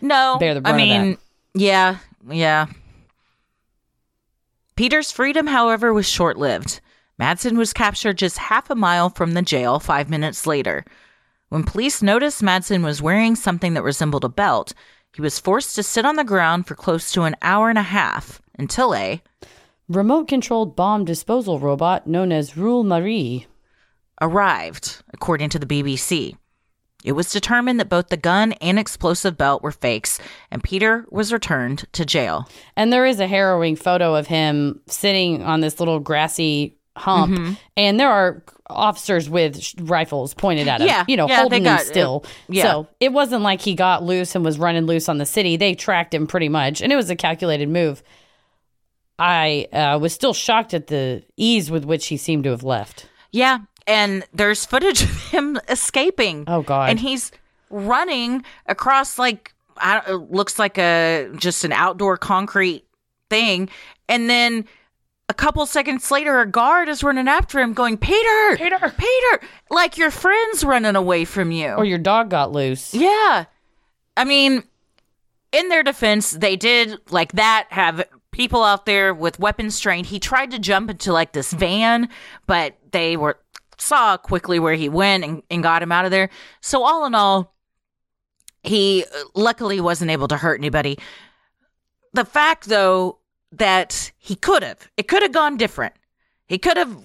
No, 0.02 0.38
bear 0.40 0.54
the 0.54 0.60
I 0.60 0.72
brunt 0.74 0.82
of 0.82 0.88
mean, 0.88 1.18
yeah, 1.54 1.98
yeah. 2.30 2.66
Peter's 4.76 5.12
freedom, 5.12 5.48
however, 5.48 5.94
was 5.94 6.08
short 6.08 6.38
lived. 6.38 6.82
Madsen 7.20 7.58
was 7.58 7.74
captured 7.74 8.18
just 8.18 8.38
half 8.38 8.70
a 8.70 8.76
mile 8.76 9.10
from 9.10 9.34
the 9.34 9.42
jail 9.42 9.80
five 9.80 10.10
minutes 10.10 10.48
later. 10.48 10.86
When 11.50 11.64
police 11.64 12.02
noticed 12.02 12.42
Madsen 12.42 12.84
was 12.84 13.02
wearing 13.02 13.36
something 13.36 13.74
that 13.74 13.84
resembled 13.84 14.24
a 14.24 14.30
belt, 14.30 14.74
he 15.14 15.22
was 15.22 15.40
forced 15.40 15.76
to 15.76 15.84
sit 15.84 16.06
on 16.06 16.16
the 16.16 16.24
ground 16.24 16.68
for 16.68 16.76
close 16.76 17.12
to 17.12 17.24
an 17.24 17.36
hour 17.42 17.70
and 17.70 17.78
a 17.78 17.84
half 17.84 18.42
until 18.58 18.94
a 18.94 19.22
remote 19.90 20.28
controlled 20.28 20.76
bomb 20.76 21.04
disposal 21.04 21.60
robot 21.60 22.08
known 22.08 22.32
as 22.32 22.56
Rule 22.56 22.84
Marie 22.84 23.48
arrived, 24.22 25.02
according 25.12 25.50
to 25.50 25.60
the 25.60 25.66
BBC. 25.66 26.38
It 27.04 27.14
was 27.14 27.32
determined 27.32 27.80
that 27.80 27.90
both 27.90 28.10
the 28.10 28.18
gun 28.18 28.52
and 28.54 28.78
explosive 28.78 29.38
belt 29.38 29.64
were 29.64 29.72
fakes, 29.72 30.20
and 30.52 30.64
Peter 30.64 31.06
was 31.10 31.34
returned 31.34 31.86
to 31.94 32.06
jail. 32.06 32.48
And 32.76 32.92
there 32.92 33.06
is 33.06 33.20
a 33.20 33.28
harrowing 33.28 33.78
photo 33.78 34.16
of 34.16 34.28
him 34.28 34.82
sitting 34.88 35.42
on 35.42 35.62
this 35.62 35.80
little 35.80 36.00
grassy 36.00 36.79
hump, 37.00 37.34
Mhm. 37.38 37.58
and 37.78 38.00
there 38.00 38.10
are 38.12 38.44
officers 38.70 39.28
with 39.30 39.60
sh- 39.62 39.74
rifles 39.80 40.34
pointed 40.36 40.68
at 40.68 40.82
him. 40.82 40.88
Yeah, 40.88 41.04
you 41.08 41.18
know, 41.18 41.28
yeah, 41.28 41.40
holding 41.40 41.64
they 41.64 41.70
him 41.72 41.78
got- 41.78 41.86
still. 41.86 42.22
uh, 42.26 42.30
yeah. 42.50 42.64
So 42.64 42.88
it 43.00 43.12
wasn't 43.12 43.42
like 43.42 43.62
he 43.62 43.74
got 43.74 44.04
loose 44.04 44.36
and 44.36 44.46
was 44.46 44.60
running 44.60 44.86
loose 44.86 45.10
on 45.10 45.18
the 45.18 45.26
city. 45.26 45.58
They 45.58 45.74
tracked 45.74 46.14
him 46.14 46.28
pretty 46.28 46.50
much, 46.50 46.82
and 46.82 46.92
it 46.94 46.96
was 46.96 47.10
a 47.10 47.16
calculated 47.16 47.68
move. 47.70 48.04
I 49.18 49.68
uh, 49.74 49.98
was 50.00 50.14
still 50.14 50.34
shocked 50.34 50.74
at 50.74 50.88
the 50.88 51.24
ease 51.36 51.70
with 51.70 51.84
which 51.86 52.08
he 52.08 52.18
seemed 52.18 52.44
to 52.46 52.52
have 52.52 52.64
left. 52.64 53.08
Yeah, 53.32 53.60
and 53.86 54.24
there's 54.34 54.66
footage 54.66 55.02
of 55.04 55.24
him 55.30 55.60
escaping. 55.68 56.46
Oh 56.48 56.62
God! 56.62 56.90
And 56.90 57.00
he's 57.00 57.32
running 57.70 58.44
across 58.66 59.20
like 59.20 59.54
I 59.78 60.02
it 60.08 60.32
looks 60.32 60.58
like 60.60 60.78
a 60.78 61.30
just 61.38 61.64
an 61.66 61.72
outdoor 61.74 62.18
concrete 62.18 62.86
thing, 63.30 63.70
and 64.08 64.30
then 64.30 64.66
a 65.30 65.34
couple 65.34 65.66
seconds 65.68 66.10
later, 66.12 66.42
a 66.42 66.46
guard 66.50 66.90
is 66.90 67.04
running 67.04 67.28
after 67.28 67.60
him, 67.60 67.74
going, 67.74 67.98
"Peter, 67.98 68.58
Peter, 68.58 68.78
Peter!" 68.98 69.48
Like 69.70 69.98
your 69.98 70.12
friend's 70.12 70.64
running 70.64 70.96
away 70.96 71.24
from 71.26 71.52
you, 71.52 71.70
Or 71.74 71.86
your 71.86 72.00
dog 72.00 72.30
got 72.30 72.52
loose. 72.52 72.94
yeah. 72.94 73.46
I 74.18 74.24
mean, 74.26 74.64
in 75.52 75.70
their 75.70 75.84
defense, 75.84 76.32
they 76.32 76.56
did 76.56 77.00
like 77.12 77.32
that 77.34 77.68
have 77.70 78.04
people 78.32 78.64
out 78.64 78.86
there 78.86 79.14
with 79.14 79.40
weapons 79.40 79.80
trained. 79.80 80.08
He 80.08 80.20
tried 80.20 80.52
to 80.52 80.60
jump 80.60 80.90
into 80.90 81.14
like 81.14 81.32
this 81.34 81.54
van, 81.54 82.10
but 82.48 82.76
they 82.92 83.16
were 83.16 83.40
saw 83.78 84.18
quickly 84.18 84.60
where 84.60 84.74
he 84.74 84.90
went 84.90 85.24
and, 85.24 85.42
and 85.50 85.64
got 85.64 85.82
him 85.82 85.92
out 85.92 86.04
of 86.06 86.12
there. 86.12 86.30
So 86.60 86.84
all 86.84 87.06
in 87.06 87.16
all, 87.16 87.56
he 88.64 89.06
uh, 89.06 89.24
luckily 89.36 89.80
wasn't 89.80 90.12
able 90.12 90.28
to 90.28 90.38
hurt 90.38 90.60
anybody. 90.60 91.00
The 92.14 92.26
fact 92.26 92.66
though 92.68 93.19
that 93.52 94.12
he 94.18 94.36
could 94.36 94.64
have, 94.64 94.90
it 94.98 95.08
could 95.08 95.24
have 95.24 95.32
gone 95.32 95.58
different. 95.58 95.94
He 96.48 96.58
could 96.58 96.78
have 96.78 96.98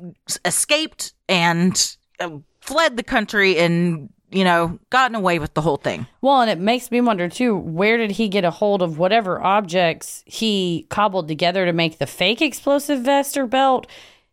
escaped 0.45 1.13
and 1.29 1.97
uh, 2.19 2.39
fled 2.61 2.97
the 2.97 3.03
country 3.03 3.59
and 3.59 4.09
you 4.31 4.43
know 4.43 4.79
gotten 4.91 5.15
away 5.15 5.39
with 5.39 5.55
the 5.55 5.61
whole 5.61 5.77
thing. 5.77 6.07
Well, 6.21 6.41
and 6.41 6.51
it 6.51 6.59
makes 6.59 6.91
me 6.91 7.01
wonder 7.01 7.29
too, 7.29 7.57
where 7.57 7.97
did 7.97 8.13
he 8.13 8.29
get 8.29 8.45
a 8.45 8.51
hold 8.51 8.83
of 8.83 8.99
whatever 8.99 9.43
objects 9.43 10.25
he 10.27 10.87
cobbled 10.89 11.29
together 11.29 11.67
to 11.67 11.73
make 11.73 11.99
the 11.99 12.07
fake 12.07 12.43
explosive 12.43 13.03
vest 13.03 13.37
or 13.37 13.47
belt? 13.47 13.87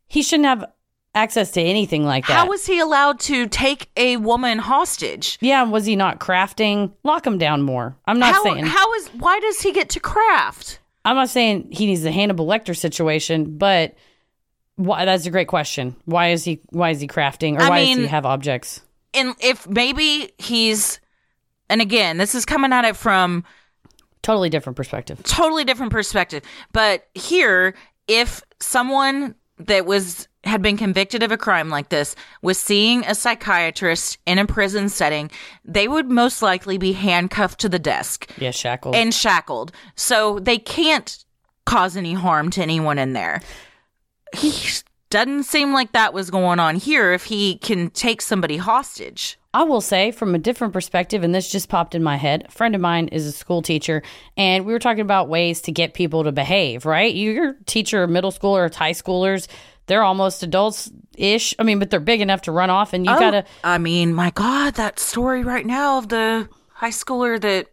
He 0.07 0.23
shouldn't 0.23 0.47
have 0.47 0.65
access 1.13 1.51
to 1.51 1.61
anything 1.61 2.05
like 2.05 2.27
that. 2.27 2.33
How 2.33 2.47
was 2.47 2.65
he 2.65 2.79
allowed 2.79 3.19
to 3.21 3.47
take 3.47 3.89
a 3.97 4.17
woman 4.17 4.59
hostage? 4.59 5.37
yeah, 5.41 5.63
was 5.63 5.85
he 5.85 5.95
not 5.95 6.19
crafting? 6.19 6.93
Lock 7.03 7.27
him 7.27 7.37
down 7.37 7.61
more. 7.61 7.95
I'm 8.05 8.19
not 8.19 8.33
how, 8.33 8.43
saying 8.43 8.65
how 8.65 8.93
is 8.95 9.07
why 9.09 9.39
does 9.39 9.61
he 9.61 9.71
get 9.71 9.89
to 9.89 9.99
craft? 9.99 10.79
I'm 11.03 11.15
not 11.15 11.29
saying 11.29 11.69
he 11.71 11.87
needs 11.87 12.03
the 12.03 12.11
Hannibal 12.11 12.45
Lecter 12.45 12.77
situation, 12.77 13.57
but 13.57 13.95
why 14.75 15.05
that's 15.05 15.25
a 15.25 15.31
great 15.31 15.47
question. 15.47 15.95
Why 16.05 16.29
is 16.29 16.43
he 16.43 16.61
why 16.69 16.91
is 16.91 17.01
he 17.01 17.07
crafting 17.07 17.57
or 17.57 17.61
I 17.61 17.69
why 17.69 17.85
does 17.85 17.97
he 17.97 18.07
have 18.07 18.25
objects? 18.25 18.81
And 19.13 19.35
if 19.39 19.67
maybe 19.67 20.31
he's 20.37 20.99
and 21.69 21.81
again, 21.81 22.17
this 22.17 22.35
is 22.35 22.45
coming 22.45 22.73
at 22.73 22.85
it 22.85 22.95
from 22.95 23.43
Totally 24.21 24.49
different 24.49 24.75
perspective. 24.75 25.21
totally 25.23 25.63
different 25.63 25.91
perspective. 25.91 26.43
But 26.73 27.07
here, 27.15 27.73
if 28.07 28.43
someone 28.59 29.35
that 29.57 29.85
was 29.85 30.27
had 30.43 30.61
been 30.61 30.75
convicted 30.77 31.21
of 31.21 31.31
a 31.31 31.37
crime 31.37 31.69
like 31.69 31.89
this 31.89 32.15
was 32.41 32.57
seeing 32.57 33.05
a 33.05 33.13
psychiatrist 33.13 34.17
in 34.25 34.39
a 34.39 34.45
prison 34.45 34.89
setting, 34.89 35.29
they 35.63 35.87
would 35.87 36.09
most 36.09 36.41
likely 36.41 36.77
be 36.77 36.93
handcuffed 36.93 37.59
to 37.59 37.69
the 37.69 37.77
desk 37.79 38.29
Yeah, 38.37 38.51
shackled. 38.51 38.95
and 38.95 39.13
shackled. 39.13 39.71
So 39.95 40.39
they 40.39 40.57
can't 40.57 41.23
cause 41.65 41.95
any 41.95 42.13
harm 42.13 42.49
to 42.51 42.61
anyone 42.61 42.97
in 42.97 43.13
there. 43.13 43.41
He 44.35 44.53
doesn't 45.09 45.43
seem 45.43 45.73
like 45.73 45.91
that 45.91 46.13
was 46.13 46.29
going 46.31 46.59
on 46.59 46.77
here 46.77 47.11
if 47.13 47.25
he 47.25 47.57
can 47.57 47.89
take 47.89 48.21
somebody 48.21 48.57
hostage. 48.57 49.37
I 49.53 49.63
will 49.63 49.81
say 49.81 50.11
from 50.11 50.33
a 50.33 50.39
different 50.39 50.71
perspective, 50.71 51.23
and 51.23 51.35
this 51.35 51.51
just 51.51 51.67
popped 51.67 51.93
in 51.93 52.01
my 52.01 52.15
head. 52.15 52.45
A 52.47 52.51
friend 52.51 52.73
of 52.73 52.79
mine 52.79 53.09
is 53.09 53.25
a 53.25 53.33
school 53.33 53.61
teacher, 53.61 54.01
and 54.37 54.65
we 54.65 54.71
were 54.71 54.79
talking 54.79 55.01
about 55.01 55.27
ways 55.27 55.61
to 55.63 55.71
get 55.73 55.93
people 55.93 56.23
to 56.23 56.31
behave, 56.31 56.85
right? 56.85 57.13
You're 57.13 57.49
a 57.49 57.63
teacher 57.65 58.07
middle 58.07 58.31
schoolers, 58.31 58.73
high 58.73 58.93
schoolers, 58.93 59.47
they're 59.91 60.03
almost 60.03 60.41
adults 60.41 60.89
ish. 61.17 61.53
I 61.59 61.63
mean, 61.63 61.77
but 61.79 61.89
they're 61.89 61.99
big 61.99 62.21
enough 62.21 62.43
to 62.43 62.51
run 62.53 62.69
off, 62.69 62.93
and 62.93 63.05
you 63.05 63.11
Oh, 63.11 63.19
gotta. 63.19 63.43
I 63.61 63.77
mean, 63.77 64.13
my 64.13 64.31
God, 64.31 64.75
that 64.75 64.97
story 64.99 65.43
right 65.43 65.65
now 65.65 65.97
of 65.97 66.07
the 66.07 66.47
high 66.75 66.91
schooler 66.91 67.39
that 67.41 67.67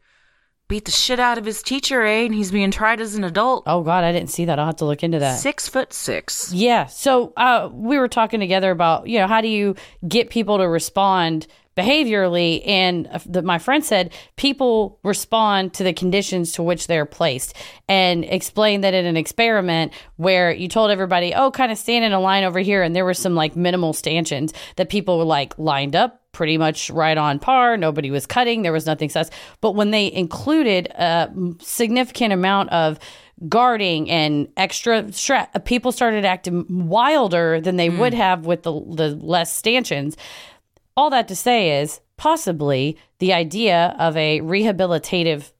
beat 0.67 0.85
the 0.85 0.91
shit 0.91 1.21
out 1.21 1.39
of 1.39 1.45
his 1.45 1.63
teacher, 1.63 2.03
eh? 2.03 2.25
And 2.25 2.35
he's 2.35 2.51
being 2.51 2.73
tried 2.73 3.01
as 3.01 3.15
an 3.15 3.23
adult. 3.25 3.63
Oh, 3.67 3.83
God, 3.83 4.03
I 4.05 4.11
didn't 4.13 4.31
see 4.31 4.45
that. 4.47 4.59
I'll 4.59 4.67
have 4.67 4.77
to 4.77 4.85
look 4.85 5.03
into 5.05 5.19
that. 5.21 5.39
Six 5.39 5.69
foot 5.69 5.93
six. 5.93 6.53
Yeah. 6.53 6.87
So 6.87 7.33
uh, 7.37 7.71
we 7.73 7.99
were 7.99 8.09
talking 8.09 8.41
together 8.41 8.71
about, 8.73 9.07
you 9.07 9.19
know, 9.21 9.27
how 9.29 9.41
do 9.41 9.49
you 9.49 9.77
get 10.07 10.29
people 10.29 10.59
to 10.59 10.69
respond 10.69 11.47
behaviorally? 11.79 12.63
And 12.67 13.09
the, 13.27 13.43
my 13.43 13.59
friend 13.59 13.85
said 13.85 14.13
people 14.37 14.99
respond 15.05 15.75
to 15.75 15.85
the 15.85 15.93
conditions 15.93 16.53
to 16.53 16.63
which 16.63 16.87
they're 16.87 17.07
placed 17.07 17.55
and 17.89 18.25
explained 18.25 18.85
that 18.85 18.95
in 18.95 19.07
an 19.07 19.17
experiment 19.17 19.93
where 20.17 20.53
you 20.53 20.69
told 20.69 20.91
everybody, 20.91 21.35
oh, 21.35 21.51
kind 21.51 21.73
of 21.73 21.79
stand 21.79 22.05
in 22.05 22.13
a 22.13 22.21
line 22.21 22.45
over 22.45 22.59
here. 22.59 22.83
And 22.83 22.95
there 22.95 23.05
were 23.05 23.15
some 23.15 23.35
like 23.35 23.57
minimal 23.57 23.93
stanchions 23.93 24.53
that 24.77 24.89
people 24.89 25.19
were 25.19 25.25
like 25.25 25.59
lined 25.59 25.95
up 25.95 26.23
pretty 26.33 26.59
much 26.59 26.91
right 26.91 27.19
on 27.19 27.39
par. 27.39 27.77
Nobody 27.77 28.11
was 28.11 28.27
cutting. 28.27 28.63
There 28.63 28.73
was 28.73 28.87
nothing 28.87 29.09
sus. 29.09 29.31
But 29.61 29.73
when 29.73 29.91
they 29.91 30.13
included 30.13 30.87
a 30.89 31.33
significant 31.61 32.33
amount 32.33 32.71
of 32.71 32.99
guarding 33.49 34.11
and 34.11 34.49
extra 34.57 35.13
strap, 35.13 35.65
people 35.65 35.93
started 35.93 36.25
acting 36.25 36.89
wilder 36.89 37.61
than 37.61 37.77
they 37.77 37.89
hmm. 37.89 37.99
would 37.99 38.15
have 38.15 38.47
with 38.47 38.63
the 38.63 38.73
the 38.73 39.17
less 39.17 39.55
stanchions. 39.55 40.17
All 40.99 41.11
that 41.11 41.29
to 41.29 41.37
say 41.37 41.81
is 41.81 42.01
possibly 42.17 42.99
the 43.21 43.33
idea 43.33 43.95
of 43.99 44.17
a 44.17 44.41
rehabilitative 44.41 45.53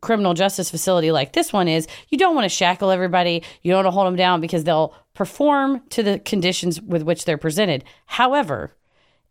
criminal 0.00 0.32
justice 0.32 0.70
facility 0.70 1.10
like 1.10 1.32
this 1.32 1.52
one 1.52 1.66
is 1.66 1.88
you 2.08 2.16
don't 2.16 2.36
want 2.36 2.44
to 2.44 2.48
shackle 2.48 2.92
everybody 2.92 3.42
you 3.62 3.72
don't 3.72 3.78
want 3.84 3.86
to 3.86 3.90
hold 3.90 4.06
them 4.06 4.14
down 4.14 4.40
because 4.40 4.62
they'll 4.62 4.94
perform 5.12 5.82
to 5.90 6.04
the 6.04 6.20
conditions 6.20 6.80
with 6.80 7.02
which 7.02 7.24
they're 7.24 7.36
presented 7.36 7.82
however 8.06 8.72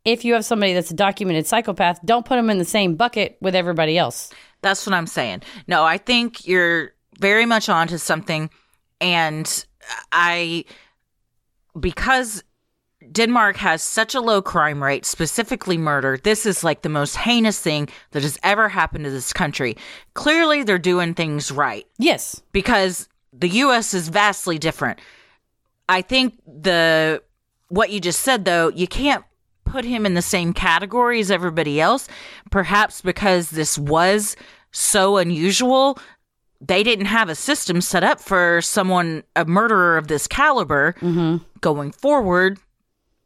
if 0.03 0.25
you 0.25 0.33
have 0.33 0.43
somebody 0.43 0.73
that's 0.73 0.91
a 0.91 0.93
documented 0.93 1.47
psychopath 1.47 2.01
don't 2.03 2.25
put 2.25 2.35
them 2.35 2.49
in 2.49 2.57
the 2.57 2.65
same 2.65 2.95
bucket 2.95 3.37
with 3.39 3.55
everybody 3.55 3.97
else 3.97 4.29
That's 4.61 4.85
what 4.85 4.93
I'm 4.93 5.07
saying. 5.07 5.43
No, 5.67 5.83
I 5.83 5.97
think 5.97 6.47
you're 6.47 6.93
very 7.19 7.45
much 7.45 7.69
onto 7.69 7.97
something. 7.97 8.49
And 8.99 9.65
I, 10.11 10.65
because 11.79 12.43
Denmark 13.11 13.57
has 13.57 13.81
such 13.81 14.15
a 14.15 14.21
low 14.21 14.41
crime 14.41 14.83
rate, 14.83 15.05
specifically 15.05 15.77
murder, 15.77 16.17
this 16.23 16.45
is 16.45 16.63
like 16.63 16.81
the 16.81 16.89
most 16.89 17.15
heinous 17.15 17.59
thing 17.59 17.89
that 18.11 18.23
has 18.23 18.37
ever 18.43 18.69
happened 18.69 19.05
to 19.05 19.11
this 19.11 19.33
country. 19.33 19.77
Clearly, 20.13 20.63
they're 20.63 20.77
doing 20.77 21.13
things 21.13 21.51
right. 21.51 21.85
Yes. 21.97 22.41
Because 22.51 23.07
the 23.33 23.49
U.S. 23.49 23.93
is 23.93 24.09
vastly 24.09 24.57
different. 24.57 24.99
I 25.89 26.01
think 26.01 26.39
the, 26.45 27.21
what 27.69 27.91
you 27.91 27.99
just 27.99 28.21
said 28.21 28.45
though, 28.45 28.69
you 28.69 28.87
can't 28.87 29.23
put 29.65 29.85
him 29.85 30.05
in 30.05 30.13
the 30.13 30.21
same 30.21 30.53
category 30.53 31.19
as 31.19 31.31
everybody 31.31 31.79
else. 31.79 32.07
Perhaps 32.51 33.01
because 33.01 33.51
this 33.51 33.77
was 33.77 34.35
so 34.71 35.17
unusual, 35.17 35.97
they 36.61 36.83
didn't 36.83 37.05
have 37.05 37.29
a 37.29 37.35
system 37.35 37.81
set 37.81 38.03
up 38.03 38.19
for 38.19 38.61
someone, 38.61 39.23
a 39.35 39.45
murderer 39.45 39.97
of 39.97 40.07
this 40.07 40.27
caliber, 40.27 40.93
mm-hmm. 40.99 41.37
going 41.61 41.91
forward. 41.91 42.59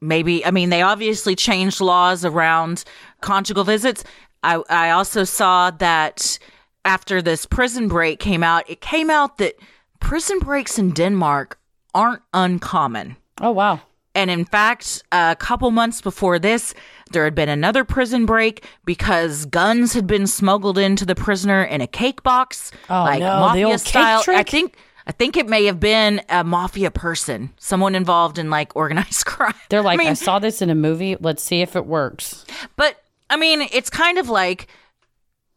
Maybe, 0.01 0.43
I 0.45 0.51
mean, 0.51 0.69
they 0.69 0.81
obviously 0.81 1.35
changed 1.35 1.79
laws 1.79 2.25
around 2.25 2.83
conjugal 3.21 3.63
visits. 3.63 4.03
I, 4.43 4.61
I 4.69 4.89
also 4.89 5.23
saw 5.23 5.69
that 5.71 6.39
after 6.83 7.21
this 7.21 7.45
prison 7.45 7.87
break 7.87 8.19
came 8.19 8.43
out, 8.43 8.67
it 8.69 8.81
came 8.81 9.09
out 9.11 9.37
that 9.37 9.55
prison 9.99 10.39
breaks 10.39 10.79
in 10.79 10.91
Denmark 10.91 11.59
aren't 11.93 12.23
uncommon. 12.33 13.17
Oh, 13.39 13.51
wow. 13.51 13.81
And 14.13 14.29
in 14.29 14.43
fact, 14.43 15.03
a 15.11 15.37
couple 15.39 15.71
months 15.71 16.01
before 16.01 16.37
this, 16.39 16.73
there 17.11 17.23
had 17.23 17.35
been 17.35 17.47
another 17.47 17.85
prison 17.85 18.25
break 18.25 18.65
because 18.83 19.45
guns 19.45 19.93
had 19.93 20.05
been 20.05 20.27
smuggled 20.27 20.77
into 20.77 21.05
the 21.05 21.15
prisoner 21.15 21.63
in 21.63 21.79
a 21.79 21.87
cake 21.87 22.21
box, 22.23 22.71
Oh, 22.89 23.03
like 23.03 23.19
no, 23.19 23.25
the 23.35 23.39
mafia 23.39 23.77
style. 23.77 24.23
I 24.27 24.43
think 24.43 24.75
I 25.07 25.11
think 25.11 25.35
it 25.37 25.47
may 25.47 25.65
have 25.65 25.79
been 25.79 26.21
a 26.29 26.43
mafia 26.43 26.91
person, 26.91 27.51
someone 27.57 27.95
involved 27.95 28.37
in 28.37 28.49
like 28.49 28.75
organized 28.75 29.25
crime. 29.25 29.53
they're 29.69 29.81
like 29.81 29.99
I 29.99 30.09
I, 30.09 30.13
saw 30.13 30.39
this 30.39 30.61
in 30.61 30.69
a 30.69 30.75
movie 30.75 31.15
let's 31.19 31.41
see 31.43 31.61
if 31.61 31.75
it 31.75 31.85
works 31.85 32.45
but 32.75 32.97
I 33.29 33.37
mean, 33.37 33.61
it's 33.71 33.89
kind 33.89 34.17
of 34.17 34.27
like 34.27 34.67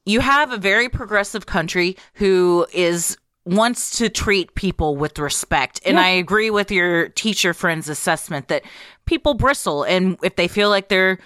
you 0.06 0.20
have 0.20 0.52
a 0.52 0.56
very 0.58 0.88
progressive 0.88 1.46
country 1.46 1.96
who 2.14 2.66
is 2.72 3.16
wants 3.44 3.98
to 3.98 4.08
treat 4.08 4.54
people 4.54 4.96
with 4.96 5.18
respect. 5.18 5.80
And 5.84 5.96
Yeah. 5.96 6.04
I 6.04 6.08
agree 6.10 6.50
with 6.50 6.70
your 6.70 7.08
teacher 7.08 7.52
friend's 7.52 7.88
assessment 7.88 8.46
that 8.48 8.62
people 9.06 9.34
bristle 9.34 9.82
and 9.82 10.16
if 10.22 10.36
they 10.36 10.46
feel 10.48 10.70
like 10.70 10.88
they're 10.88 11.18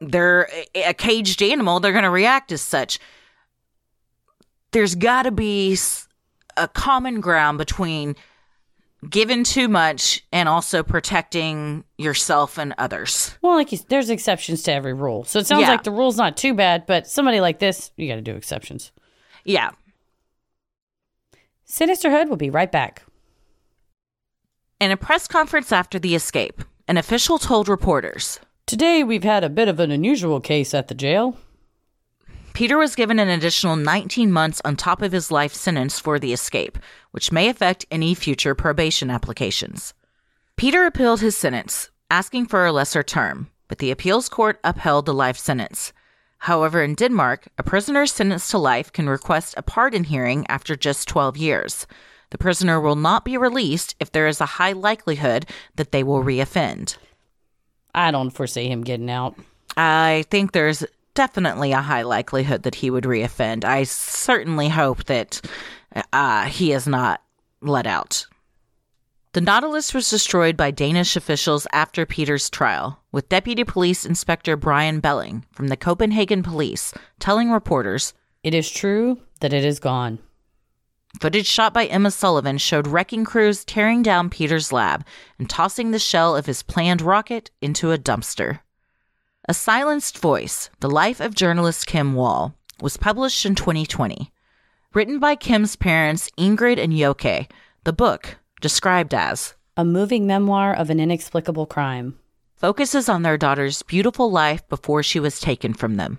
they're 0.00 0.48
a- 0.74 0.92
caged 0.92 1.42
animal, 1.42 1.80
they're 1.80 1.92
going 1.92 2.04
to 2.04 2.10
react 2.10 2.52
as 2.52 2.60
such. 2.60 2.98
There's 4.72 4.94
got 4.94 5.22
to 5.22 5.30
be 5.30 5.76
a 6.56 6.68
common 6.68 7.20
ground 7.20 7.58
between 7.58 8.16
giving 9.08 9.44
too 9.44 9.68
much 9.68 10.24
and 10.32 10.48
also 10.48 10.82
protecting 10.82 11.84
yourself 11.98 12.58
and 12.58 12.74
others. 12.78 13.36
well 13.42 13.54
like 13.54 13.70
there's 13.88 14.10
exceptions 14.10 14.62
to 14.62 14.72
every 14.72 14.94
rule 14.94 15.22
so 15.24 15.38
it 15.38 15.46
sounds 15.46 15.62
Yeah. 15.62 15.70
like 15.70 15.84
the 15.84 15.90
rule's 15.90 16.16
not 16.16 16.36
too 16.36 16.54
bad 16.54 16.86
but 16.86 17.06
somebody 17.06 17.40
like 17.40 17.58
this 17.58 17.90
you 17.96 18.08
got 18.08 18.16
to 18.16 18.20
do 18.22 18.34
exceptions 18.34 18.90
Yeah. 19.44 19.70
sinisterhood 21.68 22.28
will 22.28 22.36
be 22.36 22.50
right 22.50 22.72
back 22.72 23.04
In 24.80 24.90
a 24.90 24.96
press 24.96 25.26
conference 25.28 25.72
after 25.72 25.98
the 25.98 26.14
escape, 26.14 26.62
an 26.88 26.96
official 26.96 27.38
told 27.38 27.68
reporters 27.68 28.40
Today, 28.66 29.04
we've 29.04 29.22
had 29.24 29.44
a 29.44 29.48
bit 29.48 29.68
of 29.68 29.78
an 29.78 29.92
unusual 29.92 30.40
case 30.40 30.74
at 30.74 30.88
the 30.88 30.94
jail. 30.94 31.36
Peter 32.56 32.78
was 32.78 32.94
given 32.94 33.18
an 33.18 33.28
additional 33.28 33.76
19 33.76 34.32
months 34.32 34.62
on 34.64 34.76
top 34.76 35.02
of 35.02 35.12
his 35.12 35.30
life 35.30 35.52
sentence 35.52 36.00
for 36.00 36.18
the 36.18 36.32
escape, 36.32 36.78
which 37.10 37.30
may 37.30 37.50
affect 37.50 37.84
any 37.90 38.14
future 38.14 38.54
probation 38.54 39.10
applications. 39.10 39.92
Peter 40.56 40.86
appealed 40.86 41.20
his 41.20 41.36
sentence, 41.36 41.90
asking 42.10 42.46
for 42.46 42.64
a 42.64 42.72
lesser 42.72 43.02
term, 43.02 43.50
but 43.68 43.76
the 43.76 43.90
appeals 43.90 44.30
court 44.30 44.58
upheld 44.64 45.04
the 45.04 45.12
life 45.12 45.36
sentence. 45.36 45.92
However, 46.38 46.82
in 46.82 46.94
Denmark, 46.94 47.46
a 47.58 47.62
prisoner 47.62 48.06
sentenced 48.06 48.50
to 48.52 48.56
life 48.56 48.90
can 48.90 49.06
request 49.06 49.52
a 49.58 49.62
pardon 49.62 50.04
hearing 50.04 50.46
after 50.48 50.74
just 50.76 51.08
12 51.08 51.36
years. 51.36 51.86
The 52.30 52.38
prisoner 52.38 52.80
will 52.80 52.96
not 52.96 53.22
be 53.22 53.36
released 53.36 53.96
if 54.00 54.10
there 54.10 54.28
is 54.28 54.40
a 54.40 54.56
high 54.56 54.72
likelihood 54.72 55.44
that 55.74 55.92
they 55.92 56.02
will 56.02 56.24
reoffend. 56.24 56.96
I 57.94 58.10
don't 58.10 58.30
foresee 58.30 58.70
him 58.70 58.80
getting 58.80 59.10
out. 59.10 59.36
I 59.76 60.24
think 60.30 60.52
there's 60.52 60.86
definitely 61.16 61.72
a 61.72 61.80
high 61.80 62.02
likelihood 62.02 62.62
that 62.62 62.76
he 62.76 62.90
would 62.90 63.04
reoffend. 63.04 63.64
I 63.64 63.82
certainly 63.82 64.68
hope 64.68 65.04
that 65.04 65.40
uh, 66.12 66.44
he 66.44 66.72
is 66.72 66.86
not 66.86 67.22
let 67.60 67.86
out. 67.86 68.26
The 69.32 69.40
Nautilus 69.40 69.92
was 69.92 70.08
destroyed 70.08 70.56
by 70.56 70.70
Danish 70.70 71.16
officials 71.16 71.66
after 71.72 72.06
Peter's 72.06 72.48
trial, 72.48 73.02
with 73.12 73.28
Deputy 73.28 73.64
Police 73.64 74.06
Inspector 74.06 74.56
Brian 74.56 75.00
Belling 75.00 75.44
from 75.52 75.68
the 75.68 75.76
Copenhagen 75.76 76.42
Police 76.42 76.94
telling 77.18 77.50
reporters 77.50 78.14
It 78.42 78.54
is 78.54 78.70
true 78.70 79.20
that 79.40 79.52
it 79.52 79.64
is 79.64 79.78
gone. 79.78 80.20
Footage 81.20 81.46
shot 81.46 81.74
by 81.74 81.86
Emma 81.86 82.10
Sullivan 82.10 82.58
showed 82.58 82.86
wrecking 82.86 83.24
crews 83.24 83.64
tearing 83.64 84.02
down 84.02 84.30
Peter's 84.30 84.72
lab 84.72 85.04
and 85.38 85.48
tossing 85.48 85.90
the 85.90 85.98
shell 85.98 86.36
of 86.36 86.46
his 86.46 86.62
planned 86.62 87.00
rocket 87.00 87.50
into 87.60 87.92
a 87.92 87.98
dumpster. 87.98 88.60
A 89.48 89.54
Silenced 89.54 90.18
Voice 90.18 90.70
The 90.80 90.90
Life 90.90 91.20
of 91.20 91.32
Journalist 91.32 91.86
Kim 91.86 92.14
Wall 92.14 92.56
was 92.80 92.96
published 92.96 93.46
in 93.46 93.54
2020. 93.54 94.32
Written 94.92 95.20
by 95.20 95.36
Kim's 95.36 95.76
parents, 95.76 96.28
Ingrid 96.36 96.82
and 96.82 96.92
Yoke, 96.92 97.46
the 97.84 97.92
book, 97.92 98.38
described 98.60 99.14
as 99.14 99.54
A 99.76 99.84
moving 99.84 100.26
memoir 100.26 100.74
of 100.74 100.90
an 100.90 100.98
inexplicable 100.98 101.66
crime. 101.66 102.18
focuses 102.56 103.08
on 103.08 103.22
their 103.22 103.38
daughter's 103.38 103.82
beautiful 103.82 104.32
life 104.32 104.68
before 104.68 105.04
she 105.04 105.20
was 105.20 105.38
taken 105.38 105.72
from 105.72 105.94
them. 105.94 106.18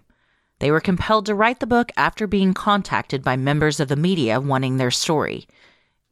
They 0.59 0.71
were 0.71 0.79
compelled 0.79 1.25
to 1.25 1.35
write 1.35 1.59
the 1.59 1.67
book 1.67 1.91
after 1.97 2.27
being 2.27 2.53
contacted 2.53 3.25
by 3.25 3.35
members 3.35 3.81
of 3.81 3.89
the 3.89 3.97
media 3.97 4.39
wanting 4.39 4.77
their 4.77 4.89
story. 4.89 5.49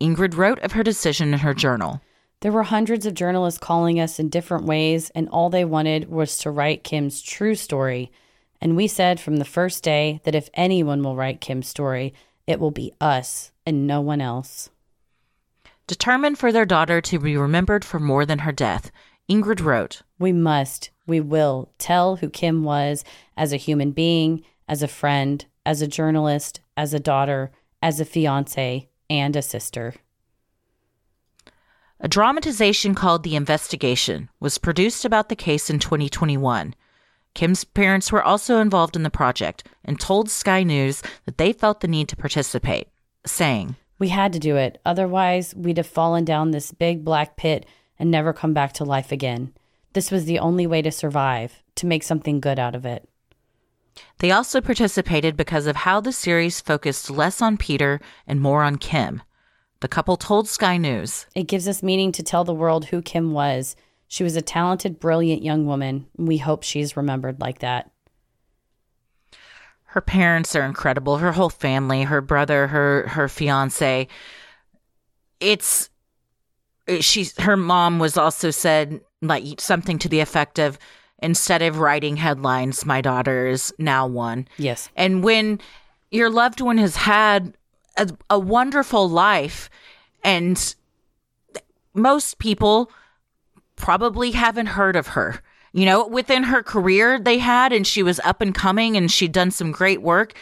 Ingrid 0.02 0.36
wrote 0.36 0.60
of 0.60 0.74
her 0.74 0.84
decision 0.84 1.34
in 1.34 1.40
her 1.40 1.54
journal. 1.54 2.02
There 2.42 2.52
were 2.52 2.64
hundreds 2.64 3.06
of 3.06 3.14
journalists 3.14 3.60
calling 3.60 4.00
us 4.00 4.20
in 4.20 4.30
different 4.30 4.66
ways, 4.66 5.10
and 5.12 5.28
all 5.30 5.50
they 5.50 5.66
wanted 5.66 6.10
was 6.10 6.38
to 6.40 6.52
write 6.52 6.84
Kim's 6.84 7.22
true 7.22 7.56
story. 7.56 8.12
And 8.62 8.76
we 8.76 8.88
said 8.88 9.20
from 9.20 9.38
the 9.38 9.46
first 9.46 9.84
day 9.84 10.22
that 10.24 10.36
if 10.36 10.50
anyone 10.54 11.02
will 11.02 11.16
write 11.16 11.42
Kim's 11.42 11.68
story, 11.68 12.14
it 12.48 12.60
will 12.60 12.72
be 12.72 12.94
us 13.02 13.52
and 13.66 13.88
no 13.88 14.02
one 14.02 14.22
else. 14.22 14.70
Determined 15.88 16.38
for 16.38 16.52
their 16.52 16.66
daughter 16.66 17.02
to 17.02 17.20
be 17.20 17.38
remembered 17.38 17.86
for 17.86 18.00
more 18.00 18.26
than 18.26 18.40
her 18.40 18.52
death, 18.52 18.92
Ingrid 19.30 19.62
wrote, 19.62 20.02
We 20.20 20.32
must, 20.32 20.92
we 21.08 21.20
will 21.20 21.72
tell 21.78 22.18
who 22.18 22.30
Kim 22.30 22.64
was 22.64 23.04
as 23.38 23.54
a 23.54 23.58
human 23.58 23.92
being, 23.92 24.44
as 24.68 24.84
a 24.84 24.88
friend, 24.88 25.46
as 25.66 25.82
a 25.82 25.88
journalist, 25.88 26.60
as 26.78 26.94
a 26.94 27.00
daughter, 27.00 27.52
as 27.82 28.00
a 28.00 28.06
fiance, 28.06 28.90
and 29.10 29.36
a 29.36 29.42
sister. 29.42 29.96
A 32.02 32.10
dramatization 32.10 32.94
called 32.94 33.24
The 33.24 33.38
Investigation 33.38 34.30
was 34.42 34.58
produced 34.58 35.06
about 35.06 35.30
the 35.30 35.36
case 35.36 35.70
in 35.70 35.80
2021. 35.80 36.76
Kim's 37.34 37.64
parents 37.64 38.12
were 38.12 38.24
also 38.24 38.60
involved 38.60 38.98
in 38.98 39.04
the 39.04 39.10
project 39.10 39.66
and 39.84 40.00
told 40.00 40.30
Sky 40.30 40.64
News 40.64 41.02
that 41.26 41.38
they 41.38 41.54
felt 41.54 41.80
the 41.80 41.88
need 41.88 42.10
to 42.10 42.18
participate, 42.18 42.90
saying, 43.26 43.78
We 43.98 44.10
had 44.10 44.34
to 44.34 44.40
do 44.40 44.58
it. 44.58 44.80
Otherwise, 44.86 45.56
we'd 45.56 45.78
have 45.78 45.88
fallen 45.88 46.26
down 46.26 46.52
this 46.52 46.72
big 46.72 47.06
black 47.06 47.38
pit 47.38 47.66
and 47.98 48.12
never 48.12 48.34
come 48.34 48.54
back 48.54 48.74
to 48.74 48.84
life 48.84 49.14
again. 49.14 49.54
This 49.94 50.12
was 50.12 50.26
the 50.26 50.40
only 50.40 50.68
way 50.68 50.82
to 50.82 50.92
survive, 50.92 51.64
to 51.76 51.86
make 51.86 52.04
something 52.04 52.42
good 52.42 52.60
out 52.60 52.76
of 52.76 52.86
it. 52.86 53.08
They 54.20 54.32
also 54.32 54.60
participated 54.60 55.38
because 55.38 55.66
of 55.66 55.78
how 55.78 56.02
the 56.02 56.12
series 56.12 56.60
focused 56.60 57.10
less 57.10 57.42
on 57.42 57.56
Peter 57.56 58.02
and 58.28 58.42
more 58.42 58.64
on 58.64 58.78
Kim. 58.78 59.22
The 59.86 59.90
couple 59.90 60.18
told 60.18 60.48
Sky 60.48 60.78
News, 60.78 61.28
It 61.36 61.44
gives 61.44 61.68
us 61.68 61.84
meaning 61.84 62.12
to 62.14 62.24
tell 62.24 62.44
the 62.44 62.56
world 62.56 62.86
who 62.86 63.04
Kim 63.04 63.34
was. 63.34 63.76
She 64.08 64.24
was 64.24 64.36
a 64.36 64.42
talented, 64.42 65.00
brilliant 65.00 65.44
young 65.44 65.68
woman. 65.68 66.08
We 66.18 66.40
hope 66.40 66.64
she's 66.64 66.98
remembered 66.98 67.40
like 67.40 67.60
that. 67.60 67.92
Her 69.84 70.02
parents 70.02 70.56
are 70.56 70.64
incredible. 70.64 71.18
Her 71.18 71.34
whole 71.34 71.52
family, 71.52 72.02
her 72.02 72.20
brother, 72.20 72.66
her 72.66 73.10
her 73.10 73.30
fiance. 73.30 74.08
It's 75.40 75.92
she's 77.02 77.40
her 77.40 77.56
mom 77.56 78.00
was 78.00 78.18
also 78.18 78.50
said 78.50 79.02
like 79.22 79.62
something 79.62 80.00
to 80.00 80.10
the 80.10 80.22
effect 80.22 80.58
of 80.58 80.80
instead 81.22 81.62
of 81.62 81.78
writing 81.78 82.18
headlines, 82.18 82.88
my 82.88 83.02
daughter 83.02 83.46
is 83.46 83.72
now 83.78 84.08
one. 84.08 84.48
Yes. 84.58 84.90
And 84.96 85.24
when 85.24 85.60
your 86.10 86.32
loved 86.32 86.60
one 86.60 86.80
has 86.80 86.96
had 86.96 87.56
a, 87.98 88.10
a 88.30 88.40
wonderful 88.40 89.10
life 89.10 89.70
and 90.24 90.76
most 91.94 92.40
people 92.40 92.92
probably 93.76 94.32
haven't 94.32 94.68
heard 94.68 94.96
of 94.96 95.08
her. 95.08 95.42
You 95.72 95.86
know, 95.86 96.08
within 96.08 96.44
her 96.44 96.64
career 96.64 97.20
they 97.20 97.38
had, 97.38 97.74
and 97.74 97.86
she 97.86 98.02
was 98.02 98.20
up 98.22 98.42
and 98.42 98.56
coming 98.56 98.96
and 98.96 99.12
she'd 99.12 99.32
done 99.32 99.52
some 99.52 99.72
great 99.72 100.02
work. 100.02 100.34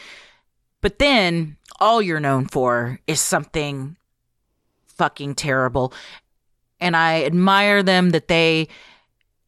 But 0.82 1.00
then 1.00 1.58
all 1.80 2.02
you're 2.02 2.20
known 2.20 2.46
for 2.46 3.00
is 3.08 3.20
something 3.20 3.96
fucking 4.86 5.36
terrible. 5.36 5.94
And 6.80 6.96
I 6.96 7.24
admire 7.24 7.82
them 7.82 8.12
that 8.12 8.28
they 8.28 8.68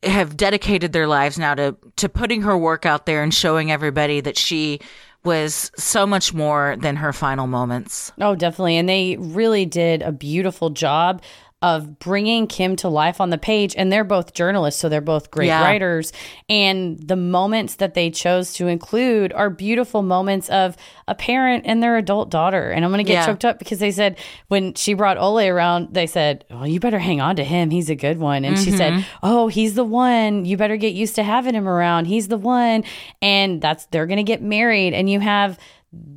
have 0.03 0.37
dedicated 0.37 0.91
their 0.91 1.07
lives 1.07 1.37
now 1.37 1.55
to, 1.55 1.75
to 1.97 2.09
putting 2.09 2.43
her 2.43 2.57
work 2.57 2.85
out 2.85 3.05
there 3.05 3.23
and 3.23 3.33
showing 3.33 3.71
everybody 3.71 4.21
that 4.21 4.37
she 4.37 4.79
was 5.25 5.71
so 5.75 6.05
much 6.05 6.33
more 6.33 6.75
than 6.79 6.95
her 6.97 7.11
final 7.11 7.47
moments. 7.47 8.11
Oh, 8.19 8.35
definitely. 8.35 8.77
And 8.77 8.87
they 8.87 9.17
really 9.19 9.65
did 9.65 10.01
a 10.01 10.11
beautiful 10.11 10.69
job 10.69 11.21
of 11.61 11.97
bringing 11.97 12.45
Kim 12.45 12.75
to 12.75 12.87
life 12.89 13.19
on 13.19 13.29
the 13.31 13.37
page. 13.37 13.73
And 13.77 13.91
they're 13.91 14.03
both 14.03 14.33
journalists, 14.33 14.79
so 14.79 14.87
they're 14.89 15.01
both 15.01 15.31
great 15.31 15.47
Yeah. 15.47 15.63
writers. 15.63 16.13
And 16.47 16.99
the 16.99 17.15
moments 17.15 17.75
that 17.75 17.93
they 17.95 18.11
chose 18.11 18.53
to 18.55 18.67
include 18.67 19.33
are 19.33 19.49
beautiful 19.49 20.03
moments 20.03 20.47
of 20.49 20.75
a 21.07 21.15
parent 21.15 21.63
and 21.65 21.81
their 21.81 21.97
adult 21.97 22.29
daughter. 22.29 22.69
And 22.71 22.85
I'm 22.85 22.91
going 22.91 23.03
to 23.03 23.07
get 23.07 23.21
Yeah. 23.21 23.25
choked 23.25 23.45
up 23.45 23.57
because 23.57 23.79
they 23.79 23.89
said 23.91 24.17
when 24.47 24.73
she 24.75 24.93
brought 24.93 25.17
Ole 25.17 25.39
around, 25.47 25.89
they 25.93 26.05
said, 26.07 26.45
Well, 26.51 26.67
you 26.67 26.79
better 26.79 26.99
hang 26.99 27.19
on 27.21 27.35
to 27.37 27.43
him. 27.43 27.71
He's 27.71 27.89
a 27.89 27.95
good 27.95 28.19
one. 28.19 28.45
And 28.45 28.59
she 28.59 28.71
Mhm. 28.71 28.77
said, 28.77 29.05
Oh, 29.23 29.47
he's 29.47 29.73
the 29.75 29.83
one. 29.85 30.45
You 30.45 30.57
better 30.57 30.77
get 30.77 30.93
used 30.93 31.15
to 31.15 31.23
having 31.23 31.55
him 31.55 31.67
around. 31.67 32.05
He's 32.05 32.27
the 32.27 32.37
one. 32.37 32.83
And 33.21 33.59
that's, 33.61 33.85
they're 33.87 34.05
going 34.07 34.17
to 34.17 34.23
get 34.23 34.41
married. 34.41 34.93
And 34.93 35.09
you 35.09 35.19
have, 35.21 35.57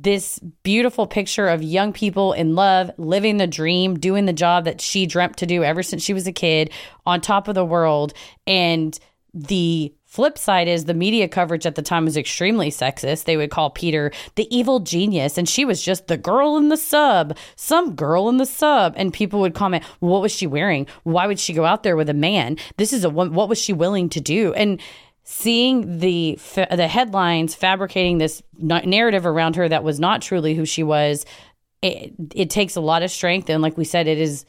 this 0.01 0.39
beautiful 0.63 1.07
picture 1.07 1.47
of 1.47 1.63
young 1.63 1.93
people 1.93 2.33
in 2.33 2.55
love, 2.55 2.91
living 2.97 3.37
the 3.37 3.47
dream, 3.47 3.99
doing 3.99 4.25
the 4.25 4.33
job 4.33 4.65
that 4.65 4.81
she 4.81 5.05
dreamt 5.05 5.37
to 5.37 5.45
do 5.45 5.63
ever 5.63 5.83
since 5.83 6.03
she 6.03 6.13
was 6.13 6.27
a 6.27 6.31
kid, 6.31 6.71
on 7.05 7.21
top 7.21 7.47
of 7.47 7.55
the 7.55 7.65
world. 7.65 8.13
And 8.45 8.97
the 9.33 9.93
flip 10.05 10.37
side 10.37 10.67
is 10.67 10.85
the 10.85 10.93
media 10.93 11.27
coverage 11.27 11.65
at 11.65 11.75
the 11.75 11.81
time 11.81 12.05
was 12.05 12.17
extremely 12.17 12.71
sexist. 12.71 13.25
They 13.25 13.37
would 13.37 13.51
call 13.51 13.69
Peter 13.69 14.11
the 14.35 14.53
evil 14.55 14.79
genius, 14.79 15.37
and 15.37 15.47
she 15.47 15.65
was 15.65 15.83
just 15.83 16.07
the 16.07 16.17
girl 16.17 16.57
in 16.57 16.69
the 16.69 16.77
sub, 16.77 17.37
some 17.55 17.95
girl 17.95 18.27
in 18.29 18.37
the 18.37 18.45
sub. 18.45 18.93
And 18.97 19.13
people 19.13 19.39
would 19.41 19.53
comment, 19.53 19.83
What 19.99 20.21
was 20.21 20.31
she 20.31 20.47
wearing? 20.47 20.87
Why 21.03 21.27
would 21.27 21.39
she 21.39 21.53
go 21.53 21.65
out 21.65 21.83
there 21.83 21.95
with 21.95 22.09
a 22.09 22.13
man? 22.13 22.57
This 22.77 22.91
is 22.91 23.03
a 23.03 23.09
what 23.09 23.49
was 23.49 23.61
she 23.61 23.73
willing 23.73 24.09
to 24.09 24.19
do? 24.19 24.53
And 24.53 24.81
seeing 25.31 25.99
the 25.99 26.35
fa- 26.37 26.67
the 26.75 26.87
headlines 26.87 27.53
fabricating 27.53 28.17
this 28.17 28.41
narrative 28.57 29.27
around 29.27 29.55
her 29.55 29.69
that 29.69 29.83
was 29.83 29.99
not 29.99 30.23
truly 30.23 30.55
who 30.55 30.65
she 30.65 30.81
was 30.81 31.23
it, 31.83 32.13
it 32.33 32.49
takes 32.49 32.75
a 32.75 32.81
lot 32.81 33.03
of 33.03 33.11
strength. 33.11 33.47
And 33.47 33.61
like 33.61 33.77
we 33.77 33.85
said 33.85 34.07
it 34.07 34.17
is 34.17 34.45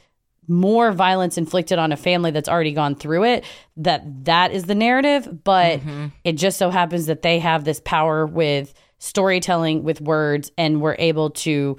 more 0.48 0.90
violence 0.90 1.36
inflicted 1.36 1.78
on 1.78 1.92
a 1.92 1.98
family 1.98 2.30
that's 2.30 2.48
already 2.48 2.72
gone 2.72 2.94
through 2.94 3.24
it 3.24 3.44
that 3.76 4.24
that 4.24 4.52
is 4.52 4.64
the 4.64 4.74
narrative. 4.74 5.44
But 5.44 5.80
mm-hmm. 5.80 6.06
it 6.24 6.32
just 6.32 6.56
so 6.56 6.70
happens 6.70 7.06
that 7.06 7.20
they 7.20 7.38
have 7.40 7.64
this 7.64 7.80
power 7.84 8.26
with 8.26 8.72
storytelling 8.98 9.84
with 9.84 10.00
words 10.00 10.50
and 10.56 10.80
were 10.80 10.96
able 10.98 11.30
to 11.30 11.76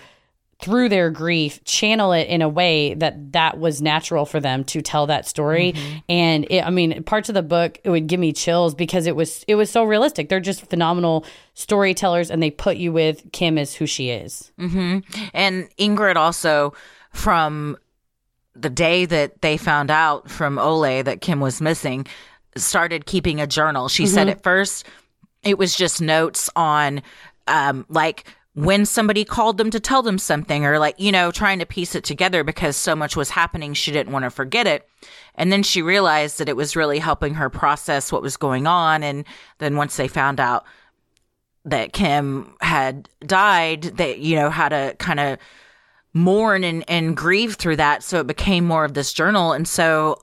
through 0.62 0.90
their 0.90 1.10
grief 1.10 1.64
channel 1.64 2.12
it 2.14 2.28
in 2.28 2.42
a 2.42 2.50
way 2.50 2.94
that 2.94 3.32
that 3.34 3.60
was 3.60 3.82
natural 3.82 4.26
for 4.26 4.40
them 4.40 4.64
to 4.66 4.82
tell 4.82 5.08
that 5.08 5.26
story. 5.28 5.74
And 6.08 6.46
it, 6.50 6.66
i 6.66 6.70
mean 6.70 7.04
parts 7.04 7.30
of 7.30 7.36
the 7.36 7.42
book 7.44 7.80
it 7.84 7.90
would 7.90 8.08
give 8.08 8.20
me 8.20 8.32
chills 8.34 8.76
because 8.76 9.08
it 9.08 9.16
was 9.16 9.44
it 9.48 9.56
was 9.56 9.70
so 9.70 9.84
realistic. 9.84 10.30
They're 10.30 10.40
just 10.40 10.66
phenomenal 10.70 11.26
storytellers 11.54 12.30
and 12.32 12.42
they 12.42 12.52
put 12.52 12.78
you 12.78 12.92
with 12.94 13.32
kim 13.32 13.58
as 13.58 13.74
who 13.76 13.86
she 13.86 14.10
is. 14.10 14.52
Hmm 14.60 15.00
And 15.34 15.70
Ingrid 15.78 16.16
also, 16.16 16.74
from 17.12 17.78
the 18.56 18.70
day 18.70 19.06
that 19.06 19.42
they 19.42 19.58
found 19.58 19.90
out 19.90 20.30
from 20.30 20.60
Ole 20.60 21.04
that 21.04 21.22
Kim 21.22 21.40
was 21.40 21.62
missing, 21.62 22.06
started 22.58 23.06
keeping 23.06 23.40
a 23.40 23.48
journal. 23.48 23.88
She 23.88 24.06
said 24.06 24.28
Mhm. 24.28 24.32
at 24.32 24.44
first 24.44 24.86
it 25.44 25.58
was 25.58 25.74
just 25.76 26.02
notes 26.02 26.50
on, 26.56 27.02
um, 27.48 27.86
like, 27.90 28.26
when 28.54 28.86
somebody 28.86 29.24
called 29.24 29.58
them 29.58 29.72
to 29.72 29.80
tell 29.80 30.02
them 30.02 30.18
something 30.18 30.66
or 30.66 30.78
like 30.78 31.00
you 31.00 31.12
know 31.12 31.32
trying 31.32 31.60
to 31.60 31.66
piece 31.66 31.96
it 31.96 32.04
together 32.04 32.44
because 32.44 32.76
so 32.76 32.96
much 32.96 33.16
was 33.16 33.30
happening 33.30 33.74
she 33.74 33.92
didn't 33.92 34.12
want 34.12 34.24
to 34.24 34.30
forget 34.30 34.68
it 34.68 34.88
and 35.36 35.52
then 35.52 35.64
she 35.64 35.82
realized 35.82 36.38
that 36.38 36.50
it 36.50 36.58
was 36.58 36.76
really 36.76 37.00
helping 37.00 37.36
her 37.36 37.50
process 37.50 38.12
what 38.12 38.22
was 38.22 38.36
going 38.36 38.68
on 38.68 39.04
and 39.04 39.26
then 39.60 39.78
once 39.78 39.96
they 39.96 40.08
found 40.08 40.40
out 40.40 40.66
that 41.66 41.94
Kim 41.94 42.56
had 42.62 43.08
died, 43.26 43.84
that, 43.84 44.20
you 44.20 44.36
know, 44.36 44.50
how 44.50 44.70
to 44.70 44.96
kind 44.98 45.20
of 45.20 45.38
mourn 46.14 46.64
and, 46.64 46.84
and 46.88 47.16
grieve 47.16 47.56
through 47.56 47.78
that. 47.78 48.04
So 48.04 48.20
it 48.20 48.28
became 48.28 48.66
more 48.66 48.84
of 48.84 48.94
this 48.94 49.14
journal. 49.14 49.54
And 49.54 49.68
so 49.68 50.22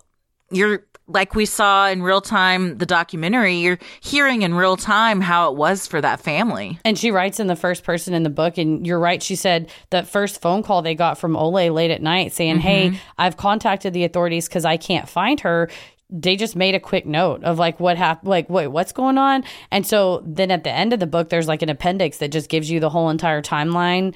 you're, 0.50 0.84
like 1.08 1.34
we 1.34 1.46
saw 1.46 1.88
in 1.88 2.02
real 2.02 2.20
time, 2.20 2.76
the 2.78 2.84
documentary, 2.86 3.56
you're 3.56 3.78
hearing 4.00 4.42
in 4.42 4.52
real 4.54 4.76
time 4.76 5.20
how 5.22 5.50
it 5.50 5.56
was 5.56 5.86
for 5.86 6.00
that 6.00 6.20
family. 6.20 6.78
And 6.84 6.98
she 6.98 7.10
writes 7.10 7.40
in 7.40 7.46
the 7.46 7.56
first 7.56 7.82
person 7.82 8.12
in 8.14 8.22
the 8.24 8.30
book, 8.30 8.58
and 8.58 8.86
you're 8.86 8.98
right. 8.98 9.22
She 9.22 9.34
said 9.34 9.70
that 9.90 10.06
first 10.06 10.40
phone 10.42 10.62
call 10.62 10.82
they 10.82 10.94
got 10.94 11.16
from 11.18 11.34
Ole 11.34 11.70
late 11.72 11.90
at 11.90 12.02
night 12.02 12.32
saying, 12.32 12.60
Hey, 12.60 12.90
Mhm. 12.90 12.98
I've 13.16 13.36
contacted 13.38 13.94
the 13.94 14.04
authorities 14.04 14.48
because 14.48 14.64
I 14.66 14.76
can't 14.76 15.08
find 15.08 15.40
her. 15.40 15.70
They 16.10 16.36
just 16.36 16.56
made 16.56 16.74
a 16.74 16.80
quick 16.80 17.04
note 17.04 17.44
of 17.44 17.58
like 17.58 17.78
what 17.80 17.96
happened, 17.98 18.28
like, 18.30 18.48
wait, 18.48 18.68
what's 18.68 18.92
going 18.92 19.18
on? 19.18 19.44
And 19.70 19.86
so 19.86 20.22
then 20.26 20.50
at 20.50 20.64
the 20.64 20.70
end 20.70 20.92
of 20.94 21.00
the 21.00 21.06
book, 21.06 21.28
there's 21.28 21.48
like 21.48 21.60
an 21.62 21.68
appendix 21.68 22.18
that 22.18 22.28
just 22.32 22.48
gives 22.48 22.70
you 22.70 22.80
the 22.80 22.88
whole 22.90 23.10
entire 23.10 23.42
timeline 23.42 24.14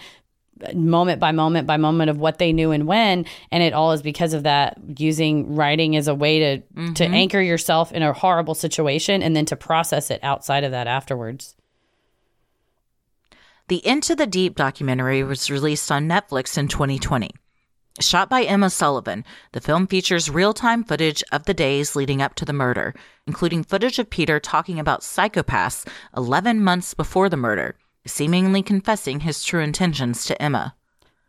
moment 0.75 1.19
by 1.21 1.33
moment 1.33 1.67
by 1.67 1.77
moment 1.77 2.11
of 2.11 2.19
what 2.19 2.39
they 2.39 2.53
knew 2.53 2.71
and 2.71 2.87
when 2.87 3.25
and 3.51 3.63
it 3.63 3.73
all 3.73 3.93
is 3.93 4.03
because 4.03 4.33
of 4.33 4.43
that 4.43 4.79
using 4.99 5.55
writing 5.55 5.97
as 5.97 6.09
a 6.09 6.15
way 6.15 6.39
to 6.39 6.59
to 6.95 7.07
Mhm. 7.07 7.15
anchor 7.15 7.41
yourself 7.41 7.93
in 7.93 8.03
a 8.03 8.13
horrible 8.13 8.55
situation 8.55 9.23
and 9.23 9.35
then 9.37 9.45
to 9.47 9.57
process 9.57 10.11
it 10.11 10.21
outside 10.23 10.65
of 10.65 10.71
that 10.71 10.87
afterwards 10.87 11.55
The 13.69 13.87
Into 13.87 14.15
the 14.15 14.27
Deep 14.27 14.57
documentary 14.57 15.23
was 15.23 15.51
released 15.51 15.91
on 15.91 16.07
Netflix 16.09 16.59
in 16.59 16.69
2020. 16.69 17.31
Shot 18.01 18.29
by 18.29 18.43
Emma 18.43 18.69
Sullivan, 18.71 19.25
the 19.53 19.61
film 19.61 19.87
features 19.87 20.29
real 20.31 20.53
time 20.53 20.83
footage 20.83 21.23
of 21.31 21.45
the 21.45 21.55
days 21.55 21.95
leading 21.95 22.21
up 22.21 22.35
to 22.37 22.45
the 22.45 22.53
murder, 22.53 22.95
including 23.27 23.63
footage 23.63 23.99
of 23.99 24.11
Peter 24.11 24.41
talking 24.41 24.79
about 24.79 25.03
psychopaths 25.03 25.87
11 26.17 26.63
months 26.65 26.93
before 26.95 27.29
the 27.29 27.37
murder, 27.37 27.77
seemingly 28.07 28.63
confessing 28.63 29.21
his 29.21 29.45
true 29.45 29.61
intentions 29.63 30.25
to 30.25 30.41
Emma. 30.41 30.75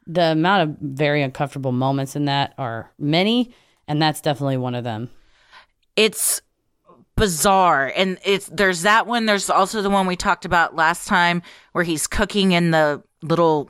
the 0.08 0.32
amount 0.32 0.70
of 0.70 0.78
very 0.80 1.22
uncomfortable 1.22 1.72
moments 1.72 2.16
in 2.16 2.26
that 2.26 2.54
are 2.58 2.92
many 3.00 3.54
and 3.88 4.02
that's 4.02 4.22
definitely 4.22 4.58
one 4.58 4.76
of 4.76 4.84
them 4.84 5.10
It's 5.96 6.42
bizarre 7.16 7.92
and 7.96 8.18
it's 8.26 8.48
there's 8.48 8.82
that 8.82 9.06
one 9.06 9.28
there's 9.28 9.50
also 9.50 9.82
the 9.84 9.90
one 9.90 10.08
we 10.08 10.16
talked 10.16 10.46
about 10.46 10.76
last 10.76 11.08
time 11.08 11.44
where 11.74 11.84
he's 11.84 12.08
cooking 12.08 12.54
in 12.54 12.72
the 12.72 13.04
little 13.22 13.70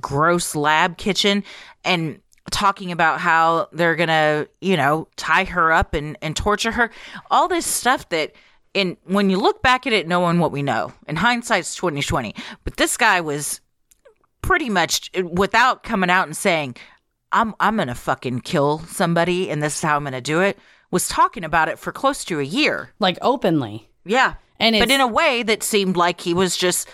gross 0.00 0.54
lab 0.54 0.96
kitchen 0.96 1.42
and 1.84 2.20
talking 2.52 2.92
about 2.92 3.18
how 3.18 3.68
they're 3.72 3.96
gonna 3.96 4.46
you 4.60 4.76
know 4.76 5.08
tie 5.16 5.42
her 5.44 5.72
up 5.72 5.94
and, 5.94 6.16
and 6.22 6.36
torture 6.36 6.70
her 6.70 6.90
all 7.28 7.48
this 7.48 7.66
stuff 7.66 8.08
that 8.10 8.32
in 8.76 8.96
when 9.04 9.30
you 9.30 9.38
look 9.38 9.62
back 9.62 9.86
at 9.86 9.92
it 9.92 10.06
knowing 10.06 10.38
what 10.38 10.52
we 10.52 10.62
know 10.62 10.92
in 11.08 11.16
hindsight's 11.16 11.74
2020 11.76 12.34
but 12.64 12.76
this 12.76 12.96
guy 12.96 13.20
was 13.20 13.60
pretty 14.42 14.70
much 14.70 15.10
without 15.22 15.82
coming 15.82 16.10
out 16.10 16.26
and 16.26 16.36
saying 16.36 16.76
i'm 17.32 17.54
i'm 17.58 17.76
gonna 17.76 17.94
fucking 17.94 18.40
kill 18.40 18.78
somebody 18.80 19.50
and 19.50 19.62
this 19.62 19.76
is 19.76 19.82
how 19.82 19.96
i'm 19.96 20.04
gonna 20.04 20.20
do 20.20 20.40
it 20.40 20.58
was 20.90 21.08
talking 21.08 21.44
about 21.44 21.68
it 21.68 21.78
for 21.78 21.92
close 21.92 22.24
to 22.24 22.40
a 22.40 22.44
year. 22.44 22.90
Like 22.98 23.18
openly. 23.22 23.88
Yeah. 24.04 24.34
And 24.58 24.78
but 24.78 24.90
in 24.90 25.00
a 25.00 25.06
way 25.06 25.42
that 25.42 25.62
seemed 25.62 25.96
like 25.96 26.20
he 26.20 26.32
was 26.32 26.56
just 26.56 26.88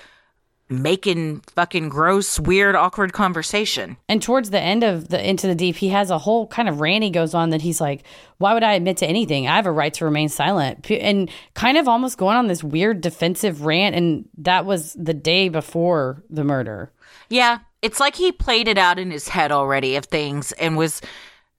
making 0.73 1.41
fucking 1.55 1.89
gross 1.89 2.41
weird 2.41 2.75
awkward 2.75 3.13
conversation. 3.13 3.97
And 4.09 4.23
towards 4.23 4.51
the 4.51 4.61
end 4.61 4.83
of 4.83 5.09
the 5.09 5.29
into 5.29 5.47
the 5.47 5.55
deep 5.55 5.77
he 5.77 5.89
has 5.89 6.11
a 6.11 6.19
whole 6.19 6.47
kind 6.47 6.69
of 6.69 6.81
rant 6.81 7.05
he 7.05 7.11
goes 7.11 7.35
on 7.35 7.51
that 7.51 7.63
he's 7.63 7.81
like 7.81 8.05
why 8.39 8.55
would 8.55 8.63
i 8.65 8.73
admit 8.73 8.97
to 8.99 9.07
anything? 9.07 9.47
I 9.47 9.55
have 9.57 9.67
a 9.67 9.73
right 9.73 9.95
to 9.95 10.05
remain 10.05 10.29
silent. 10.29 10.91
And 10.91 11.31
kind 11.55 11.79
of 11.79 11.87
almost 11.87 12.19
going 12.19 12.37
on 12.37 12.49
this 12.49 12.65
weird 12.65 13.01
defensive 13.01 13.65
rant 13.65 13.95
and 13.95 14.29
that 14.39 14.67
was 14.67 14.95
the 14.95 15.15
day 15.15 15.49
before 15.49 16.25
the 16.29 16.45
murder. 16.45 16.93
Yeah, 17.29 17.59
it's 17.83 18.01
like 18.01 18.17
he 18.17 18.33
played 18.33 18.69
it 18.69 18.79
out 18.79 18.99
in 18.99 19.11
his 19.11 19.29
head 19.29 19.53
already 19.53 19.97
of 19.97 20.07
things 20.07 20.53
and 20.53 20.77
was 20.77 21.01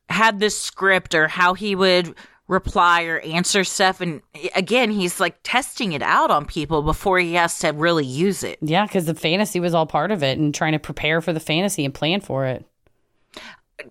had 0.10 0.40
this 0.40 0.60
script 0.60 1.16
or 1.16 1.28
how 1.28 1.54
he 1.54 1.76
would 1.76 2.16
reply 2.48 3.04
or 3.04 3.20
answer 3.20 3.64
stuff. 3.64 4.02
And 4.02 4.22
again, 4.56 4.92
he's 4.92 5.20
like 5.20 5.38
testing 5.44 5.94
it 5.94 6.02
out 6.02 6.30
on 6.30 6.46
people 6.46 6.82
before 6.82 7.20
he 7.20 7.34
has 7.34 7.60
to 7.60 7.70
really 7.70 8.06
use 8.06 8.44
it. 8.44 8.60
Yeah, 8.62 8.86
because 8.86 9.06
the 9.06 9.16
fantasy 9.16 9.60
was 9.60 9.74
all 9.74 9.86
part 9.86 10.12
of 10.12 10.24
it 10.24 10.38
and 10.38 10.54
trying 10.54 10.74
to 10.74 10.80
prepare 10.80 11.22
for 11.22 11.34
the 11.34 11.40
fantasy 11.40 11.86
and 11.86 11.94
plan 11.94 12.22
for 12.22 12.46
it. 12.46 12.66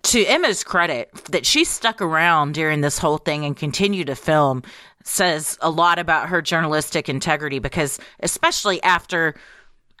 To 0.01 0.25
Emma's 0.25 0.63
credit, 0.63 1.13
that 1.31 1.45
she 1.45 1.65
stuck 1.65 2.01
around 2.01 2.53
during 2.53 2.81
this 2.81 2.97
whole 2.97 3.17
thing 3.17 3.43
and 3.43 3.55
continued 3.55 4.07
to 4.07 4.15
film 4.15 4.63
says 5.03 5.57
a 5.61 5.69
lot 5.69 5.99
about 5.99 6.29
her 6.29 6.41
journalistic 6.41 7.09
integrity 7.09 7.59
because, 7.59 7.99
especially 8.21 8.81
after 8.83 9.35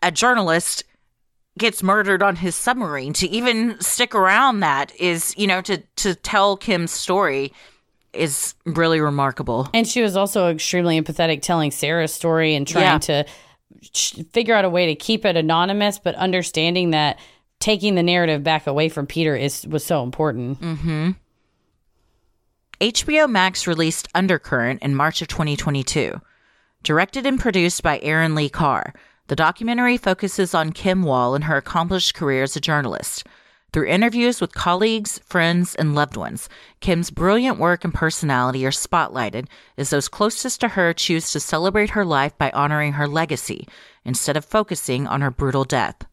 a 0.01 0.11
journalist 0.11 0.83
gets 1.57 1.83
murdered 1.83 2.23
on 2.23 2.37
his 2.37 2.55
submarine, 2.55 3.13
to 3.13 3.27
even 3.27 3.79
stick 3.81 4.15
around 4.15 4.61
that 4.61 4.95
is, 4.99 5.35
you 5.37 5.45
know, 5.45 5.61
to, 5.61 5.77
to 5.97 6.15
tell 6.15 6.55
Kim's 6.55 6.91
story 6.91 7.51
is 8.13 8.53
really 8.65 8.99
remarkable. 8.99 9.67
And 9.73 9.87
she 9.87 10.01
was 10.01 10.15
also 10.15 10.49
extremely 10.49 10.99
empathetic 11.01 11.41
telling 11.41 11.71
Sarah's 11.71 12.13
story 12.13 12.55
and 12.55 12.67
trying 12.67 12.83
Yeah. 12.83 12.97
to 12.99 13.25
figure 14.31 14.53
out 14.55 14.65
a 14.65 14.69
way 14.69 14.85
to 14.87 14.95
keep 14.95 15.25
it 15.25 15.35
anonymous, 15.35 15.99
but 15.99 16.15
understanding 16.15 16.91
that 16.91 17.19
taking 17.59 17.95
the 17.95 18.03
narrative 18.03 18.43
back 18.43 18.67
away 18.67 18.89
from 18.89 19.07
Peter 19.07 19.35
is 19.35 19.65
was 19.67 19.83
so 19.83 20.03
important. 20.03 20.61
Mm-hmm. 20.61 21.11
HBO 22.81 23.29
Max 23.29 23.65
released 23.67 24.07
Undercurrent 24.13 24.81
in 24.81 24.95
March 24.95 25.21
of 25.21 25.27
2022. 25.27 26.19
Directed 26.83 27.25
and 27.25 27.39
produced 27.39 27.81
by 27.81 27.99
Erin 28.01 28.35
Lee 28.35 28.49
Carr, 28.49 28.93
the 29.27 29.35
documentary 29.35 29.95
focuses 29.97 30.53
on 30.53 30.73
Kim 30.73 31.03
Wall 31.03 31.33
and 31.33 31.45
her 31.45 31.55
accomplished 31.55 32.13
career 32.13 32.43
as 32.43 32.55
a 32.57 32.61
journalist. 32.61 33.25
Through 33.73 33.87
interviews 33.87 34.39
with 34.39 34.53
colleagues, 34.53 35.19
friends, 35.25 35.73
and 35.73 35.95
loved 35.95 36.15
ones, 36.15 36.47
Kim's 36.79 37.09
brilliant 37.09 37.57
work 37.57 37.83
and 37.83 37.91
personality 37.91 38.63
are 38.67 38.71
spotlighted 38.71 39.47
as 39.79 39.89
those 39.89 40.07
closest 40.07 40.61
to 40.61 40.67
her 40.69 40.93
choose 40.93 41.31
to 41.31 41.39
celebrate 41.39 41.89
her 41.89 42.05
life 42.05 42.37
by 42.37 42.51
honoring 42.51 42.93
her 42.93 43.07
legacy 43.07 43.67
instead 44.05 44.37
of 44.37 44.45
focusing 44.45 45.07
on 45.07 45.21
her 45.21 45.31
brutal 45.31 45.63
death. 45.63 46.05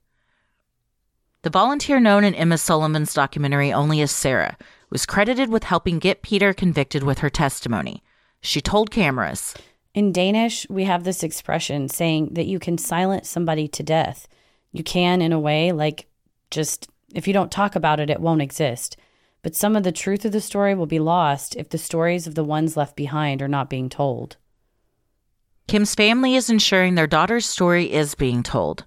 The 1.43 1.51
volunteer 1.51 2.01
known 2.01 2.25
in 2.25 2.35
Emma 2.35 2.57
Sullivan's 2.57 3.13
documentary 3.13 3.71
only 3.71 4.01
as 4.01 4.11
Sarah 4.11 4.57
was 4.89 5.05
credited 5.05 5.51
with 5.51 5.65
helping 5.65 5.99
get 5.99 6.23
Peter 6.23 6.55
convicted 6.55 7.03
with 7.03 7.19
her 7.19 7.31
testimony. 7.31 8.03
She 8.41 8.63
told 8.63 8.91
cameras, 8.91 9.55
In 9.93 10.13
Danish, 10.13 10.67
we 10.71 10.85
have 10.85 11.05
this 11.05 11.23
expression 11.23 11.91
saying 11.91 12.31
that 12.33 12.47
you 12.47 12.59
can 12.59 12.79
silence 12.79 13.29
somebody 13.29 13.69
to 13.69 13.83
death. 13.83 14.29
You 14.73 14.83
can, 14.83 15.21
in 15.21 15.33
a 15.33 15.39
way, 15.39 15.73
like 15.73 16.07
just 16.51 16.89
if 17.15 17.27
you 17.27 17.33
don't 17.33 17.51
talk 17.51 17.75
about 17.75 18.01
it, 18.01 18.11
it 18.11 18.21
won't 18.21 18.43
exist. 18.43 18.97
But 19.43 19.57
some 19.57 19.75
of 19.77 19.83
the 19.83 19.93
truth 19.93 20.25
of 20.25 20.33
the 20.33 20.41
story 20.41 20.75
will 20.75 20.87
be 20.87 20.99
lost 20.99 21.57
if 21.57 21.71
the 21.71 21.79
stories 21.79 22.27
of 22.27 22.35
the 22.35 22.45
ones 22.45 22.77
left 22.77 22.97
behind 22.97 23.41
are 23.41 23.49
not 23.49 23.71
being 23.71 23.89
told. 23.89 24.37
Kim's 25.67 25.95
family 25.95 26.35
is 26.35 26.51
ensuring 26.51 26.95
their 26.95 27.07
daughter's 27.07 27.47
story 27.47 27.93
is 27.93 28.15
being 28.15 28.43
told. 28.43 28.85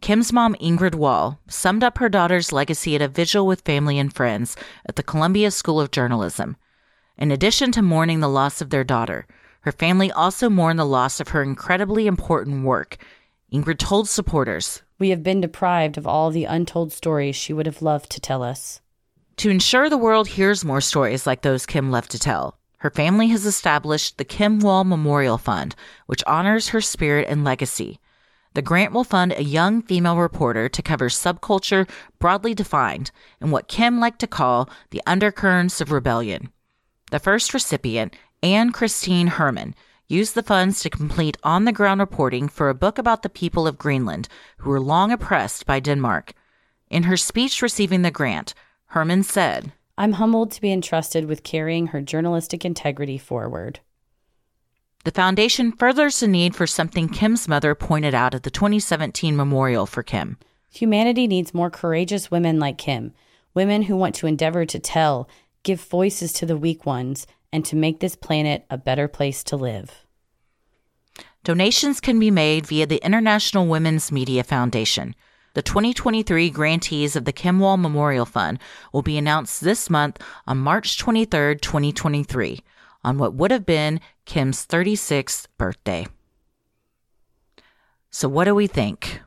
Kim's 0.00 0.32
mom, 0.32 0.54
Ingrid 0.56 0.94
Wall, 0.94 1.40
summed 1.48 1.82
up 1.82 1.98
her 1.98 2.08
daughter's 2.08 2.52
legacy 2.52 2.94
at 2.94 3.02
a 3.02 3.08
vigil 3.08 3.46
with 3.46 3.62
family 3.62 3.98
and 3.98 4.14
friends 4.14 4.54
at 4.86 4.96
the 4.96 5.02
Columbia 5.02 5.50
School 5.50 5.80
of 5.80 5.90
Journalism. 5.90 6.56
In 7.16 7.32
addition 7.32 7.72
to 7.72 7.82
mourning 7.82 8.20
the 8.20 8.28
loss 8.28 8.60
of 8.60 8.70
their 8.70 8.84
daughter, 8.84 9.26
her 9.62 9.72
family 9.72 10.12
also 10.12 10.48
mourned 10.48 10.78
the 10.78 10.84
loss 10.84 11.18
of 11.18 11.28
her 11.28 11.42
incredibly 11.42 12.06
important 12.06 12.64
work. 12.64 12.98
Ingrid 13.52 13.78
told 13.78 14.08
supporters, 14.08 14.82
We 14.98 15.10
have 15.10 15.22
been 15.22 15.40
deprived 15.40 15.96
of 15.96 16.06
all 16.06 16.30
the 16.30 16.44
untold 16.44 16.92
stories 16.92 17.36
she 17.36 17.52
would 17.52 17.66
have 17.66 17.82
loved 17.82 18.10
to 18.10 18.20
tell 18.20 18.42
us. 18.42 18.80
To 19.36 19.50
ensure 19.50 19.88
the 19.88 19.96
world 19.96 20.28
hears 20.28 20.64
more 20.64 20.80
stories 20.80 21.26
like 21.26 21.42
those 21.42 21.66
Kim 21.66 21.92
left 21.92 22.10
to 22.10 22.18
tell, 22.18 22.58
her 22.78 22.90
family 22.90 23.28
has 23.28 23.44
established 23.46 24.18
the 24.18 24.24
Kim 24.24 24.60
Wall 24.60 24.84
Memorial 24.84 25.38
Fund, 25.38 25.76
which 26.06 26.24
honors 26.26 26.68
her 26.68 26.80
spirit 26.80 27.26
and 27.28 27.44
legacy. 27.44 28.00
The 28.54 28.62
grant 28.62 28.92
will 28.92 29.04
fund 29.04 29.32
a 29.32 29.44
young 29.44 29.82
female 29.82 30.16
reporter 30.16 30.68
to 30.68 30.82
cover 30.82 31.08
subculture 31.08 31.88
broadly 32.18 32.54
defined 32.54 33.10
and 33.40 33.52
what 33.52 33.68
Kim 33.68 34.00
liked 34.00 34.18
to 34.20 34.26
call 34.26 34.68
the 34.90 35.02
undercurrents 35.06 35.80
of 35.80 35.92
rebellion. 35.92 36.50
The 37.10 37.18
first 37.18 37.54
recipient, 37.54 38.16
Anne 38.42 38.72
Christine 38.72 39.28
Herman, 39.28 39.74
used 40.08 40.34
the 40.34 40.42
funds 40.42 40.80
to 40.80 40.88
complete 40.88 41.36
on 41.42 41.66
the 41.66 41.72
ground 41.72 42.00
reporting 42.00 42.48
for 42.48 42.70
a 42.70 42.74
book 42.74 42.96
about 42.96 43.22
the 43.22 43.28
people 43.28 43.66
of 43.66 43.76
Greenland 43.76 44.26
who 44.58 44.70
were 44.70 44.80
long 44.80 45.12
oppressed 45.12 45.66
by 45.66 45.78
Denmark. 45.78 46.32
In 46.88 47.02
her 47.02 47.16
speech 47.16 47.60
receiving 47.60 48.00
the 48.00 48.10
grant, 48.10 48.54
Herman 48.86 49.22
said, 49.22 49.72
I'm 49.98 50.12
humbled 50.12 50.50
to 50.52 50.60
be 50.62 50.72
entrusted 50.72 51.26
with 51.26 51.42
carrying 51.42 51.88
her 51.88 52.00
journalistic 52.00 52.64
integrity 52.64 53.18
forward. 53.18 53.80
The 55.04 55.10
foundation 55.10 55.72
furthers 55.72 56.20
the 56.20 56.28
need 56.28 56.56
for 56.56 56.66
something 56.66 57.08
Kim's 57.08 57.46
mother 57.46 57.74
pointed 57.74 58.14
out 58.14 58.34
at 58.34 58.44
the 58.44 58.50
2017 58.50 59.36
memorial 59.36 59.84
for 59.84 60.02
Kim. 60.02 60.38
Humanity 60.70 61.26
needs 61.26 61.52
more 61.52 61.70
courageous 61.70 62.30
women 62.30 62.58
like 62.58 62.78
Kim, 62.78 63.12
women 63.54 63.82
who 63.82 63.96
want 63.96 64.14
to 64.16 64.26
endeavor 64.26 64.64
to 64.64 64.78
tell, 64.78 65.28
give 65.62 65.80
voices 65.80 66.32
to 66.34 66.46
the 66.46 66.56
weak 66.56 66.86
ones, 66.86 67.26
and 67.52 67.64
to 67.64 67.76
make 67.76 68.00
this 68.00 68.16
planet 68.16 68.64
a 68.70 68.78
better 68.78 69.08
place 69.08 69.42
to 69.44 69.56
live. 69.56 70.06
Donations 71.44 72.00
can 72.00 72.18
be 72.18 72.30
made 72.30 72.66
via 72.66 72.86
the 72.86 73.04
International 73.04 73.66
Women's 73.66 74.12
Media 74.12 74.44
Foundation. 74.44 75.14
The 75.54 75.62
2023 75.62 76.50
grantees 76.50 77.16
of 77.16 77.24
the 77.24 77.32
Kim 77.32 77.58
Wall 77.58 77.76
Memorial 77.76 78.26
Fund 78.26 78.58
will 78.92 79.02
be 79.02 79.16
announced 79.16 79.62
this 79.62 79.88
month 79.88 80.22
on 80.46 80.58
March 80.58 80.98
23, 80.98 81.56
2023, 81.56 82.60
on 83.02 83.18
what 83.18 83.34
would 83.34 83.50
have 83.50 83.64
been 83.64 84.00
Kim's 84.24 84.66
36th 84.66 85.46
birthday. 85.56 86.06
So, 88.10 88.28
what 88.28 88.44
do 88.44 88.54
we 88.54 88.66
think? 88.66 89.20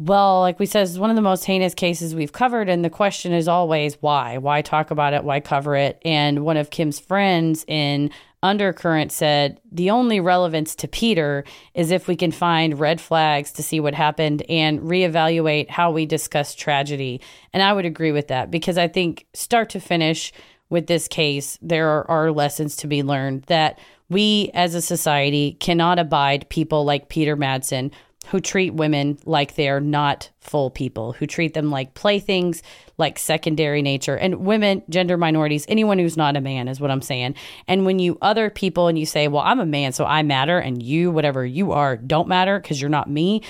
Well, 0.00 0.40
like 0.40 0.58
we 0.58 0.64
said, 0.64 0.84
it's 0.88 0.96
one 0.96 1.10
of 1.10 1.16
the 1.16 1.20
most 1.20 1.44
heinous 1.44 1.74
cases 1.74 2.14
we've 2.14 2.32
covered. 2.32 2.70
And 2.70 2.82
the 2.82 2.88
question 2.88 3.34
is 3.34 3.46
always 3.46 4.00
why? 4.00 4.38
Why 4.38 4.62
talk 4.62 4.90
about 4.90 5.12
it? 5.12 5.24
Why 5.24 5.40
cover 5.40 5.76
it? 5.76 6.00
And 6.06 6.42
one 6.42 6.56
of 6.56 6.70
Kim's 6.70 6.98
friends 6.98 7.66
in 7.68 8.10
Undercurrent 8.42 9.12
said 9.12 9.60
the 9.70 9.90
only 9.90 10.18
relevance 10.18 10.74
to 10.76 10.88
Peter 10.88 11.44
is 11.74 11.90
if 11.90 12.08
we 12.08 12.16
can 12.16 12.32
find 12.32 12.80
red 12.80 12.98
flags 12.98 13.52
to 13.52 13.62
see 13.62 13.78
what 13.78 13.92
happened 13.92 14.42
and 14.48 14.80
reevaluate 14.80 15.68
how 15.68 15.90
we 15.90 16.06
discuss 16.06 16.54
tragedy. 16.54 17.20
And 17.52 17.62
I 17.62 17.74
would 17.74 17.84
agree 17.84 18.12
with 18.12 18.28
that 18.28 18.50
because 18.50 18.78
I 18.78 18.88
think 18.88 19.26
start 19.34 19.68
to 19.70 19.80
finish 19.80 20.32
with 20.70 20.86
this 20.86 21.08
case, 21.08 21.58
there 21.60 21.88
are, 21.90 22.10
are 22.10 22.32
lessons 22.32 22.74
to 22.76 22.86
be 22.86 23.02
learned 23.02 23.42
that 23.48 23.78
we 24.08 24.50
as 24.54 24.74
a 24.74 24.80
society 24.80 25.58
cannot 25.60 25.98
abide 25.98 26.48
people 26.48 26.86
like 26.86 27.10
Peter 27.10 27.36
Madsen 27.36 27.90
who 28.26 28.40
treat 28.40 28.74
women 28.74 29.18
like 29.24 29.54
they're 29.54 29.80
not 29.80 30.30
full 30.40 30.70
people, 30.70 31.12
who 31.12 31.26
treat 31.26 31.54
them 31.54 31.70
like 31.70 31.94
playthings, 31.94 32.62
like 32.98 33.18
secondary 33.18 33.82
nature, 33.82 34.14
and 34.14 34.46
women, 34.46 34.82
gender 34.88 35.16
minorities, 35.16 35.64
anyone 35.68 35.98
who's 35.98 36.16
not 36.16 36.36
a 36.36 36.40
man 36.40 36.68
is 36.68 36.80
what 36.80 36.90
I'm 36.90 37.02
saying. 37.02 37.34
And 37.66 37.86
when 37.86 37.98
you 37.98 38.18
other 38.20 38.50
people 38.50 38.88
and 38.88 38.98
you 38.98 39.06
say, 39.06 39.26
well, 39.26 39.42
I'm 39.42 39.58
a 39.58 39.66
man, 39.66 39.92
so 39.92 40.04
I 40.04 40.22
matter, 40.22 40.58
and 40.58 40.82
you, 40.82 41.10
whatever 41.10 41.44
you 41.44 41.72
are, 41.72 41.96
don't 41.96 42.28
matter 42.28 42.60
because 42.60 42.80
you're 42.80 42.90
not 42.90 43.10
me. 43.10 43.42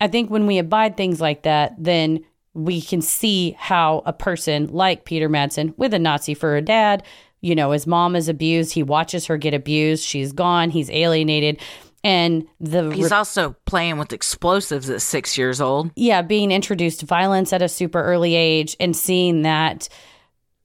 I 0.00 0.08
think 0.08 0.30
when 0.30 0.46
we 0.46 0.58
abide 0.58 0.96
things 0.96 1.20
like 1.20 1.42
that, 1.42 1.74
then 1.78 2.24
we 2.54 2.80
can 2.80 3.00
see 3.00 3.56
how 3.58 4.02
a 4.04 4.12
person 4.12 4.68
like 4.68 5.04
Peter 5.04 5.28
Madsen, 5.28 5.76
with 5.78 5.94
a 5.94 5.98
Nazi 5.98 6.34
for 6.34 6.56
a 6.56 6.62
dad, 6.62 7.02
you 7.40 7.54
know, 7.54 7.70
his 7.70 7.86
mom 7.86 8.16
is 8.16 8.28
abused. 8.28 8.72
He 8.72 8.82
watches 8.82 9.26
her 9.26 9.36
get 9.36 9.54
abused. 9.54 10.04
She's 10.04 10.32
gone. 10.32 10.70
He's 10.70 10.90
alienated. 10.90 11.60
And 12.04 12.46
the 12.60 12.90
He's 12.90 13.12
also 13.12 13.56
playing 13.64 13.98
with 13.98 14.12
explosives 14.12 14.88
at 14.88 15.02
six 15.02 15.36
years 15.36 15.60
old. 15.60 15.90
yeah, 15.96 16.22
being 16.22 16.52
introduced 16.52 17.00
to 17.00 17.06
violence 17.06 17.52
at 17.52 17.60
a 17.60 17.68
super 17.68 18.02
early 18.02 18.34
age 18.34 18.76
and 18.78 18.96
seeing 18.96 19.42
that 19.42 19.88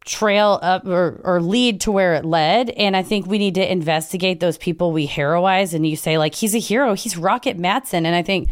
trail 0.05 0.59
up 0.61 0.85
or, 0.85 1.21
or 1.23 1.41
lead 1.41 1.81
to 1.81 1.91
where 1.91 2.13
it 2.13 2.25
led. 2.25 2.69
And 2.71 2.95
I 2.95 3.03
think 3.03 3.25
we 3.25 3.37
need 3.37 3.55
to 3.55 3.71
investigate 3.71 4.41
those 4.41 4.57
people 4.57 4.91
we 4.91 5.05
heroize. 5.05 5.73
And 5.73 5.87
you 5.87 5.95
say, 5.95 6.17
like, 6.17 6.35
he's 6.35 6.53
a 6.53 6.59
hero, 6.59 6.93
he's 6.93 7.17
Rocket 7.17 7.57
Madsen. 7.57 8.05
And 8.05 8.15
I 8.15 8.21
think 8.21 8.49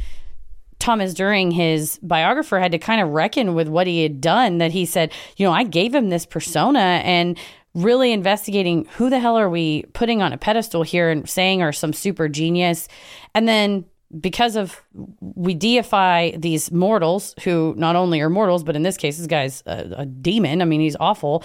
Thomas 0.79 1.13
Djursing, 1.13 1.53
his 1.53 1.99
biographer, 2.01 2.59
had 2.59 2.71
to 2.71 2.79
kind 2.79 3.01
of 3.01 3.09
reckon 3.09 3.53
with 3.53 3.67
what 3.67 3.85
he 3.85 4.01
had 4.01 4.19
done. 4.21 4.57
That 4.57 4.71
he 4.71 4.85
said, 4.85 5.11
you 5.37 5.45
know, 5.45 5.51
I 5.51 5.63
gave 5.63 5.93
him 5.93 6.09
this 6.09 6.25
persona 6.25 6.79
and 6.79 7.37
really 7.73 8.11
investigating 8.11 8.85
who 8.95 9.09
the 9.09 9.19
hell 9.19 9.37
are 9.37 9.49
we 9.49 9.83
putting 9.93 10.21
on 10.21 10.33
a 10.33 10.37
pedestal 10.37 10.83
here 10.83 11.09
and 11.09 11.29
saying 11.29 11.61
are 11.61 11.71
some 11.71 11.93
super 11.93 12.27
genius. 12.27 12.87
And 13.33 13.47
then 13.47 13.85
because 14.19 14.55
of 14.55 14.81
we 15.19 15.53
deify 15.53 16.31
these 16.31 16.71
mortals 16.71 17.33
who 17.43 17.73
not 17.77 17.95
only 17.95 18.19
are 18.19 18.29
mortals, 18.29 18.63
but 18.63 18.75
in 18.75 18.83
this 18.83 18.97
case, 18.97 19.17
this 19.17 19.27
guy's 19.27 19.63
a, 19.65 19.93
a 19.97 20.05
demon. 20.05 20.61
I 20.61 20.65
mean, 20.65 20.81
he's 20.81 20.97
awful. 20.99 21.43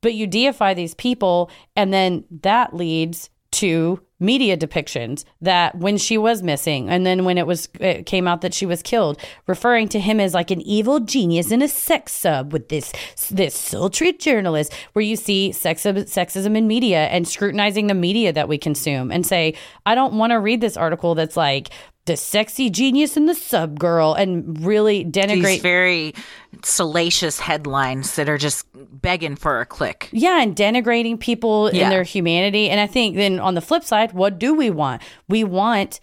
But 0.00 0.14
you 0.14 0.26
deify 0.26 0.74
these 0.74 0.94
people, 0.94 1.50
and 1.76 1.92
then 1.92 2.24
that 2.42 2.74
leads 2.74 3.30
to 3.52 4.02
media 4.22 4.56
depictions 4.56 5.24
that 5.40 5.74
when 5.74 5.98
she 5.98 6.16
was 6.16 6.42
missing 6.42 6.88
and 6.88 7.04
then 7.04 7.24
when 7.24 7.36
it 7.36 7.46
was 7.46 7.68
it 7.80 8.06
came 8.06 8.28
out 8.28 8.40
that 8.40 8.54
she 8.54 8.64
was 8.64 8.82
killed 8.82 9.18
referring 9.46 9.88
to 9.88 9.98
him 9.98 10.20
as 10.20 10.32
like 10.32 10.50
an 10.50 10.60
evil 10.62 11.00
genius 11.00 11.50
in 11.50 11.60
a 11.60 11.68
sex 11.68 12.12
sub 12.12 12.52
with 12.52 12.68
this 12.68 12.92
this 13.30 13.54
sultry 13.54 14.12
journalist 14.12 14.72
where 14.92 15.04
you 15.04 15.16
see 15.16 15.50
sexism, 15.52 16.04
sexism 16.04 16.56
in 16.56 16.66
media 16.66 17.06
and 17.08 17.26
scrutinizing 17.26 17.88
the 17.88 17.94
media 17.94 18.32
that 18.32 18.48
we 18.48 18.56
consume 18.56 19.10
and 19.10 19.26
say 19.26 19.54
i 19.84 19.94
don't 19.94 20.14
want 20.14 20.30
to 20.30 20.38
read 20.38 20.60
this 20.60 20.76
article 20.76 21.14
that's 21.14 21.36
like 21.36 21.70
the 22.04 22.16
sexy 22.16 22.68
genius 22.68 23.16
and 23.16 23.28
the 23.28 23.34
sub 23.34 23.78
girl 23.78 24.12
and 24.14 24.64
really 24.64 25.04
denigrate 25.04 25.42
These 25.44 25.62
very 25.62 26.14
salacious 26.64 27.38
headlines 27.38 28.16
that 28.16 28.28
are 28.28 28.38
just 28.38 28.66
begging 28.74 29.36
for 29.36 29.60
a 29.60 29.66
click. 29.66 30.08
Yeah, 30.12 30.42
and 30.42 30.56
denigrating 30.56 31.20
people 31.20 31.68
in 31.68 31.90
their 31.90 32.02
humanity. 32.02 32.68
And 32.68 32.80
I 32.80 32.86
think 32.88 33.14
then 33.16 33.38
on 33.38 33.54
the 33.54 33.60
flip 33.60 33.84
side, 33.84 34.12
what 34.14 34.38
do 34.38 34.52
we 34.54 34.68
want? 34.68 35.00
We 35.28 35.44
want 35.44 36.00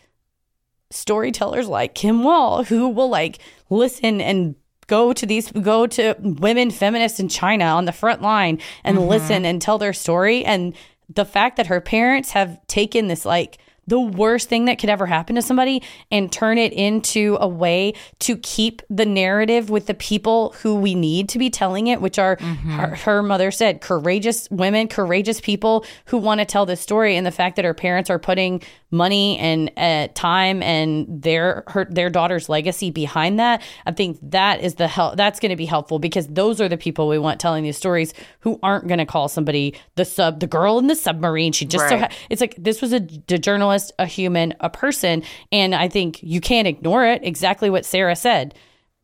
storytellers 0.92 1.68
like 1.68 1.94
Kim 1.96 2.24
Wall 2.24 2.64
who 2.64 2.90
will 2.90 3.10
like 3.10 3.40
listen 3.70 4.22
and 4.22 4.56
go 4.88 5.14
to 5.14 5.26
these 5.26 5.52
go 5.52 5.86
to 5.86 6.16
women 6.20 6.72
feminists 6.72 7.20
in 7.20 7.30
China 7.30 7.66
on 7.66 7.86
the 7.86 7.92
front 7.92 8.22
line 8.24 8.60
and 8.84 8.98
Mhm. 8.98 9.08
listen 9.08 9.46
and 9.46 9.62
tell 9.62 9.78
their 9.78 9.94
story 9.94 10.44
and 10.44 10.74
the 11.14 11.26
fact 11.26 11.58
that 11.58 11.68
her 11.68 11.80
parents 11.82 12.32
have 12.32 12.58
taken 12.68 13.08
this 13.08 13.24
like 13.24 13.60
the 13.90 14.00
worst 14.00 14.50
thing 14.50 14.66
that 14.66 14.80
could 14.80 14.90
ever 14.90 15.06
happen 15.06 15.36
to 15.36 15.42
somebody 15.42 15.82
and 16.12 16.32
turn 16.32 16.58
it 16.58 16.72
into 16.74 17.38
a 17.40 17.48
way 17.48 17.94
to 18.20 18.38
keep 18.38 18.82
the 18.90 19.06
narrative 19.06 19.70
with 19.70 19.88
the 19.88 19.94
people 19.94 20.52
who 20.62 20.76
we 20.76 20.96
need 20.96 21.28
to 21.30 21.40
be 21.40 21.50
telling 21.50 21.88
it, 21.88 22.00
which 22.00 22.18
are 22.18 22.38
her, 22.38 22.96
her 22.96 23.24
mother 23.24 23.52
said, 23.52 23.82
courageous 23.82 24.50
women, 24.52 24.88
courageous 24.88 25.42
people 25.42 25.86
who 26.06 26.18
want 26.18 26.40
to 26.40 26.46
tell 26.46 26.66
this 26.66 26.80
story. 26.80 27.18
And 27.18 27.26
the 27.26 27.32
fact 27.32 27.56
that 27.56 27.66
her 27.66 27.74
parents 27.74 28.10
are 28.10 28.20
putting 28.20 28.62
money 28.92 29.38
and 29.38 29.72
uh, 29.78 30.08
time 30.14 30.64
and 30.64 31.22
their 31.22 31.64
her 31.68 31.86
their 31.86 32.10
daughter's 32.10 32.50
legacy 32.50 32.92
behind 32.92 33.40
that, 33.40 33.62
I 33.86 33.92
think 33.92 34.18
that 34.22 34.62
is 34.62 34.76
the 34.76 34.88
help. 34.88 35.16
That's 35.16 35.40
going 35.40 35.52
to 35.52 35.56
be 35.56 35.66
helpful 35.66 36.00
because 36.00 36.28
those 36.28 36.60
are 36.62 36.68
the 36.68 36.78
people 36.78 37.08
we 37.08 37.18
want 37.18 37.40
telling 37.40 37.64
these 37.64 37.78
stories 37.78 38.14
who 38.42 38.60
aren't 38.62 38.88
going 38.88 38.98
to 39.00 39.06
call 39.06 39.28
somebody 39.28 39.76
the 39.96 40.06
sub, 40.06 40.40
the 40.40 40.48
girl 40.48 40.80
in 40.80 40.88
the 40.88 40.96
submarine. 40.96 41.52
She 41.52 41.66
just 41.66 41.88
so 41.90 41.98
ha- 41.98 42.10
it's 42.30 42.42
like 42.42 42.56
this 42.58 42.82
was 42.82 42.94
a, 42.94 42.98
a 43.30 43.38
journalist, 43.38 43.79
a 44.00 44.06
human, 44.06 44.54
a 44.60 44.70
person, 44.70 45.24
and 45.52 45.74
I 45.76 45.88
think 45.88 46.22
you 46.24 46.42
can't 46.42 46.68
ignore 46.68 47.06
it. 47.06 47.24
Exactly 47.24 47.70
what 47.70 47.86
Sarah 47.86 48.16
said. 48.16 48.54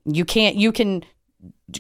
You 0.05 0.25
can't. 0.25 0.55
You 0.55 0.71
can 0.71 1.03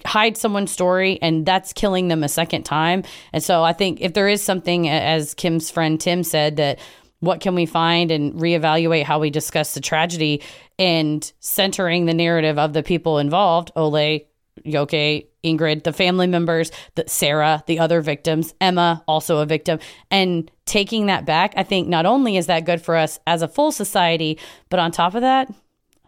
hide 0.03 0.35
someone's 0.35 0.71
story 0.71 1.19
and 1.21 1.45
that's 1.45 1.71
killing 1.71 2.07
them 2.07 2.23
a 2.23 2.29
second 2.29 2.63
time. 2.63 3.03
And 3.33 3.43
so 3.43 3.63
I 3.63 3.73
think 3.73 4.01
if 4.01 4.13
there 4.13 4.27
is 4.27 4.41
something, 4.41 4.89
as 4.89 5.33
Kim's 5.33 5.69
friend 5.69 5.99
Tim 6.01 6.23
said, 6.23 6.57
that 6.57 6.79
what 7.19 7.39
can 7.39 7.55
we 7.55 7.65
find 7.65 8.11
and 8.11 8.33
reevaluate 8.33 9.03
how 9.03 9.19
we 9.19 9.29
discuss 9.29 9.73
the 9.73 9.81
tragedy 9.81 10.41
and 10.77 11.31
centering 11.39 12.05
the 12.05 12.13
narrative 12.13 12.57
of 12.57 12.73
the 12.73 12.83
people 12.83 13.19
involved, 13.19 13.71
Ole, 13.75 14.21
Yoke, 14.63 15.25
Ingrid, 15.43 15.83
the 15.83 15.93
family 15.93 16.27
members, 16.27 16.71
the 16.95 17.05
Sarah, 17.07 17.63
the 17.67 17.79
other 17.79 18.01
victims, 18.01 18.53
Emma, 18.59 19.03
also 19.07 19.37
a 19.39 19.45
victim, 19.45 19.79
and 20.09 20.49
taking 20.65 21.05
that 21.05 21.25
back, 21.25 21.53
I 21.55 21.63
think 21.63 21.87
not 21.87 22.05
only 22.05 22.37
is 22.37 22.47
that 22.47 22.65
good 22.65 22.81
for 22.81 22.95
us 22.95 23.19
as 23.27 23.41
a 23.41 23.47
full 23.47 23.71
society, 23.71 24.39
but 24.69 24.79
on 24.79 24.91
top 24.91 25.15
of 25.15 25.21
that, 25.21 25.51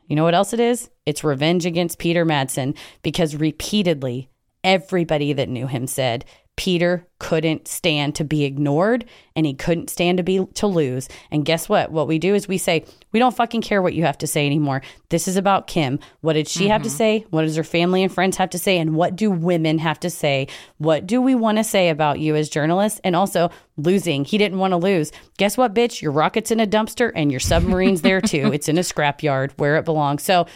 you 0.08 0.16
know 0.16 0.24
what 0.24 0.36
else 0.36 0.54
it 0.54 0.60
is? 0.60 0.90
It's 1.06 1.24
revenge 1.24 1.66
against 1.66 2.00
Peter 2.00 2.26
Madsen 2.26 2.76
because 3.02 3.36
repeatedly 3.36 4.30
everybody 4.64 5.34
that 5.34 5.50
knew 5.50 5.68
him 5.68 5.86
said 5.86 6.26
Peter 6.58 7.08
couldn't 7.20 7.68
stand 7.68 8.16
to 8.16 8.24
be 8.24 8.44
ignored 8.44 9.06
and 9.36 9.46
he 9.46 9.54
couldn't 9.54 9.92
stand 9.92 10.18
to 10.18 10.24
be 10.24 10.44
to 10.56 10.66
lose. 10.66 11.08
And 11.30 11.46
guess 11.46 11.70
what? 11.70 11.92
What 11.92 12.08
we 12.08 12.18
do 12.18 12.34
is 12.34 12.48
we 12.48 12.58
say, 12.58 12.84
we 13.12 13.20
don't 13.20 13.36
fucking 13.36 13.62
care 13.62 13.80
what 13.80 13.94
you 13.94 14.04
have 14.04 14.18
to 14.18 14.28
say 14.28 14.46
anymore. 14.46 14.82
This 15.10 15.28
is 15.28 15.38
about 15.38 15.68
Kim. 15.68 16.00
What 16.22 16.34
did 16.34 16.48
she 16.48 16.68
have 16.68 16.82
to 16.82 16.90
say? 16.90 17.26
What 17.30 17.44
does 17.44 17.56
her 17.56 17.64
family 17.64 18.02
and 18.02 18.12
friends 18.12 18.38
have 18.38 18.50
to 18.50 18.60
say? 18.60 18.80
And 18.80 18.96
what 18.96 19.16
do 19.16 19.30
women 19.30 19.78
have 19.78 20.00
to 20.00 20.10
say? 20.10 20.48
What 20.80 21.06
do 21.06 21.22
we 21.22 21.36
want 21.36 21.60
to 21.60 21.64
say 21.64 21.90
about 21.90 22.20
you 22.20 22.36
as 22.36 22.50
journalists? 22.50 23.00
And 23.04 23.16
also 23.16 23.52
losing. 23.78 24.26
He 24.26 24.40
didn't 24.40 24.58
want 24.58 24.72
to 24.72 24.78
lose. 24.78 25.12
Guess 25.38 25.58
what, 25.58 25.76
bitch? 25.76 26.02
Your 26.02 26.12
rocket's 26.12 26.50
in 26.50 26.60
a 26.60 26.68
dumpster 26.68 27.12
and 27.16 27.32
your 27.32 27.40
submarine's 27.40 28.02
there 28.02 28.20
too. 28.20 28.52
It's 28.58 28.68
in 28.68 28.80
a 28.80 28.82
scrapyard 28.82 29.52
where 29.58 29.78
it 29.78 29.86
belongs. 29.86 30.24
So 30.24 30.48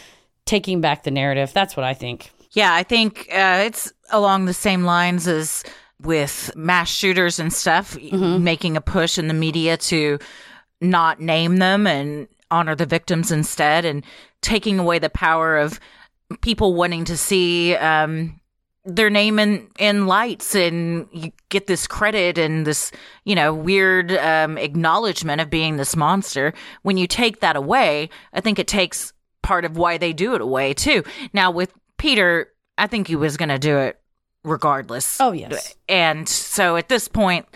taking 0.46 0.80
back 0.80 1.04
the 1.04 1.12
narrative, 1.12 1.52
that's 1.52 1.76
what 1.76 1.84
I 1.84 1.94
think. 1.94 2.32
Yeah, 2.50 2.74
I 2.74 2.82
think 2.82 3.28
uh, 3.32 3.62
it's 3.64 3.92
along 4.10 4.46
the 4.46 4.54
same 4.54 4.82
lines 4.82 5.28
as 5.28 5.62
with 6.06 6.50
mass 6.56 6.88
shooters 6.90 7.38
and 7.38 7.52
stuff, 7.52 7.96
making 8.38 8.76
a 8.76 8.80
push 8.80 9.18
in 9.18 9.28
the 9.28 9.34
media 9.34 9.76
to 9.76 10.18
not 10.80 11.20
name 11.20 11.56
them 11.56 11.86
and 11.86 12.28
honor 12.50 12.74
the 12.74 12.86
victims 12.86 13.30
instead, 13.32 13.84
and 13.84 14.04
taking 14.40 14.78
away 14.78 14.98
the 14.98 15.10
power 15.10 15.56
of 15.56 15.80
people 16.40 16.74
wanting 16.74 17.04
to 17.04 17.16
see 17.16 17.74
um, 17.76 18.40
their 18.84 19.10
name 19.10 19.38
in, 19.38 19.68
in 19.78 20.06
lights 20.06 20.54
and 20.54 21.06
you 21.12 21.30
get 21.50 21.66
this 21.66 21.86
credit 21.86 22.36
and 22.36 22.66
this, 22.66 22.90
you 23.24 23.34
know, 23.34 23.54
weird 23.54 24.12
um, 24.12 24.58
acknowledgement 24.58 25.40
of 25.40 25.48
being 25.48 25.76
this 25.76 25.94
monster. 25.94 26.52
When 26.82 26.96
you 26.96 27.06
take 27.06 27.40
that 27.40 27.54
away, 27.56 28.10
I 28.32 28.40
think 28.40 28.58
it 28.58 28.66
takes 28.66 29.12
part 29.42 29.64
of 29.64 29.76
why 29.76 29.98
they 29.98 30.12
do 30.12 30.34
it 30.34 30.40
away 30.40 30.74
too. 30.74 31.04
Now 31.32 31.50
with 31.50 31.72
Peter, 31.96 32.52
I 32.76 32.86
think 32.86 33.06
he 33.06 33.16
was 33.16 33.36
going 33.36 33.50
to 33.50 33.58
do 33.58 33.78
it 33.78 34.00
regardless. 34.44 35.20
Oh, 35.20 35.32
yes. 35.32 35.74
And 35.88 36.28
so 36.28 36.76
at 36.76 36.88
this 36.88 37.08
point, 37.08 37.46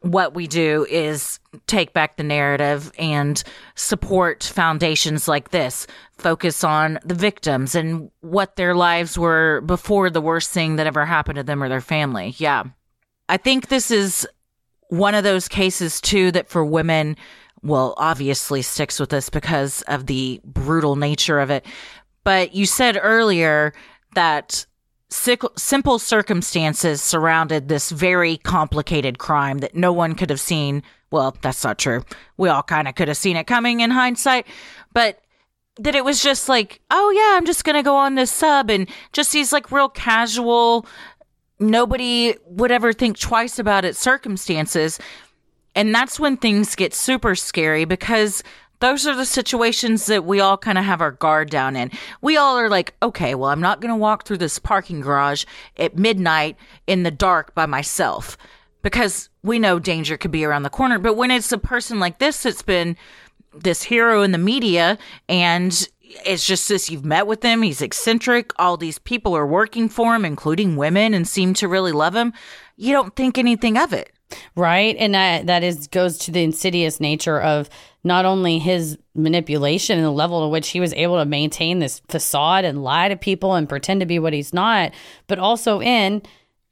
what 0.00 0.32
we 0.32 0.46
do 0.46 0.86
is 0.88 1.40
take 1.66 1.92
back 1.92 2.16
the 2.16 2.22
narrative 2.22 2.92
and 2.98 3.42
support 3.74 4.44
foundations 4.44 5.26
like 5.26 5.50
this. 5.50 5.86
Focus 6.16 6.62
on 6.62 7.00
the 7.04 7.14
victims 7.14 7.74
and 7.74 8.10
what 8.20 8.56
their 8.56 8.74
lives 8.74 9.18
were 9.18 9.60
before 9.62 10.08
the 10.08 10.20
worst 10.20 10.50
thing 10.50 10.76
that 10.76 10.86
ever 10.86 11.04
happened 11.04 11.36
to 11.36 11.42
them 11.42 11.62
or 11.62 11.68
their 11.68 11.80
family. 11.80 12.34
Yeah. 12.38 12.64
I 13.28 13.36
think 13.38 13.68
this 13.68 13.90
is 13.90 14.26
one 14.88 15.14
of 15.14 15.24
those 15.24 15.48
cases, 15.48 16.00
too, 16.00 16.30
that 16.32 16.48
for 16.48 16.64
women, 16.64 17.16
well, 17.62 17.94
obviously 17.96 18.62
sticks 18.62 19.00
with 19.00 19.12
us 19.12 19.28
because 19.28 19.82
of 19.82 20.06
the 20.06 20.40
brutal 20.44 20.96
nature 20.96 21.40
of 21.40 21.50
it. 21.50 21.66
But 22.24 22.54
you 22.54 22.66
said 22.66 22.98
earlier 23.00 23.74
that 24.14 24.64
simple 25.10 25.98
circumstances 25.98 27.00
surrounded 27.00 27.68
this 27.68 27.90
very 27.90 28.36
complicated 28.38 29.18
crime 29.18 29.58
that 29.58 29.74
no 29.74 29.92
one 29.92 30.14
could 30.14 30.30
have 30.30 30.40
seen. 30.40 30.82
Well, 31.10 31.36
that's 31.40 31.64
not 31.64 31.78
true. 31.78 32.04
We 32.36 32.48
all 32.48 32.62
kind 32.62 32.86
of 32.86 32.94
could 32.94 33.08
have 33.08 33.16
seen 33.16 33.36
it 33.36 33.46
coming 33.46 33.80
in 33.80 33.90
hindsight, 33.90 34.46
but 34.92 35.20
that 35.78 35.94
it 35.94 36.04
was 36.04 36.22
just 36.22 36.48
like, 36.48 36.80
oh 36.90 37.10
yeah, 37.10 37.36
I'm 37.36 37.46
just 37.46 37.64
gonna 37.64 37.82
go 37.82 37.96
on 37.96 38.16
this 38.16 38.30
sub 38.30 38.68
and 38.68 38.88
just 39.12 39.32
these 39.32 39.52
like 39.52 39.70
real 39.72 39.88
casual, 39.88 40.86
nobody 41.58 42.34
would 42.46 42.70
ever 42.70 42.92
think 42.92 43.18
twice 43.18 43.58
about 43.58 43.84
it 43.84 43.96
circumstances. 43.96 44.98
And 45.74 45.94
that's 45.94 46.18
when 46.18 46.36
things 46.36 46.74
get 46.74 46.92
super 46.92 47.34
scary 47.34 47.84
because 47.84 48.42
those 48.80 49.06
are 49.06 49.16
the 49.16 49.26
situations 49.26 50.06
that 50.06 50.24
we 50.24 50.40
all 50.40 50.56
kind 50.56 50.78
of 50.78 50.84
have 50.84 51.00
our 51.00 51.12
guard 51.12 51.50
down 51.50 51.76
in. 51.76 51.90
We 52.20 52.36
all 52.36 52.56
are 52.56 52.68
like, 52.68 52.94
okay, 53.02 53.34
well, 53.34 53.50
I'm 53.50 53.60
not 53.60 53.80
going 53.80 53.92
to 53.92 53.96
walk 53.96 54.24
through 54.24 54.38
this 54.38 54.58
parking 54.58 55.00
garage 55.00 55.44
at 55.76 55.98
midnight 55.98 56.56
in 56.86 57.02
the 57.02 57.10
dark 57.10 57.54
by 57.54 57.66
myself 57.66 58.36
because 58.82 59.28
we 59.42 59.58
know 59.58 59.78
danger 59.78 60.16
could 60.16 60.30
be 60.30 60.44
around 60.44 60.62
the 60.62 60.70
corner. 60.70 60.98
But 60.98 61.16
when 61.16 61.30
it's 61.30 61.52
a 61.52 61.58
person 61.58 61.98
like 61.98 62.18
this 62.18 62.42
that's 62.42 62.62
been 62.62 62.96
this 63.52 63.82
hero 63.82 64.22
in 64.22 64.32
the 64.32 64.38
media 64.38 64.98
and 65.28 65.88
it's 66.24 66.46
just 66.46 66.68
this 66.68 66.88
you've 66.88 67.04
met 67.04 67.26
with 67.26 67.42
him, 67.42 67.62
he's 67.62 67.82
eccentric, 67.82 68.52
all 68.58 68.76
these 68.76 68.98
people 68.98 69.36
are 69.36 69.46
working 69.46 69.88
for 69.88 70.14
him, 70.14 70.24
including 70.24 70.76
women, 70.76 71.12
and 71.14 71.26
seem 71.26 71.54
to 71.54 71.68
really 71.68 71.92
love 71.92 72.14
him, 72.14 72.32
you 72.76 72.92
don't 72.92 73.14
think 73.16 73.36
anything 73.36 73.76
of 73.76 73.92
it. 73.92 74.12
Right. 74.54 74.94
And 74.98 75.14
that, 75.14 75.46
that 75.46 75.62
is 75.62 75.86
goes 75.86 76.18
to 76.18 76.30
the 76.30 76.42
insidious 76.42 77.00
nature 77.00 77.40
of 77.40 77.70
not 78.04 78.24
only 78.24 78.58
his 78.58 78.98
manipulation 79.14 79.98
and 79.98 80.06
the 80.06 80.10
level 80.10 80.42
to 80.42 80.48
which 80.48 80.68
he 80.68 80.80
was 80.80 80.92
able 80.94 81.18
to 81.18 81.24
maintain 81.24 81.78
this 81.78 82.00
facade 82.08 82.64
and 82.64 82.82
lie 82.82 83.08
to 83.08 83.16
people 83.16 83.54
and 83.54 83.68
pretend 83.68 84.00
to 84.00 84.06
be 84.06 84.18
what 84.18 84.32
he's 84.32 84.52
not, 84.52 84.92
but 85.26 85.38
also 85.38 85.80
in 85.80 86.22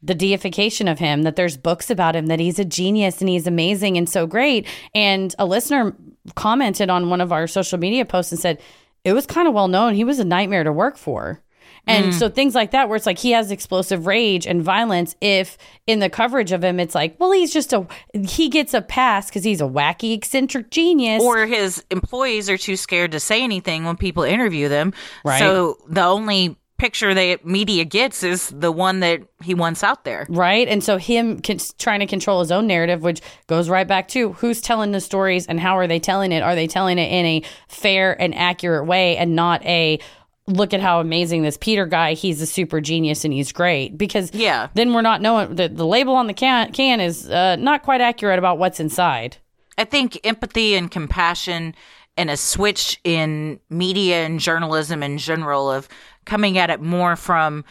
the 0.03 0.15
deification 0.15 0.89
of 0.89 0.99
him 0.99 1.23
that 1.23 1.37
there's 1.37 1.57
books 1.57 1.91
about 1.91 2.15
him 2.15 2.27
that 2.27 2.39
he's 2.39 2.59
a 2.59 2.65
genius 2.65 3.21
and 3.21 3.29
he's 3.29 3.47
amazing 3.47 3.97
and 3.97 4.09
so 4.09 4.27
great. 4.27 4.67
And 4.95 5.35
a 5.39 5.47
listener 5.47 5.97
commented 6.35 6.91
on 6.91 7.11
one 7.11 7.21
of 7.21 7.33
our 7.33 7.47
social 7.47 7.79
media 7.79 8.05
posts 8.05 8.33
and 8.33 8.41
said 8.41 8.61
it 9.05 9.13
was 9.13 9.27
kind 9.27 9.49
of 9.49 9.55
well 9.55 9.69
known. 9.69 9.95
He 9.95 10.05
was 10.05 10.19
a 10.19 10.25
nightmare 10.25 10.65
to 10.65 10.73
work 10.73 10.97
for 10.97 11.43
and 11.87 12.07
Mm. 12.07 12.13
so 12.19 12.29
things 12.29 12.55
like 12.55 12.73
that, 12.73 12.89
where 12.89 12.97
it's 12.97 13.07
like 13.07 13.19
he 13.19 13.31
has 13.31 13.51
explosive 13.51 14.07
rage 14.07 14.47
and 14.47 14.63
violence. 14.63 15.15
If 15.21 15.57
in 15.87 16.01
the 16.01 16.11
coverage 16.11 16.53
of 16.53 16.63
him, 16.65 16.81
it's 16.81 16.95
like, 16.95 17.17
well, 17.19 17.33
he's 17.33 17.53
just 17.53 17.73
a, 17.73 17.87
he 18.13 18.49
gets 18.49 18.75
a 18.75 18.83
pass 18.83 19.29
because 19.29 19.45
he's 19.45 19.61
a 19.61 19.65
wacky, 19.65 20.13
eccentric 20.15 20.71
genius. 20.71 21.23
Or 21.23 21.47
his 21.47 21.85
employees 21.91 22.51
are 22.51 22.59
too 22.59 22.77
scared 22.77 23.13
to 23.13 23.21
say 23.21 23.43
anything 23.43 23.85
when 23.85 23.97
people 23.97 24.23
interview 24.25 24.69
them. 24.69 24.93
Right. 25.25 25.39
So 25.39 25.79
the 25.89 26.03
only 26.03 26.57
picture 26.79 27.15
the 27.15 27.39
media 27.43 27.87
gets 27.87 28.23
is 28.23 28.51
the 28.51 28.71
one 28.71 29.01
that 29.01 29.23
he 29.43 29.55
wants 29.55 29.83
out 29.83 30.05
there. 30.05 30.27
Right. 30.29 30.69
And 30.69 30.85
so 30.85 30.99
him 30.99 31.41
con- 31.41 31.57
trying 31.79 32.01
to 32.01 32.07
control 32.07 32.41
his 32.41 32.53
own 32.53 32.67
narrative, 32.67 33.01
which 33.01 33.23
goes 33.47 33.71
right 33.71 33.89
back 33.89 34.09
to 34.09 34.33
who's 34.35 34.61
telling 34.61 34.93
the 34.93 35.01
stories 35.01 35.47
and 35.47 35.59
how 35.59 35.79
are 35.79 35.87
they 35.87 35.99
telling 35.99 36.33
it? 36.33 36.43
Are 36.43 36.55
they 36.55 36.67
telling 36.67 36.99
it 36.99 37.11
in 37.11 37.25
a 37.25 37.43
fair 37.69 38.21
and 38.21 38.35
accurate 38.35 38.87
way 38.87 39.17
and 39.17 39.35
not 39.35 39.65
a 39.65 39.99
look 40.47 40.73
at 40.73 40.81
how 40.81 41.01
amazing 41.01 41.43
this 41.43 41.57
Peter 41.57 41.87
guy, 41.87 42.15
he's 42.15 42.41
a 42.41 42.47
super 42.47 42.81
genius 42.81 43.25
and 43.25 43.35
he's 43.35 43.53
great. 43.53 43.99
Because 43.99 44.33
yeah. 44.33 44.69
then 44.75 44.93
we're 44.93 45.03
not 45.03 45.21
knowing 45.21 45.57
the, 45.57 45.69
the 45.69 45.87
label 45.87 46.15
on 46.15 46.27
the 46.27 46.35
can, 46.35 46.73
can 46.73 47.01
is 47.01 47.29
uh, 47.29 47.57
not 47.57 47.83
quite 47.83 48.01
accurate 48.01 48.39
about 48.39 48.59
what's 48.59 48.81
inside. 48.81 49.37
I 49.79 49.85
think 49.85 50.19
empathy 50.25 50.75
and 50.75 50.91
compassion 50.91 51.75
and 52.17 52.31
a 52.31 52.37
switch 52.37 53.01
in 53.05 53.61
media 53.69 54.25
and 54.25 54.41
journalism 54.41 55.03
in 55.03 55.19
general 55.19 55.71
of 55.71 55.89
coming 56.25 56.57
at 56.59 56.71
it 56.71 56.81
more 56.81 57.17
from 57.17 57.65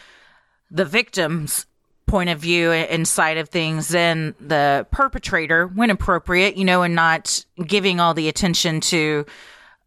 the 0.70 0.84
victim's 0.84 1.66
point 2.06 2.30
of 2.30 2.38
view 2.38 2.70
and 2.70 3.08
side 3.08 3.36
of 3.36 3.48
things 3.48 3.88
than 3.88 4.34
the 4.38 4.86
perpetrator 4.92 5.66
when 5.66 5.90
appropriate, 5.90 6.56
you 6.56 6.64
know, 6.64 6.82
and 6.82 6.94
not 6.94 7.44
giving 7.66 7.98
all 7.98 8.14
the 8.14 8.28
attention 8.28 8.80
to 8.80 9.26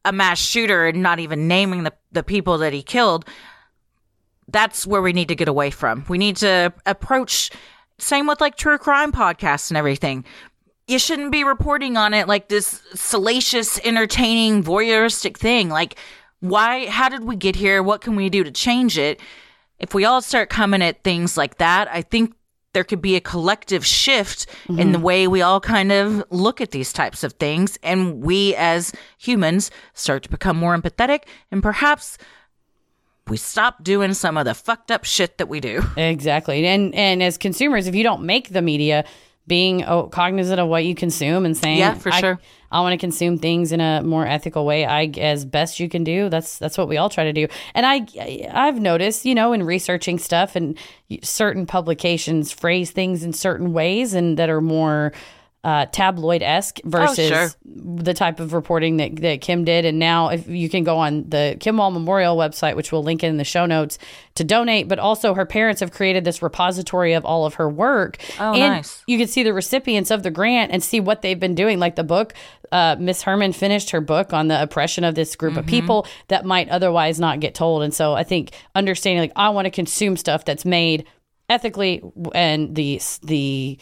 a 0.06 0.12
mass 0.12 0.40
shooter 0.40 0.88
and 0.88 1.02
not 1.02 1.20
even 1.20 1.48
naming 1.48 1.84
the, 1.84 1.94
the 2.12 2.24
people 2.24 2.58
that 2.60 2.74
he 2.74 2.82
killed. 2.82 3.26
That's 4.48 4.88
where 4.88 5.02
we 5.02 5.14
need 5.14 5.28
to 5.28 5.36
get 5.36 5.48
away 5.48 5.70
from. 5.70 6.06
We 6.10 6.18
need 6.18 6.38
to 6.38 6.74
approach 6.86 7.52
same 7.98 8.28
with 8.28 8.40
like 8.40 8.56
true 8.56 8.78
crime 8.78 9.12
podcasts 9.12 9.70
and 9.70 9.78
everything 9.78 10.24
you 10.90 10.98
shouldn't 10.98 11.32
be 11.32 11.44
reporting 11.44 11.98
on 11.98 12.16
it 12.16 12.28
like 12.28 12.48
this 12.48 12.82
salacious, 12.96 13.80
entertaining, 13.84 14.64
voyeuristic 14.64 15.38
thing. 15.38 15.70
Like, 15.70 15.96
why, 16.40 16.88
how 16.88 17.10
did 17.10 17.24
we 17.24 17.36
get 17.36 17.56
here? 17.56 17.84
What 17.84 18.02
can 18.02 18.16
we 18.16 18.30
do 18.30 18.44
to 18.44 18.52
change 18.52 18.98
it? 18.98 19.22
If 19.78 19.94
we 19.94 20.04
all 20.04 20.22
start 20.22 20.50
coming 20.50 20.82
at 20.82 21.04
things 21.04 21.38
like 21.38 21.60
that, 21.60 21.88
I 21.90 22.02
think 22.02 22.34
there 22.74 22.84
could 22.84 23.02
be 23.02 23.16
a 23.16 23.22
collective 23.22 23.86
shift 23.86 24.48
mm-hmm. 24.64 24.80
in 24.80 24.92
the 24.92 25.00
way 25.00 25.28
we 25.28 25.42
all 25.42 25.60
kind 25.60 25.92
of 25.92 26.24
look 26.30 26.62
at 26.62 26.72
these 26.72 26.94
types 26.94 27.24
of 27.24 27.34
things. 27.34 27.78
And 27.84 28.22
we 28.22 28.56
as 28.56 28.94
humans 29.18 29.72
start 29.94 30.24
to 30.24 30.30
become 30.30 30.58
more 30.58 30.78
empathetic 30.78 31.24
and 31.52 31.64
perhaps 31.64 32.18
we 33.28 33.38
stop 33.38 33.84
doing 33.84 34.14
some 34.14 34.38
of 34.38 34.46
the 34.46 34.56
fucked 34.56 34.92
up 34.92 35.06
shit 35.06 35.38
that 35.38 35.48
we 35.48 35.60
do. 35.60 35.82
Exactly. 35.98 36.66
And 36.66 36.96
and 36.96 37.22
as 37.22 37.38
consumers, 37.38 37.88
if 37.88 37.96
you 37.96 38.04
don't 38.04 38.24
make 38.24 38.50
the 38.50 38.62
media, 38.62 39.06
being 39.48 39.84
oh, 39.84 40.04
cognizant 40.08 40.60
of 40.60 40.68
what 40.68 40.86
you 40.86 40.96
consume 40.96 41.46
and 41.46 41.58
saying, 41.58 41.80
yeah, 41.80 41.96
for 41.96 42.12
sure. 42.12 42.40
I 42.72 42.82
want 42.82 42.94
to 42.94 42.98
consume 42.98 43.38
things 43.38 43.72
in 43.72 43.82
a 43.82 44.02
more 44.04 44.26
ethical 44.26 44.66
way. 44.66 44.86
I 44.86 45.06
as 45.18 45.46
best 45.46 45.80
you 45.80 45.90
can 45.90 46.04
do. 46.04 46.30
That's 46.30 46.58
that's 46.58 46.78
what 46.78 46.88
we 46.88 46.98
all 46.98 47.10
try 47.10 47.24
to 47.24 47.34
do. 47.34 47.48
And 47.74 47.86
I 47.86 48.06
I've 48.52 48.80
noticed, 48.80 49.26
you 49.26 49.36
know, 49.36 49.54
in 49.54 49.64
researching 49.64 50.20
stuff 50.20 50.56
and 50.56 50.78
certain 51.24 51.66
publications 51.66 52.52
phrase 52.52 52.92
things 52.92 53.24
in 53.24 53.34
certain 53.34 53.74
ways 53.74 54.14
and 54.14 54.38
that 54.38 54.50
are 54.50 54.62
more 54.62 55.14
uh, 55.62 55.86
tabloid 55.88 56.42
esque 56.42 56.80
versus 56.86 57.20
oh, 57.20 57.28
sure. 57.28 57.50
the 57.66 58.14
type 58.14 58.40
of 58.40 58.54
reporting 58.54 58.96
that, 58.96 59.18
that 59.18 59.42
Kim 59.42 59.66
did. 59.66 59.84
And 59.84 60.00
now, 60.00 60.30
if 60.30 60.48
you 60.48 60.70
can 60.70 60.86
go 60.86 60.98
on 60.98 61.30
the 61.30 61.58
Kim 61.60 61.76
Wall 61.76 61.92
Memorial 61.92 62.38
website, 62.38 62.78
which 62.78 62.94
we'll 62.94 63.04
link 63.04 63.26
in 63.26 63.36
the 63.36 63.44
show 63.44 63.66
notes 63.66 63.98
to 64.36 64.46
donate, 64.46 64.88
but 64.88 65.00
also 65.00 65.34
her 65.34 65.46
parents 65.46 65.82
have 65.82 65.92
created 65.92 66.24
this 66.24 66.42
repository 66.42 67.12
of 67.12 67.26
all 67.26 67.46
of 67.46 67.56
her 67.56 67.68
work. 67.68 68.18
Oh, 68.40 68.54
and 68.54 68.76
nice. 68.76 69.04
You 69.06 69.18
can 69.18 69.28
see 69.28 69.44
the 69.44 69.54
recipients 69.54 70.12
of 70.12 70.24
the 70.24 70.32
grant 70.32 70.72
and 70.72 70.82
see 70.82 71.02
what 71.02 71.22
they've 71.22 71.40
been 71.40 71.56
doing. 71.56 71.78
Like 71.78 71.98
the 71.98 72.06
book, 72.06 72.34
uh, 72.72 72.96
Miss 72.98 73.24
Herman 73.24 73.52
finished 73.52 73.90
her 73.90 74.00
book 74.00 74.32
on 74.32 74.48
the 74.48 74.62
oppression 74.62 75.04
of 75.04 75.16
this 75.16 75.36
group 75.36 75.50
Mm-hmm. 75.50 75.60
of 75.60 75.66
people 75.66 76.08
that 76.28 76.46
might 76.46 76.70
otherwise 76.70 77.20
not 77.20 77.40
get 77.40 77.56
told. 77.56 77.82
And 77.84 77.94
so 77.94 78.14
I 78.14 78.24
think 78.24 78.52
understanding, 78.76 79.22
like, 79.22 79.34
I 79.36 79.50
want 79.50 79.66
to 79.66 79.72
consume 79.72 80.16
stuff 80.16 80.46
that's 80.46 80.64
made 80.64 81.06
ethically 81.50 82.04
and 82.34 82.76
the, 82.76 83.02
the, 83.24 83.80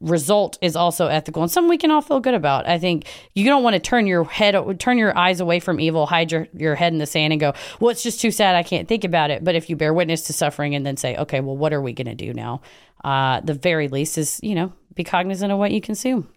result 0.00 0.58
is 0.60 0.76
also 0.76 1.08
ethical 1.08 1.42
and 1.42 1.50
something 1.50 1.68
we 1.68 1.78
can 1.78 1.90
all 1.90 2.00
feel 2.00 2.20
good 2.20 2.34
about. 2.34 2.68
I 2.68 2.78
think 2.78 3.06
you 3.34 3.44
don't 3.44 3.62
want 3.62 3.74
to 3.74 3.80
turn 3.80 4.06
your 4.06 4.24
head, 4.24 4.78
turn 4.78 4.98
your 4.98 5.16
eyes 5.16 5.40
away 5.40 5.60
from 5.60 5.80
evil, 5.80 6.06
hide 6.06 6.30
your, 6.30 6.46
your 6.54 6.74
head 6.74 6.92
in 6.92 6.98
the 6.98 7.06
sand 7.06 7.32
and 7.32 7.40
go, 7.40 7.52
well, 7.80 7.90
it's 7.90 8.02
just 8.02 8.20
too 8.20 8.30
sad. 8.30 8.54
I 8.54 8.62
can't 8.62 8.86
think 8.86 9.04
about 9.04 9.30
it. 9.30 9.42
But 9.42 9.54
if 9.54 9.68
you 9.68 9.76
bear 9.76 9.92
witness 9.92 10.22
to 10.22 10.32
suffering 10.32 10.74
and 10.74 10.86
then 10.86 10.96
say, 10.96 11.16
okay, 11.16 11.40
well, 11.40 11.56
what 11.56 11.72
are 11.72 11.82
we 11.82 11.92
going 11.92 12.06
to 12.06 12.14
do 12.14 12.32
now? 12.32 12.60
Uh, 13.02 13.40
the 13.40 13.54
very 13.54 13.88
least 13.88 14.18
is, 14.18 14.40
you 14.42 14.54
know, 14.54 14.72
be 14.94 15.04
cognizant 15.04 15.52
of 15.52 15.58
what 15.58 15.72
you 15.72 15.80
consume. 15.80 16.28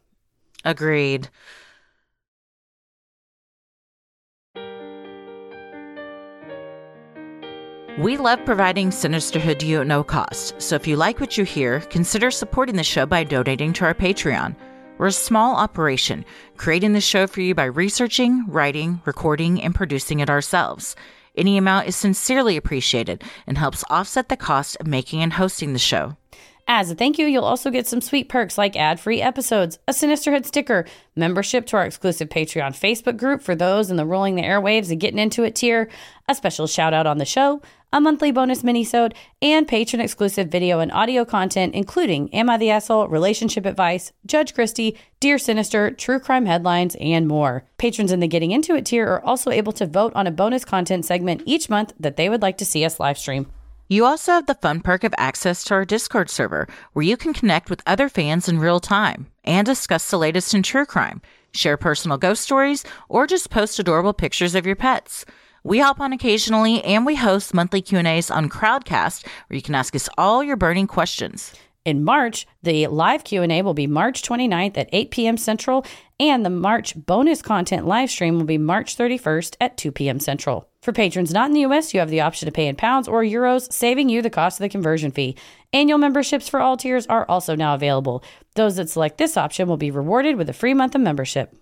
Agreed. 0.63 1.29
We 7.97 8.15
love 8.15 8.45
providing 8.45 8.89
Sinisterhood 8.89 9.59
to 9.59 9.65
you 9.65 9.81
at 9.81 9.87
no 9.87 10.01
cost, 10.01 10.59
so 10.61 10.77
if 10.77 10.87
you 10.87 10.95
like 10.95 11.19
what 11.19 11.37
you 11.37 11.43
hear, 11.43 11.81
consider 11.81 12.31
supporting 12.31 12.77
the 12.77 12.85
show 12.85 13.05
by 13.05 13.25
donating 13.25 13.73
to 13.73 13.85
our 13.85 13.93
Patreon. 13.93 14.55
We're 14.97 15.07
a 15.07 15.11
small 15.11 15.57
operation, 15.57 16.23
creating 16.55 16.93
the 16.93 17.01
show 17.01 17.27
for 17.27 17.41
you 17.41 17.53
by 17.53 17.65
researching, 17.65 18.45
writing, 18.47 19.01
recording, 19.03 19.61
and 19.61 19.75
producing 19.75 20.21
it 20.21 20.29
ourselves. 20.29 20.95
Any 21.35 21.57
amount 21.57 21.89
is 21.89 21.97
sincerely 21.97 22.55
appreciated 22.55 23.25
and 23.45 23.57
helps 23.57 23.83
offset 23.89 24.29
the 24.29 24.37
cost 24.37 24.77
of 24.79 24.87
making 24.87 25.21
and 25.21 25.33
hosting 25.33 25.73
the 25.73 25.79
show. 25.79 26.15
As 26.73 26.89
a 26.89 26.95
thank 26.95 27.19
you, 27.19 27.27
you'll 27.27 27.43
also 27.43 27.69
get 27.69 27.85
some 27.85 27.99
sweet 27.99 28.29
perks 28.29 28.57
like 28.57 28.77
ad 28.77 28.97
free 28.97 29.21
episodes, 29.21 29.77
a 29.89 29.91
Sinisterhood 29.91 30.45
sticker, 30.45 30.85
membership 31.17 31.65
to 31.65 31.75
our 31.75 31.83
exclusive 31.83 32.29
Patreon 32.29 32.69
Facebook 32.69 33.17
group 33.17 33.41
for 33.41 33.55
those 33.55 33.91
in 33.91 33.97
the 33.97 34.05
Rolling 34.05 34.35
the 34.35 34.43
Airwaves 34.43 34.89
and 34.89 34.97
Getting 34.97 35.19
Into 35.19 35.43
It 35.43 35.53
tier, 35.53 35.89
a 36.29 36.33
special 36.33 36.67
shout 36.67 36.93
out 36.93 37.05
on 37.05 37.17
the 37.17 37.25
show, 37.25 37.61
a 37.91 37.99
monthly 37.99 38.31
bonus 38.31 38.63
minisode, 38.63 39.11
and 39.41 39.67
patron 39.67 39.99
exclusive 40.01 40.47
video 40.47 40.79
and 40.79 40.93
audio 40.93 41.25
content, 41.25 41.75
including 41.75 42.33
Am 42.33 42.49
I 42.49 42.55
the 42.55 42.69
Asshole, 42.69 43.09
Relationship 43.09 43.65
Advice, 43.65 44.13
Judge 44.25 44.53
Kristi, 44.53 44.97
Dear 45.19 45.37
Sinister, 45.39 45.91
True 45.91 46.21
Crime 46.21 46.45
Headlines, 46.45 46.95
and 47.01 47.27
more. 47.27 47.65
Patrons 47.79 48.13
in 48.13 48.21
the 48.21 48.29
Getting 48.29 48.51
Into 48.51 48.75
It 48.75 48.85
tier 48.85 49.09
are 49.09 49.25
also 49.25 49.51
able 49.51 49.73
to 49.73 49.85
vote 49.85 50.13
on 50.15 50.25
a 50.25 50.31
bonus 50.31 50.63
content 50.63 51.03
segment 51.03 51.43
each 51.45 51.69
month 51.69 51.91
that 51.99 52.15
they 52.15 52.29
would 52.29 52.41
like 52.41 52.57
to 52.59 52.65
see 52.65 52.85
us 52.85 52.97
live 52.97 53.17
stream. 53.17 53.51
You 53.91 54.05
also 54.05 54.31
have 54.31 54.45
the 54.45 54.53
fun 54.53 54.79
perk 54.79 55.03
of 55.03 55.13
access 55.17 55.65
to 55.65 55.73
our 55.73 55.83
Discord 55.83 56.29
server, 56.29 56.65
where 56.93 57.03
you 57.03 57.17
can 57.17 57.33
connect 57.33 57.69
with 57.69 57.81
other 57.85 58.07
fans 58.07 58.47
in 58.47 58.57
real 58.57 58.79
time 58.79 59.27
and 59.43 59.65
discuss 59.65 60.09
the 60.09 60.17
latest 60.17 60.53
in 60.53 60.63
true 60.63 60.85
crime, 60.85 61.21
share 61.53 61.75
personal 61.75 62.17
ghost 62.17 62.41
stories, 62.41 62.85
or 63.09 63.27
just 63.27 63.49
post 63.49 63.79
adorable 63.79 64.13
pictures 64.13 64.55
of 64.55 64.65
your 64.65 64.77
pets. 64.77 65.25
We 65.65 65.79
hop 65.79 65.99
on 65.99 66.13
occasionally 66.13 66.81
and 66.85 67.05
we 67.05 67.17
host 67.17 67.53
monthly 67.53 67.81
Q&As 67.81 68.31
on 68.31 68.47
Crowdcast 68.47 69.25
where 69.25 69.55
you 69.57 69.61
can 69.61 69.75
ask 69.75 69.93
us 69.93 70.07
all 70.17 70.41
your 70.41 70.55
burning 70.55 70.87
questions. 70.87 71.51
In 71.83 72.03
March, 72.03 72.45
the 72.61 72.85
live 72.85 73.23
Q&A 73.23 73.63
will 73.63 73.73
be 73.73 73.87
March 73.87 74.21
29th 74.21 74.77
at 74.77 74.89
8 74.91 75.09
p.m. 75.09 75.37
Central, 75.37 75.83
and 76.19 76.45
the 76.45 76.51
March 76.51 76.93
bonus 76.95 77.41
content 77.41 77.87
live 77.87 78.11
stream 78.11 78.37
will 78.37 78.45
be 78.45 78.59
March 78.59 78.95
31st 78.95 79.55
at 79.59 79.77
2 79.77 79.91
p.m. 79.91 80.19
Central. 80.19 80.69
For 80.83 80.93
patrons 80.93 81.33
not 81.33 81.47
in 81.47 81.53
the 81.53 81.65
US, 81.65 81.91
you 81.91 81.99
have 81.99 82.11
the 82.11 82.21
option 82.21 82.45
to 82.45 82.51
pay 82.51 82.67
in 82.67 82.75
pounds 82.75 83.07
or 83.07 83.23
euros, 83.23 83.73
saving 83.73 84.09
you 84.09 84.21
the 84.21 84.29
cost 84.29 84.59
of 84.59 84.63
the 84.63 84.69
conversion 84.69 85.09
fee. 85.09 85.35
Annual 85.73 85.97
memberships 85.97 86.47
for 86.47 86.59
all 86.59 86.77
tiers 86.77 87.07
are 87.07 87.25
also 87.27 87.55
now 87.55 87.73
available. 87.73 88.23
Those 88.53 88.75
that 88.75 88.89
select 88.89 89.17
this 89.17 89.35
option 89.35 89.67
will 89.67 89.77
be 89.77 89.89
rewarded 89.89 90.35
with 90.35 90.49
a 90.49 90.53
free 90.53 90.75
month 90.75 90.93
of 90.93 91.01
membership. 91.01 91.60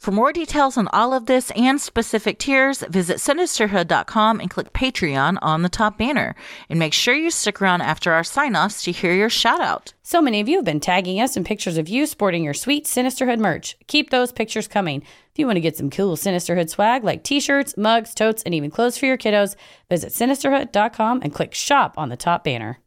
For 0.00 0.10
more 0.10 0.32
details 0.32 0.76
on 0.76 0.88
all 0.88 1.14
of 1.14 1.26
this 1.26 1.50
and 1.52 1.80
specific 1.80 2.38
tiers, 2.38 2.82
visit 2.88 3.18
sinisterhood.com 3.18 4.40
and 4.40 4.50
click 4.50 4.72
Patreon 4.72 5.38
on 5.42 5.62
the 5.62 5.68
top 5.68 5.98
banner. 5.98 6.34
And 6.68 6.78
make 6.78 6.92
sure 6.92 7.14
you 7.14 7.30
stick 7.30 7.60
around 7.60 7.82
after 7.82 8.12
our 8.12 8.24
sign 8.24 8.56
offs 8.56 8.82
to 8.84 8.92
hear 8.92 9.12
your 9.12 9.30
shout 9.30 9.60
out. 9.60 9.94
So 10.02 10.20
many 10.20 10.40
of 10.40 10.48
you 10.48 10.56
have 10.56 10.64
been 10.64 10.80
tagging 10.80 11.20
us 11.20 11.36
in 11.36 11.44
pictures 11.44 11.78
of 11.78 11.88
you 11.88 12.06
sporting 12.06 12.44
your 12.44 12.54
sweet 12.54 12.84
Sinisterhood 12.84 13.38
merch. 13.38 13.76
Keep 13.86 14.10
those 14.10 14.32
pictures 14.32 14.68
coming. 14.68 15.02
If 15.02 15.38
you 15.38 15.46
want 15.46 15.56
to 15.56 15.60
get 15.60 15.76
some 15.76 15.90
cool 15.90 16.16
Sinisterhood 16.16 16.70
swag 16.70 17.02
like 17.02 17.24
t 17.24 17.40
shirts, 17.40 17.76
mugs, 17.76 18.14
totes, 18.14 18.42
and 18.42 18.54
even 18.54 18.70
clothes 18.70 18.98
for 18.98 19.06
your 19.06 19.18
kiddos, 19.18 19.56
visit 19.88 20.12
sinisterhood.com 20.12 21.22
and 21.22 21.34
click 21.34 21.54
shop 21.54 21.94
on 21.96 22.08
the 22.08 22.16
top 22.16 22.44
banner. 22.44 22.78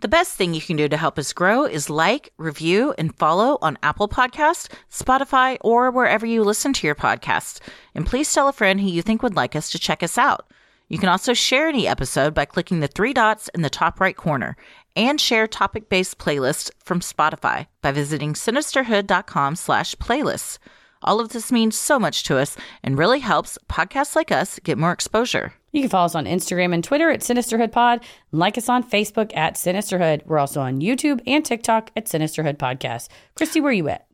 The 0.00 0.08
best 0.08 0.32
thing 0.32 0.54
you 0.54 0.60
can 0.60 0.76
do 0.76 0.88
to 0.88 0.96
help 0.96 1.18
us 1.18 1.32
grow 1.32 1.64
is 1.64 1.90
like, 1.90 2.32
review, 2.36 2.94
and 2.98 3.16
follow 3.16 3.58
on 3.62 3.78
Apple 3.82 4.08
Podcasts, 4.08 4.68
Spotify, 4.90 5.58
or 5.60 5.90
wherever 5.90 6.24
you 6.24 6.44
listen 6.44 6.72
to 6.74 6.86
your 6.86 6.94
podcasts. 6.94 7.60
And 7.94 8.06
please 8.06 8.32
tell 8.32 8.48
a 8.48 8.52
friend 8.52 8.80
who 8.80 8.86
you 8.86 9.02
think 9.02 9.22
would 9.22 9.36
like 9.36 9.56
us 9.56 9.70
to 9.70 9.78
check 9.78 10.02
us 10.02 10.16
out. 10.18 10.50
You 10.88 10.98
can 10.98 11.08
also 11.08 11.34
share 11.34 11.68
any 11.68 11.88
episode 11.88 12.32
by 12.32 12.44
clicking 12.44 12.80
the 12.80 12.86
three 12.86 13.12
dots 13.12 13.48
in 13.48 13.62
the 13.62 13.70
top 13.70 14.00
right 14.00 14.16
corner 14.16 14.56
and 14.94 15.20
share 15.20 15.48
topic-based 15.48 16.18
playlists 16.18 16.70
from 16.84 17.00
Spotify 17.00 17.66
by 17.82 17.90
visiting 17.90 18.34
sinisterhood.com 18.34 19.56
slash 19.56 19.96
playlists. 19.96 20.58
All 21.02 21.20
of 21.20 21.30
this 21.30 21.50
means 21.52 21.76
so 21.76 21.98
much 21.98 22.22
to 22.24 22.38
us 22.38 22.56
and 22.82 22.96
really 22.96 23.18
helps 23.18 23.58
podcasts 23.68 24.16
like 24.16 24.30
us 24.30 24.60
get 24.62 24.78
more 24.78 24.92
exposure. 24.92 25.54
You 25.76 25.82
can 25.82 25.90
follow 25.90 26.06
us 26.06 26.14
on 26.14 26.24
Instagram 26.24 26.72
and 26.72 26.82
Twitter 26.82 27.10
at 27.10 27.20
Sinisterhood 27.20 27.70
Pod 27.70 28.00
and 28.32 28.40
like 28.40 28.56
us 28.56 28.70
on 28.70 28.82
Facebook 28.82 29.36
at 29.36 29.58
Sinisterhood. 29.58 30.22
We're 30.24 30.38
also 30.38 30.62
on 30.62 30.80
YouTube 30.80 31.20
and 31.26 31.44
TikTok 31.44 31.90
at 31.94 32.06
Sinisterhood 32.06 32.56
Podcast. 32.56 33.08
Kristi, 33.36 33.60
where 33.60 33.68
are 33.68 33.74
you 33.74 33.90
at? 33.90 34.06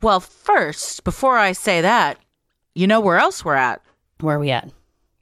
Well, 0.00 0.20
first, 0.20 1.02
before 1.02 1.36
I 1.36 1.52
say 1.52 1.80
that, 1.80 2.18
you 2.76 2.86
know 2.86 3.00
where 3.00 3.18
else 3.18 3.44
we're 3.44 3.56
at? 3.56 3.82
Where 4.20 4.36
are 4.36 4.38
we 4.38 4.52
at? 4.52 4.70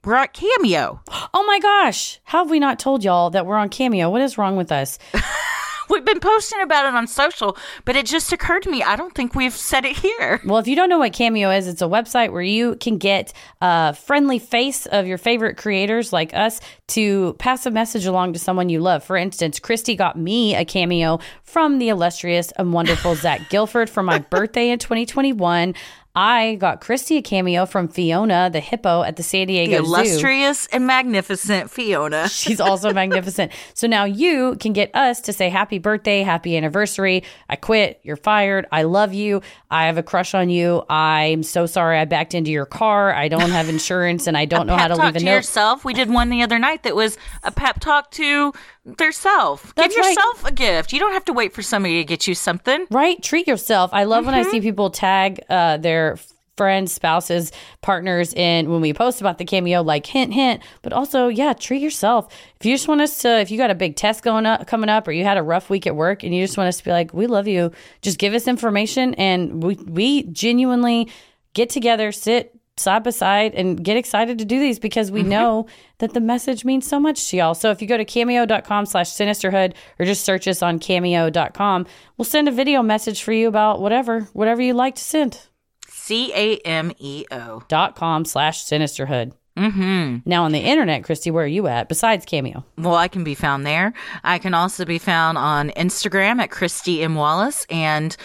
we're 0.04 0.16
at 0.16 0.34
Cameo. 0.34 1.00
Oh 1.32 1.44
my 1.46 1.60
gosh. 1.60 2.20
How 2.24 2.40
have 2.40 2.50
we 2.50 2.58
not 2.58 2.78
told 2.78 3.02
y'all 3.02 3.30
that 3.30 3.46
we're 3.46 3.56
on 3.56 3.70
Cameo? 3.70 4.10
What 4.10 4.20
is 4.20 4.36
wrong 4.36 4.56
with 4.56 4.70
us? 4.70 4.98
We've 5.90 6.04
been 6.04 6.20
posting 6.20 6.60
about 6.60 6.86
it 6.86 6.94
on 6.94 7.08
social, 7.08 7.56
but 7.84 7.96
it 7.96 8.06
just 8.06 8.32
occurred 8.32 8.62
to 8.62 8.70
me 8.70 8.82
I 8.82 8.94
don't 8.94 9.12
think 9.12 9.34
we've 9.34 9.52
said 9.52 9.84
it 9.84 9.96
here. 9.96 10.40
Well, 10.44 10.58
if 10.58 10.68
you 10.68 10.76
don't 10.76 10.88
know 10.88 10.98
what 10.98 11.12
Cameo 11.12 11.50
is, 11.50 11.66
it's 11.66 11.82
a 11.82 11.86
website 11.86 12.30
where 12.30 12.42
you 12.42 12.76
can 12.76 12.96
get 12.96 13.32
a 13.60 13.92
friendly 13.94 14.38
face 14.38 14.86
of 14.86 15.08
your 15.08 15.18
favorite 15.18 15.56
creators 15.56 16.12
like 16.12 16.32
us 16.32 16.60
to 16.88 17.34
pass 17.40 17.66
a 17.66 17.70
message 17.72 18.06
along 18.06 18.34
to 18.34 18.38
someone 18.38 18.68
you 18.68 18.78
love. 18.80 19.02
For 19.02 19.16
instance, 19.16 19.58
Kristi 19.58 19.96
got 19.98 20.16
me 20.16 20.54
a 20.54 20.64
cameo 20.64 21.18
from 21.42 21.78
the 21.78 21.88
illustrious 21.88 22.52
and 22.52 22.72
wonderful 22.72 23.14
Zach 23.16 23.50
Gilford 23.50 23.90
for 23.90 24.02
my 24.04 24.20
birthday 24.20 24.70
in 24.70 24.78
2021. 24.78 25.74
I 26.14 26.56
got 26.56 26.80
Kristi 26.80 27.18
a 27.18 27.22
cameo 27.22 27.66
from 27.66 27.86
Fiona, 27.86 28.50
the 28.50 28.58
hippo 28.58 29.02
at 29.02 29.14
the 29.16 29.22
San 29.22 29.46
The 29.46 29.54
Diego 29.64 29.84
Zoo. 29.84 29.94
illustrious 29.94 30.66
and 30.72 30.84
magnificent 30.86 31.70
Fiona. 31.70 32.28
She's 32.30 32.60
also 32.60 32.92
magnificent. 32.92 33.52
So 33.74 33.86
now 33.86 34.04
you 34.04 34.56
can 34.58 34.72
get 34.72 34.90
us 34.94 35.20
to 35.22 35.32
say 35.32 35.48
happy 35.48 35.78
birthday, 35.78 36.22
happy 36.22 36.56
anniversary. 36.56 37.22
I 37.48 37.54
quit. 37.54 38.00
You're 38.02 38.16
fired. 38.16 38.66
I 38.72 38.82
love 38.82 39.14
you. 39.14 39.40
I 39.70 39.86
have 39.86 39.98
a 39.98 40.02
crush 40.02 40.34
on 40.34 40.50
you. 40.50 40.82
I'm 40.90 41.44
so 41.44 41.66
sorry 41.66 41.98
I 41.98 42.06
backed 42.06 42.34
into 42.34 42.50
your 42.50 42.66
car. 42.66 43.14
I 43.14 43.28
don't 43.28 43.50
have 43.50 43.68
insurance 43.76 44.26
and 44.26 44.36
I 44.36 44.46
don't 44.46 44.66
know 44.66 44.76
how 44.76 44.88
to 44.88 44.94
leave 44.94 45.02
talk 45.02 45.14
a 45.14 45.18
to 45.20 45.24
note. 45.24 45.34
yourself. 45.36 45.84
We 45.84 45.94
did 45.94 46.10
one 46.10 46.28
the 46.30 46.42
other 46.42 46.58
night 46.58 46.82
that 46.82 46.96
was 46.96 47.16
a 47.44 47.52
pep 47.52 47.78
talk 47.78 48.10
to 48.12 48.52
their 48.84 49.12
self. 49.12 49.74
That's 49.74 49.94
Give 49.94 50.02
right. 50.04 50.08
yourself 50.10 50.44
a 50.44 50.52
gift. 50.52 50.92
You 50.92 51.00
don't 51.00 51.12
have 51.12 51.24
to 51.26 51.32
wait 51.32 51.52
for 51.52 51.62
somebody 51.62 51.98
to 51.98 52.04
get 52.04 52.26
you 52.26 52.34
something. 52.34 52.86
Right? 52.90 53.22
Treat 53.22 53.46
yourself. 53.46 53.90
I 53.92 54.04
love 54.04 54.24
when 54.26 54.34
I 54.34 54.40
Mm-hmm. 54.42 54.50
see 54.50 54.60
people 54.60 54.90
tag 54.90 55.40
uh, 55.50 55.76
their 55.76 56.16
friends, 56.56 56.92
spouses, 56.92 57.52
partners 57.80 58.34
in 58.34 58.70
when 58.70 58.82
we 58.82 58.92
post 58.92 59.20
about 59.22 59.38
the 59.38 59.44
cameo, 59.46 59.80
like 59.82 60.04
hint, 60.04 60.32
hint. 60.34 60.62
But 60.82 60.92
also, 60.92 61.28
yeah, 61.28 61.54
treat 61.54 61.80
yourself. 61.80 62.30
If 62.58 62.66
you 62.66 62.74
just 62.74 62.86
want 62.88 63.00
us 63.00 63.18
to, 63.22 63.38
if 63.40 63.50
you 63.50 63.56
got 63.56 63.70
a 63.70 63.74
big 63.74 63.96
test 63.96 64.22
going 64.22 64.44
up, 64.44 64.66
coming 64.66 64.90
up, 64.90 65.08
or 65.08 65.12
you 65.12 65.24
had 65.24 65.38
a 65.38 65.42
rough 65.42 65.70
week 65.70 65.86
at 65.86 65.96
work, 65.96 66.22
and 66.22 66.34
you 66.34 66.42
just 66.44 66.58
want 66.58 66.68
us 66.68 66.76
to 66.78 66.84
be 66.84 66.90
like, 66.90 67.14
we 67.14 67.26
love 67.26 67.48
you, 67.48 67.72
just 68.02 68.18
give 68.18 68.34
us 68.34 68.46
information, 68.46 69.14
and 69.14 69.62
we 69.62 69.74
we 69.76 70.22
genuinely 70.24 71.08
get 71.54 71.70
together, 71.70 72.12
sit 72.12 72.54
side 72.80 73.04
by 73.04 73.10
side 73.10 73.54
and 73.54 73.82
get 73.82 73.96
excited 73.96 74.38
to 74.38 74.44
do 74.44 74.58
these 74.58 74.78
because 74.78 75.10
we 75.10 75.22
know 75.22 75.66
that 75.98 76.14
the 76.14 76.20
message 76.20 76.64
means 76.64 76.86
so 76.86 76.98
much 76.98 77.28
to 77.30 77.36
y'all. 77.36 77.54
So 77.54 77.70
if 77.70 77.80
you 77.80 77.88
go 77.88 77.96
to 77.96 78.04
cameo.com 78.04 78.86
slash 78.86 79.10
sinisterhood 79.10 79.74
or 79.98 80.06
just 80.06 80.24
search 80.24 80.48
us 80.48 80.62
on 80.62 80.78
cameo.com, 80.78 81.86
we'll 82.16 82.24
send 82.24 82.48
a 82.48 82.52
video 82.52 82.82
message 82.82 83.22
for 83.22 83.32
you 83.32 83.48
about 83.48 83.80
whatever, 83.80 84.22
whatever 84.32 84.62
you 84.62 84.74
like 84.74 84.96
to 84.96 85.02
send. 85.02 85.46
C 85.88 86.32
A 86.34 86.56
M 86.66 86.92
E 86.98 87.24
O. 87.30 87.62
Dot 87.68 87.94
com 87.94 88.24
slash 88.24 88.64
sinisterhood. 88.64 89.32
Mm-hmm. 89.56 90.18
Now 90.24 90.44
on 90.44 90.52
the 90.52 90.60
internet, 90.60 91.02
Kristi, 91.02 91.30
where 91.30 91.44
are 91.44 91.48
you 91.48 91.66
at 91.66 91.88
besides 91.88 92.24
Cameo? 92.24 92.64
Well, 92.78 92.94
I 92.94 93.08
can 93.08 93.24
be 93.24 93.34
found 93.34 93.66
there. 93.66 93.92
I 94.24 94.38
can 94.38 94.54
also 94.54 94.84
be 94.84 94.98
found 94.98 95.36
on 95.36 95.70
Instagram 95.70 96.40
at 96.40 96.50
Kristi 96.50 97.02
M. 97.02 97.14
Wallace 97.14 97.66
and 97.68 98.16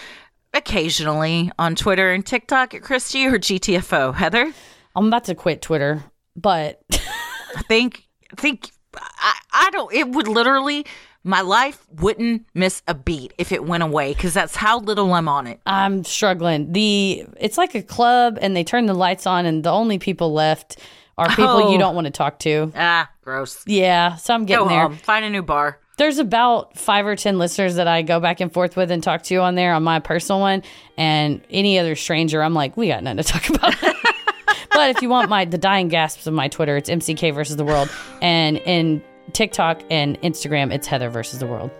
occasionally 0.56 1.50
on 1.58 1.74
Twitter 1.74 2.12
and 2.12 2.24
TikTok 2.24 2.74
at 2.74 2.82
Kristi 2.82 3.30
or 3.32 3.38
GTFO. 3.38 4.14
Heather? 4.14 4.52
I'm 4.94 5.06
about 5.08 5.24
to 5.24 5.34
quit 5.34 5.62
Twitter, 5.62 6.02
but 6.34 6.82
I 6.92 7.62
think, 7.68 8.06
I 8.32 8.40
think, 8.40 8.70
I, 8.96 9.38
I 9.52 9.70
don't, 9.72 9.92
it 9.92 10.08
would 10.08 10.26
literally, 10.28 10.86
my 11.22 11.40
life 11.42 11.84
wouldn't 12.00 12.46
miss 12.54 12.82
a 12.88 12.94
beat 12.94 13.34
if 13.36 13.52
it 13.52 13.64
went 13.64 13.82
away 13.82 14.14
because 14.14 14.32
that's 14.32 14.56
how 14.56 14.78
little 14.80 15.12
I'm 15.12 15.28
on 15.28 15.46
it. 15.46 15.60
I'm 15.66 16.02
struggling. 16.04 16.72
The 16.72 17.24
it's 17.38 17.58
like 17.58 17.74
a 17.74 17.82
club 17.82 18.38
and 18.40 18.56
they 18.56 18.64
turn 18.64 18.86
the 18.86 18.94
lights 18.94 19.26
on 19.26 19.44
and 19.44 19.62
the 19.64 19.70
only 19.70 19.98
people 19.98 20.32
left 20.32 20.78
are 21.18 21.28
people 21.30 21.46
Oh. 21.46 21.72
you 21.72 21.78
don't 21.78 21.94
want 21.94 22.04
to 22.06 22.10
talk 22.10 22.38
to. 22.40 22.72
Ah, 22.76 23.10
gross. 23.22 23.62
Yeah, 23.66 24.16
so 24.16 24.34
I'm 24.34 24.44
getting 24.46 24.64
Go 24.64 24.68
there. 24.68 24.82
home, 24.82 24.96
find 24.96 25.24
a 25.24 25.30
new 25.30 25.42
bar. 25.42 25.80
There's 25.96 26.18
about 26.18 26.76
five 26.76 27.06
or 27.06 27.16
ten 27.16 27.38
listeners 27.38 27.76
that 27.76 27.88
I 27.88 28.02
go 28.02 28.20
back 28.20 28.40
and 28.40 28.52
forth 28.52 28.76
with 28.76 28.90
and 28.90 29.02
talk 29.02 29.22
to 29.24 29.36
on 29.36 29.54
there 29.54 29.72
on 29.72 29.82
my 29.82 29.98
personal 29.98 30.40
one, 30.40 30.62
and 30.98 31.40
any 31.50 31.78
other 31.78 31.96
stranger, 31.96 32.42
I'm 32.42 32.54
like, 32.54 32.76
we 32.76 32.88
got 32.88 33.02
nothing 33.02 33.22
to 33.22 33.24
talk 33.32 33.48
about. 33.48 33.74
but 34.70 34.90
if 34.90 35.00
you 35.00 35.08
want 35.08 35.30
my 35.30 35.46
the 35.46 35.58
dying 35.58 35.88
gasps 35.88 36.26
of 36.26 36.34
my 36.34 36.48
Twitter, 36.48 36.76
it's 36.76 36.90
MCK 36.90 37.34
versus 37.34 37.56
the 37.56 37.64
world, 37.64 37.90
and 38.20 38.58
in 38.58 39.02
TikTok 39.32 39.82
and 39.90 40.20
Instagram, 40.20 40.72
it's 40.72 40.86
Heather 40.86 41.08
versus 41.08 41.38
the 41.38 41.46
world. 41.46 41.70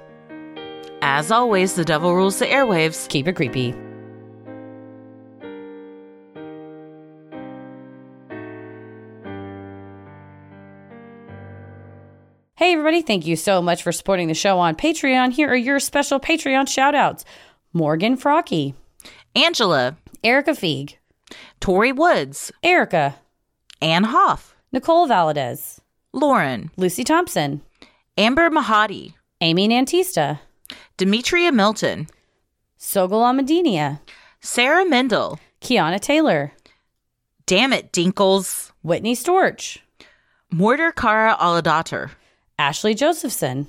As 1.02 1.30
always, 1.30 1.74
the 1.74 1.84
devil 1.84 2.14
rules 2.14 2.38
the 2.38 2.47
airwaves. 2.47 3.09
Keep 3.09 3.28
it 3.28 3.34
creepy. 3.34 3.74
Hey, 12.59 12.73
everybody, 12.73 13.03
thank 13.03 13.27
you 13.27 13.37
so 13.37 13.61
much 13.61 13.83
for 13.83 13.93
supporting 13.93 14.28
the 14.28 14.35
show 14.35 14.59
on 14.59 14.77
Patreon. 14.77 15.33
Here 15.33 15.51
are 15.51 15.55
your 15.55 15.78
special 15.78 16.19
Patreon 16.19 16.66
shout 16.66 16.95
outs 16.95 17.23
Morgan 17.74 18.16
Frocky, 18.16 18.73
Angela, 19.35 19.99
Erica 20.24 20.53
Feig, 20.53 20.95
Tori 21.61 21.93
Woods, 21.93 22.51
Erica, 22.62 23.16
Ann 23.83 24.05
Hoff, 24.05 24.57
Nicole 24.73 25.07
Valadez, 25.07 25.81
Lauren, 26.15 26.70
Lucy 26.78 27.05
Thompson, 27.05 27.61
Amber 28.16 28.49
Mahadi, 28.49 29.12
Amy 29.43 29.69
Nantista, 29.69 30.39
Demetria 30.97 31.53
Milton, 31.53 32.07
Sogol 32.78 33.23
Amadinia, 33.23 34.01
Sarah 34.41 34.87
Mendel, 34.87 35.39
Kiana 35.61 36.01
Taylor, 36.01 36.53
Damn 37.45 37.74
it, 37.74 37.93
Dinkles, 37.93 38.73
Whitney 38.83 39.15
Storch, 39.15 39.81
Mortar 40.51 40.91
Kara 40.91 41.37
Aladater, 41.39 42.12
Ashley 42.59 42.95
Josephson, 42.95 43.66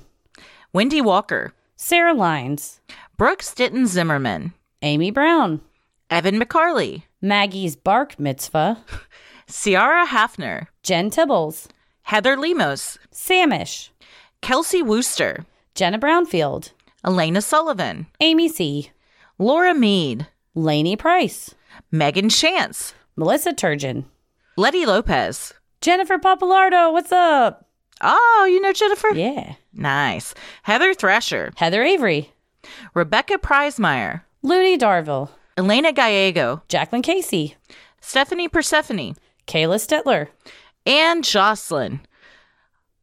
Wendy 0.72 1.00
Walker, 1.00 1.52
Sarah 1.76 2.14
Lines, 2.14 2.80
Brooks 3.16 3.54
Ditton 3.54 3.86
Zimmerman, 3.86 4.52
Amy 4.82 5.10
Brown, 5.10 5.60
Evan 6.10 6.40
McCarley, 6.40 7.02
Maggie's 7.20 7.76
Bark 7.76 8.18
Mitzvah, 8.18 8.78
Ciara 9.46 10.06
Hafner, 10.06 10.68
Jen 10.82 11.10
Tibbles, 11.10 11.68
Heather 12.02 12.36
Lemos, 12.36 12.98
Samish, 13.12 13.90
Kelsey 14.40 14.82
Wooster, 14.82 15.44
Jenna 15.74 15.98
Brownfield, 15.98 16.72
Elena 17.04 17.42
Sullivan, 17.42 18.06
Amy 18.20 18.48
C., 18.48 18.90
Laura 19.38 19.74
Mead, 19.74 20.26
Lainey 20.54 20.96
Price, 20.96 21.54
Megan 21.92 22.28
Chance, 22.28 22.94
Melissa 23.16 23.52
Turgeon, 23.52 24.04
Letty 24.56 24.84
Lopez. 24.84 25.54
Jennifer 25.80 26.18
Papalardo. 26.18 26.92
What's 26.92 27.12
up? 27.12 27.67
Oh, 28.00 28.48
you 28.50 28.60
know 28.60 28.72
Jennifer? 28.72 29.10
Yeah. 29.14 29.54
Nice. 29.72 30.34
Heather 30.62 30.94
Thrasher, 30.94 31.52
Heather 31.56 31.82
Avery, 31.82 32.32
Rebecca 32.94 33.38
Prizemeyer, 33.38 34.22
Looney 34.42 34.78
Darville, 34.78 35.30
Elena 35.56 35.92
Gallego, 35.92 36.62
Jacqueline 36.68 37.02
Casey, 37.02 37.56
Stephanie 38.00 38.48
Persephone, 38.48 39.16
Kayla 39.46 39.76
Stetler, 39.76 40.28
and 40.86 41.24
Jocelyn. 41.24 42.00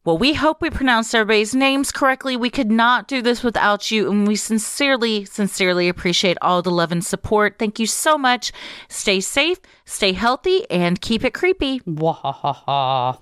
Well, 0.04 0.18
we 0.18 0.34
hope 0.34 0.62
we 0.62 0.70
pronounced 0.70 1.14
everybody's 1.16 1.52
names 1.52 1.90
correctly. 1.90 2.36
We 2.36 2.48
could 2.48 2.70
not 2.70 3.08
do 3.08 3.20
this 3.20 3.42
without 3.42 3.90
you, 3.90 4.08
and 4.08 4.26
we 4.26 4.36
sincerely, 4.36 5.24
sincerely 5.24 5.88
appreciate 5.88 6.38
all 6.40 6.62
the 6.62 6.70
love 6.70 6.92
and 6.92 7.04
support. 7.04 7.56
Thank 7.58 7.80
you 7.80 7.86
so 7.86 8.16
much. 8.16 8.52
Stay 8.88 9.18
safe, 9.18 9.58
stay 9.84 10.12
healthy, 10.12 10.64
and 10.70 11.00
keep 11.00 11.24
it 11.24 11.34
creepy. 11.34 11.80
Wahahaha. 11.80 13.18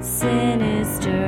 Sinister. 0.00 1.23